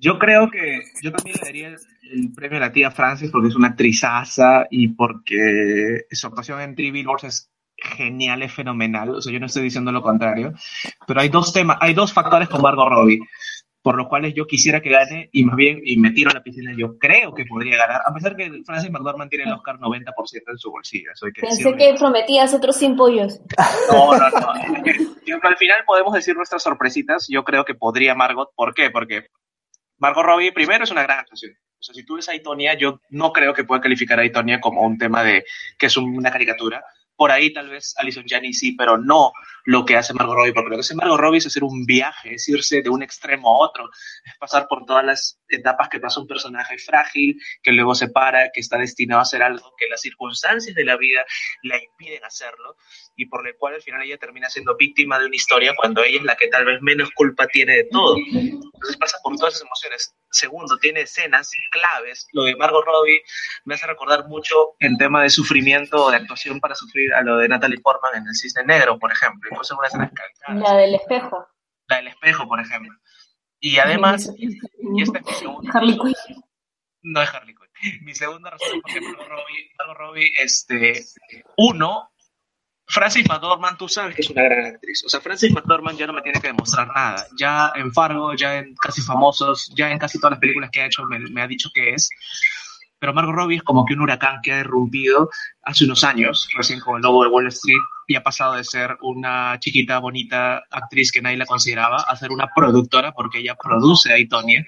Yo, 0.00 0.18
creo 0.18 0.50
que 0.50 0.82
yo 1.02 1.12
también 1.12 1.36
le 1.40 1.46
daría 1.46 1.68
el 1.68 2.32
premio 2.34 2.58
a 2.58 2.60
la 2.60 2.72
tía 2.72 2.90
Frances 2.90 3.30
porque 3.30 3.48
es 3.48 3.56
una 3.56 3.68
actrizaza 3.68 4.66
y 4.70 4.88
porque 4.88 6.06
su 6.10 6.26
actuación 6.26 6.60
en 6.60 6.74
Three 6.74 6.90
Billboards 6.90 7.24
es 7.24 7.50
genial, 7.76 8.42
es 8.42 8.52
fenomenal. 8.52 9.10
O 9.10 9.22
sea, 9.22 9.32
yo 9.32 9.40
no 9.40 9.46
estoy 9.46 9.62
diciendo 9.62 9.92
lo 9.92 10.02
contrario. 10.02 10.52
Pero 11.06 11.20
hay 11.20 11.28
dos 11.28 11.52
temas, 11.52 11.78
hay 11.80 11.94
dos 11.94 12.12
factores 12.12 12.48
con 12.48 12.62
Margot 12.62 12.88
Robbie 12.88 13.20
por 13.82 13.96
los 13.96 14.08
cuales 14.08 14.34
yo 14.34 14.46
quisiera 14.46 14.80
que 14.80 14.90
gane 14.90 15.30
y 15.32 15.44
más 15.44 15.56
bien, 15.56 15.80
y 15.82 15.96
me 15.96 16.10
tiro 16.10 16.30
a 16.30 16.34
la 16.34 16.42
piscina, 16.42 16.72
yo 16.76 16.98
creo 16.98 17.34
que 17.34 17.46
podría 17.46 17.78
ganar, 17.78 18.02
a 18.04 18.12
pesar 18.12 18.36
que 18.36 18.62
Francis 18.64 18.90
McDormand 18.90 19.30
tiene 19.30 19.44
el 19.46 19.52
Oscar 19.52 19.78
90% 19.78 20.04
en 20.48 20.58
su 20.58 20.70
bolsillo. 20.70 21.10
Eso 21.12 21.26
que 21.34 21.40
Pensé 21.40 21.74
que 21.74 21.94
prometías 21.98 22.52
otros 22.52 22.76
100 22.76 22.96
pollos. 22.96 23.40
No, 23.90 24.16
no, 24.16 24.30
no. 24.30 24.48
al 25.42 25.56
final 25.56 25.78
podemos 25.86 26.12
decir 26.12 26.36
nuestras 26.36 26.62
sorpresitas. 26.62 27.26
Yo 27.28 27.42
creo 27.42 27.64
que 27.64 27.74
podría 27.74 28.14
Margot. 28.14 28.50
¿Por 28.54 28.74
qué? 28.74 28.90
Porque 28.90 29.26
Margot 30.00 30.24
Robbie, 30.24 30.52
primero, 30.52 30.84
es 30.84 30.90
una 30.90 31.02
gran 31.02 31.20
actuación. 31.20 31.52
O 31.78 31.82
sea, 31.82 31.94
si 31.94 32.04
tú 32.04 32.16
ves 32.16 32.28
a 32.28 32.34
Itonia, 32.34 32.74
yo 32.74 33.00
no 33.10 33.32
creo 33.32 33.54
que 33.54 33.64
pueda 33.64 33.80
calificar 33.80 34.18
a 34.18 34.24
Itonia 34.24 34.60
como 34.60 34.82
un 34.82 34.98
tema 34.98 35.22
de 35.22 35.44
que 35.78 35.86
es 35.86 35.96
una 35.96 36.30
caricatura 36.30 36.84
por 37.20 37.32
ahí 37.32 37.52
tal 37.52 37.68
vez 37.68 37.92
Alison 37.98 38.24
Janney 38.26 38.54
sí, 38.54 38.72
pero 38.72 38.96
no 38.96 39.32
lo 39.66 39.84
que 39.84 39.94
hace 39.94 40.14
Margot 40.14 40.34
Robbie, 40.34 40.54
porque 40.54 40.70
lo 40.70 40.76
que 40.76 40.80
hace 40.80 40.94
Margot 40.94 41.20
Robbie 41.20 41.36
es 41.36 41.46
hacer 41.46 41.64
un 41.64 41.84
viaje, 41.84 42.36
es 42.36 42.48
irse 42.48 42.80
de 42.80 42.88
un 42.88 43.02
extremo 43.02 43.50
a 43.50 43.58
otro, 43.58 43.90
es 44.24 44.32
pasar 44.38 44.66
por 44.66 44.86
todas 44.86 45.04
las 45.04 45.38
etapas 45.50 45.90
que 45.90 46.00
pasa 46.00 46.18
un 46.18 46.26
personaje 46.26 46.78
frágil, 46.78 47.38
que 47.62 47.72
luego 47.72 47.94
se 47.94 48.08
para, 48.08 48.50
que 48.54 48.60
está 48.60 48.78
destinado 48.78 49.18
a 49.18 49.24
hacer 49.24 49.42
algo, 49.42 49.74
que 49.76 49.86
las 49.86 50.00
circunstancias 50.00 50.74
de 50.74 50.82
la 50.82 50.96
vida 50.96 51.22
la 51.62 51.76
impiden 51.76 52.24
hacerlo, 52.24 52.76
y 53.14 53.26
por 53.26 53.44
lo 53.44 53.54
cual 53.58 53.74
al 53.74 53.82
final 53.82 54.00
ella 54.00 54.16
termina 54.16 54.48
siendo 54.48 54.74
víctima 54.78 55.18
de 55.18 55.26
una 55.26 55.36
historia 55.36 55.74
cuando 55.76 56.02
ella 56.02 56.20
es 56.20 56.24
la 56.24 56.36
que 56.36 56.48
tal 56.48 56.64
vez 56.64 56.80
menos 56.80 57.10
culpa 57.10 57.46
tiene 57.48 57.74
de 57.74 57.84
todo. 57.90 58.16
Entonces 58.16 58.96
pasa 58.98 59.18
por 59.22 59.36
todas 59.36 59.56
esas 59.56 59.66
emociones. 59.66 60.14
Segundo, 60.30 60.78
tiene 60.78 61.02
escenas 61.02 61.50
claves. 61.70 62.28
Lo 62.32 62.44
de 62.44 62.56
Margot 62.56 62.84
Robbie 62.84 63.22
me 63.64 63.74
hace 63.74 63.86
recordar 63.86 64.26
mucho 64.28 64.76
el 64.78 64.96
tema 64.96 65.22
de 65.22 65.30
sufrimiento 65.30 66.04
o 66.04 66.10
de 66.10 66.16
actuación 66.16 66.60
para 66.60 66.74
sufrir 66.74 67.12
a 67.14 67.22
lo 67.22 67.36
de 67.38 67.48
Natalie 67.48 67.80
Portman 67.80 68.16
en 68.16 68.26
El 68.28 68.34
Cisne 68.34 68.64
Negro, 68.64 68.98
por 68.98 69.10
ejemplo. 69.12 69.48
Incluso 69.50 69.76
una 69.76 69.88
escena 69.88 70.10
La 70.48 70.74
del 70.76 70.94
espejo. 70.94 71.46
La 71.88 71.96
del 71.96 72.08
espejo, 72.08 72.46
por 72.46 72.60
ejemplo. 72.60 72.96
Y 73.58 73.78
además, 73.78 74.32
y 74.36 75.02
esta 75.02 75.18
es 75.18 75.26
mi 75.26 75.32
segunda... 75.32 75.72
Harley 75.74 75.98
Quinn. 75.98 76.44
No 77.02 77.22
es 77.22 77.34
Harley 77.34 77.54
Quinn. 77.54 78.04
Mi 78.04 78.14
segunda 78.14 78.50
razón 78.50 78.80
por 78.80 78.92
qué 78.92 79.00
Margot 79.00 79.28
Robbie, 79.28 79.70
Margot 79.78 79.96
Robbie, 79.96 80.32
este, 80.38 81.04
uno, 81.56 82.10
Francis 82.90 83.24
McDormand, 83.28 83.78
tú 83.78 83.88
sabes 83.88 84.16
que 84.16 84.22
es 84.22 84.30
una 84.30 84.42
gran 84.42 84.66
actriz. 84.66 85.04
O 85.04 85.08
sea, 85.08 85.20
Francis 85.20 85.52
McDormand 85.52 85.96
ya 85.96 86.08
no 86.08 86.12
me 86.12 86.22
tiene 86.22 86.40
que 86.40 86.48
demostrar 86.48 86.88
nada. 86.88 87.24
Ya 87.38 87.72
en 87.76 87.92
Fargo, 87.92 88.34
ya 88.34 88.58
en 88.58 88.74
Casi 88.74 89.00
Famosos, 89.00 89.72
ya 89.76 89.90
en 89.90 89.98
casi 89.98 90.18
todas 90.18 90.32
las 90.32 90.40
películas 90.40 90.70
que 90.70 90.80
ha 90.80 90.86
hecho 90.86 91.04
me, 91.04 91.40
ha 91.40 91.46
dicho 91.46 91.70
que 91.72 91.90
es. 91.90 92.10
Pero 92.98 93.14
Margot 93.14 93.34
Robbie 93.34 93.56
es 93.56 93.62
como 93.62 93.86
que 93.86 93.94
un 93.94 94.00
huracán 94.00 94.40
que 94.42 94.52
ha 94.52 94.60
irrumpido 94.60 95.30
hace 95.62 95.84
unos 95.84 96.02
años, 96.02 96.48
recién 96.56 96.80
con 96.80 96.96
el 96.96 97.02
Lobo 97.02 97.22
de 97.22 97.30
Wall 97.30 97.46
Street, 97.46 97.80
y 98.08 98.16
ha 98.16 98.22
pasado 98.22 98.54
de 98.54 98.64
ser 98.64 98.96
una 99.02 99.56
chiquita, 99.60 99.98
bonita 100.00 100.64
actriz 100.70 101.12
que 101.12 101.22
nadie 101.22 101.36
la 101.36 101.46
consideraba 101.46 101.98
a 101.98 102.16
ser 102.16 102.32
una 102.32 102.48
productora, 102.54 103.12
porque 103.12 103.38
ella 103.38 103.54
produce 103.54 104.12
a 104.12 104.18
Itonia, 104.18 104.66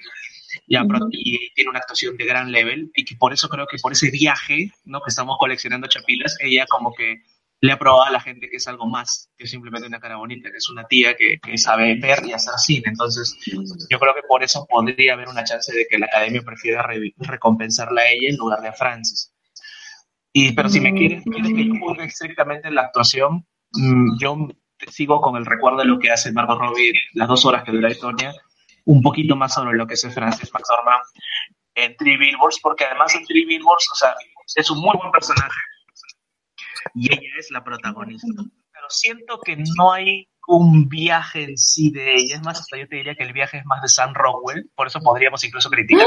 y, 0.65 0.77
y, 0.77 1.53
tiene 1.53 1.69
una 1.69 1.79
actuación 1.79 2.15
de 2.15 2.25
gran 2.25 2.51
level, 2.51 2.89
y 2.95 3.03
que 3.05 3.15
por 3.17 3.33
eso 3.33 3.49
creo 3.49 3.67
que 3.67 3.77
por 3.79 3.91
ese 3.91 4.09
viaje, 4.09 4.71
¿no? 4.85 5.01
que 5.01 5.09
estamos 5.09 5.37
coleccionando 5.37 5.87
chapilas, 5.87 6.37
ella 6.39 6.65
como 6.67 6.93
que 6.93 7.21
le 7.63 7.71
ha 7.71 7.79
probado 7.79 8.03
a 8.03 8.11
la 8.11 8.19
gente 8.19 8.49
que 8.49 8.57
es 8.57 8.67
algo 8.67 8.87
más 8.87 9.31
que 9.37 9.47
simplemente 9.47 9.87
una 9.87 10.01
cara 10.01 10.17
bonita, 10.17 10.51
que 10.51 10.57
es 10.57 10.67
una 10.67 10.83
tía 10.83 11.15
que, 11.15 11.39
sabe 11.57 11.95
ver 11.95 12.19
y 12.25 12.33
hacer 12.33 12.55
cine. 12.57 12.83
Entonces, 12.87 13.37
yo 13.89 13.99
creo 13.99 14.13
que 14.13 14.23
por 14.27 14.43
eso 14.43 14.67
podría 14.69 15.13
haber 15.13 15.29
una 15.29 15.45
chance 15.45 15.73
de 15.73 15.87
que 15.89 15.97
la 15.97 16.07
academia 16.07 16.41
prefiera 16.41 16.85
recompensarla 17.19 18.01
a 18.01 18.09
ella 18.09 18.31
en 18.31 18.35
lugar 18.35 18.59
de 18.59 18.67
a 18.67 18.73
Francis. 18.73 19.33
Y, 20.33 20.51
pero 20.51 20.67
si 20.67 20.81
me 20.81 20.91
mm. 20.91 20.95
quieres, 20.97 21.23
quieres 21.23 21.53
que 21.53 21.65
yo 21.65 21.73
juzgue 21.79 22.03
estrictamente 22.03 22.69
la 22.69 22.81
actuación, 22.81 23.47
mm, 23.71 24.17
yo 24.19 24.49
sigo 24.89 25.21
con 25.21 25.37
el 25.37 25.45
recuerdo 25.45 25.77
de 25.77 25.85
lo 25.85 25.99
que 25.99 26.11
hace 26.11 26.33
Margot 26.33 26.59
Robbie 26.59 26.91
las 27.13 27.29
dos 27.29 27.45
horas 27.45 27.63
que 27.63 27.71
dura 27.71 27.89
Itonia, 27.89 28.33
un 28.83 29.01
poquito 29.01 29.37
más 29.37 29.53
sobre 29.53 29.77
lo 29.77 29.87
que 29.87 29.93
hace 29.93 30.11
Francis 30.11 30.51
McDormand 30.53 31.03
en 31.75 31.95
Three 31.95 32.17
Billboards, 32.17 32.59
porque 32.61 32.83
además 32.83 33.15
en 33.15 33.23
Three 33.23 33.45
Billboards, 33.45 33.87
o 33.89 33.95
sea, 33.95 34.13
es 34.53 34.69
un 34.69 34.81
muy 34.81 34.97
buen 34.97 35.11
personaje 35.13 35.55
y 36.93 37.13
ella 37.13 37.29
es 37.37 37.51
la 37.51 37.63
protagonista. 37.63 38.27
Pero 38.71 38.89
siento 38.89 39.39
que 39.39 39.57
no 39.77 39.93
hay 39.93 40.27
un 40.47 40.89
viaje 40.89 41.43
en 41.43 41.57
sí 41.57 41.91
de 41.91 42.15
ella. 42.15 42.35
Es 42.35 42.43
más, 42.43 42.59
hasta 42.59 42.77
yo 42.77 42.87
te 42.87 42.97
diría 42.97 43.15
que 43.15 43.23
el 43.23 43.33
viaje 43.33 43.57
es 43.57 43.65
más 43.65 43.81
de 43.81 43.87
Sam 43.87 44.13
Rockwell, 44.13 44.69
por 44.75 44.87
eso 44.87 44.99
podríamos 44.99 45.43
incluso 45.43 45.69
criticar. 45.69 46.05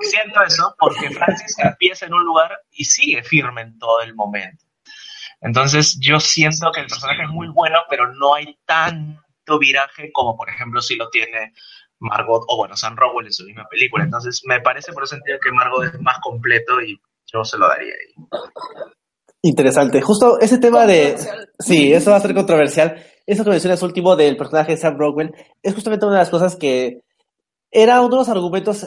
Siento 0.00 0.42
eso 0.42 0.74
porque 0.78 1.10
Francis 1.10 1.56
empieza 1.58 2.06
en 2.06 2.14
un 2.14 2.24
lugar 2.24 2.52
y 2.70 2.84
sigue 2.84 3.22
firme 3.22 3.62
en 3.62 3.78
todo 3.78 4.02
el 4.02 4.14
momento. 4.14 4.64
Entonces 5.40 5.98
yo 6.00 6.20
siento 6.20 6.70
que 6.72 6.80
el 6.80 6.86
personaje 6.86 7.22
es 7.22 7.28
muy 7.30 7.48
bueno, 7.48 7.78
pero 7.88 8.12
no 8.14 8.34
hay 8.34 8.58
tanto 8.64 9.58
viraje 9.58 10.10
como 10.12 10.36
por 10.36 10.48
ejemplo 10.50 10.80
si 10.80 10.96
lo 10.96 11.10
tiene 11.10 11.52
Margot 12.00 12.44
o 12.48 12.56
bueno, 12.56 12.76
Sam 12.76 12.96
Rockwell 12.96 13.26
en 13.26 13.32
su 13.32 13.44
misma 13.44 13.68
película. 13.68 14.04
Entonces 14.04 14.42
me 14.46 14.60
parece 14.60 14.92
por 14.92 15.04
ese 15.04 15.16
sentido 15.16 15.38
que 15.42 15.52
Margot 15.52 15.84
es 15.84 16.00
más 16.00 16.18
completo 16.20 16.80
y 16.80 17.00
yo 17.32 17.44
se 17.44 17.58
lo 17.58 17.68
daría 17.68 17.92
ahí. 17.92 18.24
Interesante. 19.42 20.00
Justo 20.00 20.38
ese 20.40 20.58
tema 20.58 20.86
de... 20.86 21.16
Sí, 21.58 21.92
eso 21.92 22.10
va 22.10 22.16
a 22.16 22.20
ser 22.20 22.34
controversial. 22.34 22.96
Eso 23.26 23.44
que 23.44 23.50
mencionas 23.50 23.82
último 23.82 24.16
del 24.16 24.36
personaje 24.36 24.72
de 24.72 24.78
Sam 24.78 24.96
Rockwell 24.98 25.34
es 25.62 25.74
justamente 25.74 26.06
una 26.06 26.16
de 26.16 26.22
las 26.22 26.30
cosas 26.30 26.56
que 26.56 27.02
era 27.70 28.00
uno 28.00 28.10
de 28.10 28.16
los 28.16 28.28
argumentos 28.28 28.86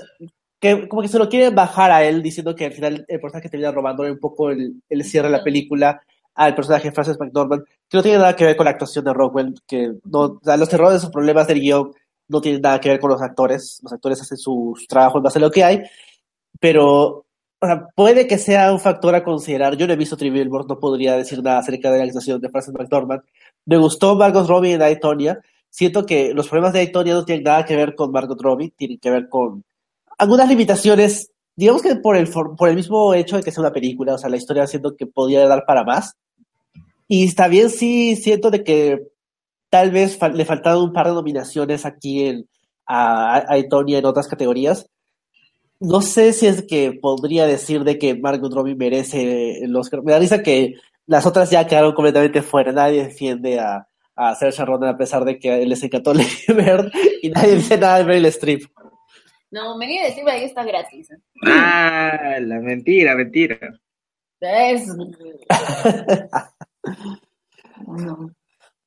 que 0.59 0.87
como 0.87 1.01
que 1.01 1.07
se 1.07 1.17
lo 1.17 1.27
quieren 1.27 1.55
bajar 1.55 1.91
a 1.91 2.03
él 2.03 2.21
diciendo 2.21 2.55
que 2.55 2.65
al 2.65 2.73
final 2.73 3.05
el 3.07 3.19
personaje 3.19 3.49
termina 3.49 3.71
robando 3.71 4.03
un 4.03 4.19
poco 4.19 4.51
el, 4.51 4.81
el 4.89 5.03
cierre 5.03 5.27
de 5.27 5.37
la 5.37 5.43
película 5.43 6.01
al 6.35 6.55
personaje 6.55 6.87
de 6.87 6.93
Francis 6.93 7.19
McDormand, 7.19 7.63
que 7.89 7.97
no 7.97 8.03
tiene 8.03 8.19
nada 8.19 8.35
que 8.35 8.45
ver 8.45 8.55
con 8.55 8.65
la 8.65 8.71
actuación 8.71 9.03
de 9.03 9.13
Rockwell, 9.13 9.55
que 9.67 9.93
no, 10.05 10.19
o 10.19 10.39
sea, 10.43 10.57
los 10.57 10.71
errores 10.71 11.03
o 11.03 11.11
problemas 11.11 11.47
del 11.47 11.59
guion 11.59 11.91
no 12.27 12.41
tienen 12.41 12.61
nada 12.61 12.79
que 12.79 12.89
ver 12.89 12.99
con 12.99 13.09
los 13.09 13.21
actores, 13.21 13.79
los 13.83 13.91
actores 13.91 14.21
hacen 14.21 14.37
su 14.37 14.73
trabajo 14.87 15.17
en 15.17 15.23
base 15.23 15.39
a 15.39 15.41
lo 15.41 15.51
que 15.51 15.63
hay, 15.63 15.81
pero 16.59 17.25
o 17.61 17.67
sea, 17.67 17.87
puede 17.95 18.27
que 18.27 18.39
sea 18.39 18.73
un 18.73 18.79
factor 18.79 19.13
a 19.13 19.23
considerar. 19.23 19.77
Yo 19.77 19.85
no 19.85 19.93
he 19.93 19.95
visto 19.95 20.17
Three 20.17 20.31
no 20.31 20.79
podría 20.79 21.15
decir 21.15 21.43
nada 21.43 21.59
acerca 21.59 21.91
de 21.91 21.99
la 21.99 22.05
actuación 22.05 22.41
de 22.41 22.49
Frances 22.49 22.73
McDormand. 22.73 23.21
Me 23.65 23.77
gustó 23.77 24.15
Margot 24.15 24.47
Robbie 24.47 24.73
en 24.73 24.81
Aitonia, 24.81 25.39
siento 25.69 26.05
que 26.05 26.33
los 26.33 26.47
problemas 26.47 26.73
de 26.73 26.83
Itonia 26.83 27.13
no 27.13 27.23
tienen 27.23 27.43
nada 27.43 27.63
que 27.65 27.75
ver 27.75 27.95
con 27.95 28.11
Margot 28.11 28.41
Robbie, 28.41 28.73
tienen 28.75 28.97
que 28.97 29.11
ver 29.11 29.29
con 29.29 29.63
algunas 30.17 30.49
limitaciones, 30.49 31.31
digamos 31.55 31.83
que 31.83 31.95
por 31.95 32.15
el, 32.15 32.27
por 32.29 32.67
el 32.67 32.75
mismo 32.75 33.13
hecho 33.13 33.37
de 33.37 33.43
que 33.43 33.51
sea 33.51 33.61
una 33.61 33.73
película, 33.73 34.15
o 34.15 34.17
sea, 34.17 34.29
la 34.29 34.37
historia 34.37 34.65
siento 34.65 34.95
que 34.95 35.05
podría 35.05 35.47
dar 35.47 35.63
para 35.65 35.83
más. 35.83 36.15
Y 37.07 37.31
bien, 37.49 37.69
sí, 37.69 38.15
siento 38.15 38.49
de 38.49 38.63
que 38.63 39.07
tal 39.69 39.91
vez 39.91 40.17
le 40.33 40.45
faltaron 40.45 40.83
un 40.83 40.93
par 40.93 41.07
de 41.07 41.13
nominaciones 41.13 41.85
aquí 41.85 42.25
en, 42.25 42.47
a, 42.87 43.37
a 43.37 43.57
en 43.57 44.05
otras 44.05 44.27
categorías. 44.27 44.87
No 45.81 46.01
sé 46.01 46.31
si 46.31 46.45
es 46.45 46.61
que 46.61 46.93
podría 46.93 47.47
decir 47.47 47.83
de 47.83 47.97
que 47.97 48.13
Margot 48.15 48.53
Robbie 48.53 48.75
merece 48.75 49.63
el 49.63 49.75
Oscar. 49.75 50.03
Me 50.03 50.11
da 50.11 50.19
risa 50.19 50.43
que 50.43 50.75
las 51.07 51.25
otras 51.25 51.49
ya 51.49 51.65
quedaron 51.65 51.93
completamente 51.93 52.43
fuera. 52.43 52.71
Nadie 52.71 53.05
defiende 53.05 53.59
a, 53.59 53.87
a 54.15 54.35
Saoirse 54.35 54.63
Ronan 54.63 54.89
a 54.89 54.97
pesar 54.97 55.25
de 55.25 55.39
que 55.39 55.65
les 55.65 55.83
encantó 55.83 56.13
Lady 56.15 56.29
Bird 56.47 56.91
y 57.23 57.31
nadie 57.31 57.55
dice 57.55 57.79
nada 57.79 57.97
de 57.97 58.03
Meryl 58.05 58.25
Streep. 58.27 58.61
No, 59.49 59.75
Meryl 59.75 60.05
Streep 60.05 60.27
ahí 60.27 60.43
está 60.43 60.63
gratis. 60.63 61.09
Ah, 61.45 62.37
la 62.39 62.59
mentira, 62.59 63.15
mentira. 63.15 63.57
Es... 64.39 64.87
no. 67.87 68.31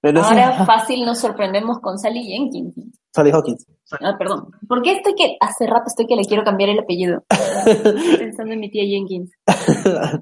Ahora 0.02 0.64
fácil 0.64 1.04
nos 1.04 1.18
sorprendemos 1.18 1.80
con 1.80 1.98
Sally 1.98 2.22
Jenkins. 2.22 2.93
Sally 3.14 3.30
Hawkins. 3.30 3.64
Ah, 4.00 4.16
perdón. 4.18 4.50
¿Por 4.66 4.82
qué 4.82 4.90
estoy 4.92 5.14
que 5.14 5.36
hace 5.40 5.68
rato 5.68 5.84
estoy 5.86 6.06
que 6.06 6.16
le 6.16 6.24
quiero 6.24 6.42
cambiar 6.42 6.70
el 6.70 6.80
apellido? 6.80 7.24
Estoy 7.64 7.92
pensando 8.18 8.52
en 8.52 8.60
mi 8.60 8.68
tía 8.70 8.84
Jenkins. 8.84 9.30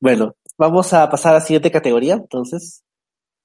bueno, 0.00 0.36
vamos 0.58 0.92
a 0.92 1.08
pasar 1.08 1.32
a 1.32 1.38
la 1.38 1.40
siguiente 1.40 1.70
categoría, 1.70 2.12
entonces. 2.14 2.84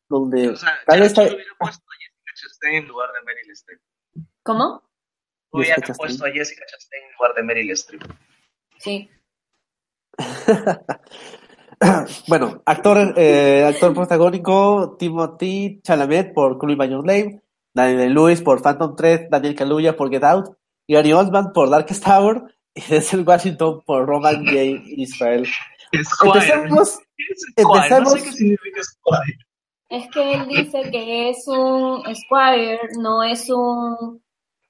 Donde 0.09 0.49
o 0.49 0.55
sea, 0.55 0.73
tal 0.85 1.01
vez 1.01 1.11
hubiera 1.13 1.35
puesto 1.59 1.83
a 1.83 1.95
Jessica 1.97 2.31
Chastain 2.35 2.75
en 2.75 2.87
lugar 2.87 3.09
de 3.13 3.21
Meryl 3.25 3.51
Streep. 3.51 3.81
¿Cómo? 4.43 4.83
Hubiera 5.51 5.75
puesto 5.97 6.25
a 6.25 6.31
Jessica 6.31 6.65
Chastain 6.65 7.03
en 7.03 7.11
lugar 7.13 7.33
de 7.35 7.43
Meryl 7.43 7.71
Streep. 7.71 8.03
Sí. 8.79 9.09
bueno, 12.27 12.61
actor, 12.65 13.13
eh, 13.17 13.65
actor 13.65 13.93
protagónico, 13.93 14.95
Timothy 14.97 15.81
Chalamet 15.83 16.33
por 16.33 16.57
Call 16.57 16.75
By 16.75 16.89
Your 16.89 17.05
Name, 17.05 17.41
Daniel 17.77 18.13
Lewis 18.13 18.41
por 18.41 18.61
Phantom 18.61 18.95
Thread, 18.95 19.29
Daniel 19.29 19.55
Kaluuya 19.55 19.95
por 19.95 20.09
Get 20.09 20.23
Out, 20.23 20.49
Gary 20.87 21.13
Oldman 21.13 21.53
por 21.53 21.69
Darkest 21.69 22.03
Tower 22.03 22.41
y 22.73 22.81
Denzel 22.89 23.23
Washington 23.23 23.81
por 23.85 24.07
Roman 24.07 24.43
J. 24.45 24.81
Israel. 24.97 25.47
Empecemos, 25.91 26.99
empecemos. 27.55 28.13
No 28.13 28.19
sé 28.19 28.23
qué 28.23 28.31
significa 28.31 28.81
Squire. 28.83 29.37
Es 29.89 30.09
que 30.11 30.33
él 30.33 30.47
dice 30.47 30.91
que 30.91 31.29
es 31.29 31.47
un 31.47 32.03
Squire, 32.13 32.79
no 32.99 33.23
es 33.23 33.49
un 33.49 34.21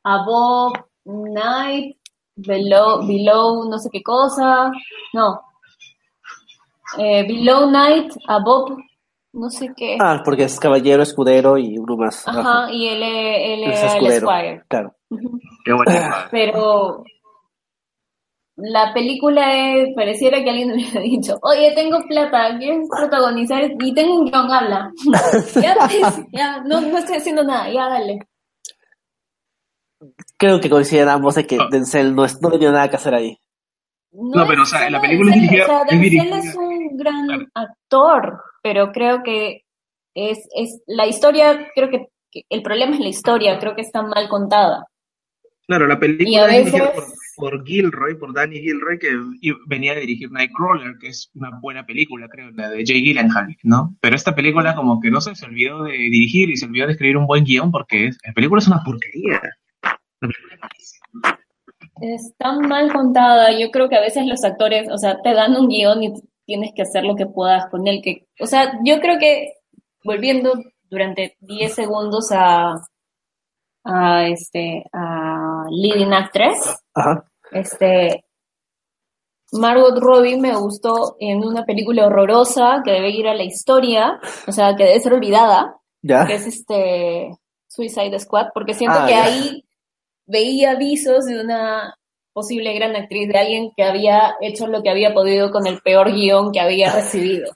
above 0.03 0.73
night, 1.05 1.97
below, 2.35 3.07
below 3.07 3.69
no 3.69 3.79
sé 3.79 3.89
qué 3.91 4.03
cosa, 4.03 4.69
no. 5.13 5.41
Eh, 6.99 7.25
below 7.25 7.71
night, 7.71 8.13
above 8.27 8.77
no 9.37 9.49
sé 9.49 9.71
qué. 9.75 9.97
Ah, 9.99 10.21
porque 10.23 10.43
es 10.43 10.59
caballero, 10.59 11.03
escudero 11.03 11.57
y 11.57 11.77
uno 11.77 11.95
más. 11.95 12.27
Ajá, 12.27 12.71
y 12.71 12.87
él, 12.87 13.03
él 13.03 13.63
es 13.71 13.83
el 13.83 14.11
Squire. 14.19 14.63
Claro. 14.67 14.95
Qué 15.63 15.73
bueno. 15.73 15.91
Pero 16.31 17.03
la 18.57 18.91
película 18.91 19.75
es, 19.75 19.93
pareciera 19.95 20.43
que 20.43 20.49
alguien 20.49 20.69
me 20.69 20.75
hubiera 20.75 21.01
dicho, 21.01 21.37
oye, 21.43 21.71
tengo 21.75 21.99
plata, 22.07 22.57
¿quieres 22.57 22.87
protagonizar? 22.89 23.71
Y 23.79 23.93
tengo 23.93 24.19
un 24.19 24.25
guion, 24.25 24.51
habla. 24.51 24.91
ya, 25.61 25.75
ya 26.31 26.63
no, 26.63 26.81
no 26.81 26.97
estoy 26.97 27.17
haciendo 27.17 27.43
nada, 27.43 27.71
ya 27.71 27.87
dale. 27.87 28.19
Creo 30.37 30.59
que 30.59 30.69
coincidamos 30.69 31.35
de 31.35 31.45
que 31.45 31.57
ah. 31.59 31.67
Denzel 31.71 32.15
no, 32.15 32.25
no 32.41 32.49
tenía 32.49 32.71
nada 32.71 32.89
que 32.89 32.95
hacer 32.95 33.13
ahí. 33.13 33.37
No, 34.11 34.47
pero 34.47 34.63
o 34.63 34.65
sea, 34.65 34.89
la 34.89 34.99
película 35.01 35.35
es 35.35 35.41
dirigida... 35.41 35.63
O 35.65 35.67
sea, 35.67 35.83
Denzel 35.85 36.33
es 36.33 36.55
un 36.55 36.66
gran 36.97 37.47
actor, 37.53 38.41
pero 38.61 38.91
creo 38.91 39.23
que 39.23 39.63
es, 40.13 40.39
es 40.55 40.81
la 40.87 41.05
historia, 41.07 41.69
creo 41.75 41.89
que, 41.89 42.07
el 42.49 42.61
problema 42.61 42.95
es 42.95 42.99
la 42.99 43.07
historia, 43.07 43.59
creo 43.59 43.75
que 43.75 43.81
está 43.81 44.01
mal 44.01 44.27
contada. 44.27 44.85
Claro, 45.67 45.87
la 45.87 45.99
película 45.99 46.55
es 46.55 46.65
dirigida 46.65 46.93
por, 47.35 47.65
Gilroy, 47.65 48.15
por 48.15 48.33
Danny 48.33 48.59
Gilroy, 48.59 48.99
que 48.99 49.09
venía 49.67 49.93
a 49.93 49.95
dirigir 49.95 50.31
Nightcrawler, 50.31 50.97
que 50.99 51.07
es 51.07 51.29
una 51.35 51.51
buena 51.61 51.85
película, 51.85 52.27
creo, 52.29 52.51
la 52.51 52.69
de 52.69 52.83
Jay 52.85 53.01
Gyllenhaal, 53.01 53.55
¿no? 53.63 53.95
Pero 54.01 54.15
esta 54.15 54.33
película 54.33 54.75
como 54.75 54.99
que 54.99 55.11
no 55.11 55.19
sé, 55.19 55.35
se 55.35 55.45
olvidó 55.45 55.83
de 55.83 55.93
dirigir 55.93 56.49
y 56.49 56.57
se 56.57 56.65
olvidó 56.65 56.87
de 56.87 56.93
escribir 56.93 57.17
un 57.17 57.27
buen 57.27 57.43
guion 57.43 57.71
porque 57.71 58.11
la 58.25 58.33
película 58.33 58.59
es 58.59 58.67
una 58.67 58.83
porquería. 58.83 59.41
La 59.83 60.27
película 60.27 60.55
es 60.55 60.59
malísima. 60.61 61.39
Está 62.01 62.59
mal 62.59 62.91
contada. 62.93 63.57
Yo 63.57 63.71
creo 63.71 63.89
que 63.89 63.95
a 63.95 64.01
veces 64.01 64.25
los 64.25 64.43
actores, 64.43 64.87
o 64.91 64.97
sea, 64.97 65.21
te 65.21 65.33
dan 65.33 65.55
un 65.55 65.67
guion 65.67 66.03
y 66.03 66.13
tienes 66.47 66.71
que 66.73 66.81
hacer 66.81 67.03
lo 67.03 67.15
que 67.15 67.27
puedas 67.27 67.69
con 67.69 67.87
él. 67.87 68.01
Que, 68.01 68.25
o 68.39 68.47
sea, 68.47 68.79
yo 68.83 68.99
creo 68.99 69.19
que 69.19 69.53
volviendo 70.03 70.53
durante 70.89 71.35
10 71.41 71.75
segundos 71.75 72.31
a, 72.31 72.81
a 73.83 74.27
este 74.27 74.85
a 74.93 75.65
Leading 75.69 76.13
Actress, 76.13 76.81
este 77.51 78.23
Margot 79.51 79.97
Robbie 79.99 80.37
me 80.37 80.55
gustó 80.55 81.17
en 81.19 81.43
una 81.43 81.65
película 81.65 82.07
horrorosa 82.07 82.81
que 82.83 82.91
debe 82.91 83.11
ir 83.11 83.27
a 83.27 83.35
la 83.35 83.43
historia, 83.43 84.19
o 84.47 84.51
sea, 84.51 84.75
que 84.75 84.85
debe 84.85 84.99
ser 84.99 85.13
olvidada, 85.13 85.75
que 86.01 86.33
es 86.33 86.47
este 86.47 87.37
Suicide 87.67 88.19
Squad, 88.19 88.47
porque 88.53 88.73
siento 88.73 88.99
ah, 88.99 89.05
que 89.05 89.15
ahí 89.15 89.65
veía 90.25 90.71
avisos 90.71 91.25
de 91.25 91.41
una 91.41 91.97
posible 92.37 92.71
gran 92.75 92.95
actriz, 92.95 93.27
de 93.27 93.39
alguien 93.39 93.71
que 93.75 93.83
había 93.83 94.35
hecho 94.41 94.67
lo 94.67 94.83
que 94.83 94.91
había 94.91 95.11
podido 95.11 95.49
con 95.49 95.65
el 95.65 95.81
peor 95.81 96.13
guion 96.13 96.51
que 96.51 96.59
había 96.59 96.93
recibido. 96.93 97.51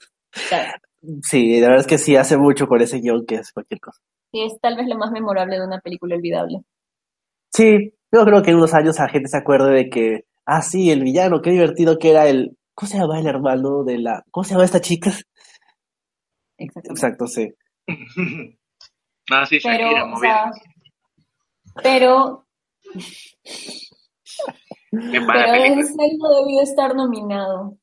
Sí, 1.22 1.60
la 1.60 1.68
verdad 1.68 1.82
es 1.82 1.86
que 1.86 1.98
sí 1.98 2.16
hace 2.16 2.36
mucho 2.36 2.66
con 2.66 2.82
ese 2.82 2.98
guion 2.98 3.24
que 3.24 3.36
es 3.36 3.52
cualquier 3.52 3.78
cosa. 3.78 4.00
Sí, 4.32 4.42
es 4.42 4.60
tal 4.60 4.76
vez 4.76 4.88
lo 4.88 4.98
más 4.98 5.12
memorable 5.12 5.56
de 5.56 5.64
una 5.64 5.78
película 5.78 6.16
olvidable. 6.16 6.62
Sí, 7.52 7.94
yo 8.10 8.24
creo 8.24 8.42
que 8.42 8.50
en 8.50 8.56
unos 8.56 8.74
años 8.74 8.98
la 8.98 9.08
gente 9.08 9.28
se 9.28 9.36
acuerde 9.36 9.72
de 9.72 9.88
que, 9.88 10.24
ah, 10.46 10.62
sí, 10.62 10.90
el 10.90 11.04
villano, 11.04 11.40
qué 11.40 11.50
divertido 11.50 11.96
que 11.96 12.10
era 12.10 12.26
el, 12.26 12.56
¿cómo 12.74 12.90
se 12.90 12.98
llama 12.98 13.20
el 13.20 13.28
hermano 13.28 13.84
de 13.84 13.98
la, 13.98 14.24
¿cómo 14.32 14.42
se 14.42 14.54
llama 14.54 14.64
esta 14.64 14.80
chica? 14.80 15.12
Exacto. 16.58 16.90
Exacto, 16.90 17.26
sí. 17.28 17.54
ah, 19.30 19.46
sí, 19.46 19.60
Shakira, 19.60 19.90
pero, 19.90 20.12
o 20.12 20.16
sea, 20.18 20.50
pero 21.84 22.46
pero 25.32 25.52
Denzel 25.52 26.18
no 26.18 26.28
debió 26.40 26.62
estar 26.62 26.94
nominado. 26.94 27.60
O 27.70 27.78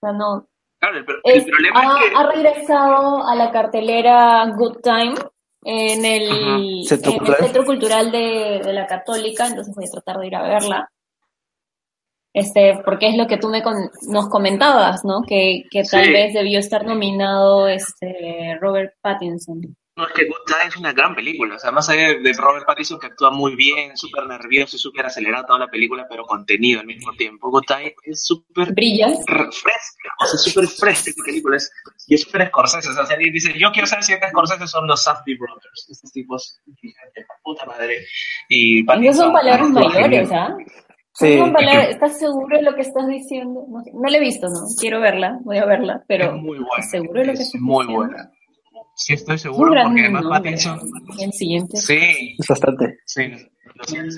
sea, 0.00 0.12
no. 0.12 0.46
Claro, 0.80 0.98
el, 0.98 1.04
problema 1.44 1.80
ha, 1.80 1.98
es 1.98 2.10
que... 2.10 2.16
ha 2.16 2.26
regresado 2.30 3.26
a 3.26 3.34
la 3.34 3.50
cartelera 3.50 4.46
Good 4.56 4.76
Time 4.82 5.14
en 5.64 6.04
el, 6.04 6.84
¿Centro, 6.86 7.10
en 7.12 7.18
cultural? 7.18 7.36
el 7.40 7.44
Centro 7.46 7.64
Cultural 7.64 8.12
de, 8.12 8.60
de, 8.64 8.72
la 8.72 8.86
Católica, 8.86 9.48
entonces 9.48 9.74
voy 9.74 9.86
a 9.86 9.90
tratar 9.90 10.18
de 10.18 10.26
ir 10.28 10.36
a 10.36 10.42
verla. 10.42 10.88
Este, 12.32 12.78
porque 12.84 13.08
es 13.08 13.16
lo 13.16 13.26
que 13.26 13.38
tú 13.38 13.48
me 13.48 13.62
con, 13.62 13.90
nos 14.08 14.28
comentabas, 14.28 15.04
¿no? 15.04 15.22
Que, 15.26 15.64
que 15.70 15.82
tal 15.82 16.04
Sí. 16.04 16.12
vez 16.12 16.32
debió 16.34 16.60
estar 16.60 16.84
nominado 16.86 17.66
este 17.66 18.56
Robert 18.60 18.94
Pattinson. 19.00 19.76
No, 19.98 20.06
es 20.06 20.12
que 20.12 20.26
Good 20.26 20.44
Time 20.46 20.68
es 20.68 20.76
una 20.76 20.92
gran 20.92 21.12
película. 21.16 21.56
O 21.56 21.58
sea, 21.58 21.72
más 21.72 21.88
allá 21.88 22.14
de 22.14 22.32
Robert 22.34 22.64
Pattinson, 22.64 23.00
que 23.00 23.08
actúa 23.08 23.32
muy 23.32 23.56
bien, 23.56 23.96
súper 23.96 24.28
nervioso 24.28 24.76
y 24.76 24.78
súper 24.78 25.04
acelerado 25.06 25.44
toda 25.46 25.58
la 25.58 25.66
película, 25.66 26.06
pero 26.08 26.22
contenido 26.24 26.78
al 26.78 26.86
mismo 26.86 27.12
tiempo. 27.14 27.50
Good 27.50 27.64
Time 27.66 27.94
es 28.04 28.24
súper 28.24 28.72
Brilla. 28.72 29.08
fresca, 29.26 30.08
o 30.20 30.24
sea, 30.26 30.38
súper 30.38 30.68
fresca 30.68 31.10
esta 31.10 31.24
película. 31.24 31.56
Es, 31.56 31.68
y 32.06 32.14
es 32.14 32.22
súper 32.22 32.46
Scorsese. 32.46 32.90
O 32.90 32.92
sea, 32.92 33.06
si 33.06 33.12
alguien 33.14 33.32
dice, 33.32 33.52
yo 33.58 33.72
quiero 33.72 33.88
saber 33.88 34.04
si 34.04 34.12
estos 34.12 34.30
Scorsese 34.30 34.68
son 34.68 34.86
los 34.86 35.02
Safdie 35.02 35.36
Brothers. 35.36 35.88
Estos 35.90 36.12
tipos, 36.12 36.60
de 36.64 37.26
puta 37.42 37.66
madre. 37.66 37.98
Y 38.48 38.88
Esas 38.88 39.16
son 39.16 39.32
palabras 39.32 39.68
mayores. 39.68 40.30
¿ah? 40.30 40.56
Sí. 41.14 41.40
¿Estás 41.90 42.20
seguro 42.20 42.56
de 42.56 42.62
lo 42.62 42.76
que 42.76 42.82
estás 42.82 43.08
diciendo? 43.08 43.66
No, 43.68 43.82
no 43.92 44.08
la 44.08 44.16
he 44.16 44.20
visto, 44.20 44.46
¿no? 44.46 44.60
Quiero 44.78 45.00
verla, 45.00 45.40
voy 45.42 45.58
a 45.58 45.64
verla, 45.64 46.04
pero 46.06 46.26
Es 46.26 46.32
muy 46.34 46.58
buena. 46.58 46.68
¿estás 46.76 46.90
seguro 46.92 47.20
de 47.20 47.26
lo 47.26 47.32
que 47.32 47.38
es 47.40 47.46
estás 47.46 47.60
muy 47.60 47.84
diciendo? 47.84 48.06
buena. 48.06 48.32
Sí, 49.00 49.12
estoy 49.14 49.38
seguro, 49.38 49.72
porque 49.84 50.00
además. 50.00 50.24
Pattinson. 50.28 50.80
El 51.20 51.32
siguiente. 51.32 51.76
Sí, 51.76 52.36
Es 52.38 52.46
bastante. 52.48 52.98
Sí. 53.06 53.22
Además, 53.22 54.16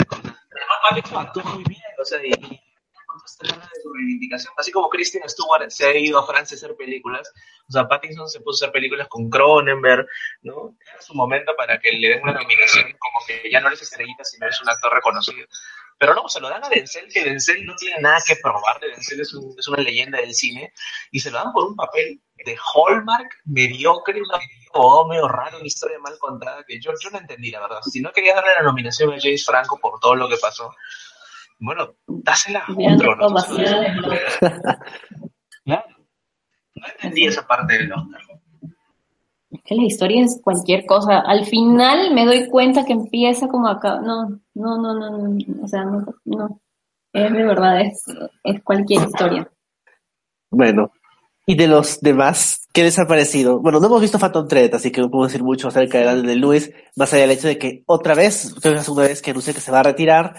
Pattinson 0.88 1.18
actuó 1.18 1.44
muy 1.44 1.64
bien, 1.64 1.80
o 2.00 2.04
sea, 2.04 2.18
y, 2.24 2.30
y 2.30 2.32
de 2.32 3.82
su 3.82 3.92
reivindicación. 3.92 4.52
Así 4.56 4.72
como 4.72 4.88
Kristen 4.88 5.22
Stewart 5.28 5.68
se 5.70 5.84
ha 5.86 5.96
ido 5.98 6.18
a 6.18 6.26
Francia 6.26 6.54
a 6.54 6.58
hacer 6.58 6.74
películas, 6.76 7.30
o 7.68 7.72
sea, 7.72 7.86
Pattinson 7.88 8.28
se 8.30 8.40
puso 8.40 8.64
a 8.64 8.68
hacer 8.68 8.72
películas 8.72 9.06
con 9.08 9.28
Cronenberg, 9.28 10.06
¿no? 10.42 10.76
Era 10.90 11.02
su 11.02 11.14
momento 11.14 11.52
para 11.58 11.78
que 11.78 11.92
le 11.92 12.08
den 12.08 12.22
una 12.22 12.32
nominación, 12.32 12.84
como 12.98 13.26
que 13.26 13.50
ya 13.50 13.60
no 13.60 13.68
eres 13.68 13.82
estrellita, 13.82 14.24
sino 14.24 14.46
es 14.48 14.60
un 14.62 14.68
actor 14.70 14.94
reconocido. 14.94 15.46
Pero 15.98 16.14
no, 16.14 16.26
se 16.30 16.40
lo 16.40 16.48
dan 16.48 16.64
a 16.64 16.68
Denzel, 16.70 17.12
que 17.12 17.22
Denzel 17.22 17.66
no 17.66 17.76
tiene 17.76 18.00
nada 18.00 18.18
que 18.26 18.36
probar, 18.36 18.80
Denzel 18.80 19.20
es, 19.20 19.34
un- 19.34 19.54
es 19.58 19.68
una 19.68 19.82
leyenda 19.82 20.18
del 20.18 20.32
cine, 20.32 20.72
y 21.10 21.20
se 21.20 21.30
lo 21.30 21.36
dan 21.38 21.52
por 21.52 21.66
un 21.66 21.76
papel 21.76 22.22
de 22.44 22.56
Hallmark, 22.74 23.28
mediocre, 23.44 24.20
un 24.20 25.08
medio 25.08 25.28
raro, 25.28 25.58
una 25.58 25.66
historia 25.66 25.98
mal 25.98 26.16
contada 26.18 26.64
que 26.66 26.80
yo, 26.80 26.92
yo 27.02 27.10
no 27.10 27.18
entendí, 27.18 27.50
la 27.50 27.60
verdad. 27.60 27.80
Si 27.82 28.00
no 28.00 28.12
quería 28.12 28.34
darle 28.34 28.50
la 28.58 28.64
nominación 28.64 29.12
a 29.12 29.20
James 29.20 29.44
Franco 29.44 29.78
por 29.80 29.98
todo 30.00 30.14
lo 30.14 30.28
que 30.28 30.36
pasó, 30.36 30.70
bueno, 31.58 31.94
dásela 32.06 32.60
a 32.60 32.72
otro, 32.72 33.16
¿no? 33.16 33.34
claro. 35.64 35.84
No 36.74 36.86
entendí 36.86 37.26
esa 37.26 37.46
parte 37.46 37.76
del 37.76 37.92
Oscar. 37.92 38.20
Es 39.50 39.60
que 39.64 39.74
la 39.74 39.82
historia 39.82 40.24
es 40.24 40.40
cualquier 40.42 40.86
cosa. 40.86 41.20
Al 41.20 41.44
final 41.44 42.14
me 42.14 42.24
doy 42.24 42.48
cuenta 42.48 42.84
que 42.84 42.92
empieza 42.92 43.48
como 43.48 43.68
acá. 43.68 44.00
No, 44.00 44.40
no, 44.54 44.78
no, 44.78 44.94
no, 44.94 45.10
no. 45.10 45.64
O 45.64 45.68
sea, 45.68 45.84
no, 45.84 46.06
no. 46.24 46.60
Es 47.12 47.32
de 47.32 47.42
verdad, 47.42 47.80
es, 47.80 48.04
es 48.44 48.62
cualquier 48.62 49.02
historia. 49.02 49.50
Bueno, 50.50 50.92
y 51.50 51.56
de 51.56 51.66
los 51.66 52.00
demás, 52.00 52.68
¿qué 52.72 52.84
les 52.84 52.96
ha 53.00 53.08
parecido? 53.08 53.58
Bueno, 53.58 53.80
no 53.80 53.88
hemos 53.88 54.00
visto 54.00 54.20
Phantom 54.20 54.46
Thread, 54.46 54.72
así 54.72 54.92
que 54.92 55.00
no 55.00 55.10
puedo 55.10 55.26
decir 55.26 55.42
mucho 55.42 55.66
acerca 55.66 55.98
de 55.98 56.04
Daniel 56.04 56.40
Lewis, 56.40 56.70
más 56.94 57.12
allá 57.12 57.22
del 57.22 57.32
hecho 57.32 57.48
de 57.48 57.58
que 57.58 57.82
otra 57.86 58.14
vez, 58.14 58.50
creo 58.50 58.60
que 58.60 58.68
es 58.68 58.74
la 58.76 58.84
segunda 58.84 59.08
vez 59.08 59.20
que 59.20 59.32
anuncia 59.32 59.52
que 59.52 59.60
se 59.60 59.72
va 59.72 59.80
a 59.80 59.82
retirar. 59.82 60.36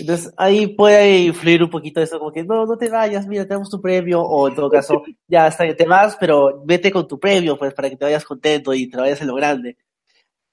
Entonces, 0.00 0.34
ahí 0.36 0.66
puede 0.74 1.20
influir 1.20 1.62
un 1.62 1.70
poquito 1.70 2.00
eso, 2.00 2.18
como 2.18 2.32
que 2.32 2.42
no, 2.42 2.66
no 2.66 2.76
te 2.76 2.88
vayas, 2.88 3.28
mira, 3.28 3.46
tenemos 3.46 3.70
tu 3.70 3.80
premio, 3.80 4.20
o 4.20 4.48
en 4.48 4.56
todo 4.56 4.68
caso, 4.68 5.04
ya 5.28 5.46
está, 5.46 5.64
ya 5.64 5.76
te 5.76 5.86
vas, 5.86 6.16
pero 6.18 6.60
vete 6.64 6.90
con 6.90 7.06
tu 7.06 7.20
premio, 7.20 7.56
pues, 7.56 7.72
para 7.72 7.88
que 7.88 7.96
te 7.96 8.06
vayas 8.06 8.24
contento 8.24 8.74
y 8.74 8.90
te 8.90 8.96
vayas 8.96 9.20
en 9.20 9.28
lo 9.28 9.36
grande. 9.36 9.76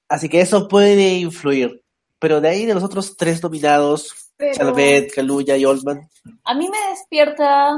Así 0.07 0.30
que 0.30 0.40
eso 0.40 0.68
puede 0.68 1.15
influir. 1.15 1.82
Pero 2.19 2.41
de 2.41 2.49
ahí, 2.49 2.68
de 2.68 2.76
los 2.76 2.84
otros 2.84 3.18
tres 3.18 3.41
nominados, 3.41 4.32
pero... 4.38 4.76
Kaluuya 5.15 5.57
y 5.57 5.65
Oldman. 5.65 6.07
A 6.44 6.53
mí 6.53 6.69
me 6.69 6.90
despierta 6.91 7.72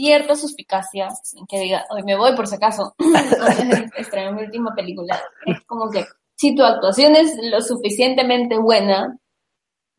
cierta 0.00 0.34
suspicacia 0.34 1.08
en 1.36 1.46
que 1.46 1.60
diga, 1.60 1.84
hoy 1.90 2.02
me 2.04 2.16
voy 2.16 2.34
por 2.34 2.46
si 2.46 2.54
acaso, 2.54 2.94
estrenar 3.96 4.34
mi 4.34 4.44
última 4.44 4.74
película. 4.74 5.20
Es 5.44 5.60
como 5.66 5.90
que 5.90 6.06
si 6.36 6.54
tu 6.54 6.62
actuación 6.62 7.16
es 7.16 7.36
lo 7.50 7.60
suficientemente 7.60 8.56
buena, 8.58 9.18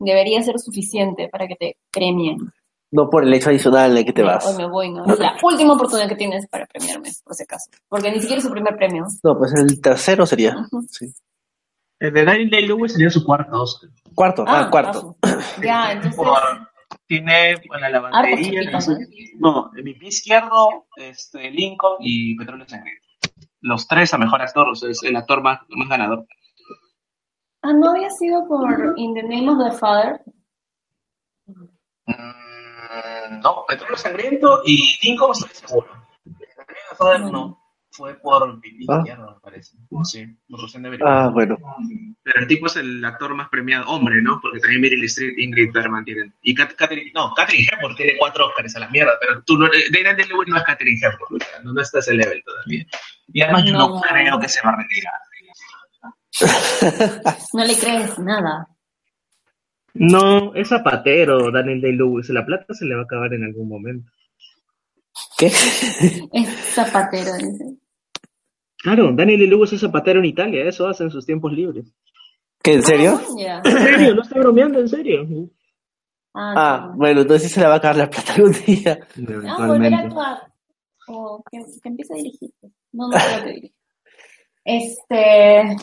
debería 0.00 0.42
ser 0.42 0.58
suficiente 0.58 1.28
para 1.28 1.46
que 1.46 1.54
te 1.54 1.76
premien. 1.92 2.36
No 2.90 3.08
por 3.08 3.22
el 3.22 3.32
hecho 3.32 3.50
adicional 3.50 3.94
de 3.94 4.04
que 4.04 4.12
te 4.12 4.24
vas. 4.24 4.44
Hoy 4.44 4.56
me 4.56 4.68
voy, 4.68 4.90
¿no? 4.90 5.06
Es 5.06 5.20
la 5.20 5.36
última 5.40 5.74
oportunidad 5.74 6.08
que 6.08 6.16
tienes 6.16 6.48
para 6.48 6.66
premiarme, 6.66 7.10
por 7.24 7.34
si 7.34 7.44
acaso. 7.44 7.70
Porque 7.88 8.10
ni 8.10 8.18
siquiera 8.18 8.38
es 8.38 8.44
su 8.44 8.50
primer 8.50 8.74
premio. 8.76 9.06
No, 9.22 9.38
pues 9.38 9.54
el 9.54 9.80
tercero 9.80 10.26
sería. 10.26 10.56
sí. 10.90 11.14
El 12.00 12.12
de 12.12 12.24
Daniel 12.24 12.50
Day-Lewis 12.50 12.92
sería 12.92 13.10
su 13.10 13.24
cuarto 13.24 13.62
Oscar. 13.62 13.88
Cuarto, 14.12 14.44
ah, 14.48 14.62
ah 14.64 14.70
cuarto. 14.70 15.16
Ya, 15.62 15.92
entonces 15.92 16.20
tiene 17.12 17.56
bueno, 17.68 17.82
la 17.82 17.90
lavandería, 17.90 18.70
no, 19.38 19.70
mi 19.74 19.92
pie 19.92 20.08
izquierdo, 20.08 20.86
este, 20.96 21.50
Lincoln 21.50 21.98
y 22.00 22.34
Petróleo 22.36 22.66
Sangriento. 22.66 23.06
Los 23.60 23.86
tres 23.86 24.14
a 24.14 24.18
mejor 24.18 24.40
actor, 24.40 24.66
o 24.70 24.74
sea, 24.74 24.88
es 24.88 25.02
el 25.02 25.14
actor 25.14 25.42
más, 25.42 25.60
más 25.68 25.90
ganador. 25.90 26.26
Ah, 27.60 27.74
¿no 27.74 27.90
había 27.90 28.08
sido 28.08 28.48
por 28.48 28.94
In 28.96 29.12
the 29.12 29.22
Name 29.24 29.50
of 29.50 29.58
the 29.58 29.76
Father? 29.78 30.22
Mm, 32.06 33.40
no, 33.42 33.64
Petróleo 33.68 33.98
Sangriento 33.98 34.62
y 34.64 34.98
Lincoln 35.02 35.32
estoy 35.32 35.50
seguro. 35.68 35.88
In 36.24 36.34
the 36.38 36.46
Name 36.46 36.80
of 36.80 36.90
the 36.90 36.96
Father 36.96 37.20
no 37.20 37.61
fue 37.92 38.14
por 38.14 38.60
Pipí 38.60 38.86
ah. 38.88 39.02
me 39.02 39.40
parece. 39.40 39.76
Sí, 40.04 40.26
por 40.48 40.60
Rosén 40.60 40.82
de 40.82 40.98
Ah, 41.04 41.30
bueno. 41.32 41.56
Pero 42.22 42.40
el 42.40 42.46
tipo 42.46 42.66
es 42.66 42.76
el 42.76 43.04
actor 43.04 43.34
más 43.34 43.48
premiado, 43.48 43.86
hombre, 43.88 44.20
¿no? 44.22 44.40
Porque 44.40 44.60
también 44.60 44.80
Meryl 44.80 45.04
Streep, 45.04 45.38
Ingrid 45.38 45.72
Bergman 45.72 46.04
tienen. 46.04 46.34
Y 46.42 46.54
Catherine, 46.54 47.12
no, 47.14 47.32
Catherine 47.34 47.68
Hepburn 47.70 47.96
tiene 47.96 48.16
cuatro 48.18 48.46
Oscars 48.46 48.76
a 48.76 48.80
la 48.80 48.88
mierda, 48.88 49.12
pero 49.20 49.42
tú 49.44 49.58
no, 49.58 49.66
Dana 49.66 50.12
Lewis 50.12 50.48
no 50.48 50.56
es 50.56 50.62
Catherine 50.64 50.98
Hepburn, 51.02 51.38
no, 51.64 51.72
no 51.74 51.80
está 51.82 51.98
ese 51.98 52.14
level 52.14 52.42
todavía. 52.44 52.86
Y 53.32 53.42
además 53.42 53.64
yo 53.64 53.72
no 53.72 54.00
creo 54.00 54.40
que 54.40 54.48
se 54.48 54.60
va 54.64 54.72
a 54.72 54.76
retirar. 54.76 55.12
no 57.52 57.64
le 57.64 57.76
crees 57.76 58.18
nada. 58.18 58.68
No, 59.94 60.54
es 60.54 60.68
zapatero, 60.68 61.50
Daniel 61.50 61.82
Day-Lewis. 61.82 62.30
La 62.30 62.46
plata 62.46 62.72
se 62.72 62.86
le 62.86 62.94
va 62.94 63.02
a 63.02 63.04
acabar 63.04 63.34
en 63.34 63.44
algún 63.44 63.68
momento. 63.68 64.10
¿Qué? 65.36 65.46
Es 65.46 66.48
zapatero, 66.74 67.34
dice. 67.34 67.81
Claro, 68.82 69.12
Daniel 69.14 69.48
Lewis 69.48 69.72
es 69.72 69.80
zapatero 69.80 70.18
en 70.18 70.24
Italia, 70.24 70.64
eso 70.64 70.88
hace 70.88 71.04
en 71.04 71.10
sus 71.10 71.24
tiempos 71.24 71.52
libres. 71.52 71.94
¿Qué, 72.62 72.74
en 72.74 72.82
serio? 72.82 73.20
Ah, 73.48 73.62
¿En 73.64 73.78
serio? 73.78 74.14
¿No 74.14 74.22
está 74.22 74.38
bromeando? 74.40 74.80
¿En 74.80 74.88
serio? 74.88 75.26
Ah, 76.34 76.54
ah 76.56 76.92
bueno, 76.96 77.20
entonces 77.20 77.52
se 77.52 77.60
le 77.60 77.66
va 77.66 77.74
a 77.74 77.76
acabar 77.76 77.96
la 77.96 78.10
plata 78.10 78.34
algún 78.34 78.54
día. 78.66 78.98
Ah, 79.48 79.66
volver 79.66 79.94
a 79.94 79.98
actuar. 79.98 80.52
O 81.08 81.42
que, 81.50 81.58
empiece 81.84 82.12
a 82.12 82.16
dirigir. 82.16 82.50
No, 82.92 83.08
no 83.08 83.16
creo 83.16 83.44
que 83.44 83.52
dirija. 83.52 83.74
Este, 84.64 85.76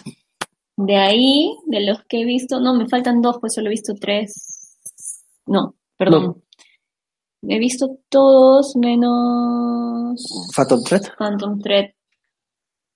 de 0.78 0.96
ahí, 0.96 1.58
de 1.68 1.86
los 1.86 2.04
que 2.06 2.22
he 2.22 2.26
visto, 2.26 2.60
no, 2.60 2.74
me 2.74 2.88
faltan 2.88 3.22
dos, 3.22 3.38
pues 3.40 3.54
solo 3.54 3.68
he 3.68 3.72
visto 3.72 3.94
tres. 4.00 4.78
No, 5.46 5.76
perdón. 5.98 6.44
He 7.42 7.60
visto 7.60 8.00
todos 8.10 8.76
menos... 8.76 10.52
Phantom 10.54 10.84
Thread. 10.84 11.02
Phantom 11.18 11.60
Thread. 11.60 11.92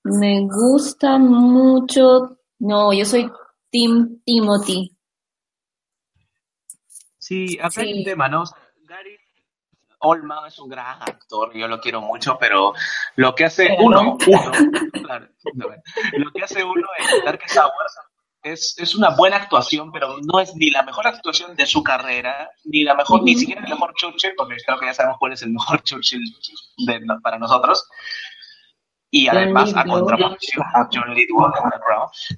Me 0.03 0.41
gusta 0.41 1.17
mucho. 1.17 2.37
No, 2.59 2.93
yo 2.93 3.05
soy 3.05 3.31
Tim 3.69 4.21
Timothy. 4.25 4.95
Sí, 7.17 7.57
acá 7.61 7.81
hay 7.81 7.99
un 7.99 8.03
tema, 8.03 8.27
¿no? 8.27 8.43
Gary 8.85 9.17
Oldman 9.99 10.47
es 10.47 10.59
un 10.59 10.69
gran 10.69 11.01
actor, 11.01 11.53
yo 11.55 11.67
lo 11.67 11.79
quiero 11.79 12.01
mucho, 12.01 12.37
pero 12.37 12.73
lo 13.15 13.33
que 13.33 13.45
hace 13.45 13.77
uno, 13.79 14.17
uno 14.27 14.51
claro, 14.91 15.27
lo 15.53 16.31
que 16.31 16.43
hace 16.43 16.63
uno 16.63 16.85
es 16.99 17.23
dar 17.23 17.39
que 17.39 17.45
es, 18.43 18.75
es 18.77 18.95
una 18.95 19.15
buena 19.15 19.37
actuación, 19.37 19.91
pero 19.93 20.17
no 20.21 20.41
es 20.41 20.53
ni 20.55 20.69
la 20.69 20.83
mejor 20.83 21.07
actuación 21.07 21.55
de 21.55 21.65
su 21.65 21.81
carrera, 21.81 22.51
ni 22.65 22.83
la 22.83 22.93
mejor, 22.93 23.23
ni 23.23 23.35
siquiera 23.35 23.61
el 23.61 23.69
mejor 23.69 23.93
Churchill, 23.95 24.33
porque 24.35 24.57
creo 24.65 24.77
que 24.77 24.87
ya 24.87 24.93
sabemos 24.93 25.17
cuál 25.17 25.31
es 25.31 25.41
el 25.43 25.51
mejor 25.51 25.81
Churchill 25.83 26.21
de, 26.85 27.01
para 27.21 27.39
nosotros 27.39 27.87
y 29.15 29.27
además 29.27 29.71
a 29.75 29.85
contraposición 29.85 30.65
John 30.91 31.13
Lithgow 31.13 31.51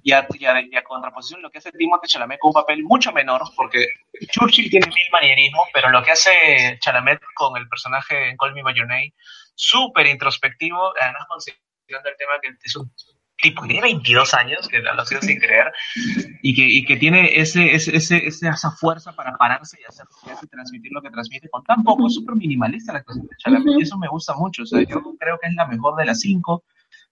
y 0.03 0.11
a, 0.11 0.27
y, 0.33 0.45
a, 0.45 0.59
y 0.59 0.75
a, 0.75 0.83
contraposición 0.83 1.41
lo 1.41 1.49
que 1.49 1.59
hace 1.59 1.71
Timothée 1.71 2.09
Chalamet 2.09 2.37
con 2.37 2.49
un 2.49 2.53
papel 2.53 2.83
mucho 2.83 3.13
menor 3.13 3.43
porque 3.55 3.87
Churchill 4.29 4.69
tiene 4.69 4.87
mil 4.87 5.07
manierismos 5.09 5.69
pero 5.73 5.89
lo 5.89 6.03
que 6.03 6.11
hace 6.11 6.77
Chalamet 6.81 7.21
con 7.33 7.55
el 7.55 7.69
personaje 7.69 8.29
en 8.29 8.35
Call 8.35 8.53
Me 8.53 8.61
By 8.61 8.73
Your 8.73 8.87
Name 8.87 9.13
súper 9.55 10.07
introspectivo 10.07 10.93
además 10.99 11.25
considerando 11.29 12.09
el 12.09 12.17
tema 12.17 12.33
que 12.41 12.49
es 12.61 12.75
un 12.75 12.91
tipo 13.41 13.61
que 13.61 13.67
tiene 13.67 13.81
22 13.81 14.33
años, 14.33 14.67
que 14.67 14.79
lo 14.79 15.05
sido 15.05 15.21
sin 15.21 15.39
creer, 15.39 15.71
y 16.41 16.53
que, 16.55 16.63
y 16.63 16.85
que 16.85 16.97
tiene 16.97 17.39
ese, 17.39 17.75
ese, 17.75 17.95
ese, 17.95 18.27
esa 18.27 18.71
fuerza 18.71 19.13
para 19.13 19.35
pararse 19.37 19.77
y 19.81 19.85
hacer 19.85 20.05
y 20.41 20.47
transmitir 20.47 20.91
lo 20.91 21.01
que 21.01 21.09
transmite 21.09 21.49
con 21.49 21.63
tan 21.63 21.83
poco, 21.83 22.07
es 22.07 22.13
súper 22.13 22.35
minimalista 22.35 22.93
la 22.93 23.03
cosa 23.03 23.21
de 23.21 23.29
Chalamet, 23.37 23.79
y 23.79 23.83
eso 23.83 23.97
me 23.97 24.07
gusta 24.07 24.33
mucho, 24.35 24.63
o 24.63 24.65
sea, 24.65 24.81
yo 24.83 25.01
creo 25.19 25.37
que 25.41 25.49
es 25.49 25.55
la 25.55 25.67
mejor 25.67 25.95
de 25.95 26.05
las 26.05 26.19
cinco, 26.19 26.63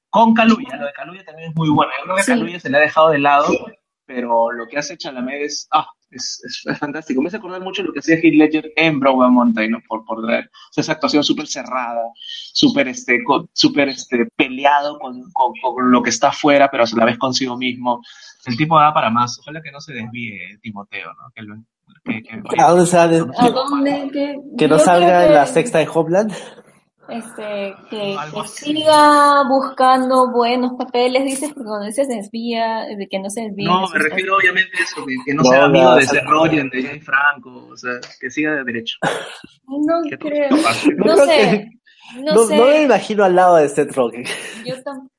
con 0.10 0.34
Caluya, 0.34 0.78
lo 0.78 0.86
de 0.86 0.94
Caluya 0.94 1.24
también 1.26 1.50
es 1.50 1.56
muy 1.56 1.70
bueno, 1.70 1.92
yo 1.98 2.04
creo 2.04 2.16
que 2.18 2.24
Caluya 2.24 2.60
se 2.60 2.70
le 2.70 2.78
ha 2.78 2.82
dejado 2.82 3.10
de 3.10 3.20
lado, 3.20 3.48
pero 4.06 4.52
lo 4.52 4.68
que 4.68 4.78
hace 4.78 4.98
Chalamet 4.98 5.42
es, 5.44 5.68
ah, 5.72 5.88
es, 6.12 6.42
es, 6.44 6.64
fantástico. 6.80 7.22
Me 7.22 7.28
hace 7.28 7.38
acordar 7.38 7.62
mucho 7.62 7.84
lo 7.84 7.94
que 7.94 8.00
hacía 8.00 8.16
Heath 8.16 8.34
Ledger 8.34 8.74
en 8.76 9.00
Broadway 9.00 9.30
Mountain, 9.30 9.72
¿no? 9.72 9.80
Por, 9.88 10.06
por 10.06 10.20
o 10.20 10.30
esa 10.76 10.92
actuación 10.92 11.24
súper 11.24 11.48
cerrada, 11.48 12.04
súper 12.54 12.88
este, 12.88 13.20
super, 13.54 13.90
este, 13.90 14.26
peleado 14.36 15.00
con, 15.00 15.22
con, 15.32 15.54
con, 15.62 15.92
lo 15.92 16.02
que 16.02 16.10
está 16.10 16.30
afuera, 16.30 16.70
pero 16.70 16.84
a 16.84 16.98
la 16.98 17.06
vez 17.06 17.18
consigo 17.18 17.58
mismo. 17.58 18.02
El 18.46 18.58
tipo 18.58 18.78
da 18.78 18.94
para 18.94 19.10
más. 19.10 19.40
Ojalá 19.40 19.62
que 19.62 19.72
no 19.72 19.80
se 19.80 19.94
desvíe 19.94 20.58
Timoteo, 20.62 21.14
¿no? 21.14 21.32
Que, 21.34 21.42
lo, 21.42 21.56
que, 22.04 22.24
que, 22.24 22.62
¿A 22.62 22.72
dónde? 23.52 24.10
Que, 24.12 24.36
que 24.58 24.68
no 24.68 24.80
salga 24.80 25.26
en 25.26 25.34
la 25.34 25.46
sexta 25.46 25.80
de 25.80 25.88
Hopland 25.88 26.34
este, 27.10 27.76
que, 27.90 28.16
siga 28.48 29.44
buscando 29.48 30.32
buenos 30.32 30.74
papeles, 30.78 31.26
dices, 31.26 31.52
porque 31.54 31.68
cuando 31.68 31.86
dices 31.88 32.08
desvía, 32.08 32.86
de 32.86 33.08
que 33.08 33.20
no 33.20 33.30
se 33.30 33.42
desvía. 33.42 33.68
No, 33.68 33.88
me 33.90 34.00
refiero 34.00 34.38
obviamente 34.38 34.72
a 34.78 34.84
eso, 34.84 35.06
que, 35.26 35.34
no, 35.34 35.44
sea 35.44 35.66
amigo 35.66 35.96
de 35.96 36.06
Seth 36.06 36.26
Rogen, 36.26 36.70
de 36.70 36.84
Jay 36.84 37.00
Franco, 37.02 37.68
o 37.72 37.78
sea, 37.78 38.00
que 38.20 38.30
siga 38.30 38.56
de 38.56 38.64
derecho. 38.64 38.98
No 39.68 40.02
creo, 40.18 40.50
no, 40.50 40.58
sé, 40.58 40.94
no, 40.96 42.46
sé. 42.46 42.58
No 42.58 42.66
me 42.66 42.84
imagino 42.84 43.24
al 43.24 43.36
lado 43.36 43.58
de 43.58 43.70
Seth 43.70 43.92
Rogen. 43.94 44.24
Yo 44.66 44.82
tampoco. 44.84 45.10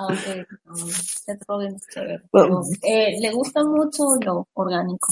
Aunque 0.00 0.46
Seth 0.94 1.42
Rogen 1.48 1.74
es 1.74 1.82
chévere. 1.92 2.20
eh, 2.82 3.16
le 3.20 3.32
gusta 3.32 3.64
mucho 3.64 4.04
lo 4.24 4.46
orgánico. 4.54 5.08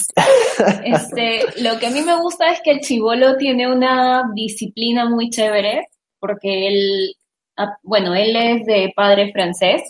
Este, 0.84 1.40
lo 1.60 1.76
que 1.80 1.88
a 1.88 1.90
mí 1.90 2.02
me 2.02 2.16
gusta 2.20 2.52
es 2.52 2.60
que 2.62 2.70
el 2.70 2.80
chivolo 2.80 3.36
tiene 3.36 3.70
una 3.70 4.30
disciplina 4.32 5.08
muy 5.08 5.28
chévere 5.30 5.88
porque 6.18 6.68
él, 6.68 7.14
ah, 7.56 7.76
bueno, 7.82 8.14
él 8.14 8.34
es 8.36 8.66
de 8.66 8.92
padre 8.94 9.32
francés, 9.32 9.82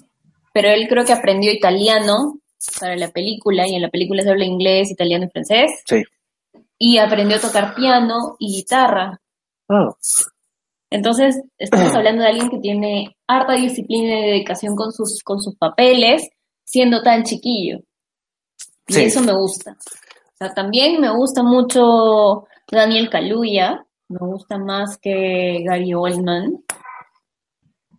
pero 0.52 0.68
él 0.68 0.86
creo 0.88 1.04
que 1.04 1.12
aprendió 1.12 1.52
italiano 1.52 2.38
para 2.80 2.96
la 2.96 3.08
película 3.10 3.66
y 3.68 3.74
en 3.74 3.82
la 3.82 3.90
película 3.90 4.22
se 4.22 4.30
habla 4.30 4.44
inglés, 4.44 4.90
italiano 4.90 5.26
y 5.26 5.30
francés. 5.30 5.70
Sí. 5.86 6.02
Y 6.78 6.98
aprendió 6.98 7.36
a 7.36 7.40
tocar 7.40 7.74
piano 7.74 8.36
y 8.38 8.56
guitarra. 8.56 9.20
Oh. 9.68 9.96
Entonces, 10.90 11.40
estamos 11.58 11.92
hablando 11.96 12.22
de 12.22 12.28
alguien 12.28 12.50
que 12.50 12.58
tiene 12.58 13.16
harta 13.26 13.54
disciplina 13.54 14.18
y 14.18 14.22
dedicación 14.26 14.76
con 14.76 14.92
sus, 14.92 15.22
con 15.22 15.40
sus 15.40 15.56
papeles, 15.56 16.28
siendo 16.64 17.02
tan 17.02 17.22
chiquillo. 17.24 17.78
Y 18.88 18.92
Sí. 18.94 19.02
eso 19.04 19.20
me 19.22 19.32
gusta. 19.32 19.72
O 19.72 20.36
sea, 20.38 20.52
también 20.54 21.00
me 21.00 21.10
gusta 21.10 21.42
mucho 21.42 22.46
Daniel 22.70 23.08
Kaluuya, 23.10 23.85
me 24.08 24.18
gusta 24.18 24.58
más 24.58 24.98
que 24.98 25.62
Gary 25.64 25.94
Oldman. 25.94 26.64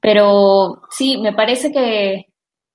Pero 0.02 0.82
sí, 0.90 1.18
me 1.18 1.34
parece 1.34 1.72
que 1.72 2.28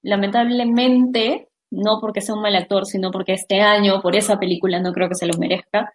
lamentablemente, 0.02 1.48
no 1.70 1.98
porque 2.00 2.20
sea 2.20 2.34
un 2.34 2.42
mal 2.42 2.56
actor, 2.56 2.86
sino 2.86 3.10
porque 3.10 3.32
este 3.32 3.60
año, 3.60 4.02
por 4.02 4.16
esa 4.16 4.38
película, 4.38 4.80
no 4.80 4.92
creo 4.92 5.08
que 5.08 5.14
se 5.14 5.26
lo 5.26 5.38
merezca, 5.38 5.92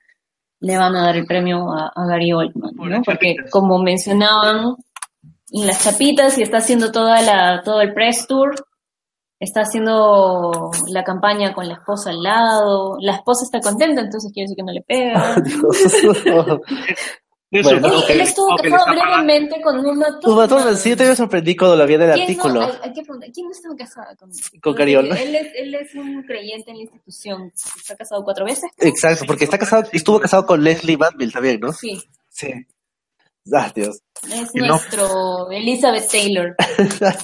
le 0.59 0.77
van 0.77 0.95
a 0.95 1.03
dar 1.03 1.17
el 1.17 1.25
premio 1.25 1.71
a, 1.71 1.91
a 1.93 2.05
Gary 2.07 2.33
Oldman, 2.33 2.75
Por 2.75 2.89
¿no? 2.89 3.01
Porque 3.03 3.35
chapitas. 3.35 3.51
como 3.51 3.77
mencionaban, 3.79 4.75
en 5.51 5.67
las 5.67 5.83
chapitas 5.83 6.37
y 6.37 6.43
está 6.43 6.57
haciendo 6.57 6.91
toda 6.91 7.21
la, 7.21 7.61
todo 7.63 7.81
el 7.81 7.93
press 7.93 8.25
tour, 8.27 8.55
está 9.39 9.61
haciendo 9.61 10.71
la 10.87 11.03
campaña 11.03 11.53
con 11.53 11.67
la 11.67 11.75
esposa 11.75 12.09
al 12.09 12.23
lado, 12.23 12.97
la 12.99 13.15
esposa 13.15 13.43
está 13.43 13.59
contenta, 13.59 14.01
entonces 14.01 14.31
quiere 14.33 14.45
decir 14.45 14.57
que 14.57 14.63
no 14.63 14.71
le 14.71 14.81
pega. 14.81 15.35
Bueno. 17.49 18.03
Él 18.09 18.21
estuvo 18.21 18.57
casado 18.57 18.85
brevemente 18.93 19.61
con 19.61 19.79
una 19.79 19.91
Uma 19.91 20.19
toma. 20.19 20.47
Thurman, 20.49 20.75
sí, 20.77 20.89
yo 20.89 20.97
también 20.97 21.11
me 21.11 21.15
sorprendí 21.15 21.55
cuando 21.55 21.77
lo 21.77 21.87
vi 21.87 21.93
en 21.93 22.01
el 22.01 22.13
¿Quién 22.13 22.19
no? 22.19 22.23
artículo. 22.43 22.61
Hay, 22.61 22.71
hay 22.83 22.93
que 22.93 23.01
preguntar, 23.03 23.29
¿quién 23.33 23.45
no 23.47 23.51
estaba 23.53 23.75
casado 23.77 24.15
con, 24.17 24.31
Con 24.61 24.75
Gary 24.75 24.95
Oldman. 24.97 25.17
Él 25.17 25.35
es, 25.35 25.47
él 25.55 25.75
es 25.75 25.95
un 25.95 26.23
creyente 26.23 26.71
en 26.71 26.77
la 26.77 26.83
institución. 26.83 27.53
Está 27.77 27.95
casado 27.95 28.23
cuatro 28.25 28.43
veces. 28.45 28.69
Exacto, 28.79 29.23
porque 29.25 29.45
está 29.45 29.57
casado, 29.57 29.87
estuvo 29.93 30.19
casado 30.19 30.45
con 30.45 30.61
Leslie 30.63 30.97
Manville 30.97 31.31
también, 31.31 31.59
¿no? 31.61 31.71
Sí, 31.71 32.01
Sí. 32.29 32.51
Ah, 33.53 33.71
Dios. 33.73 34.01
es 34.29 34.49
Y 34.53 34.59
no- 34.59 34.67
nuestro 34.67 35.49
Elizabeth 35.51 36.09
Taylor. 36.11 36.55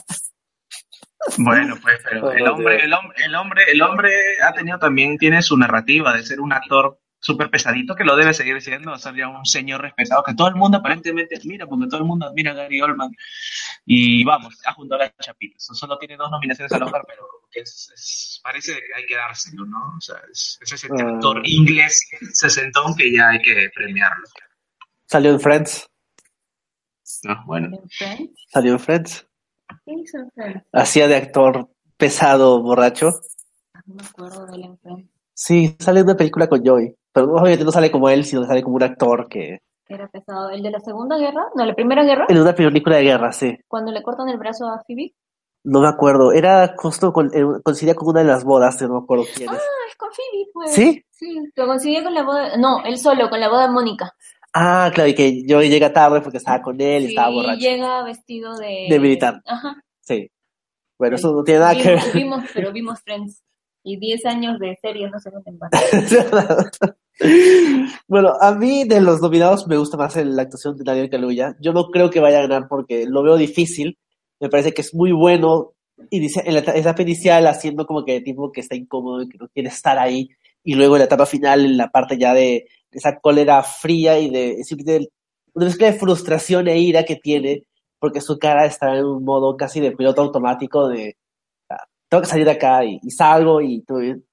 Bueno, 1.37 1.77
pues, 1.81 1.99
pero 2.03 2.31
el 2.33 2.45
hombre, 2.47 2.83
el 2.83 2.93
hombre, 2.93 3.23
el 3.23 3.35
hombre, 3.35 3.63
el 3.71 3.81
hombre 3.81 4.11
ha 4.45 4.51
tenido 4.53 4.77
también, 4.77 5.17
tiene 5.17 5.41
su 5.41 5.57
narrativa 5.57 6.13
de 6.13 6.23
ser 6.23 6.41
un 6.41 6.51
actor 6.51 6.99
súper 7.23 7.49
pesadito 7.49 7.95
que 7.95 8.03
lo 8.03 8.15
debe 8.17 8.33
seguir 8.33 8.61
siendo, 8.61 8.91
o 8.91 8.97
sea, 8.97 9.15
ya 9.15 9.29
un 9.29 9.45
señor 9.45 9.81
respetado 9.81 10.21
que 10.23 10.33
todo 10.35 10.49
el 10.49 10.55
mundo 10.55 10.77
aparentemente 10.77 11.37
admira, 11.37 11.65
porque 11.65 11.87
todo 11.87 12.01
el 12.01 12.05
mundo 12.05 12.27
admira 12.27 12.51
a 12.51 12.55
Gary 12.55 12.81
Oldman. 12.81 13.11
Y 13.85 14.23
vamos, 14.25 14.59
ha 14.65 14.73
juntado 14.73 14.99
las 14.99 15.13
chapitas. 15.19 15.63
Solo 15.73 15.97
tiene 15.97 16.17
dos 16.17 16.29
nominaciones 16.29 16.71
al 16.73 16.83
Oscar, 16.83 17.03
pero 17.07 17.23
es, 17.53 17.91
es- 17.95 18.39
parece 18.43 18.73
que 18.73 18.81
hay 18.95 19.05
que 19.05 19.15
dárselo, 19.15 19.65
¿no? 19.65 19.95
O 19.97 20.01
sea, 20.01 20.17
es, 20.31 20.59
es 20.61 20.71
ese 20.73 20.87
Ah. 20.91 21.13
actor 21.15 21.41
inglés 21.45 22.05
sesentón 22.33 22.93
que 22.95 23.11
ya 23.15 23.29
hay 23.29 23.41
que 23.41 23.69
premiarlo. 23.73 24.25
Salió 25.07 25.31
en 25.31 25.39
Friends. 25.39 25.87
¿no? 27.23 27.43
Bueno, 27.45 27.77
¿En 27.81 27.89
Friends? 27.89 28.31
Salió 28.49 28.73
en 28.73 28.79
Friends. 28.79 29.27
¿Qué 29.85 29.93
hizo 29.93 30.17
en 30.17 30.31
Friends? 30.31 30.65
Hacía 30.73 31.07
de 31.07 31.15
actor 31.15 31.69
pesado, 31.97 32.61
borracho. 32.61 33.11
No 33.85 33.95
me 33.95 34.03
acuerdo 34.05 34.45
de 34.47 34.55
él 34.57 34.63
en 34.65 34.77
Friends. 34.79 35.09
Sí, 35.33 35.75
sale 35.79 36.01
en 36.01 36.05
una 36.05 36.17
película 36.17 36.47
con 36.47 36.65
Joey. 36.65 36.95
Pero 37.13 37.31
obviamente 37.33 37.63
no 37.63 37.71
sale 37.71 37.91
como 37.91 38.09
él, 38.09 38.25
sino 38.25 38.43
sale 38.45 38.63
como 38.63 38.75
un 38.75 38.83
actor 38.83 39.27
que. 39.29 39.59
Era 39.87 40.07
pesado. 40.07 40.49
¿El 40.49 40.63
de 40.63 40.71
la 40.71 40.79
Segunda 40.79 41.17
Guerra? 41.17 41.43
¿No, 41.55 41.65
la 41.65 41.75
Primera 41.75 42.03
Guerra? 42.03 42.25
En 42.29 42.39
una 42.39 42.53
película 42.55 42.95
de 42.97 43.03
guerra, 43.03 43.31
sí. 43.31 43.55
Cuando 43.67 43.91
le 43.91 44.01
cortan 44.01 44.29
el 44.29 44.37
brazo 44.37 44.65
a 44.67 44.81
Phoebe. 44.87 45.13
No 45.65 45.81
me 45.81 45.87
acuerdo. 45.87 46.31
Era 46.31 46.73
justo 46.77 47.13
con, 47.13 47.27
eh, 47.33 47.43
coincidía 47.63 47.93
con 47.95 48.09
una 48.09 48.21
de 48.21 48.25
las 48.27 48.43
bodas, 48.43 48.81
no 48.81 48.95
me 48.99 49.03
acuerdo 49.03 49.25
quién 49.35 49.49
es. 49.49 49.55
Ah, 49.59 49.87
es 49.89 49.95
con 49.95 50.09
Phoebe, 50.11 50.49
pues. 50.53 50.73
¿Sí? 50.73 51.03
Sí, 51.11 51.37
lo 51.55 51.67
consiguió 51.67 52.03
con 52.03 52.13
la 52.13 52.23
boda. 52.23 52.57
No, 52.57 52.83
él 52.83 52.97
solo, 52.97 53.29
con 53.29 53.39
la 53.39 53.49
boda 53.49 53.67
de 53.67 53.73
Mónica. 53.73 54.11
Ah, 54.53 54.91
claro, 54.93 55.09
y 55.09 55.15
que 55.15 55.43
Joey 55.47 55.69
llega 55.69 55.91
tarde 55.93 56.21
porque 56.21 56.37
estaba 56.37 56.61
con 56.61 56.79
él 56.79 57.03
y 57.03 57.07
Sí, 57.07 57.11
estaba 57.13 57.29
borracho. 57.33 57.59
llega 57.59 58.03
vestido 58.03 58.55
de... 58.57 58.87
De 58.89 58.99
militar. 58.99 59.41
Ajá. 59.45 59.81
Sí. 60.01 60.29
Bueno, 60.99 61.15
eso 61.15 61.33
no 61.33 61.43
tiene 61.43 61.59
nada 61.61 61.75
que 61.75 61.89
ver. 61.89 61.99
vimos, 62.13 62.43
pero 62.53 62.71
vimos 62.71 62.99
Friends. 63.01 63.41
Y 63.83 63.97
10 63.97 64.25
años 64.25 64.59
de 64.59 64.77
series 64.81 65.11
no 65.11 65.19
se 65.19 65.29
meten 65.31 65.57
más. 65.57 65.69
bueno, 68.07 68.33
a 68.39 68.53
mí 68.53 68.85
de 68.85 69.01
los 69.01 69.21
nominados 69.21 69.67
me 69.67 69.77
gusta 69.77 69.97
más 69.97 70.15
el- 70.17 70.35
la 70.35 70.43
actuación 70.43 70.77
de 70.77 70.83
Daniel 70.83 71.09
Kaluuya. 71.09 71.55
Yo 71.59 71.73
no 71.73 71.89
creo 71.89 72.09
que 72.09 72.19
vaya 72.19 72.39
a 72.39 72.43
ganar 72.47 72.67
porque 72.69 73.05
lo 73.07 73.23
veo 73.23 73.35
difícil. 73.37 73.97
Me 74.39 74.49
parece 74.49 74.73
que 74.73 74.81
es 74.81 74.93
muy 74.93 75.11
bueno 75.11 75.73
inicia- 76.11 76.43
en 76.45 76.53
la 76.55 76.59
eta- 76.61 76.75
etapa 76.75 77.03
haciendo 77.49 77.85
como 77.85 78.03
que 78.03 78.21
tipo 78.21 78.51
que 78.51 78.61
está 78.61 78.75
incómodo 78.75 79.21
y 79.23 79.29
que 79.29 79.37
no 79.37 79.47
quiere 79.49 79.69
estar 79.69 79.97
ahí. 79.99 80.29
Y 80.63 80.75
luego 80.75 80.95
en 80.95 80.99
la 80.99 81.05
etapa 81.05 81.25
final, 81.25 81.65
en 81.65 81.77
la 81.77 81.89
parte 81.89 82.17
ya 82.17 82.33
de 82.33 82.65
esa 82.91 83.19
cólera 83.19 83.63
fría 83.63 84.19
y 84.19 84.29
de, 84.29 84.63
simplemente 84.63 85.09
una 85.53 85.65
mezcla 85.65 85.87
de 85.91 85.99
frustración 85.99 86.67
e 86.67 86.79
ira 86.79 87.03
que 87.03 87.15
tiene 87.17 87.63
porque 87.99 88.21
su 88.21 88.37
cara 88.39 88.65
está 88.65 88.97
en 88.97 89.05
un 89.05 89.23
modo 89.23 89.55
casi 89.55 89.79
de 89.79 89.91
piloto 89.91 90.21
automático 90.21 90.87
de 90.89 91.15
tengo 92.13 92.21
que 92.21 92.29
salir 92.29 92.45
de 92.45 92.51
acá 92.51 92.85
y, 92.85 92.99
salgo 93.09 93.59
y 93.59 93.83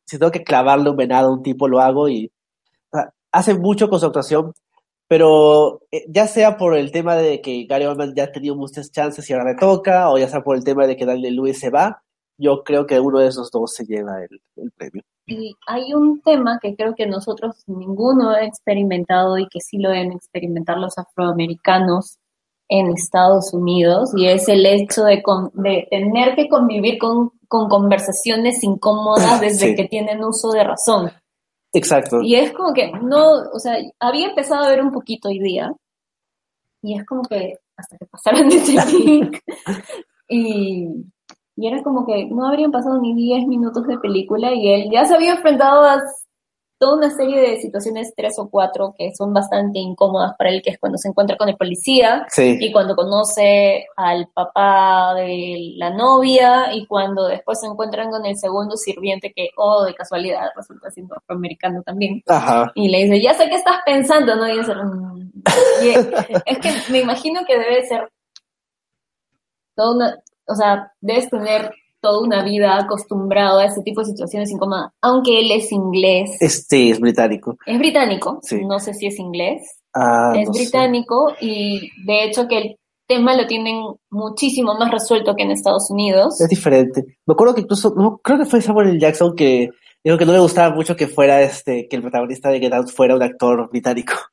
si 0.05 0.19
tengo 0.19 0.31
que 0.31 0.45
clavarle 0.45 0.91
un 0.91 0.97
venado 0.97 1.29
a 1.29 1.33
un 1.33 1.43
tipo 1.43 1.67
lo 1.67 1.81
hago 1.81 2.11
y 2.11 2.31
hace 3.33 3.55
mucho 3.55 3.89
con 3.89 3.99
su 3.99 4.05
actuación, 4.05 4.53
pero 5.09 5.81
eh, 5.91 6.05
ya 6.07 6.27
sea 6.27 6.59
por 6.59 6.77
el 6.77 6.93
tema 6.93 7.17
de 7.17 7.41
que 7.41 7.65
Gary 7.65 7.87
Oldman 7.87 8.15
ya 8.15 8.25
ha 8.25 8.33
tenido 8.33 8.55
muchas 8.55 8.93
chances 8.93 9.31
y 9.31 9.33
ahora 9.33 9.53
le 9.53 9.59
toca, 9.59 10.11
o 10.11 10.19
ya 10.19 10.29
sea 10.29 10.43
por 10.43 10.57
el 10.57 10.65
tema 10.65 10.87
de 10.87 10.95
que 10.95 11.07
Daniel 11.07 11.37
Lewis 11.37 11.59
se 11.59 11.71
va, 11.71 12.03
yo 12.37 12.65
creo 12.65 12.87
que 12.87 13.01
uno 13.01 13.19
de 13.19 13.29
esos 13.29 13.51
dos 13.51 13.73
se 13.73 13.87
lleva 13.87 14.23
el, 14.25 14.43
el 14.57 14.71
premio. 14.73 15.03
Y 15.25 15.57
hay 15.67 15.95
un 15.95 16.21
tema 16.21 16.59
que 16.61 16.77
creo 16.77 16.95
que 16.95 17.07
nosotros 17.07 17.65
ninguno 17.67 18.29
ha 18.29 18.45
experimentado 18.45 19.39
y 19.39 19.49
que 19.49 19.61
sí 19.61 19.79
lo 19.79 19.89
deben 19.89 20.13
experimentar 20.13 20.77
los 20.77 20.99
afroamericanos 20.99 22.19
en 22.73 22.93
Estados 22.93 23.53
Unidos, 23.53 24.13
y 24.17 24.29
es 24.29 24.49
el 24.49 24.65
hecho 24.65 25.03
de, 25.05 25.23
con- 25.23 25.51
de 25.55 25.89
tener 25.91 26.37
que 26.37 26.49
convivir 26.49 26.99
con, 26.99 27.33
con 27.49 27.69
conversaciones 27.69 28.63
incómodas 28.63 29.41
desde 29.41 29.71
Sí. 29.71 29.75
que 29.75 29.85
tienen 29.89 30.23
uso 30.25 30.51
de 30.53 30.63
razón. 30.65 31.11
Exacto. 31.73 32.23
Y 32.23 32.37
es 32.37 32.53
como 32.53 32.73
que 32.73 32.91
no, 32.93 33.31
o 33.53 33.59
sea, 33.59 33.77
había 33.99 34.29
empezado 34.29 34.65
a 34.65 34.69
ver 34.69 34.83
un 34.83 34.93
poquito 34.93 35.29
hoy 35.29 35.41
día, 35.41 35.73
y 36.83 36.97
es 36.99 37.05
como 37.05 37.23
que 37.23 37.55
hasta 37.77 37.97
que 37.99 38.07
pasaron 38.07 38.47
ese 38.53 38.75
link, 38.97 39.37
y, 40.29 40.87
y 41.57 41.67
era 41.67 41.83
como 41.83 42.07
que 42.07 42.27
no 42.27 42.47
habrían 42.47 42.71
pasado 42.71 43.01
ni 43.01 43.15
10 43.15 43.47
minutos 43.49 43.87
de 43.87 43.99
película, 43.99 44.53
y 44.55 44.69
él 44.73 44.89
ya 44.93 45.07
se 45.07 45.15
había 45.15 45.33
enfrentado 45.33 45.83
a 45.83 46.01
toda 46.81 46.97
una 46.97 47.11
serie 47.11 47.39
de 47.41 47.61
situaciones, 47.61 48.15
tres 48.17 48.39
o 48.39 48.49
cuatro, 48.49 48.95
que 48.97 49.15
son 49.15 49.35
bastante 49.35 49.79
incómodas 49.79 50.33
para 50.39 50.49
él, 50.51 50.63
que 50.63 50.71
es 50.71 50.79
cuando 50.79 50.97
se 50.97 51.09
encuentra 51.09 51.37
con 51.37 51.51
el 51.51 51.57
policía, 51.59 52.25
Sí. 52.31 52.57
y 52.59 52.73
cuando 52.73 52.97
conoce 52.97 53.87
al 53.97 54.29
papá 54.35 55.13
de 55.15 55.75
la 55.77 55.91
novia 55.91 56.73
y 56.75 56.87
cuando 56.87 57.29
después 57.29 57.61
se 57.61 57.67
encuentran 57.67 58.11
con 58.11 58.25
el 58.25 58.37
segundo 58.39 58.77
sirviente 58.79 59.31
que, 59.37 59.51
oh, 59.59 59.85
de 59.85 59.95
casualidad, 59.95 60.49
resulta 60.57 60.91
siendo 60.91 61.15
afroamericano 61.17 61.83
también. 61.83 62.23
Ajá. 62.27 62.73
Y 62.75 62.89
le 62.89 63.05
dice, 63.05 63.21
ya 63.21 63.35
sé 63.35 63.49
qué 63.51 63.57
estás 63.57 63.81
pensando, 63.85 64.35
¿no? 64.37 64.49
Y 64.49 64.59
es, 64.59 64.67
"Mm". 64.69 65.31
Es 66.47 66.59
que 66.61 66.93
me 66.93 67.01
imagino 67.01 67.41
que 67.47 67.59
debe 67.59 67.85
ser 67.87 68.09
toda 69.77 69.95
una, 69.95 70.19
o 70.47 70.55
sea, 70.55 70.93
debes 71.01 71.29
tener 71.29 71.71
toda 72.01 72.21
una 72.23 72.43
vida 72.43 72.79
acostumbrado 72.79 73.59
a 73.59 73.67
ese 73.67 73.83
tipo 73.83 74.01
de 74.01 74.07
situaciones 74.07 74.51
incómodas, 74.51 74.91
aunque 75.03 75.41
él 75.41 75.51
es 75.53 75.71
inglés, 75.73 76.31
Este 76.41 76.91
es 76.91 77.01
británico. 77.01 77.57
es 77.67 77.79
británico, 77.79 78.39
Sí. 78.43 78.65
no 78.65 78.79
sé 78.81 78.95
si 78.95 79.07
es 79.07 79.19
inglés, 79.19 79.63
Ah, 79.95 80.33
es 80.37 80.49
no 80.49 80.55
sé. 80.55 80.63
británico 80.63 81.33
y 81.41 81.91
de 82.07 82.25
hecho 82.25 82.47
que 82.49 82.59
el 82.59 82.77
tema 83.07 83.35
lo 83.37 83.47
tienen 83.47 83.83
muchísimo 84.11 84.75
más 84.75 84.91
resuelto 84.91 85.35
que 85.35 85.43
en 85.43 85.51
Estados 85.51 85.91
Unidos. 85.91 86.41
Es 86.41 86.49
diferente. 86.49 87.03
Me 87.27 87.33
acuerdo 87.33 87.55
que 87.55 87.63
incluso, 87.63 87.93
no, 87.97 88.19
creo 88.23 88.39
que 88.39 88.45
fue 88.47 88.61
Samuel 88.61 88.91
L. 88.91 89.01
Jackson 89.01 89.35
que 89.35 89.69
dijo 90.05 90.17
que 90.17 90.25
no 90.27 90.33
le 90.33 90.39
gustaba 90.39 90.73
mucho 90.75 90.95
que 90.97 91.09
fuera 91.09 91.43
este, 91.43 91.89
que 91.89 91.97
el 91.97 92.03
protagonista 92.03 92.51
de 92.51 92.61
Get 92.61 92.73
Out 92.73 92.89
fuera 92.91 93.15
un 93.17 93.23
actor 93.23 93.69
británico. 93.71 94.13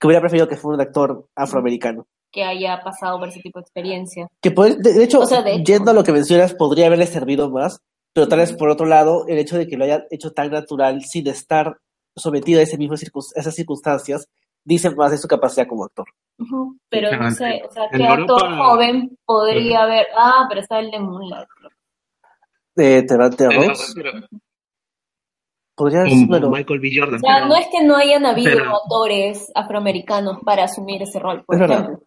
Que 0.00 0.06
hubiera 0.06 0.20
preferido 0.20 0.46
que 0.46 0.56
fuera 0.56 0.76
un 0.76 0.80
actor 0.80 1.26
afroamericano. 1.34 2.06
Que 2.30 2.44
haya 2.44 2.80
pasado 2.82 3.18
por 3.18 3.28
ese 3.28 3.40
tipo 3.40 3.58
de 3.58 3.62
experiencia. 3.62 4.28
Que 4.42 4.50
puede- 4.50 4.76
de, 4.76 4.92
de 4.92 5.04
hecho, 5.04 5.20
O 5.20 5.26
sea, 5.26 5.42
de 5.42 5.54
hecho. 5.54 5.64
yendo 5.72 5.90
a 5.90 5.94
lo 5.94 6.04
que 6.04 6.12
mencionas, 6.12 6.54
podría 6.54 6.86
haberle 6.86 7.06
servido 7.06 7.50
más, 7.50 7.80
pero 8.12 8.28
tal 8.28 8.40
vez 8.40 8.52
por 8.52 8.68
otro 8.68 8.86
lado, 8.86 9.24
el 9.28 9.38
hecho 9.38 9.56
de 9.56 9.66
que 9.66 9.76
lo 9.76 9.84
haya 9.84 10.04
hecho 10.10 10.32
tan 10.32 10.50
natural 10.50 11.02
sin 11.04 11.26
estar 11.28 11.78
sometido 12.16 12.60
a 12.60 12.64
ese 12.64 12.76
mismo 12.78 12.96
circun- 12.96 13.32
esas 13.34 13.54
circunstancias, 13.54 14.28
dice 14.64 14.90
más 14.94 15.10
de 15.12 15.18
su 15.18 15.28
capacidad 15.28 15.66
como 15.66 15.84
actor. 15.84 16.06
Pero 16.88 17.16
no 17.16 17.30
sé, 17.30 17.62
o 17.68 17.72
sea, 17.72 17.88
¿qué 17.90 18.04
actor 18.04 18.40
Europa- 18.42 18.56
joven 18.56 19.16
podría 19.24 19.82
haber? 19.84 20.06
Ah, 20.16 20.46
pero 20.48 20.60
está 20.60 20.78
el 20.80 20.90
de 20.90 20.98
Moonlight. 21.00 21.48
Eh, 22.76 23.02
Terrence 23.08 23.48
Ross, 23.50 23.92
Pero- 23.96 24.12
podría 25.74 26.04
como 26.08 26.26
bueno, 26.26 26.50
Michael 26.50 26.80
B. 26.80 26.90
Jordan. 26.94 27.16
O 27.16 27.18
sea, 27.20 27.34
pero- 27.36 27.46
no 27.48 27.56
es 27.56 27.66
que 27.68 27.82
no 27.84 27.96
hayan 27.96 28.26
habido 28.26 28.52
pero- 28.52 28.76
actores 28.76 29.50
afroamericanos 29.54 30.38
para 30.44 30.64
asumir 30.64 31.02
ese 31.02 31.18
rol, 31.18 31.44
por 31.44 31.54
Es 31.56 31.60
verdad. 31.60 31.98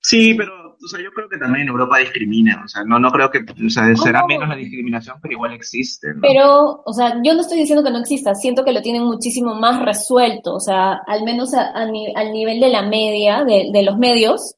Sí, 0.00 0.34
pero 0.34 0.70
o 0.82 0.88
sea, 0.88 1.00
yo 1.00 1.10
creo 1.12 1.28
que 1.28 1.36
también 1.36 1.68
Europa 1.68 1.98
discrimina, 1.98 2.62
o 2.64 2.68
sea, 2.68 2.82
no, 2.84 2.98
no 2.98 3.10
creo 3.10 3.30
que, 3.30 3.40
o 3.40 3.70
sea, 3.70 3.94
será 3.96 4.26
menos 4.26 4.48
la 4.48 4.56
discriminación, 4.56 5.18
pero 5.20 5.32
igual 5.32 5.52
existe. 5.52 6.08
Pero, 6.20 6.82
o 6.84 6.92
sea, 6.92 7.20
yo 7.22 7.34
no 7.34 7.42
estoy 7.42 7.58
diciendo 7.58 7.84
que 7.84 7.90
no 7.90 7.98
exista, 7.98 8.34
siento 8.34 8.64
que 8.64 8.72
lo 8.72 8.80
tienen 8.80 9.04
muchísimo 9.04 9.54
más 9.54 9.84
resuelto, 9.84 10.54
o 10.54 10.60
sea, 10.60 11.00
al 11.06 11.24
menos 11.24 11.52
al 11.54 11.92
nivel 12.32 12.60
de 12.60 12.68
la 12.70 12.82
media, 12.82 13.44
de, 13.44 13.70
de 13.72 13.82
los 13.82 13.98
medios, 13.98 14.54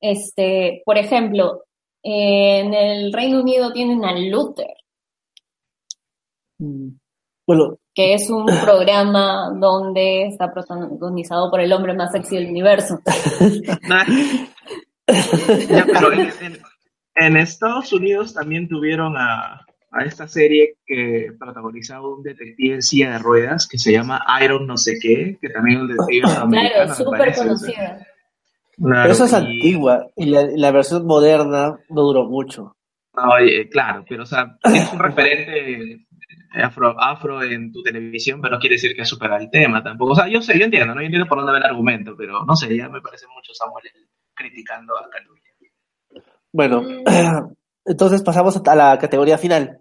este, 0.00 0.82
por 0.84 0.98
ejemplo, 0.98 1.64
en 2.02 2.74
el 2.74 3.12
Reino 3.12 3.40
Unido 3.40 3.72
tienen 3.72 4.04
a 4.04 4.12
Luther. 4.12 4.74
Mm. 6.58 6.90
Bueno. 7.46 7.78
Que 7.98 8.14
es 8.14 8.30
un 8.30 8.46
programa 8.64 9.50
donde 9.58 10.26
está 10.26 10.52
protagonizado 10.52 11.50
por 11.50 11.60
el 11.60 11.72
hombre 11.72 11.94
más 11.94 12.12
sexy 12.12 12.36
del 12.36 12.50
universo. 12.50 13.00
en, 17.16 17.36
Estados 17.36 17.92
Unidos 17.92 18.34
también 18.34 18.68
tuvieron 18.68 19.16
a, 19.16 19.66
esta 20.04 20.28
serie 20.28 20.76
que 20.86 21.32
protagonizaba 21.40 22.08
un 22.08 22.22
detective 22.22 22.74
en 22.74 22.82
silla 22.82 23.10
de 23.14 23.18
ruedas 23.18 23.66
que 23.66 23.78
se 23.78 23.90
llama 23.90 24.24
Iron 24.44 24.64
no 24.64 24.76
sé 24.76 24.96
qué, 25.02 25.36
que 25.40 25.48
también 25.48 25.78
es 25.78 25.82
un 25.82 25.88
detective 25.88 26.22
Claro, 26.50 26.94
súper 26.94 27.34
conocida. 27.34 28.06
Pero 28.76 29.10
eso 29.10 29.24
es 29.24 29.34
antigua 29.34 30.06
y 30.14 30.26
la, 30.26 30.70
versión 30.70 31.04
moderna 31.04 31.80
no 31.88 32.02
duró 32.02 32.26
mucho. 32.26 32.76
Oye, 33.12 33.68
claro, 33.68 34.04
pero 34.08 34.22
o 34.22 34.26
sea, 34.26 34.56
tienes 34.62 34.92
un 34.92 35.00
referente 35.00 36.06
afro, 36.62 36.94
afro 37.00 37.42
en 37.42 37.72
tu 37.72 37.82
televisión, 37.82 38.40
pero 38.40 38.54
no 38.54 38.60
quiere 38.60 38.76
decir 38.76 38.94
que 38.94 39.04
supera 39.04 39.36
el 39.36 39.50
tema 39.50 39.82
tampoco. 39.82 40.12
O 40.12 40.14
sea, 40.14 40.28
yo 40.28 40.40
sé, 40.42 40.58
yo 40.58 40.64
entiendo, 40.64 40.94
¿no? 40.94 41.00
Yo 41.00 41.06
entiendo 41.06 41.28
por 41.28 41.38
dónde 41.38 41.52
va 41.52 41.58
el 41.58 41.64
argumento, 41.64 42.14
pero 42.16 42.44
no 42.44 42.56
sé, 42.56 42.76
ya 42.76 42.88
me 42.88 43.00
parece 43.00 43.26
mucho 43.34 43.52
Samuel 43.54 43.84
criticando 44.34 44.96
a 44.96 45.08
Caluya. 45.10 45.42
Bueno, 46.52 46.82
entonces 47.84 48.22
pasamos 48.22 48.60
a 48.66 48.74
la 48.74 48.98
categoría 48.98 49.38
final. 49.38 49.80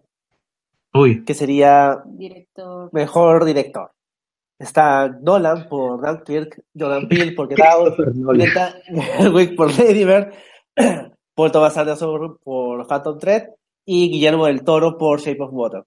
Uy. 0.93 1.23
Que 1.23 1.33
sería 1.33 2.01
director. 2.05 2.89
mejor 2.93 3.45
director. 3.45 3.91
Está 4.59 5.07
Nolan 5.07 5.69
por 5.69 6.01
Dunkirk, 6.01 6.63
Jordan 6.77 7.07
Peele 7.07 7.33
por 7.33 7.47
Get 7.47 7.63
Out, 7.63 7.95
Greta 7.97 8.75
Wick 9.31 9.55
por 9.55 9.77
Lady 9.77 10.03
Bird, 10.03 10.33
Paul 11.35 11.51
Thomas 11.51 11.77
Anderson 11.77 12.37
por 12.43 12.87
Phantom 12.87 13.19
Thread 13.19 13.49
y 13.85 14.09
Guillermo 14.09 14.47
del 14.47 14.63
Toro 14.63 14.97
por 14.97 15.19
Shape 15.19 15.43
of 15.43 15.53
Water. 15.53 15.83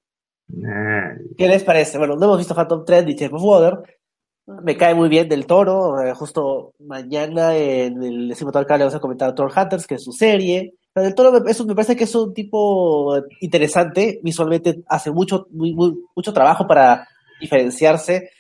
¿Qué 1.37 1.49
les 1.49 1.63
parece? 1.65 1.99
Bueno, 1.99 2.17
no 2.17 2.25
hemos 2.25 2.39
visto 2.39 2.55
Phantom 2.55 2.85
Thread 2.85 3.05
ni 3.05 3.15
Shape 3.15 3.35
of 3.35 3.43
Water. 3.43 4.01
Me 4.47 4.77
cae 4.77 4.95
muy 4.95 5.09
bien 5.09 5.29
del 5.29 5.47
Toro. 5.47 6.01
Eh, 6.01 6.13
justo 6.15 6.75
mañana 6.81 7.57
en 7.57 8.03
el 8.03 8.29
décimo 8.29 8.51
le 8.53 8.65
vamos 8.65 8.95
a 8.95 9.01
comentar 9.01 9.35
Thor 9.35 9.53
Hunters, 9.55 9.87
que 9.87 9.95
es 9.95 10.05
su 10.05 10.13
serie. 10.13 10.75
Del 10.95 11.15
Toro 11.15 11.33
me, 11.33 11.41
me 11.41 11.75
parece 11.75 11.97
que 11.97 12.05
es 12.05 12.15
un 12.15 12.35
tipo 12.35 13.17
interesante. 13.41 14.21
Visualmente 14.23 14.83
hace 14.89 15.11
mucho, 15.11 15.47
mucho 15.51 16.33
trabajo 16.33 16.67
para 16.67 17.07
diferenciarse 17.41 18.31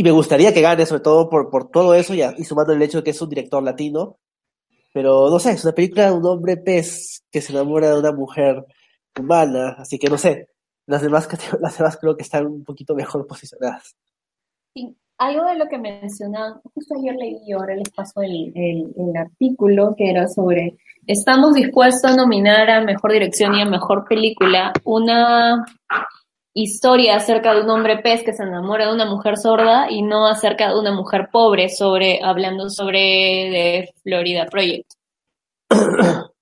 y 0.00 0.02
me 0.02 0.12
gustaría 0.12 0.54
que 0.54 0.62
gane, 0.62 0.86
sobre 0.86 1.02
todo 1.02 1.28
por, 1.28 1.50
por 1.50 1.70
todo 1.70 1.94
eso 1.94 2.14
y, 2.14 2.22
sumando 2.44 2.72
el 2.72 2.80
hecho 2.80 2.98
de 2.98 3.04
que 3.04 3.10
es 3.10 3.20
un 3.20 3.28
director 3.28 3.62
latino. 3.62 4.18
Pero 4.94 5.28
no 5.28 5.38
sé, 5.38 5.52
es 5.52 5.64
una 5.64 5.74
película 5.74 6.06
de 6.06 6.12
un 6.12 6.24
hombre 6.24 6.56
pez 6.56 7.22
que 7.30 7.42
se 7.42 7.52
enamora 7.52 7.90
de 7.90 7.98
una 8.00 8.12
mujer 8.12 8.64
humana, 9.18 9.76
así 9.78 9.98
que 9.98 10.08
no 10.08 10.16
sé. 10.16 10.48
Las 10.90 11.02
demás, 11.02 11.28
las 11.60 11.78
demás 11.78 11.96
creo 12.00 12.16
que 12.16 12.24
están 12.24 12.46
un 12.46 12.64
poquito 12.64 12.96
mejor 12.96 13.24
posicionadas. 13.24 13.94
Sí, 14.74 14.96
algo 15.18 15.44
de 15.44 15.56
lo 15.56 15.66
que 15.68 15.78
mencionaban, 15.78 16.60
justo 16.74 16.96
ayer 16.98 17.14
leí 17.14 17.38
y 17.46 17.52
ahora 17.52 17.76
les 17.76 17.90
paso 17.90 18.22
el, 18.22 18.52
el, 18.56 18.92
el 18.96 19.16
artículo 19.16 19.94
que 19.96 20.10
era 20.10 20.26
sobre, 20.26 20.78
estamos 21.06 21.54
dispuestos 21.54 22.10
a 22.10 22.16
nominar 22.16 22.68
a 22.70 22.84
Mejor 22.84 23.12
Dirección 23.12 23.54
y 23.54 23.62
a 23.62 23.66
Mejor 23.66 24.04
Película 24.08 24.72
una 24.82 25.64
historia 26.54 27.16
acerca 27.16 27.54
de 27.54 27.62
un 27.62 27.70
hombre 27.70 27.98
pez 27.98 28.24
que 28.24 28.32
se 28.32 28.42
enamora 28.42 28.88
de 28.88 28.94
una 28.94 29.06
mujer 29.06 29.36
sorda 29.36 29.88
y 29.90 30.02
no 30.02 30.26
acerca 30.26 30.70
de 30.70 30.80
una 30.80 30.92
mujer 30.92 31.28
pobre 31.30 31.68
sobre 31.68 32.20
hablando 32.20 32.68
sobre 32.68 32.98
de 32.98 33.94
Florida 34.02 34.46
Project. 34.46 34.90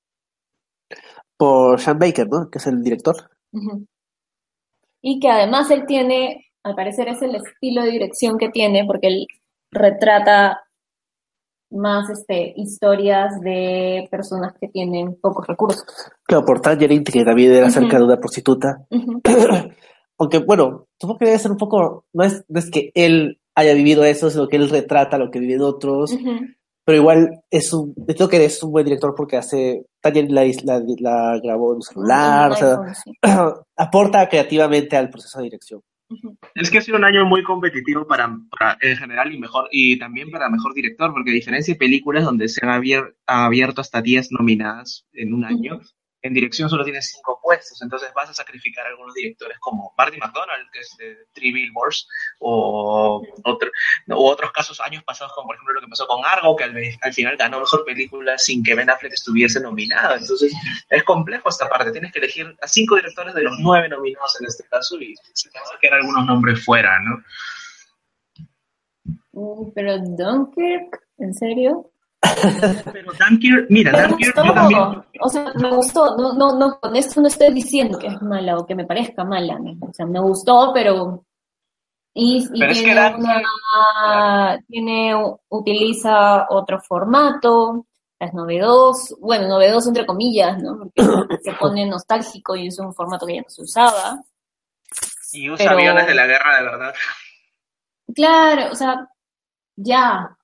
Por 1.36 1.80
Sean 1.80 1.98
Baker, 1.98 2.26
¿no? 2.30 2.48
Que 2.50 2.56
es 2.56 2.66
el 2.66 2.82
director. 2.82 3.14
Y 5.02 5.20
que 5.20 5.28
además 5.28 5.70
él 5.70 5.84
tiene, 5.86 6.46
al 6.64 6.74
parecer 6.74 7.08
es 7.08 7.22
el 7.22 7.34
estilo 7.34 7.82
de 7.82 7.90
dirección 7.90 8.38
que 8.38 8.48
tiene, 8.48 8.84
porque 8.84 9.08
él 9.08 9.26
retrata 9.70 10.60
más 11.70 12.08
este, 12.10 12.54
historias 12.56 13.40
de 13.40 14.08
personas 14.10 14.54
que 14.58 14.68
tienen 14.68 15.18
pocos 15.20 15.46
recursos. 15.46 15.84
Claro, 16.24 16.44
por 16.44 16.60
Tangerine, 16.60 17.04
que 17.04 17.24
también 17.24 17.52
era 17.52 17.66
acerca 17.66 17.98
de 17.98 18.04
una 18.04 18.16
prostituta. 18.16 18.86
aunque 20.18 20.38
bueno, 20.38 20.86
supongo 20.98 21.18
que 21.18 21.26
debe 21.26 21.38
ser 21.38 21.50
un 21.52 21.58
poco, 21.58 22.04
no 22.12 22.24
es, 22.24 22.44
no 22.48 22.58
es 22.58 22.70
que 22.70 22.90
él 22.94 23.40
haya 23.54 23.74
vivido 23.74 24.04
eso, 24.04 24.30
sino 24.30 24.48
que 24.48 24.56
él 24.56 24.68
retrata 24.68 25.18
lo 25.18 25.30
que 25.30 25.40
viven 25.40 25.62
otros, 25.62 26.16
pero 26.88 27.00
igual 27.00 27.42
es 27.50 27.70
un, 27.74 27.92
creo 27.92 28.30
que 28.30 28.42
es 28.42 28.62
un 28.62 28.72
buen 28.72 28.86
director 28.86 29.12
porque 29.14 29.36
hace, 29.36 29.84
también 30.00 30.34
la, 30.34 30.46
la, 30.64 30.82
la 31.00 31.38
grabó 31.38 31.72
en 31.72 31.76
un 31.76 31.82
celular, 31.82 32.52
o 32.52 32.54
sea, 32.54 32.78
aporta 33.76 34.26
creativamente 34.26 34.96
al 34.96 35.10
proceso 35.10 35.36
de 35.38 35.44
dirección. 35.44 35.82
Es 36.54 36.70
que 36.70 36.78
ha 36.78 36.80
sido 36.80 36.96
un 36.96 37.04
año 37.04 37.26
muy 37.26 37.42
competitivo 37.42 38.06
para, 38.06 38.34
para, 38.58 38.78
en 38.80 38.96
general 38.96 39.34
y 39.34 39.38
mejor 39.38 39.68
y 39.70 39.98
también 39.98 40.30
para 40.30 40.48
mejor 40.48 40.72
director, 40.72 41.12
porque 41.12 41.30
a 41.30 41.34
diferencia 41.34 41.74
de 41.74 41.78
películas 41.78 42.24
donde 42.24 42.48
se 42.48 42.64
han 42.64 42.70
abierto, 42.70 43.14
abierto 43.26 43.82
hasta 43.82 44.00
10 44.00 44.32
nominadas 44.32 45.04
en 45.12 45.34
un 45.34 45.44
año, 45.44 45.80
en 46.22 46.34
dirección 46.34 46.68
solo 46.68 46.84
tienes 46.84 47.10
cinco 47.10 47.38
puestos, 47.42 47.80
entonces 47.80 48.12
vas 48.14 48.28
a 48.30 48.34
sacrificar 48.34 48.86
a 48.86 48.90
algunos 48.90 49.14
directores 49.14 49.58
como 49.60 49.94
Marty 49.96 50.18
McDonald, 50.18 50.68
que 50.72 50.80
es 50.80 50.96
de 50.98 51.16
Three 51.32 51.52
Billboards, 51.52 52.08
o, 52.40 53.22
otro, 53.44 53.70
otros 54.10 54.52
casos 54.52 54.80
años 54.80 55.04
pasados, 55.04 55.32
como 55.34 55.46
por 55.46 55.56
ejemplo 55.56 55.74
lo 55.74 55.80
que 55.80 55.88
pasó 55.88 56.06
con 56.06 56.24
Argo, 56.24 56.56
que 56.56 56.64
al, 56.64 57.12
final 57.12 57.36
ganó 57.36 57.60
mejor 57.60 57.84
película 57.84 58.36
sin 58.36 58.62
que 58.62 58.74
Ben 58.74 58.90
Affleck 58.90 59.12
estuviese 59.12 59.60
nominado. 59.60 60.16
Entonces 60.16 60.52
es 60.90 61.04
complejo 61.04 61.48
esta 61.48 61.68
parte, 61.68 61.92
tienes 61.92 62.12
que 62.12 62.18
elegir 62.18 62.56
a 62.60 62.66
cinco 62.66 62.96
directores 62.96 63.34
de 63.34 63.42
los 63.42 63.54
nueve 63.60 63.88
nominados 63.88 64.40
en 64.40 64.46
este 64.46 64.64
caso 64.64 65.00
y 65.00 65.14
se 65.34 65.50
te 65.50 65.58
van 65.58 65.76
a 65.76 65.80
quedar 65.80 65.98
algunos 66.00 66.26
nombres 66.26 66.64
fuera, 66.64 66.98
¿no? 67.00 67.22
Pero 69.74 69.98
Dunkirk, 69.98 71.00
¿en 71.18 71.32
serio? 71.32 71.92
Pero 72.20 73.12
Dunkirk, 73.12 73.66
mira, 73.70 74.08
Dunkirk 74.08 74.36
yo 74.36 74.52
también... 74.52 75.04
O 75.20 75.28
sea, 75.28 75.52
me 75.54 75.70
gustó, 75.70 76.16
no, 76.16 76.32
no, 76.32 76.58
no, 76.58 76.80
con 76.80 76.96
esto 76.96 77.20
no 77.20 77.28
estoy 77.28 77.52
diciendo 77.52 77.98
que 77.98 78.08
es 78.08 78.22
mala 78.22 78.56
o 78.56 78.66
que 78.66 78.74
me 78.74 78.84
parezca 78.84 79.24
mala, 79.24 79.58
o 79.80 79.92
sea, 79.92 80.06
me 80.06 80.20
gustó, 80.20 80.72
pero... 80.74 81.24
Y, 82.14 82.48
pero 82.48 82.72
tiene, 82.72 82.72
es 82.72 82.82
que 82.82 82.92
una, 82.92 84.58
tiene, 84.66 85.14
utiliza 85.50 86.46
otro 86.50 86.80
formato, 86.80 87.86
es 88.18 88.34
novedoso, 88.34 89.16
bueno, 89.20 89.46
novedoso 89.46 89.90
entre 89.90 90.04
comillas, 90.04 90.60
¿no? 90.60 90.78
Porque 90.78 91.38
se 91.44 91.52
pone 91.52 91.86
nostálgico 91.86 92.56
y 92.56 92.66
es 92.66 92.78
un 92.80 92.92
formato 92.92 93.24
que 93.24 93.36
ya 93.36 93.42
no 93.42 93.48
se 93.48 93.62
usaba. 93.62 94.20
Y 95.32 95.48
usa 95.48 95.70
aviones 95.70 96.06
de 96.08 96.14
la 96.14 96.26
guerra 96.26 96.56
de 96.56 96.62
verdad. 96.64 96.94
Claro, 98.12 98.72
o 98.72 98.74
sea, 98.74 99.08
ya, 99.76 100.36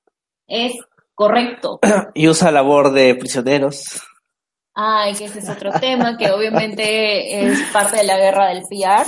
es 0.46 0.74
Correcto. 1.14 1.80
Y 2.14 2.28
usa 2.28 2.50
labor 2.50 2.92
de 2.92 3.14
prisioneros. 3.14 4.02
Ay, 4.74 5.14
que 5.14 5.26
ese 5.26 5.38
es 5.38 5.48
otro 5.48 5.70
tema, 5.80 6.16
que 6.16 6.32
obviamente 6.32 7.46
es 7.46 7.62
parte 7.72 7.98
de 7.98 8.04
la 8.04 8.18
guerra 8.18 8.48
del 8.48 8.64
PR, 8.68 9.06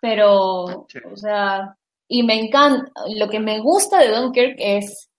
pero, 0.00 0.64
o 0.64 1.16
sea, 1.16 1.76
y 2.08 2.22
me 2.22 2.38
encanta, 2.38 2.90
lo 3.14 3.28
que 3.28 3.40
me 3.40 3.60
gusta 3.60 3.98
de 3.98 4.10
Dunkirk 4.10 4.54
es 4.58 5.10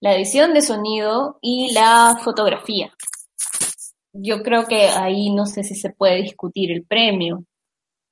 la 0.00 0.14
edición 0.14 0.52
de 0.52 0.62
sonido 0.62 1.38
y 1.40 1.72
la 1.72 2.18
fotografía. 2.22 2.92
Yo 4.12 4.42
creo 4.42 4.66
que 4.66 4.88
ahí 4.88 5.30
no 5.30 5.46
sé 5.46 5.62
si 5.62 5.76
se 5.76 5.90
puede 5.90 6.22
discutir 6.22 6.72
el 6.72 6.84
premio, 6.84 7.44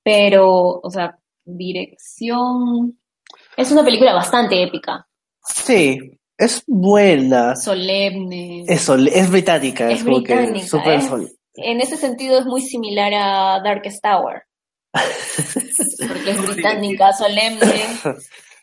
pero, 0.04 0.80
o 0.80 0.90
sea, 0.90 1.18
dirección, 1.44 3.00
es 3.56 3.72
una 3.72 3.84
película 3.84 4.12
bastante 4.12 4.62
épica. 4.62 5.06
Sí, 5.42 5.98
es 6.38 6.64
buena. 6.66 7.56
Solemne. 7.56 8.64
Es, 8.68 8.88
es 8.88 9.30
británica. 9.30 9.90
Es, 9.90 10.04
británica. 10.04 10.66
Super 10.66 11.00
En 11.54 11.80
ese 11.80 11.96
sentido 11.96 12.38
es 12.38 12.46
muy 12.46 12.62
similar 12.62 13.12
a 13.14 13.60
Darkest 13.62 14.02
Tower. 14.02 14.42
porque 16.08 16.30
es 16.30 16.42
británica, 16.42 17.12
solemne. 17.12 17.82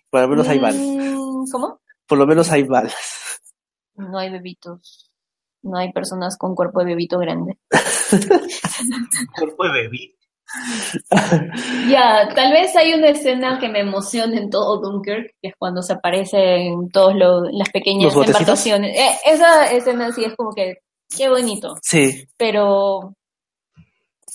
Por 0.09 0.21
lo 0.21 0.27
menos 0.27 0.47
hay 0.47 0.59
balas. 0.59 0.81
Mm, 0.81 1.51
¿Cómo? 1.51 1.81
Por 2.05 2.17
lo 2.17 2.27
menos 2.27 2.51
hay 2.51 2.63
balas. 2.63 3.41
No 3.95 4.17
hay 4.17 4.29
bebitos. 4.29 5.11
No 5.63 5.77
hay 5.77 5.93
personas 5.93 6.37
con 6.37 6.55
cuerpo 6.55 6.79
de 6.79 6.85
bebito 6.87 7.19
grande. 7.19 7.57
¿Cuerpo 9.37 9.63
de 9.65 9.71
bebito? 9.71 10.20
Ya, 11.89 12.29
tal 12.35 12.51
vez 12.51 12.75
hay 12.75 12.93
una 12.93 13.09
escena 13.09 13.59
que 13.59 13.69
me 13.69 13.79
emociona 13.79 14.37
en 14.37 14.49
todo 14.49 14.79
Dunkirk, 14.81 15.35
que 15.41 15.49
es 15.49 15.55
cuando 15.57 15.81
se 15.81 15.93
aparecen 15.93 16.89
todas 16.91 17.15
las 17.51 17.69
pequeñas 17.69 18.13
embarcaciones. 18.15 18.97
Eh, 18.97 19.19
esa 19.25 19.71
escena 19.71 20.11
sí 20.11 20.23
es 20.23 20.35
como 20.35 20.51
que, 20.53 20.79
qué 21.15 21.29
bonito. 21.29 21.75
Sí. 21.81 22.27
Pero 22.37 23.15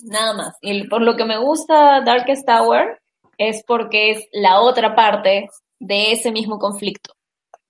nada 0.05 0.34
más. 0.34 0.56
Y 0.60 0.86
por 0.88 1.02
lo 1.02 1.16
que 1.16 1.24
me 1.24 1.38
gusta 1.38 2.02
Darkest 2.05 2.47
Tower 2.47 3.01
es 3.38 3.62
porque 3.66 4.12
es 4.12 4.28
la 4.32 4.60
otra 4.60 4.94
parte 4.94 5.48
de 5.78 6.12
ese 6.12 6.32
mismo 6.32 6.59
conflicto. 6.59 7.14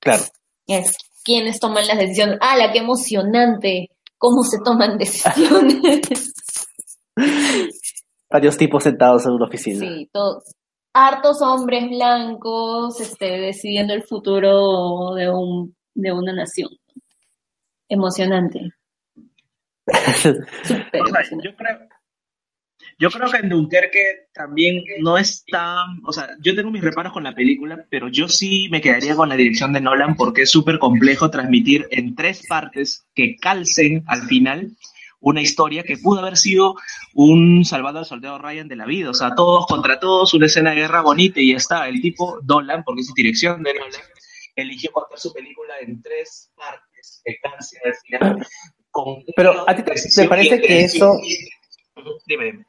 Claro. 0.00 0.22
Es 0.66 0.96
quienes 1.24 1.58
toman 1.58 1.86
las 1.86 1.98
decisiones. 1.98 2.38
¡Ah, 2.40 2.56
la 2.56 2.72
qué 2.72 2.78
emocionante! 2.78 3.90
¿Cómo 4.18 4.42
se 4.44 4.58
toman 4.64 4.96
decisiones? 4.96 6.32
Varios 8.30 8.56
tipos 8.56 8.82
sentados 8.82 9.24
en 9.26 9.32
una 9.32 9.46
oficina. 9.46 9.80
Sí, 9.80 10.08
todos. 10.12 10.44
Hartos 10.92 11.42
hombres 11.42 11.88
blancos 11.90 13.00
este, 13.00 13.38
decidiendo 13.38 13.92
el 13.92 14.02
futuro 14.02 15.14
de, 15.14 15.30
un, 15.30 15.76
de 15.94 16.12
una 16.12 16.32
nación. 16.32 16.70
Emocionante. 17.88 18.72
yo 19.86 21.54
creo, 21.56 21.78
yo 22.98 23.10
creo 23.10 23.30
que 23.30 23.36
en 23.36 23.48
Dunkerque 23.50 24.28
también 24.32 24.82
no 25.00 25.18
es 25.18 25.44
tan, 25.44 26.00
o 26.04 26.12
sea, 26.12 26.30
yo 26.40 26.54
tengo 26.54 26.70
mis 26.70 26.82
reparos 26.82 27.12
con 27.12 27.24
la 27.24 27.34
película, 27.34 27.84
pero 27.90 28.08
yo 28.08 28.26
sí 28.26 28.68
me 28.70 28.80
quedaría 28.80 29.14
con 29.14 29.28
la 29.28 29.36
dirección 29.36 29.74
de 29.74 29.82
Nolan 29.82 30.16
porque 30.16 30.42
es 30.42 30.50
súper 30.50 30.78
complejo 30.78 31.30
transmitir 31.30 31.86
en 31.90 32.14
tres 32.14 32.46
partes 32.48 33.06
que 33.14 33.36
calcen 33.36 34.02
al 34.06 34.22
final 34.22 34.72
una 35.20 35.40
historia 35.40 35.82
que 35.82 35.96
pudo 35.96 36.20
haber 36.20 36.36
sido 36.36 36.74
un 37.14 37.64
Salvador 37.64 38.04
Soldado 38.04 38.38
Ryan 38.38 38.68
de 38.68 38.76
la 38.76 38.86
vida, 38.86 39.10
o 39.10 39.14
sea, 39.14 39.34
todos 39.34 39.66
contra 39.66 39.98
todos, 39.98 40.34
una 40.34 40.46
escena 40.46 40.70
de 40.70 40.76
guerra 40.76 41.02
bonita 41.02 41.40
y 41.40 41.52
ya 41.52 41.56
está. 41.56 41.88
El 41.88 42.00
tipo 42.00 42.40
Nolan, 42.46 42.84
porque 42.84 43.00
es 43.00 43.12
dirección 43.14 43.62
de 43.62 43.74
Nolan, 43.74 44.00
eligió 44.54 44.92
contar 44.92 45.18
su 45.18 45.32
película 45.32 45.74
en 45.80 46.00
tres 46.02 46.50
partes 46.54 47.22
que 47.24 47.36
al 47.84 47.94
final. 48.04 48.46
pero 49.34 49.68
a 49.68 49.74
ti 49.74 49.82
te, 49.82 50.28
parece 50.28 50.60
que 50.60 50.80
eso... 50.80 51.18
Dime, 52.26 52.44
dime. 52.44 52.66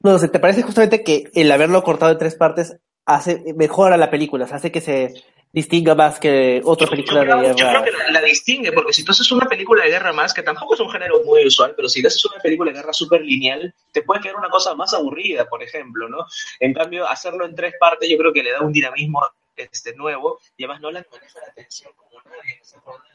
No, 0.00 0.18
¿te 0.18 0.38
parece 0.38 0.62
justamente 0.62 1.02
que 1.02 1.30
el 1.34 1.50
haberlo 1.50 1.82
cortado 1.82 2.12
en 2.12 2.18
tres 2.18 2.34
partes 2.34 2.76
hace 3.06 3.42
mejora 3.56 3.96
la 3.96 4.10
película, 4.10 4.44
hace 4.44 4.70
que 4.70 4.80
se 4.80 5.14
distinga 5.52 5.94
más 5.94 6.18
que 6.18 6.60
otra 6.64 6.86
película 6.86 7.20
de 7.20 7.26
guerra? 7.26 7.54
Yo 7.54 7.68
creo 7.68 7.84
que 7.84 8.12
la, 8.12 8.20
distingue, 8.22 8.72
porque 8.72 8.92
si 8.92 9.04
tú 9.04 9.12
haces 9.12 9.30
una 9.32 9.46
película 9.46 9.84
de 9.84 9.90
guerra 9.90 10.12
más, 10.12 10.34
que 10.34 10.42
tampoco 10.42 10.74
es 10.74 10.80
un 10.80 10.90
género 10.90 11.22
muy 11.24 11.46
usual, 11.46 11.74
pero 11.74 11.88
si 11.88 12.02
le 12.02 12.08
haces 12.08 12.24
una 12.26 12.40
película 12.40 12.70
de 12.70 12.78
guerra 12.78 12.92
súper 12.92 13.22
lineal, 13.22 13.74
te 13.92 14.02
puede 14.02 14.20
quedar 14.20 14.36
una 14.36 14.50
cosa 14.50 14.74
más 14.74 14.92
aburrida, 14.94 15.46
por 15.46 15.62
ejemplo, 15.62 16.08
¿no? 16.08 16.26
En 16.60 16.74
cambio, 16.74 17.08
hacerlo 17.08 17.46
en 17.46 17.54
tres 17.54 17.74
partes 17.80 18.08
yo 18.08 18.18
creo 18.18 18.32
que 18.32 18.42
le 18.42 18.52
da 18.52 18.60
un 18.60 18.72
dinamismo 18.72 19.22
este, 19.56 19.94
nuevo 19.94 20.40
y 20.56 20.64
además 20.64 20.80
no 20.80 20.90
la 20.90 21.04
maneja 21.10 21.40
la 21.40 21.48
atención 21.52 21.92
como 21.96 22.20
nadie. 22.22 22.60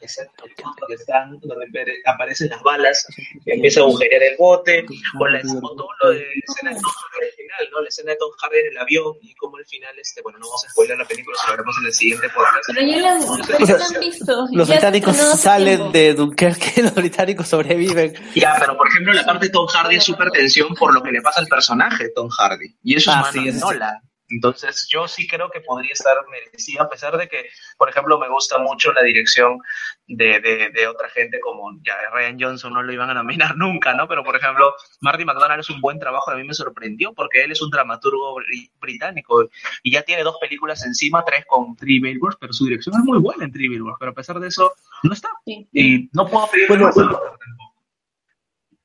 Esa 0.00 0.24
donde, 0.40 0.94
están, 0.94 1.38
donde 1.40 2.02
aparecen 2.06 2.48
las 2.50 2.62
balas, 2.62 3.06
empieza 3.46 3.80
a 3.80 3.82
agujerear 3.84 4.22
el 4.22 4.36
bote, 4.36 4.84
o, 5.18 5.26
la, 5.26 5.38
o 5.40 5.76
todo 5.76 5.88
lo 6.02 6.10
de 6.10 6.20
la 6.20 6.42
escena 6.46 6.70
de 6.70 6.80
Tom 6.80 6.90
Hardy 6.90 7.30
final, 7.36 7.70
¿no? 7.70 7.80
La 7.82 7.88
escena 7.88 8.10
de 8.12 8.16
Tom 8.16 8.30
Hardy 8.40 8.58
en 8.58 8.66
el 8.66 8.78
avión 8.78 9.14
y 9.22 9.34
como 9.34 9.58
el 9.58 9.66
final, 9.66 9.98
este, 9.98 10.22
bueno, 10.22 10.38
no 10.38 10.46
vamos 10.46 10.64
a 10.66 10.70
spoiler 10.70 10.98
la 10.98 11.04
película, 11.04 11.36
lo 11.46 11.52
veremos 11.52 11.76
en 11.80 11.86
el 11.86 11.92
siguiente 11.92 12.28
podcast. 12.30 12.64
Pero 12.66 12.86
ya 12.86 13.00
la, 13.00 13.86
han 13.86 14.00
visto. 14.00 14.46
Los 14.52 14.68
británicos 14.68 15.16
salen 15.16 15.92
de 15.92 16.14
Dunkerque, 16.14 16.82
los 16.82 16.94
británicos 16.94 17.48
sobreviven. 17.48 18.14
Ya, 18.34 18.56
pero 18.58 18.76
por 18.76 18.88
ejemplo, 18.88 19.12
la 19.12 19.24
parte 19.24 19.46
de 19.46 19.52
Tom 19.52 19.66
Hardy 19.66 19.96
es 19.96 20.04
súper 20.04 20.30
tensión 20.30 20.74
por 20.74 20.92
lo 20.92 21.02
que 21.02 21.12
le 21.12 21.22
pasa 21.22 21.40
al 21.40 21.46
personaje 21.46 22.10
Tom 22.10 22.28
Hardy. 22.28 22.74
Y 22.82 22.96
eso 22.96 23.12
ah, 23.12 23.24
es 23.28 23.32
sí, 23.32 23.60
Nola. 23.60 24.02
Entonces, 24.32 24.88
yo 24.90 25.06
sí 25.06 25.26
creo 25.26 25.50
que 25.50 25.60
podría 25.60 25.92
estar 25.92 26.16
merecida, 26.30 26.82
a 26.84 26.88
pesar 26.88 27.16
de 27.18 27.28
que, 27.28 27.48
por 27.76 27.88
ejemplo, 27.88 28.18
me 28.18 28.28
gusta 28.28 28.58
mucho 28.58 28.92
la 28.92 29.02
dirección 29.02 29.58
de, 30.06 30.40
de, 30.40 30.86
otra 30.88 31.08
gente 31.10 31.38
como 31.40 31.70
ya 31.84 31.94
Ryan 32.12 32.38
Johnson, 32.40 32.72
no 32.72 32.82
lo 32.82 32.92
iban 32.92 33.10
a 33.10 33.14
nominar 33.14 33.56
nunca, 33.56 33.94
¿no? 33.94 34.08
Pero, 34.08 34.24
por 34.24 34.36
ejemplo, 34.36 34.74
Marty 35.00 35.24
McDonald 35.24 35.60
es 35.60 35.70
un 35.70 35.80
buen 35.80 35.98
trabajo, 35.98 36.30
a 36.30 36.36
mí 36.36 36.44
me 36.44 36.54
sorprendió 36.54 37.12
porque 37.12 37.44
él 37.44 37.52
es 37.52 37.62
un 37.62 37.70
dramaturgo 37.70 38.36
británico 38.80 39.48
y 39.82 39.92
ya 39.92 40.02
tiene 40.02 40.22
dos 40.22 40.36
películas 40.40 40.84
encima, 40.84 41.24
tres 41.24 41.44
con 41.46 41.76
Three 41.76 42.00
Billboards, 42.00 42.38
pero 42.40 42.52
su 42.52 42.64
dirección 42.64 42.96
es 42.96 43.04
muy 43.04 43.18
buena 43.18 43.44
en 43.44 43.52
Three 43.52 43.68
Billboards, 43.68 43.98
pero 44.00 44.12
a 44.12 44.14
pesar 44.14 44.40
de 44.40 44.48
eso, 44.48 44.72
no 45.02 45.12
está. 45.12 45.28
Y 45.44 46.08
no 46.12 46.26
puedo 46.26 46.48
pedir 46.50 46.68
bueno, 46.68 46.90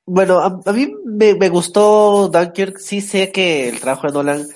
bueno, 0.09 0.39
a, 0.39 0.71
mí 0.71 0.95
me, 1.03 1.35
me, 1.35 1.49
gustó 1.49 2.29
Dunkirk, 2.29 2.77
sí 2.77 3.01
sé 3.01 3.29
que 3.29 3.67
el 3.67 3.81
trabajo 3.81 4.07
de 4.07 4.13
Nolan, 4.13 4.47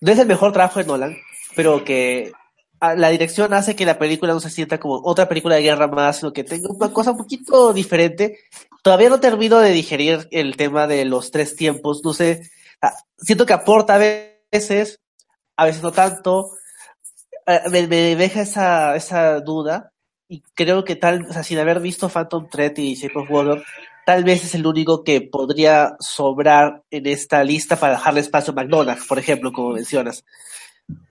no 0.00 0.12
es 0.12 0.18
el 0.18 0.26
mejor 0.26 0.52
trabajo 0.52 0.78
de 0.78 0.86
Nolan, 0.86 1.16
pero 1.56 1.84
que 1.84 2.32
la 2.80 3.08
dirección 3.08 3.52
hace 3.54 3.74
que 3.74 3.84
la 3.84 3.98
película 3.98 4.32
no 4.32 4.40
se 4.40 4.50
sienta 4.50 4.78
como 4.78 5.00
otra 5.02 5.28
película 5.28 5.56
de 5.56 5.62
guerra 5.62 5.88
más, 5.88 6.22
lo 6.22 6.32
que 6.32 6.44
tenga 6.44 6.68
una 6.70 6.92
cosa 6.92 7.10
un 7.10 7.18
poquito 7.18 7.72
diferente. 7.72 8.38
Todavía 8.82 9.08
no 9.08 9.20
termino 9.20 9.58
de 9.58 9.72
digerir 9.72 10.28
el 10.30 10.56
tema 10.56 10.86
de 10.86 11.04
los 11.04 11.30
tres 11.30 11.56
tiempos, 11.56 12.02
no 12.04 12.12
sé, 12.12 12.48
ah, 12.80 12.94
siento 13.16 13.46
que 13.46 13.52
aporta 13.52 13.96
a 13.96 13.98
veces, 13.98 15.00
a 15.56 15.64
veces 15.64 15.82
no 15.82 15.90
tanto, 15.90 16.52
ah, 17.46 17.62
me, 17.70 17.86
deja 17.88 18.42
esa, 18.42 18.94
esa 18.94 19.40
duda 19.40 19.92
y 20.28 20.42
creo 20.54 20.84
que 20.84 20.94
tal, 20.94 21.26
o 21.28 21.32
sea, 21.32 21.42
sin 21.42 21.58
haber 21.58 21.80
visto 21.80 22.08
Phantom 22.08 22.48
Thread 22.48 22.76
y 22.76 22.94
Shape 22.94 23.18
of 23.18 23.30
Water, 23.30 23.64
tal 24.08 24.24
vez 24.24 24.42
es 24.42 24.54
el 24.54 24.66
único 24.66 25.04
que 25.04 25.20
podría 25.20 25.94
sobrar 26.00 26.82
en 26.90 27.06
esta 27.06 27.44
lista 27.44 27.76
para 27.76 27.92
dejarle 27.92 28.20
espacio 28.20 28.54
a 28.54 28.56
McDonald's, 28.56 29.06
por 29.06 29.18
ejemplo, 29.18 29.52
como 29.52 29.74
mencionas. 29.74 30.24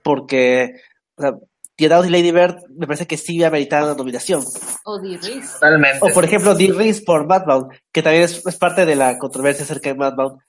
Porque 0.02 0.82
o 1.16 1.22
sea, 1.22 1.34
y 1.78 1.88
Lady 1.88 2.32
Bird 2.32 2.56
me 2.76 2.88
parece 2.88 3.06
que 3.06 3.18
sí 3.18 3.44
ameritar 3.44 3.84
una 3.84 3.94
nominación. 3.94 4.44
O 4.84 5.00
Dee 5.00 5.20
Totalmente. 5.20 6.00
O 6.02 6.12
por 6.12 6.26
ejemplo 6.26 6.56
Dee 6.56 6.72
Reese 6.72 7.04
por 7.04 7.28
Madbound, 7.28 7.68
que 7.92 8.02
también 8.02 8.24
es, 8.24 8.42
parte 8.58 8.84
de 8.88 8.96
la 8.96 9.20
controversia 9.20 9.64
acerca 9.64 9.90
de 9.90 9.96
Madbound. 9.96 10.40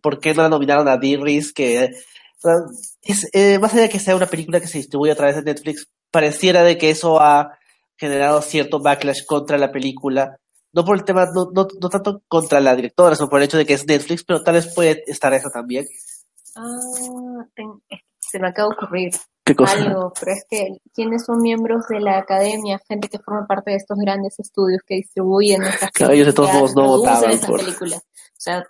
¿Por 0.00 0.20
qué 0.20 0.34
no 0.34 0.42
la 0.42 0.50
nominaron 0.50 0.86
a 0.86 0.98
Dee 0.98 1.16
Reese? 1.16 1.52
Que 1.52 1.90
es, 3.02 3.28
eh, 3.32 3.58
más 3.58 3.72
allá 3.72 3.82
de 3.82 3.88
que 3.88 3.98
sea 3.98 4.14
una 4.14 4.26
película 4.26 4.60
que 4.60 4.68
se 4.68 4.78
distribuye 4.78 5.10
a 5.10 5.16
través 5.16 5.34
de 5.34 5.42
Netflix, 5.42 5.88
pareciera 6.12 6.62
de 6.62 6.78
que 6.78 6.90
eso 6.90 7.20
ha 7.20 7.58
generado 7.96 8.40
cierto 8.40 8.78
backlash 8.78 9.24
contra 9.26 9.58
la 9.58 9.72
película 9.72 10.38
no 10.78 10.84
por 10.84 10.96
el 10.96 11.02
tema, 11.02 11.26
no, 11.34 11.50
no, 11.52 11.66
no, 11.80 11.88
tanto 11.88 12.22
contra 12.28 12.60
la 12.60 12.76
directora, 12.76 13.16
sino 13.16 13.28
por 13.28 13.40
el 13.40 13.46
hecho 13.46 13.58
de 13.58 13.66
que 13.66 13.74
es 13.74 13.84
Netflix, 13.84 14.22
pero 14.22 14.44
tal 14.44 14.54
vez 14.54 14.72
puede 14.72 15.02
estar 15.08 15.34
eso 15.34 15.48
también. 15.52 15.88
Ah, 16.54 16.78
se 18.20 18.38
me 18.38 18.46
acaba 18.46 18.68
de 18.68 18.74
ocurrir 18.76 19.12
¿Qué 19.44 19.56
cosa? 19.56 19.72
algo, 19.72 20.12
pero 20.20 20.32
es 20.32 20.44
que 20.48 20.68
¿quiénes 20.94 21.24
son 21.24 21.42
miembros 21.42 21.88
de 21.88 21.98
la 21.98 22.18
academia? 22.18 22.80
Gente 22.86 23.08
que 23.08 23.18
forma 23.18 23.44
parte 23.44 23.72
de 23.72 23.78
estos 23.78 23.98
grandes 23.98 24.38
estudios 24.38 24.80
que 24.86 24.94
distribuyen 24.94 25.64
estas 25.64 25.90
Claro, 25.94 26.12
ellos 26.12 26.28
de 26.28 26.32
todos 26.32 26.52
modos 26.52 26.76
no 26.76 26.86
votaban 26.86 27.40
por... 27.40 27.58
películas. 27.58 27.98
O 27.98 28.40
sea, 28.40 28.64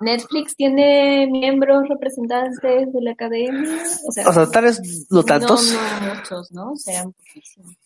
Netflix 0.00 0.56
tiene 0.56 1.28
miembros 1.30 1.88
representantes 1.88 2.92
de 2.92 3.02
la 3.02 3.12
academia. 3.12 3.84
O 4.08 4.10
sea, 4.10 4.28
o 4.28 4.32
sea 4.32 4.46
tal 4.48 4.64
vez 4.64 5.06
no 5.10 5.22
tantos. 5.22 5.72
No, 5.72 6.08
no 6.08 6.14
muchos, 6.16 6.50
¿no? 6.50 6.74
Serán 6.74 7.12
poquísimos 7.12 7.76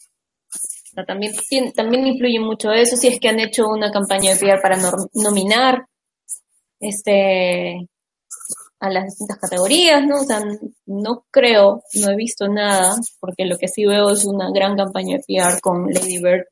también, 1.06 1.32
también 1.74 2.06
influye 2.06 2.38
mucho 2.38 2.70
eso, 2.72 2.96
si 2.96 3.08
es 3.08 3.18
que 3.18 3.28
han 3.28 3.40
hecho 3.40 3.66
una 3.68 3.90
campaña 3.90 4.34
de 4.34 4.38
PR 4.38 4.60
para 4.60 4.78
nominar 5.14 5.86
este 6.80 7.88
a 8.80 8.90
las 8.90 9.04
distintas 9.04 9.38
categorías, 9.38 10.04
¿no? 10.06 10.16
O 10.16 10.24
sea, 10.24 10.40
no 10.86 11.24
creo, 11.30 11.82
no 11.94 12.10
he 12.10 12.16
visto 12.16 12.48
nada, 12.48 12.94
porque 13.18 13.46
lo 13.46 13.56
que 13.56 13.68
sí 13.68 13.86
veo 13.86 14.10
es 14.10 14.24
una 14.24 14.50
gran 14.52 14.76
campaña 14.76 15.16
de 15.16 15.24
PR 15.26 15.60
con 15.60 15.86
Lady 15.86 16.18
Bird 16.22 16.44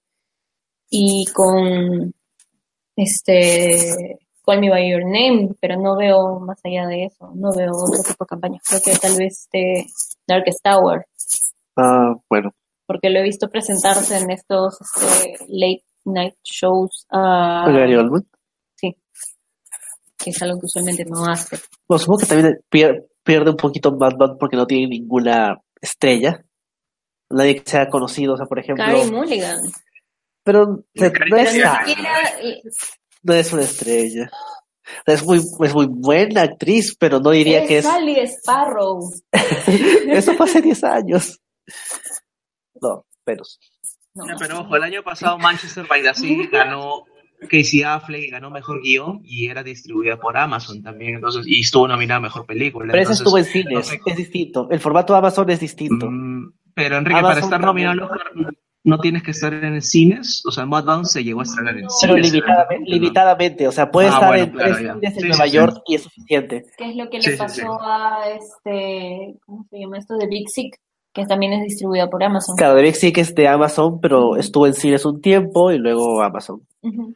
y 0.89 1.27
con 1.35 2.15
este 2.97 4.19
Call 4.45 4.61
Me 4.61 4.71
By 4.71 4.91
Your 4.91 5.05
Name, 5.05 5.55
pero 5.61 5.77
no 5.77 5.97
veo 5.97 6.41
más 6.41 6.59
allá 6.65 6.87
de 6.87 7.05
eso, 7.05 7.31
no 7.35 7.53
veo 7.53 7.73
otro 7.73 8.03
tipo 8.03 8.25
de 8.25 8.29
campaña. 8.29 8.61
Creo 8.67 8.81
que 8.83 8.97
tal 8.97 9.17
vez 9.17 9.41
este 9.43 9.87
Darkest 10.27 10.61
Tower. 10.63 11.07
Ah, 11.77 12.15
bueno 12.31 12.51
porque 12.93 13.09
lo 13.09 13.21
he 13.21 13.23
visto 13.23 13.49
presentarse 13.49 14.19
en 14.19 14.31
estos 14.31 14.79
este, 14.81 15.47
late 15.49 15.85
night 16.05 16.35
shows. 16.45 17.07
Uh, 17.11 17.73
Gary 17.73 17.95
Oldman? 17.95 18.29
Sí, 18.77 18.95
que 20.19 20.31
es 20.31 20.43
algo 20.43 20.61
que 20.61 20.67
usualmente 20.67 21.07
no 21.07 21.25
hace. 21.25 21.59
Bueno, 21.89 21.99
supongo 21.99 22.19
que 22.19 22.27
también 22.27 22.61
pierde, 22.69 23.51
un 23.51 23.57
poquito 23.57 23.97
Batman 23.97 24.37
porque 24.39 24.57
no 24.57 24.67
tiene 24.67 24.89
ninguna 24.89 25.59
estrella. 25.81 26.45
Nadie 27.31 27.63
que 27.63 27.71
sea 27.71 27.89
conocido, 27.89 28.35
o 28.35 28.37
sea, 28.37 28.45
por 28.45 28.59
ejemplo... 28.59 28.85
Carey 28.85 29.11
Mulligan. 29.11 29.73
Pero 30.45 30.67
no, 30.67 30.85
es, 30.93 31.13
no 33.23 33.33
es 33.33 33.53
una 33.55 33.63
estrella. 33.63 34.31
Es 35.07 35.25
muy, 35.25 35.39
es 35.39 35.75
muy 35.75 35.87
buena 35.89 36.43
actriz, 36.43 36.95
pero 36.99 37.21
no 37.21 37.31
diría 37.31 37.67
que 37.67 37.79
es. 37.79 37.85
Sally 37.85 38.19
Sparrow. 38.27 39.09
Eso 40.09 40.35
fue 40.35 40.47
hace 40.47 40.61
10 40.61 40.85
años. 40.85 41.41
No, 42.83 43.07
pero. 43.25 43.43
pero 44.39 44.61
ojo, 44.61 44.77
el 44.77 44.83
año 44.83 45.03
pasado 45.03 45.39
Manchester 45.39 45.87
by 45.89 46.03
the 46.03 46.15
Sea 46.15 46.49
ganó 46.53 47.05
Casey 47.51 47.83
Affleck 47.83 48.31
ganó 48.31 48.51
mejor 48.51 48.83
guion 48.83 49.21
y 49.25 49.47
era 49.49 49.63
distribuida 49.65 50.17
por 50.21 50.37
Amazon 50.37 50.83
también, 50.83 51.15
entonces, 51.17 51.45
y 51.47 51.61
estuvo 51.61 51.89
nominada 51.89 52.19
a 52.19 52.21
mejor 52.21 52.47
película. 52.47 52.87
Pero 52.93 52.99
entonces, 53.03 53.21
estuvo 53.21 53.39
en 53.39 53.45
cines, 53.45 53.91
no 54.07 54.13
es 54.13 54.17
distinto. 54.17 54.69
El 54.71 54.79
formato 54.81 55.13
de 55.13 55.19
Amazon 55.19 55.51
es 55.51 55.59
distinto. 55.61 56.09
Mm, 56.11 56.53
pero 56.75 56.97
Enrique, 56.99 57.21
para 57.21 57.41
estar 57.41 57.61
nominado 57.61 57.93
al 57.93 58.01
Oscar 58.11 58.33
no 58.85 58.99
tienes 58.99 59.23
que 59.23 59.31
estar 59.33 59.53
en 59.55 59.81
cines, 59.81 60.43
o 60.45 60.51
sea, 60.51 60.67
Mudbound 60.67 61.07
se 61.07 61.23
llegó 61.23 61.39
a 61.41 61.45
estrenar 61.45 61.77
en 61.79 61.87
Pero 62.01 62.15
cines. 62.15 62.33
limitadamente, 62.33 62.91
limitadamente, 62.91 63.69
o 63.69 63.73
sea, 63.73 63.91
puede 63.91 64.09
Ah, 64.09 64.13
estar 64.13 64.29
bueno, 64.29 64.43
en 64.45 64.51
claro, 64.51 64.75
tres 64.75 64.85
ya. 64.87 64.93
cines 64.95 65.15
en 65.15 65.21
Sí, 65.23 65.29
Nueva 65.29 65.45
sí, 65.45 65.51
sí. 65.51 65.57
York 65.57 65.83
y 65.87 65.95
es 65.95 66.03
suficiente. 66.03 66.65
¿Qué 66.77 66.91
es 66.91 66.97
lo 66.97 67.11
que 67.11 67.23
Sí, 67.23 67.27
le 67.31 67.33
sí, 67.37 67.39
pasó 67.39 67.55
sí. 67.55 67.63
a 67.81 68.23
este, 68.31 69.35
¿cómo 69.47 69.67
se 69.71 69.79
llama 69.79 69.99
esto? 69.99 70.17
De 70.17 70.27
Big 70.27 70.49
Sick, 70.49 70.77
que 71.13 71.27
también 71.27 71.53
es 71.53 71.63
distribuida 71.65 72.09
por 72.09 72.23
Amazon. 72.25 72.57
Claro, 72.57 72.75
de 72.75 72.93
sí 72.95 73.13
que 73.13 73.21
es 73.21 73.35
de 73.35 73.49
Amazon, 73.49 74.01
pero 74.01 74.37
estuvo 74.37 74.67
en 74.67 74.75
cines 74.75 75.05
un 75.05 75.21
tiempo 75.21 75.71
y 75.71 75.79
luego 75.79 76.23
Amazon. 76.23 76.63
Ujú. 76.83 77.15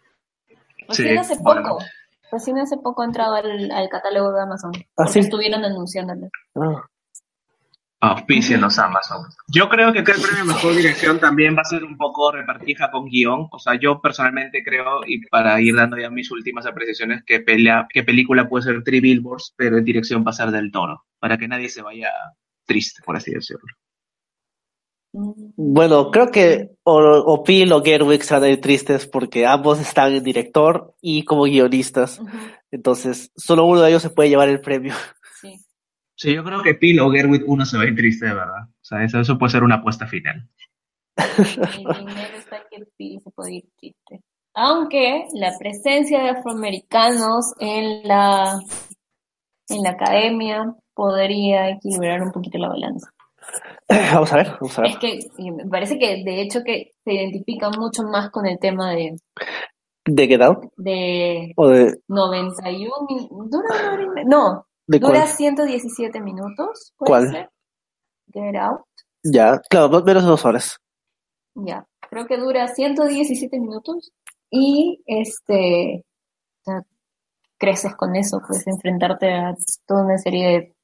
Sí, 0.91 1.03
Recién 1.03 1.19
hace 1.19 1.37
bueno. 1.41 1.63
poco, 1.63 1.85
recién 2.31 2.59
hace 2.59 2.77
poco 2.77 3.03
ha 3.03 3.07
entrado 3.07 3.35
al, 3.35 3.71
al 3.73 3.89
catálogo 3.89 4.33
de 4.33 4.43
Amazon, 4.43 4.73
¿Ah, 4.97 5.07
sí? 5.09 5.21
estuvieron 5.21 5.65
anunciándolo. 5.65 6.29
Ah, 6.55 6.83
Auspícienos 7.99 8.79
Amazon. 8.79 9.25
Yo 9.49 9.69
creo 9.71 9.91
que 9.93 10.01
el 10.01 10.05
premio 10.05 10.45
Mejor 10.45 10.77
Dirección 10.77 11.19
también 11.19 11.57
va 11.57 11.63
a 11.63 11.65
ser 11.65 11.83
un 11.83 11.97
poco 11.97 12.31
repartija 12.31 12.91
con 12.91 13.07
guion. 13.07 13.49
O 13.51 13.59
sea, 13.59 13.75
yo 13.81 14.01
personalmente 14.03 14.63
creo, 14.63 15.01
y 15.07 15.27
para 15.27 15.59
ir 15.63 15.75
dando 15.75 15.97
ya 15.97 16.11
mis 16.11 16.31
últimas 16.31 16.67
apreciaciones, 16.67 17.25
que, 17.25 17.41
pelea, 17.41 17.87
que 17.93 18.05
película 18.05 18.49
puede 18.49 18.65
ser 18.65 18.85
Three 18.85 19.01
Billboards, 19.01 19.55
pero 19.57 19.79
en 19.79 19.85
dirección 19.85 20.23
va 20.25 20.31
a 20.31 20.35
ser 20.35 20.51
del 20.51 20.71
toro, 20.71 21.05
para 21.19 21.39
que 21.39 21.49
nadie 21.49 21.71
se 21.71 21.81
vaya 21.83 22.11
triste, 22.67 23.03
por 23.05 23.17
así 23.17 23.33
decirlo. 23.33 23.65
Bueno, 25.57 26.11
creo 26.11 26.31
que 26.31 26.77
o, 26.83 26.99
o 26.99 27.43
Peel 27.43 27.73
o 27.73 27.83
Gerwig 27.83 28.23
se 28.23 28.35
van 28.35 28.45
a 28.45 28.49
ir 28.49 28.61
tristes 28.61 29.07
porque 29.07 29.47
ambos 29.47 29.81
están 29.81 30.13
en 30.13 30.23
director 30.23 30.95
y 31.01 31.25
como 31.25 31.45
guionistas. 31.45 32.21
Entonces, 32.71 33.33
solo 33.37 33.65
uno 33.65 33.81
de 33.81 33.91
ellos 33.91 34.03
se 34.03 34.11
puede 34.11 34.29
llevar 34.29 34.49
el 34.49 34.61
premio. 34.61 34.95
Sí. 35.41 35.55
Sí, 36.15 36.35
yo 36.35 36.45
creo 36.45 36.63
que 36.63 36.75
Peel 36.75 37.01
o 37.01 37.11
Gerwig 37.11 37.45
uno 37.47 37.65
se 37.65 37.77
va 37.77 37.85
a 37.85 37.87
ir 37.87 37.95
triste, 37.95 38.27
de 38.27 38.35
verdad. 38.35 38.65
O 38.65 38.85
sea, 38.85 39.05
eso, 39.05 39.21
eso 39.21 39.39
puede 39.39 39.53
ser 39.53 39.63
una 39.63 39.77
apuesta 39.77 40.07
final. 40.07 40.49
El 41.17 42.07
dinero 42.07 42.37
está 42.37 42.63
que 42.71 42.85
se 43.21 43.31
puede 43.31 43.55
ir 43.55 43.65
triste. 43.79 44.21
Aunque 44.55 45.27
la 45.35 45.53
presencia 45.59 46.23
de 46.23 46.31
afroamericanos 46.31 47.55
en 47.59 48.09
la, 48.09 48.59
en 49.69 49.83
la 49.83 49.91
academia 49.91 50.75
podría 50.95 51.71
equilibrar 51.71 52.23
un 52.23 52.33
poquito 52.33 52.59
la 52.59 52.69
balanza. 52.69 53.11
Vamos 53.89 54.33
a 54.33 54.37
ver, 54.37 54.49
vamos 54.61 54.79
a 54.79 54.83
ver. 54.83 54.91
Es 54.93 54.99
que 54.99 55.13
eh, 55.39 55.53
me 55.53 55.67
parece 55.67 55.99
que 55.99 56.23
de 56.25 56.43
hecho 56.43 56.61
que 56.65 56.91
se 57.05 57.13
identifica 57.13 57.71
mucho 57.71 58.03
más 58.03 58.31
con 58.31 58.47
el 58.47 58.59
tema 58.59 58.91
de, 58.93 59.17
¿De 60.05 60.27
Get 60.27 60.43
Out? 60.43 60.65
de 60.77 61.53
¿O 61.57 61.69
de, 61.69 61.97
91 62.09 62.91
min- 63.09 63.29
dura 63.51 63.69
una 63.75 63.93
hora 63.93 64.03
y 64.03 64.09
me- 64.09 64.25
no, 64.25 64.67
de 64.87 64.99
dura 64.99 65.21
cuál? 65.21 65.29
117 65.29 66.21
minutos, 66.21 66.93
¿puede 66.97 67.11
¿Cuál? 67.11 67.31
ser? 67.31 67.51
Get 68.33 68.57
Out, 68.57 68.81
Ya, 69.25 69.61
claro, 69.71 69.89
no- 69.89 70.03
menos 70.05 70.25
de 70.25 70.29
dos 70.31 70.45
horas. 70.45 70.79
ya, 71.55 71.87
creo 72.11 72.27
que 72.27 72.37
dura 72.39 72.67
117 72.69 73.59
minutos 73.61 74.13
y 74.51 75.03
este 75.07 76.05
o 76.61 76.65
sea, 76.65 76.83
creces 77.59 77.95
con 77.97 78.15
eso, 78.17 78.41
pues 78.47 78.67
enfrentarte 78.67 79.33
a 79.33 79.55
toda 79.87 80.05
una 80.05 80.19
serie 80.19 80.47
de 80.49 80.76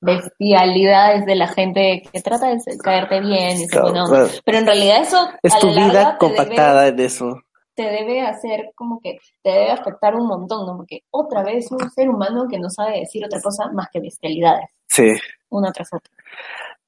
bestialidades 0.00 1.26
de 1.26 1.34
la 1.34 1.48
gente 1.48 2.02
que 2.12 2.20
trata 2.20 2.48
de 2.48 2.58
caerte 2.82 3.20
bien 3.20 3.60
y 3.60 3.66
Claro, 3.68 3.92
claro. 4.06 4.28
Pero 4.44 4.58
en 4.58 4.66
realidad 4.66 5.00
eso 5.02 5.28
Es 5.42 5.58
tu 5.58 5.68
vida 5.68 5.90
te 5.90 5.96
debe- 5.98 6.18
compactada 6.18 6.88
en 6.88 7.00
eso. 7.00 7.42
te 7.74 7.82
debe 7.84 8.20
hacer 8.22 8.72
como 8.74 9.00
que 9.00 9.18
te 9.42 9.50
debe 9.50 9.70
afectar 9.70 10.14
un 10.14 10.26
montón, 10.26 10.66
¿no? 10.66 10.76
Porque 10.76 11.02
otra 11.10 11.42
vez 11.42 11.70
un 11.70 11.88
ser 11.90 12.08
humano 12.08 12.46
que 12.50 12.58
no 12.58 12.68
sabe 12.70 13.00
decir 13.00 13.24
otra 13.24 13.40
cosa 13.40 13.70
más 13.72 13.88
que 13.92 14.00
bestialidades, 14.00 14.68
Sí, 14.88 15.12
una 15.50 15.70
tras 15.72 15.88
otra. 15.92 16.12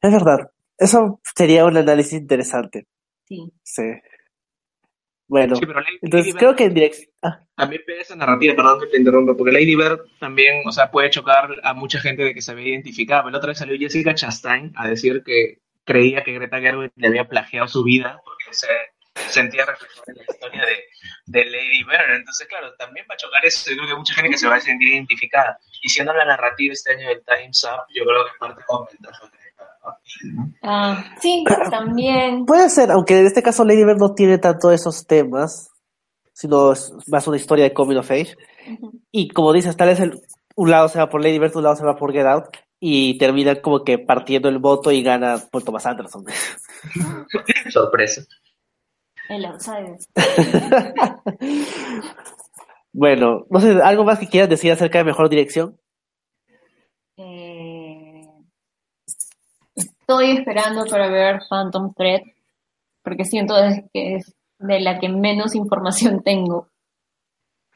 es 0.03 0.13
verdad. 0.13 0.51
Eso 0.79 1.21
sería 1.37 1.65
un 1.67 1.77
análisis 1.77 2.15
interesante. 2.15 2.87
Sí. 3.29 3.53
Sí. 3.63 3.83
Bueno, 5.31 5.55
Sí, 5.55 5.65
pero 5.65 5.81
Lady 5.81 5.99
entonces 6.03 6.35
creo 6.35 6.57
que 6.57 6.65
en 6.65 6.75
dirección... 6.75 7.09
Ah, 7.23 7.41
también 7.55 7.83
pega 7.87 8.03
esa 8.03 8.17
narrativa, 8.17 8.57
perdón 8.57 8.81
que 8.81 8.89
te 8.89 8.99
interrumpa, 8.99 9.37
porque 9.37 9.53
Lady 9.53 9.77
Bird 9.77 10.01
también, 10.19 10.63
o 10.67 10.73
sea, 10.73 10.91
puede 10.91 11.09
chocar 11.09 11.49
a 11.63 11.73
mucha 11.73 12.01
gente 12.01 12.25
de 12.25 12.35
que 12.35 12.43
se 12.43 12.53
ve 12.53 12.65
identificada. 12.65 13.23
Pero 13.23 13.31
la 13.31 13.39
otra 13.39 13.51
vez 13.51 13.59
salió 13.59 13.79
Jessica 13.79 14.13
Chastain 14.13 14.73
a 14.75 14.89
decir 14.89 15.23
que 15.25 15.61
creía 15.85 16.25
que 16.25 16.33
Greta 16.33 16.59
Gerwig 16.59 16.91
le 16.97 17.07
había 17.07 17.29
plagiado 17.29 17.69
su 17.69 17.85
vida 17.85 18.21
porque 18.25 18.45
se 18.51 18.67
sentía 19.29 19.67
reflejada 19.67 20.03
en 20.09 20.17
la 20.17 20.23
historia 20.29 20.67
de, 20.67 20.85
de 21.27 21.45
Lady 21.45 21.85
Bird. 21.85 22.17
Entonces, 22.17 22.49
claro, 22.49 22.75
también 22.75 23.07
va 23.09 23.15
a 23.15 23.19
chocar 23.19 23.45
eso. 23.45 23.71
Yo 23.71 23.77
creo 23.77 23.87
que 23.87 23.93
hay 23.93 23.99
mucha 23.99 24.15
gente 24.15 24.31
que 24.31 24.39
se 24.39 24.49
va 24.49 24.57
a 24.57 24.61
sentir 24.61 24.89
identificada. 24.89 25.57
Y 25.81 25.91
siendo 25.91 26.13
la 26.13 26.25
narrativa 26.25 26.73
este 26.73 26.95
año 26.95 27.07
del 27.07 27.23
Time's 27.25 27.63
Up, 27.63 27.87
yo 27.95 28.03
creo 28.05 28.25
que 28.25 28.33
parte 28.41 28.63
va 28.69 28.75
a 28.75 28.79
aumentar 28.79 29.15
su 29.15 29.27
¿no? 29.27 29.40
Ah, 30.63 31.05
sí, 31.21 31.45
también. 31.71 32.45
Puede 32.47 32.69
ser, 32.71 32.91
aunque 32.91 33.19
en 33.19 33.27
este 33.27 33.43
caso 33.43 33.65
Lady 33.65 33.85
Bird 33.85 33.99
no 33.99 34.15
tiene 34.15 34.39
tanto 34.39 34.71
esos 34.71 35.07
temas, 35.07 35.71
sino 36.33 36.73
es 36.73 36.93
más 37.09 37.27
una 37.27 37.37
historia 37.37 37.65
de 37.65 37.75
coming 37.75 37.97
of 37.97 38.11
age. 38.11 38.37
Y 39.11 39.29
como 39.29 39.53
dices, 39.53 39.77
tal 39.77 39.89
vez 39.89 40.01
el, 40.01 40.21
un 40.57 40.71
lado 40.71 40.89
se 40.89 40.99
va 40.99 41.09
por 41.09 41.23
Lady 41.23 41.39
Bird, 41.39 41.57
un 41.57 41.65
lado 41.65 41.77
se 41.77 41.85
va 41.85 41.97
por 41.97 42.13
Get 42.13 42.27
Out, 42.27 42.47
y 42.79 43.19
terminan 43.19 43.61
como 43.61 43.85
que 43.85 43.99
partiendo 43.99 44.49
el 44.49 44.59
voto 44.59 44.91
y 44.91 45.03
gana 45.03 45.39
por 45.51 45.63
Thomas 45.63 45.87
Anderson. 45.87 46.25
Sorpresa. 47.71 48.23
El 49.29 49.45
outsider. 49.45 49.97
bueno, 52.93 53.47
no 53.49 53.61
sé, 53.61 53.81
¿algo 53.83 54.05
más 54.05 54.19
que 54.19 54.29
quieras 54.29 54.49
decir 54.49 54.73
acerca 54.73 54.99
de 54.99 55.05
mejor 55.05 55.29
dirección? 55.29 55.79
Estoy 60.11 60.31
esperando 60.33 60.85
para 60.87 61.09
ver 61.09 61.41
Phantom 61.49 61.95
Thread, 61.95 62.23
porque 63.03 63.25
siento 63.25 63.55
que 63.93 64.17
es 64.17 64.35
de 64.59 64.81
la 64.81 64.99
que 64.99 65.09
menos 65.09 65.55
información 65.55 66.23
tengo. 66.25 66.69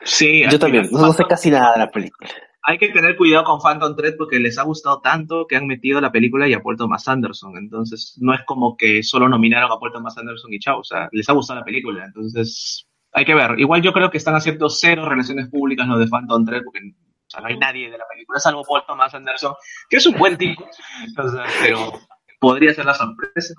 Sí, 0.03 0.43
Yo 0.51 0.59
también, 0.59 0.89
no 0.91 1.13
sé 1.13 1.25
casi 1.25 1.51
nada 1.51 1.73
de 1.73 1.79
la 1.79 1.91
película. 1.91 2.29
Hay 2.67 2.79
que 2.79 2.89
tener 2.89 3.17
cuidado 3.17 3.45
con 3.45 3.61
Phantom 3.61 3.95
Thread 3.95 4.17
porque 4.19 4.39
les 4.39 4.59
ha 4.59 4.63
gustado 4.63 5.01
tanto 5.01 5.47
que 5.47 5.57
han 5.57 5.67
metido 5.67 6.01
la 6.01 6.11
película 6.11 6.49
y 6.49 6.55
a 6.55 6.61
Paul 6.61 6.77
Thomas 6.77 7.07
Anderson. 7.07 7.57
Entonces, 7.57 8.17
no 8.21 8.35
es 8.35 8.41
como 8.47 8.77
que 8.77 9.03
solo 9.03 9.29
nominaron 9.29 9.71
a 9.71 9.79
Paul 9.79 9.93
Thomas 9.93 10.17
Anderson 10.17 10.53
y 10.53 10.59
chao. 10.59 10.81
O 10.81 10.85
sea, 10.85 11.09
les 11.13 11.29
ha 11.29 11.35
gustado 11.35 11.61
la 11.61 11.65
película. 11.65 12.05
Entonces, 12.07 12.87
hay 13.13 13.25
que 13.25 13.35
ver. 13.35 13.59
Igual 13.59 13.83
yo 13.83 13.93
creo 13.93 14.11
que 14.11 14.17
están 14.17 14.35
haciendo 14.35 14.69
cero 14.71 15.07
relaciones 15.09 15.49
públicas 15.49 15.87
los 15.87 16.01
de 16.01 16.09
Phantom 16.09 16.45
Thread 16.45 16.65
porque 16.65 16.81
o 16.81 17.31
sea, 17.31 17.41
no 17.41 17.47
hay 17.49 17.59
nadie 17.59 17.91
de 17.91 17.99
la 17.99 18.05
película, 18.11 18.39
salvo 18.39 18.63
Paul 18.65 18.83
Thomas 18.87 19.15
Anderson, 19.15 19.55
que 19.89 19.97
es 19.97 20.07
un 20.07 20.17
buen 20.17 20.37
tipo. 20.37 20.65
O 21.19 21.29
sea, 21.29 21.45
pero 21.63 21.93
podría 22.41 22.75
ser 22.75 22.85
la 22.85 22.95
sorpresa. 22.95 23.55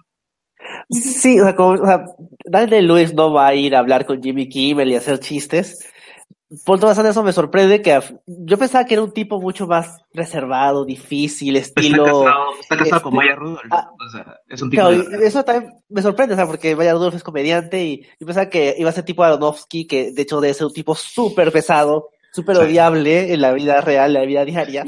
Sí, 0.89 1.39
o 1.39 1.43
sea, 1.43 1.55
como, 1.55 1.81
o 1.81 1.85
sea, 1.85 2.05
Daniel 2.45 2.87
Lewis 2.87 3.13
no 3.13 3.31
va 3.33 3.47
a 3.47 3.55
ir 3.55 3.75
a 3.75 3.79
hablar 3.79 4.05
con 4.05 4.21
Jimmy 4.21 4.49
Kimmel 4.49 4.89
y 4.91 4.95
hacer 4.95 5.19
chistes. 5.19 5.79
Paul 6.63 6.79
Thomas 6.79 6.97
Anderson 6.97 7.25
me 7.25 7.33
sorprende 7.33 7.81
que 7.81 7.99
yo 8.27 8.57
pensaba 8.57 8.85
que 8.85 8.93
era 8.93 9.03
un 9.03 9.11
tipo 9.11 9.41
mucho 9.41 9.67
más 9.67 9.97
reservado, 10.13 10.85
difícil, 10.85 11.55
Está 11.55 11.81
estilo. 11.81 12.03
casado, 12.05 12.45
está 12.61 12.77
casado 12.77 13.01
con 13.01 13.13
este, 13.13 13.25
Maya 13.25 13.35
Rudolph. 13.35 13.71
ah, 13.71 13.89
o 13.93 14.09
sea, 14.09 14.39
es 14.47 14.61
un 14.61 14.69
tipo 14.69 14.81
Claro, 14.87 15.03
de... 15.03 15.27
eso 15.27 15.43
también 15.43 15.73
me 15.89 16.01
sorprende, 16.03 16.35
o 16.35 16.37
sea, 16.37 16.45
porque 16.47 16.75
Maya 16.75 16.93
Rudolph 16.93 17.15
es 17.15 17.23
comediante 17.23 17.83
y 17.83 18.01
yo 18.19 18.25
pensaba 18.27 18.49
que 18.49 18.75
iba 18.77 18.89
a 18.89 18.93
ser 18.93 19.03
tipo 19.03 19.23
Aronofsky, 19.23 19.87
que 19.87 20.11
de 20.11 20.21
hecho 20.21 20.39
debe 20.39 20.53
ser 20.53 20.67
un 20.67 20.73
tipo 20.73 20.93
súper 20.95 21.51
pesado, 21.51 22.09
súper 22.31 22.55
Sí. 22.57 22.61
odiable 22.61 23.33
en 23.33 23.41
la 23.41 23.51
vida 23.51 23.81
real, 23.81 24.11
en 24.15 24.21
la 24.21 24.25
vida 24.25 24.45
diaria. 24.45 24.85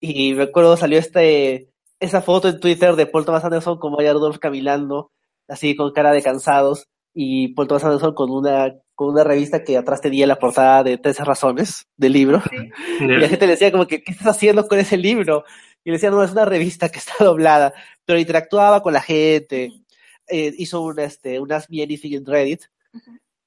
Y 0.00 0.32
me 0.34 0.44
acuerdo 0.44 0.76
salió 0.76 0.98
este, 0.98 1.68
esa 2.00 2.22
foto 2.22 2.48
en 2.48 2.60
Twitter 2.60 2.96
de 2.96 3.06
Paul 3.06 3.24
Thomas 3.24 3.44
Anderson 3.44 3.78
con 3.78 3.92
Maya 3.92 4.12
Rudolph 4.12 4.38
caminando, 4.38 5.12
así 5.48 5.76
con 5.76 5.92
cara 5.92 6.12
de 6.12 6.22
cansados, 6.22 6.88
y 7.12 7.48
Paul 7.54 7.68
Thomas 7.68 7.84
Anderson 7.84 8.14
con 8.14 8.30
una, 8.30 8.74
con 8.94 9.10
una 9.10 9.24
revista 9.24 9.62
que 9.62 9.76
atrás 9.76 10.00
tenía 10.00 10.26
la 10.26 10.38
portada 10.38 10.82
de 10.82 10.98
13 10.98 11.24
razones 11.24 11.86
del 11.96 12.12
libro. 12.12 12.42
Y 13.00 13.06
la 13.06 13.28
gente 13.28 13.46
le 13.46 13.52
decía 13.52 13.72
como 13.72 13.86
que, 13.86 14.02
¿qué 14.02 14.12
estás 14.12 14.28
haciendo 14.28 14.66
con 14.66 14.78
ese 14.78 14.96
libro? 14.96 15.44
Y 15.84 15.90
le 15.90 15.96
decía, 15.96 16.10
no, 16.10 16.22
es 16.22 16.32
una 16.32 16.44
revista 16.44 16.88
que 16.88 16.98
está 16.98 17.12
doblada, 17.24 17.74
pero 18.04 18.18
interactuaba 18.18 18.82
con 18.82 18.92
la 18.92 19.02
gente, 19.02 19.72
eh, 20.28 20.52
hizo 20.58 20.80
un, 20.80 20.98
este, 21.00 21.40
un 21.40 21.52
Ask 21.52 21.70
Me 21.70 21.82
Anything 21.82 22.14
en 22.14 22.26
Reddit, 22.26 22.62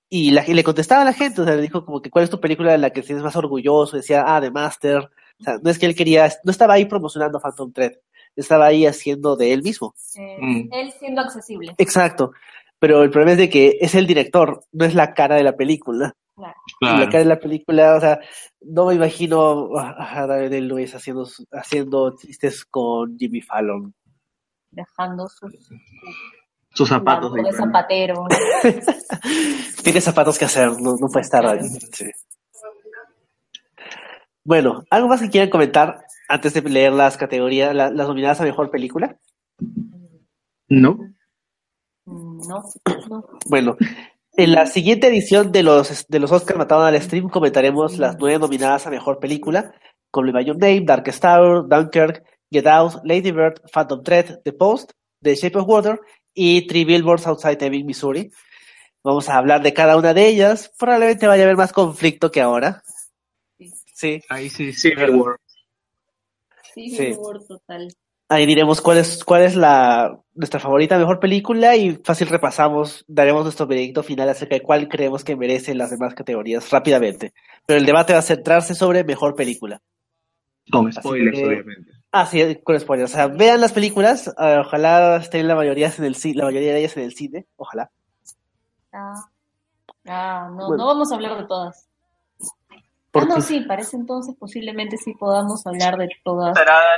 y, 0.10 0.32
la, 0.32 0.48
y 0.48 0.54
le 0.54 0.64
contestaba 0.64 1.02
a 1.02 1.06
la 1.06 1.14
gente, 1.14 1.42
o 1.42 1.46
sea, 1.46 1.56
le 1.56 1.62
dijo 1.62 1.84
como 1.84 2.02
que, 2.02 2.10
¿cuál 2.10 2.24
es 2.24 2.30
tu 2.30 2.40
película 2.40 2.72
de 2.72 2.78
la 2.78 2.92
que 2.92 3.02
te 3.02 3.08
sientes 3.08 3.24
más 3.24 3.36
orgulloso? 3.36 3.98
Decía, 3.98 4.24
ah, 4.26 4.40
The 4.40 4.52
Master. 4.52 5.10
O 5.40 5.44
sea, 5.44 5.60
no 5.62 5.70
es 5.70 5.78
que 5.78 5.86
él 5.86 5.96
quería, 5.96 6.32
no 6.44 6.52
estaba 6.52 6.76
ahí 6.76 6.86
promocionando 6.86 7.40
Phantom 7.40 7.72
Thread, 7.74 7.94
estaba 8.38 8.68
ahí 8.68 8.86
haciendo 8.86 9.36
de 9.36 9.52
él 9.54 9.64
mismo. 9.64 9.94
Eh, 10.16 10.38
Mm. 10.40 10.70
Él 10.72 10.92
siendo 11.00 11.22
accesible. 11.22 11.76
Exacto. 11.78 12.32
Pero 12.80 13.02
el 13.04 13.10
problema 13.10 13.32
es 13.34 13.38
de 13.40 13.50
que 13.50 13.78
es 13.82 13.96
el 13.96 14.06
director, 14.08 14.64
no 14.72 14.86
es 14.86 14.94
la 14.94 15.14
cara 15.14 15.36
de 15.36 15.44
la 15.44 15.56
película. 15.58 16.14
Claro. 16.36 17.00
La 17.00 17.06
cara 17.08 17.20
de 17.20 17.26
la 17.26 17.40
película, 17.40 17.96
o 17.96 18.00
sea, 18.00 18.20
no 18.62 18.86
me 18.86 18.94
imagino 18.94 19.70
a 19.80 20.28
David 20.28 20.54
Lewis 20.62 20.94
haciendo, 20.94 21.26
su- 21.26 21.48
haciendo 21.52 22.16
chistes 22.16 22.64
con 22.66 23.18
Jimmy 23.18 23.42
Fallon. 23.42 23.94
Dejando 24.70 25.28
sus. 25.28 25.52
Sus 26.72 26.90
zapatos. 26.90 27.34
de 27.34 27.52
zapatero. 27.52 28.26
Tiene 29.84 30.00
zapatos 30.00 30.38
que 30.38 30.46
hacer, 30.46 30.68
no, 30.80 30.96
no 31.00 31.08
puede 31.08 31.22
estar 31.24 31.44
ahí. 31.44 31.60
Sí. 31.92 32.06
Bueno, 34.44 34.84
¿algo 34.90 35.08
más 35.08 35.22
que 35.22 35.30
quieran 35.30 35.50
comentar 35.50 36.06
antes 36.28 36.54
de 36.54 36.62
leer 36.62 36.94
las 36.94 37.18
categorías, 37.18 37.74
la, 37.74 37.90
las 37.90 38.08
nominadas 38.08 38.42
a 38.42 38.46
mejor 38.46 38.70
película? 38.70 39.18
No. 40.70 41.00
No, 42.06 42.64
no. 43.10 43.26
Bueno, 43.48 43.78
en 44.34 44.52
la 44.52 44.66
siguiente 44.66 45.08
edición 45.08 45.52
de 45.52 45.64
los, 45.64 46.06
de 46.08 46.20
los 46.20 46.32
Oscars 46.32 46.58
Mataron 46.58 46.86
al 46.86 47.02
Stream 47.02 47.30
comentaremos 47.30 47.98
las 47.98 48.18
nueve 48.20 48.40
nominadas 48.40 48.88
a 48.88 48.90
mejor 48.90 49.20
película, 49.20 49.74
con 50.12 50.32
By 50.32 50.46
Your 50.46 50.58
Name, 50.58 50.84
Darkest 50.86 51.22
Tower, 51.22 51.68
Dunkirk, 51.68 52.24
Get 52.52 52.68
Out, 52.68 53.04
Lady 53.04 53.32
Bird, 53.32 53.62
Phantom 53.72 54.04
Thread, 54.04 54.42
The 54.44 54.54
Post, 54.54 54.92
The 55.22 55.36
Shape 55.36 55.58
of 55.58 55.68
Water 55.68 56.00
y 56.34 56.68
Three 56.68 56.86
Billboards 56.86 57.28
Outside 57.28 57.58
Ebbing, 57.66 57.86
Missouri. 57.86 58.32
Vamos 59.04 59.28
a 59.30 59.38
hablar 59.38 59.62
de 59.64 59.74
cada 59.74 59.98
una 59.98 60.14
de 60.14 60.28
ellas. 60.28 60.72
Probablemente 60.78 61.28
vaya 61.28 61.44
a 61.44 61.46
haber 61.46 61.58
más 61.58 61.74
conflicto 61.74 62.32
que 62.32 62.42
ahora. 62.42 62.84
Sí. 63.94 64.22
Ahí 64.30 64.50
sí, 64.50 64.74
Civil 64.74 65.16
War. 65.16 65.38
Civil 66.78 67.18
War 67.20 67.40
total. 67.44 67.94
Ahí 68.30 68.46
diremos 68.46 68.82
cuál 68.82 68.98
es, 68.98 69.24
cuál 69.24 69.44
es 69.44 69.56
la, 69.56 70.20
nuestra 70.36 70.60
favorita 70.60 70.98
mejor 70.98 71.20
película 71.20 71.78
y 71.78 71.96
fácil 72.04 72.28
repasamos, 72.28 73.06
daremos 73.08 73.44
nuestro 73.44 73.68
veredicto 73.68 74.04
final 74.04 74.28
acerca 74.28 74.56
de 74.56 74.62
cuál 74.62 74.90
creemos 74.90 75.24
que 75.24 75.38
merece 75.38 75.74
las 75.74 75.92
demás 75.92 76.14
categorías 76.14 76.70
rápidamente. 76.70 77.34
Pero 77.66 77.80
el 77.80 77.86
debate 77.86 78.14
va 78.14 78.20
a 78.20 78.24
centrarse 78.24 78.76
sobre 78.76 79.06
mejor 79.06 79.34
película. 79.36 79.82
Con 80.70 80.92
spoilers, 80.92 81.40
obviamente. 81.40 81.92
Ah, 82.12 82.26
sí, 82.26 82.58
con 82.64 82.80
spoilers. 82.80 83.12
O 83.12 83.16
sea, 83.16 83.28
vean 83.28 83.62
las 83.62 83.72
películas, 83.72 84.28
uh, 84.28 84.60
ojalá 84.60 85.18
estén 85.18 85.48
la 85.48 85.56
mayoría, 85.56 85.92
en 85.98 86.04
el, 86.04 86.16
la 86.36 86.46
mayoría 86.46 86.74
de 86.74 86.80
ellas 86.80 86.98
en 86.98 87.04
el 87.04 87.14
cine, 87.14 87.48
ojalá. 87.56 87.90
Ah, 88.92 89.14
ah 90.06 90.48
no, 90.50 90.68
bueno. 90.68 90.84
no 90.84 90.88
vamos 90.88 91.12
a 91.12 91.16
hablar 91.16 91.38
de 91.38 91.48
todas. 91.48 91.87
Ah, 93.24 93.26
no, 93.26 93.42
sí, 93.42 93.62
parece 93.62 93.96
entonces 93.96 94.36
posiblemente 94.38 94.98
sí 94.98 95.14
podamos 95.14 95.66
hablar 95.66 95.98
de 95.98 96.10
todas 96.24 96.56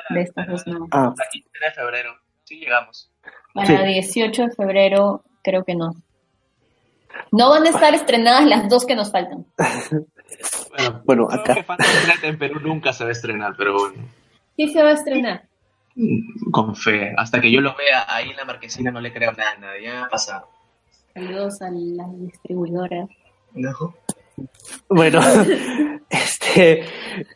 de 0.09 0.21
estas 0.21 0.47
dos. 0.47 0.67
No. 0.67 0.87
Ah. 0.91 1.13
La 1.17 1.25
15 1.31 1.49
de 1.61 1.71
febrero, 1.71 2.15
sí 2.43 2.59
llegamos. 2.59 3.11
Para 3.53 3.67
sí. 3.67 3.93
18 3.93 4.43
de 4.43 4.51
febrero, 4.51 5.23
creo 5.43 5.63
que 5.63 5.75
no. 5.75 5.95
No 7.31 7.49
van 7.49 7.65
a 7.65 7.69
estar 7.69 7.93
estrenadas 7.93 8.45
las 8.45 8.69
dos 8.69 8.85
que 8.85 8.95
nos 8.95 9.11
faltan. 9.11 9.45
bueno, 10.69 11.01
bueno 11.05 11.27
acá. 11.31 11.55
Que 12.21 12.27
en 12.27 12.37
Perú 12.37 12.59
nunca 12.59 12.93
se 12.93 13.03
va 13.03 13.09
a 13.09 13.13
estrenar, 13.13 13.55
pero 13.57 13.73
bueno. 13.73 14.03
Sí 14.55 14.67
se 14.67 14.83
va 14.83 14.89
a 14.89 14.93
estrenar. 14.93 15.43
Con 16.51 16.75
fe. 16.75 17.13
Hasta 17.17 17.41
que 17.41 17.51
yo 17.51 17.61
lo 17.61 17.75
vea 17.75 18.05
ahí 18.07 18.29
en 18.29 18.37
la 18.37 18.45
marquesina 18.45 18.91
no 18.91 19.01
le 19.01 19.11
creo 19.11 19.31
nada. 19.33 19.79
Ya 19.81 20.05
ha 20.05 20.09
pasado. 20.09 20.47
Saludos 21.13 21.61
a 21.61 21.69
las 21.71 22.19
distribuidoras. 22.19 23.09
No. 23.53 23.93
Bueno, 24.89 25.19
este, 26.09 26.83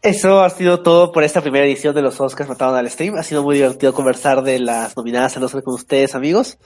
eso 0.02 0.42
ha 0.42 0.50
sido 0.50 0.82
todo 0.82 1.12
por 1.12 1.24
esta 1.24 1.42
primera 1.42 1.66
edición 1.66 1.96
de 1.96 2.02
los 2.02 2.20
Oscars 2.20 2.50
Mataron 2.50 2.76
al 2.76 2.90
Stream. 2.90 3.16
Ha 3.16 3.24
sido 3.24 3.44
muy 3.44 3.56
divertido 3.56 3.94
conversar 3.94 4.44
de 4.44 4.60
las 4.60 4.96
nominadas 4.98 5.38
al 5.38 5.44
Oscar 5.44 5.64
con 5.64 5.76
ustedes, 5.76 6.16
amigos. 6.16 6.58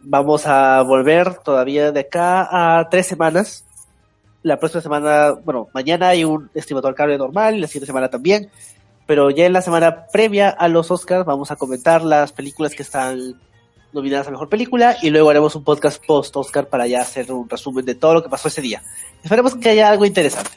Vamos 0.00 0.46
a 0.46 0.82
volver 0.82 1.36
todavía 1.36 1.92
de 1.92 2.00
acá 2.00 2.48
a 2.50 2.88
tres 2.88 3.06
semanas. 3.06 3.64
La 4.42 4.58
próxima 4.58 4.82
semana, 4.82 5.32
bueno, 5.32 5.68
mañana 5.72 6.08
hay 6.08 6.24
un 6.24 6.50
estimador 6.54 6.94
cable 6.94 7.16
normal 7.16 7.60
la 7.60 7.66
siguiente 7.66 7.86
semana 7.86 8.10
también. 8.10 8.50
Pero 9.06 9.30
ya 9.30 9.46
en 9.46 9.52
la 9.52 9.62
semana 9.62 10.06
previa 10.12 10.48
a 10.50 10.68
los 10.68 10.90
Oscars 10.90 11.24
vamos 11.24 11.50
a 11.50 11.56
comentar 11.56 12.02
las 12.02 12.32
películas 12.32 12.74
que 12.74 12.82
están 12.82 13.40
nominadas 13.94 14.26
a 14.28 14.30
mejor 14.30 14.48
película 14.48 14.96
y 15.00 15.10
luego 15.10 15.30
haremos 15.30 15.54
un 15.54 15.64
podcast 15.64 16.04
post 16.04 16.36
Oscar 16.36 16.68
para 16.68 16.86
ya 16.86 17.00
hacer 17.00 17.30
un 17.32 17.48
resumen 17.48 17.84
de 17.84 17.94
todo 17.94 18.14
lo 18.14 18.22
que 18.22 18.28
pasó 18.28 18.48
ese 18.48 18.60
día. 18.60 18.82
Esperemos 19.22 19.54
que 19.54 19.70
haya 19.70 19.88
algo 19.88 20.04
interesante. 20.04 20.50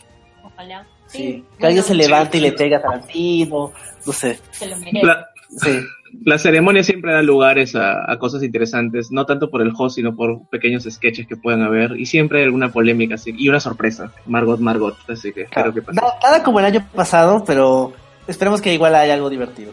Ojalá. 0.44 0.86
Sí, 1.06 1.18
sí. 1.18 1.46
que 1.58 1.66
alguien 1.66 1.84
se 1.84 1.96
levante 1.96 2.38
sí, 2.38 2.44
y 2.44 2.50
le 2.50 2.52
pega 2.52 2.78
a 2.80 2.82
Tarantino, 2.82 3.72
no 4.06 4.14
sé. 4.14 4.40
Se 4.52 4.68
lo. 4.68 4.76
La, 5.04 5.28
sí. 5.56 5.80
la 6.26 6.38
ceremonia 6.38 6.84
siempre 6.84 7.14
da 7.14 7.22
lugares 7.22 7.76
a, 7.76 8.12
a, 8.12 8.20
cosas 8.20 8.44
interesantes, 8.44 9.10
no 9.12 9.26
tanto 9.26 9.50
por 9.50 9.62
el 9.62 9.72
host, 9.78 9.96
sino 9.96 10.16
por 10.16 10.50
pequeños 10.50 10.84
sketches 10.84 11.26
que 11.26 11.38
puedan 11.38 11.62
haber, 11.62 11.98
y 11.98 12.06
siempre 12.06 12.40
hay 12.40 12.46
alguna 12.46 12.74
polémica 12.74 13.16
así, 13.16 13.34
y 13.38 13.48
una 13.48 13.62
sorpresa. 13.62 14.12
Margot, 14.26 14.60
Margot, 14.60 14.98
así 15.10 15.32
que 15.32 15.46
claro, 15.46 15.74
que 15.74 15.82
pasa. 15.82 16.02
Nada, 16.02 16.20
nada 16.22 16.44
como 16.44 16.60
el 16.60 16.66
año 16.66 16.86
pasado, 16.94 17.44
pero 17.46 17.94
esperemos 18.28 18.62
que 18.62 18.74
igual 18.74 18.94
haya 18.96 19.14
algo 19.14 19.30
divertido. 19.30 19.72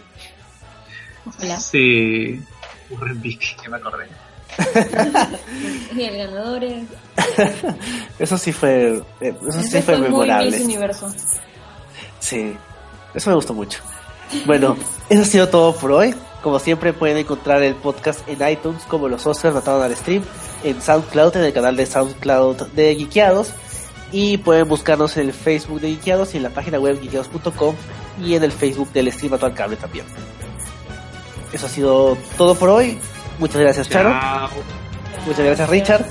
Ojalá. 1.26 1.58
Sí. 1.58 2.40
Warren 2.90 3.20
Beatty, 3.20 3.56
que 3.62 3.68
me 3.68 3.76
acordé. 3.76 4.06
y 5.96 6.02
el 6.02 6.16
ganador 6.16 6.62
es... 6.62 6.84
eso 8.18 8.38
sí 8.38 8.52
fue, 8.52 9.02
eh, 9.20 9.34
eso 9.48 9.62
sí 9.62 9.70
fue, 9.70 9.82
fue 9.82 9.98
memorable. 9.98 10.62
Universo. 10.62 11.12
Sí, 12.20 12.56
eso 13.14 13.30
me 13.30 13.36
gustó 13.36 13.54
mucho. 13.54 13.80
Bueno, 14.46 14.76
eso 15.08 15.22
ha 15.22 15.24
sido 15.24 15.48
todo 15.48 15.74
por 15.76 15.92
hoy. 15.92 16.14
Como 16.42 16.58
siempre 16.58 16.92
pueden 16.92 17.16
encontrar 17.16 17.62
el 17.62 17.74
podcast 17.74 18.20
en 18.28 18.46
iTunes 18.46 18.82
como 18.84 19.08
los 19.08 19.26
Oscars 19.26 19.54
mataron 19.54 19.82
al 19.82 19.96
stream, 19.96 20.22
en 20.62 20.80
SoundCloud, 20.80 21.36
en 21.36 21.44
el 21.44 21.52
canal 21.54 21.74
de 21.74 21.86
SoundCloud 21.86 22.66
de 22.74 22.94
Geekeados, 22.96 23.50
y 24.12 24.36
pueden 24.36 24.68
buscarnos 24.68 25.16
en 25.16 25.28
el 25.28 25.32
Facebook 25.32 25.80
de 25.80 25.88
Geekeados 25.94 26.34
y 26.34 26.36
en 26.36 26.42
la 26.42 26.50
página 26.50 26.78
web 26.78 27.00
geekeados.com 27.00 27.74
y 28.22 28.34
en 28.34 28.44
el 28.44 28.52
Facebook 28.52 28.92
del 28.92 29.10
stream 29.10 29.38
al 29.40 29.54
cable 29.54 29.76
también. 29.76 30.04
Eso 31.54 31.66
ha 31.66 31.68
sido 31.68 32.18
todo 32.36 32.56
por 32.56 32.68
hoy. 32.68 32.98
Muchas 33.38 33.60
gracias, 33.60 33.88
Charo. 33.88 34.10
Chao. 34.10 34.50
Muchas 35.24 35.44
gracias, 35.44 35.68
Richard. 35.68 36.04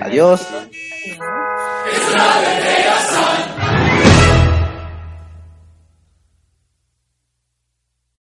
Adiós. 0.00 0.46
Adiós. 0.46 1.20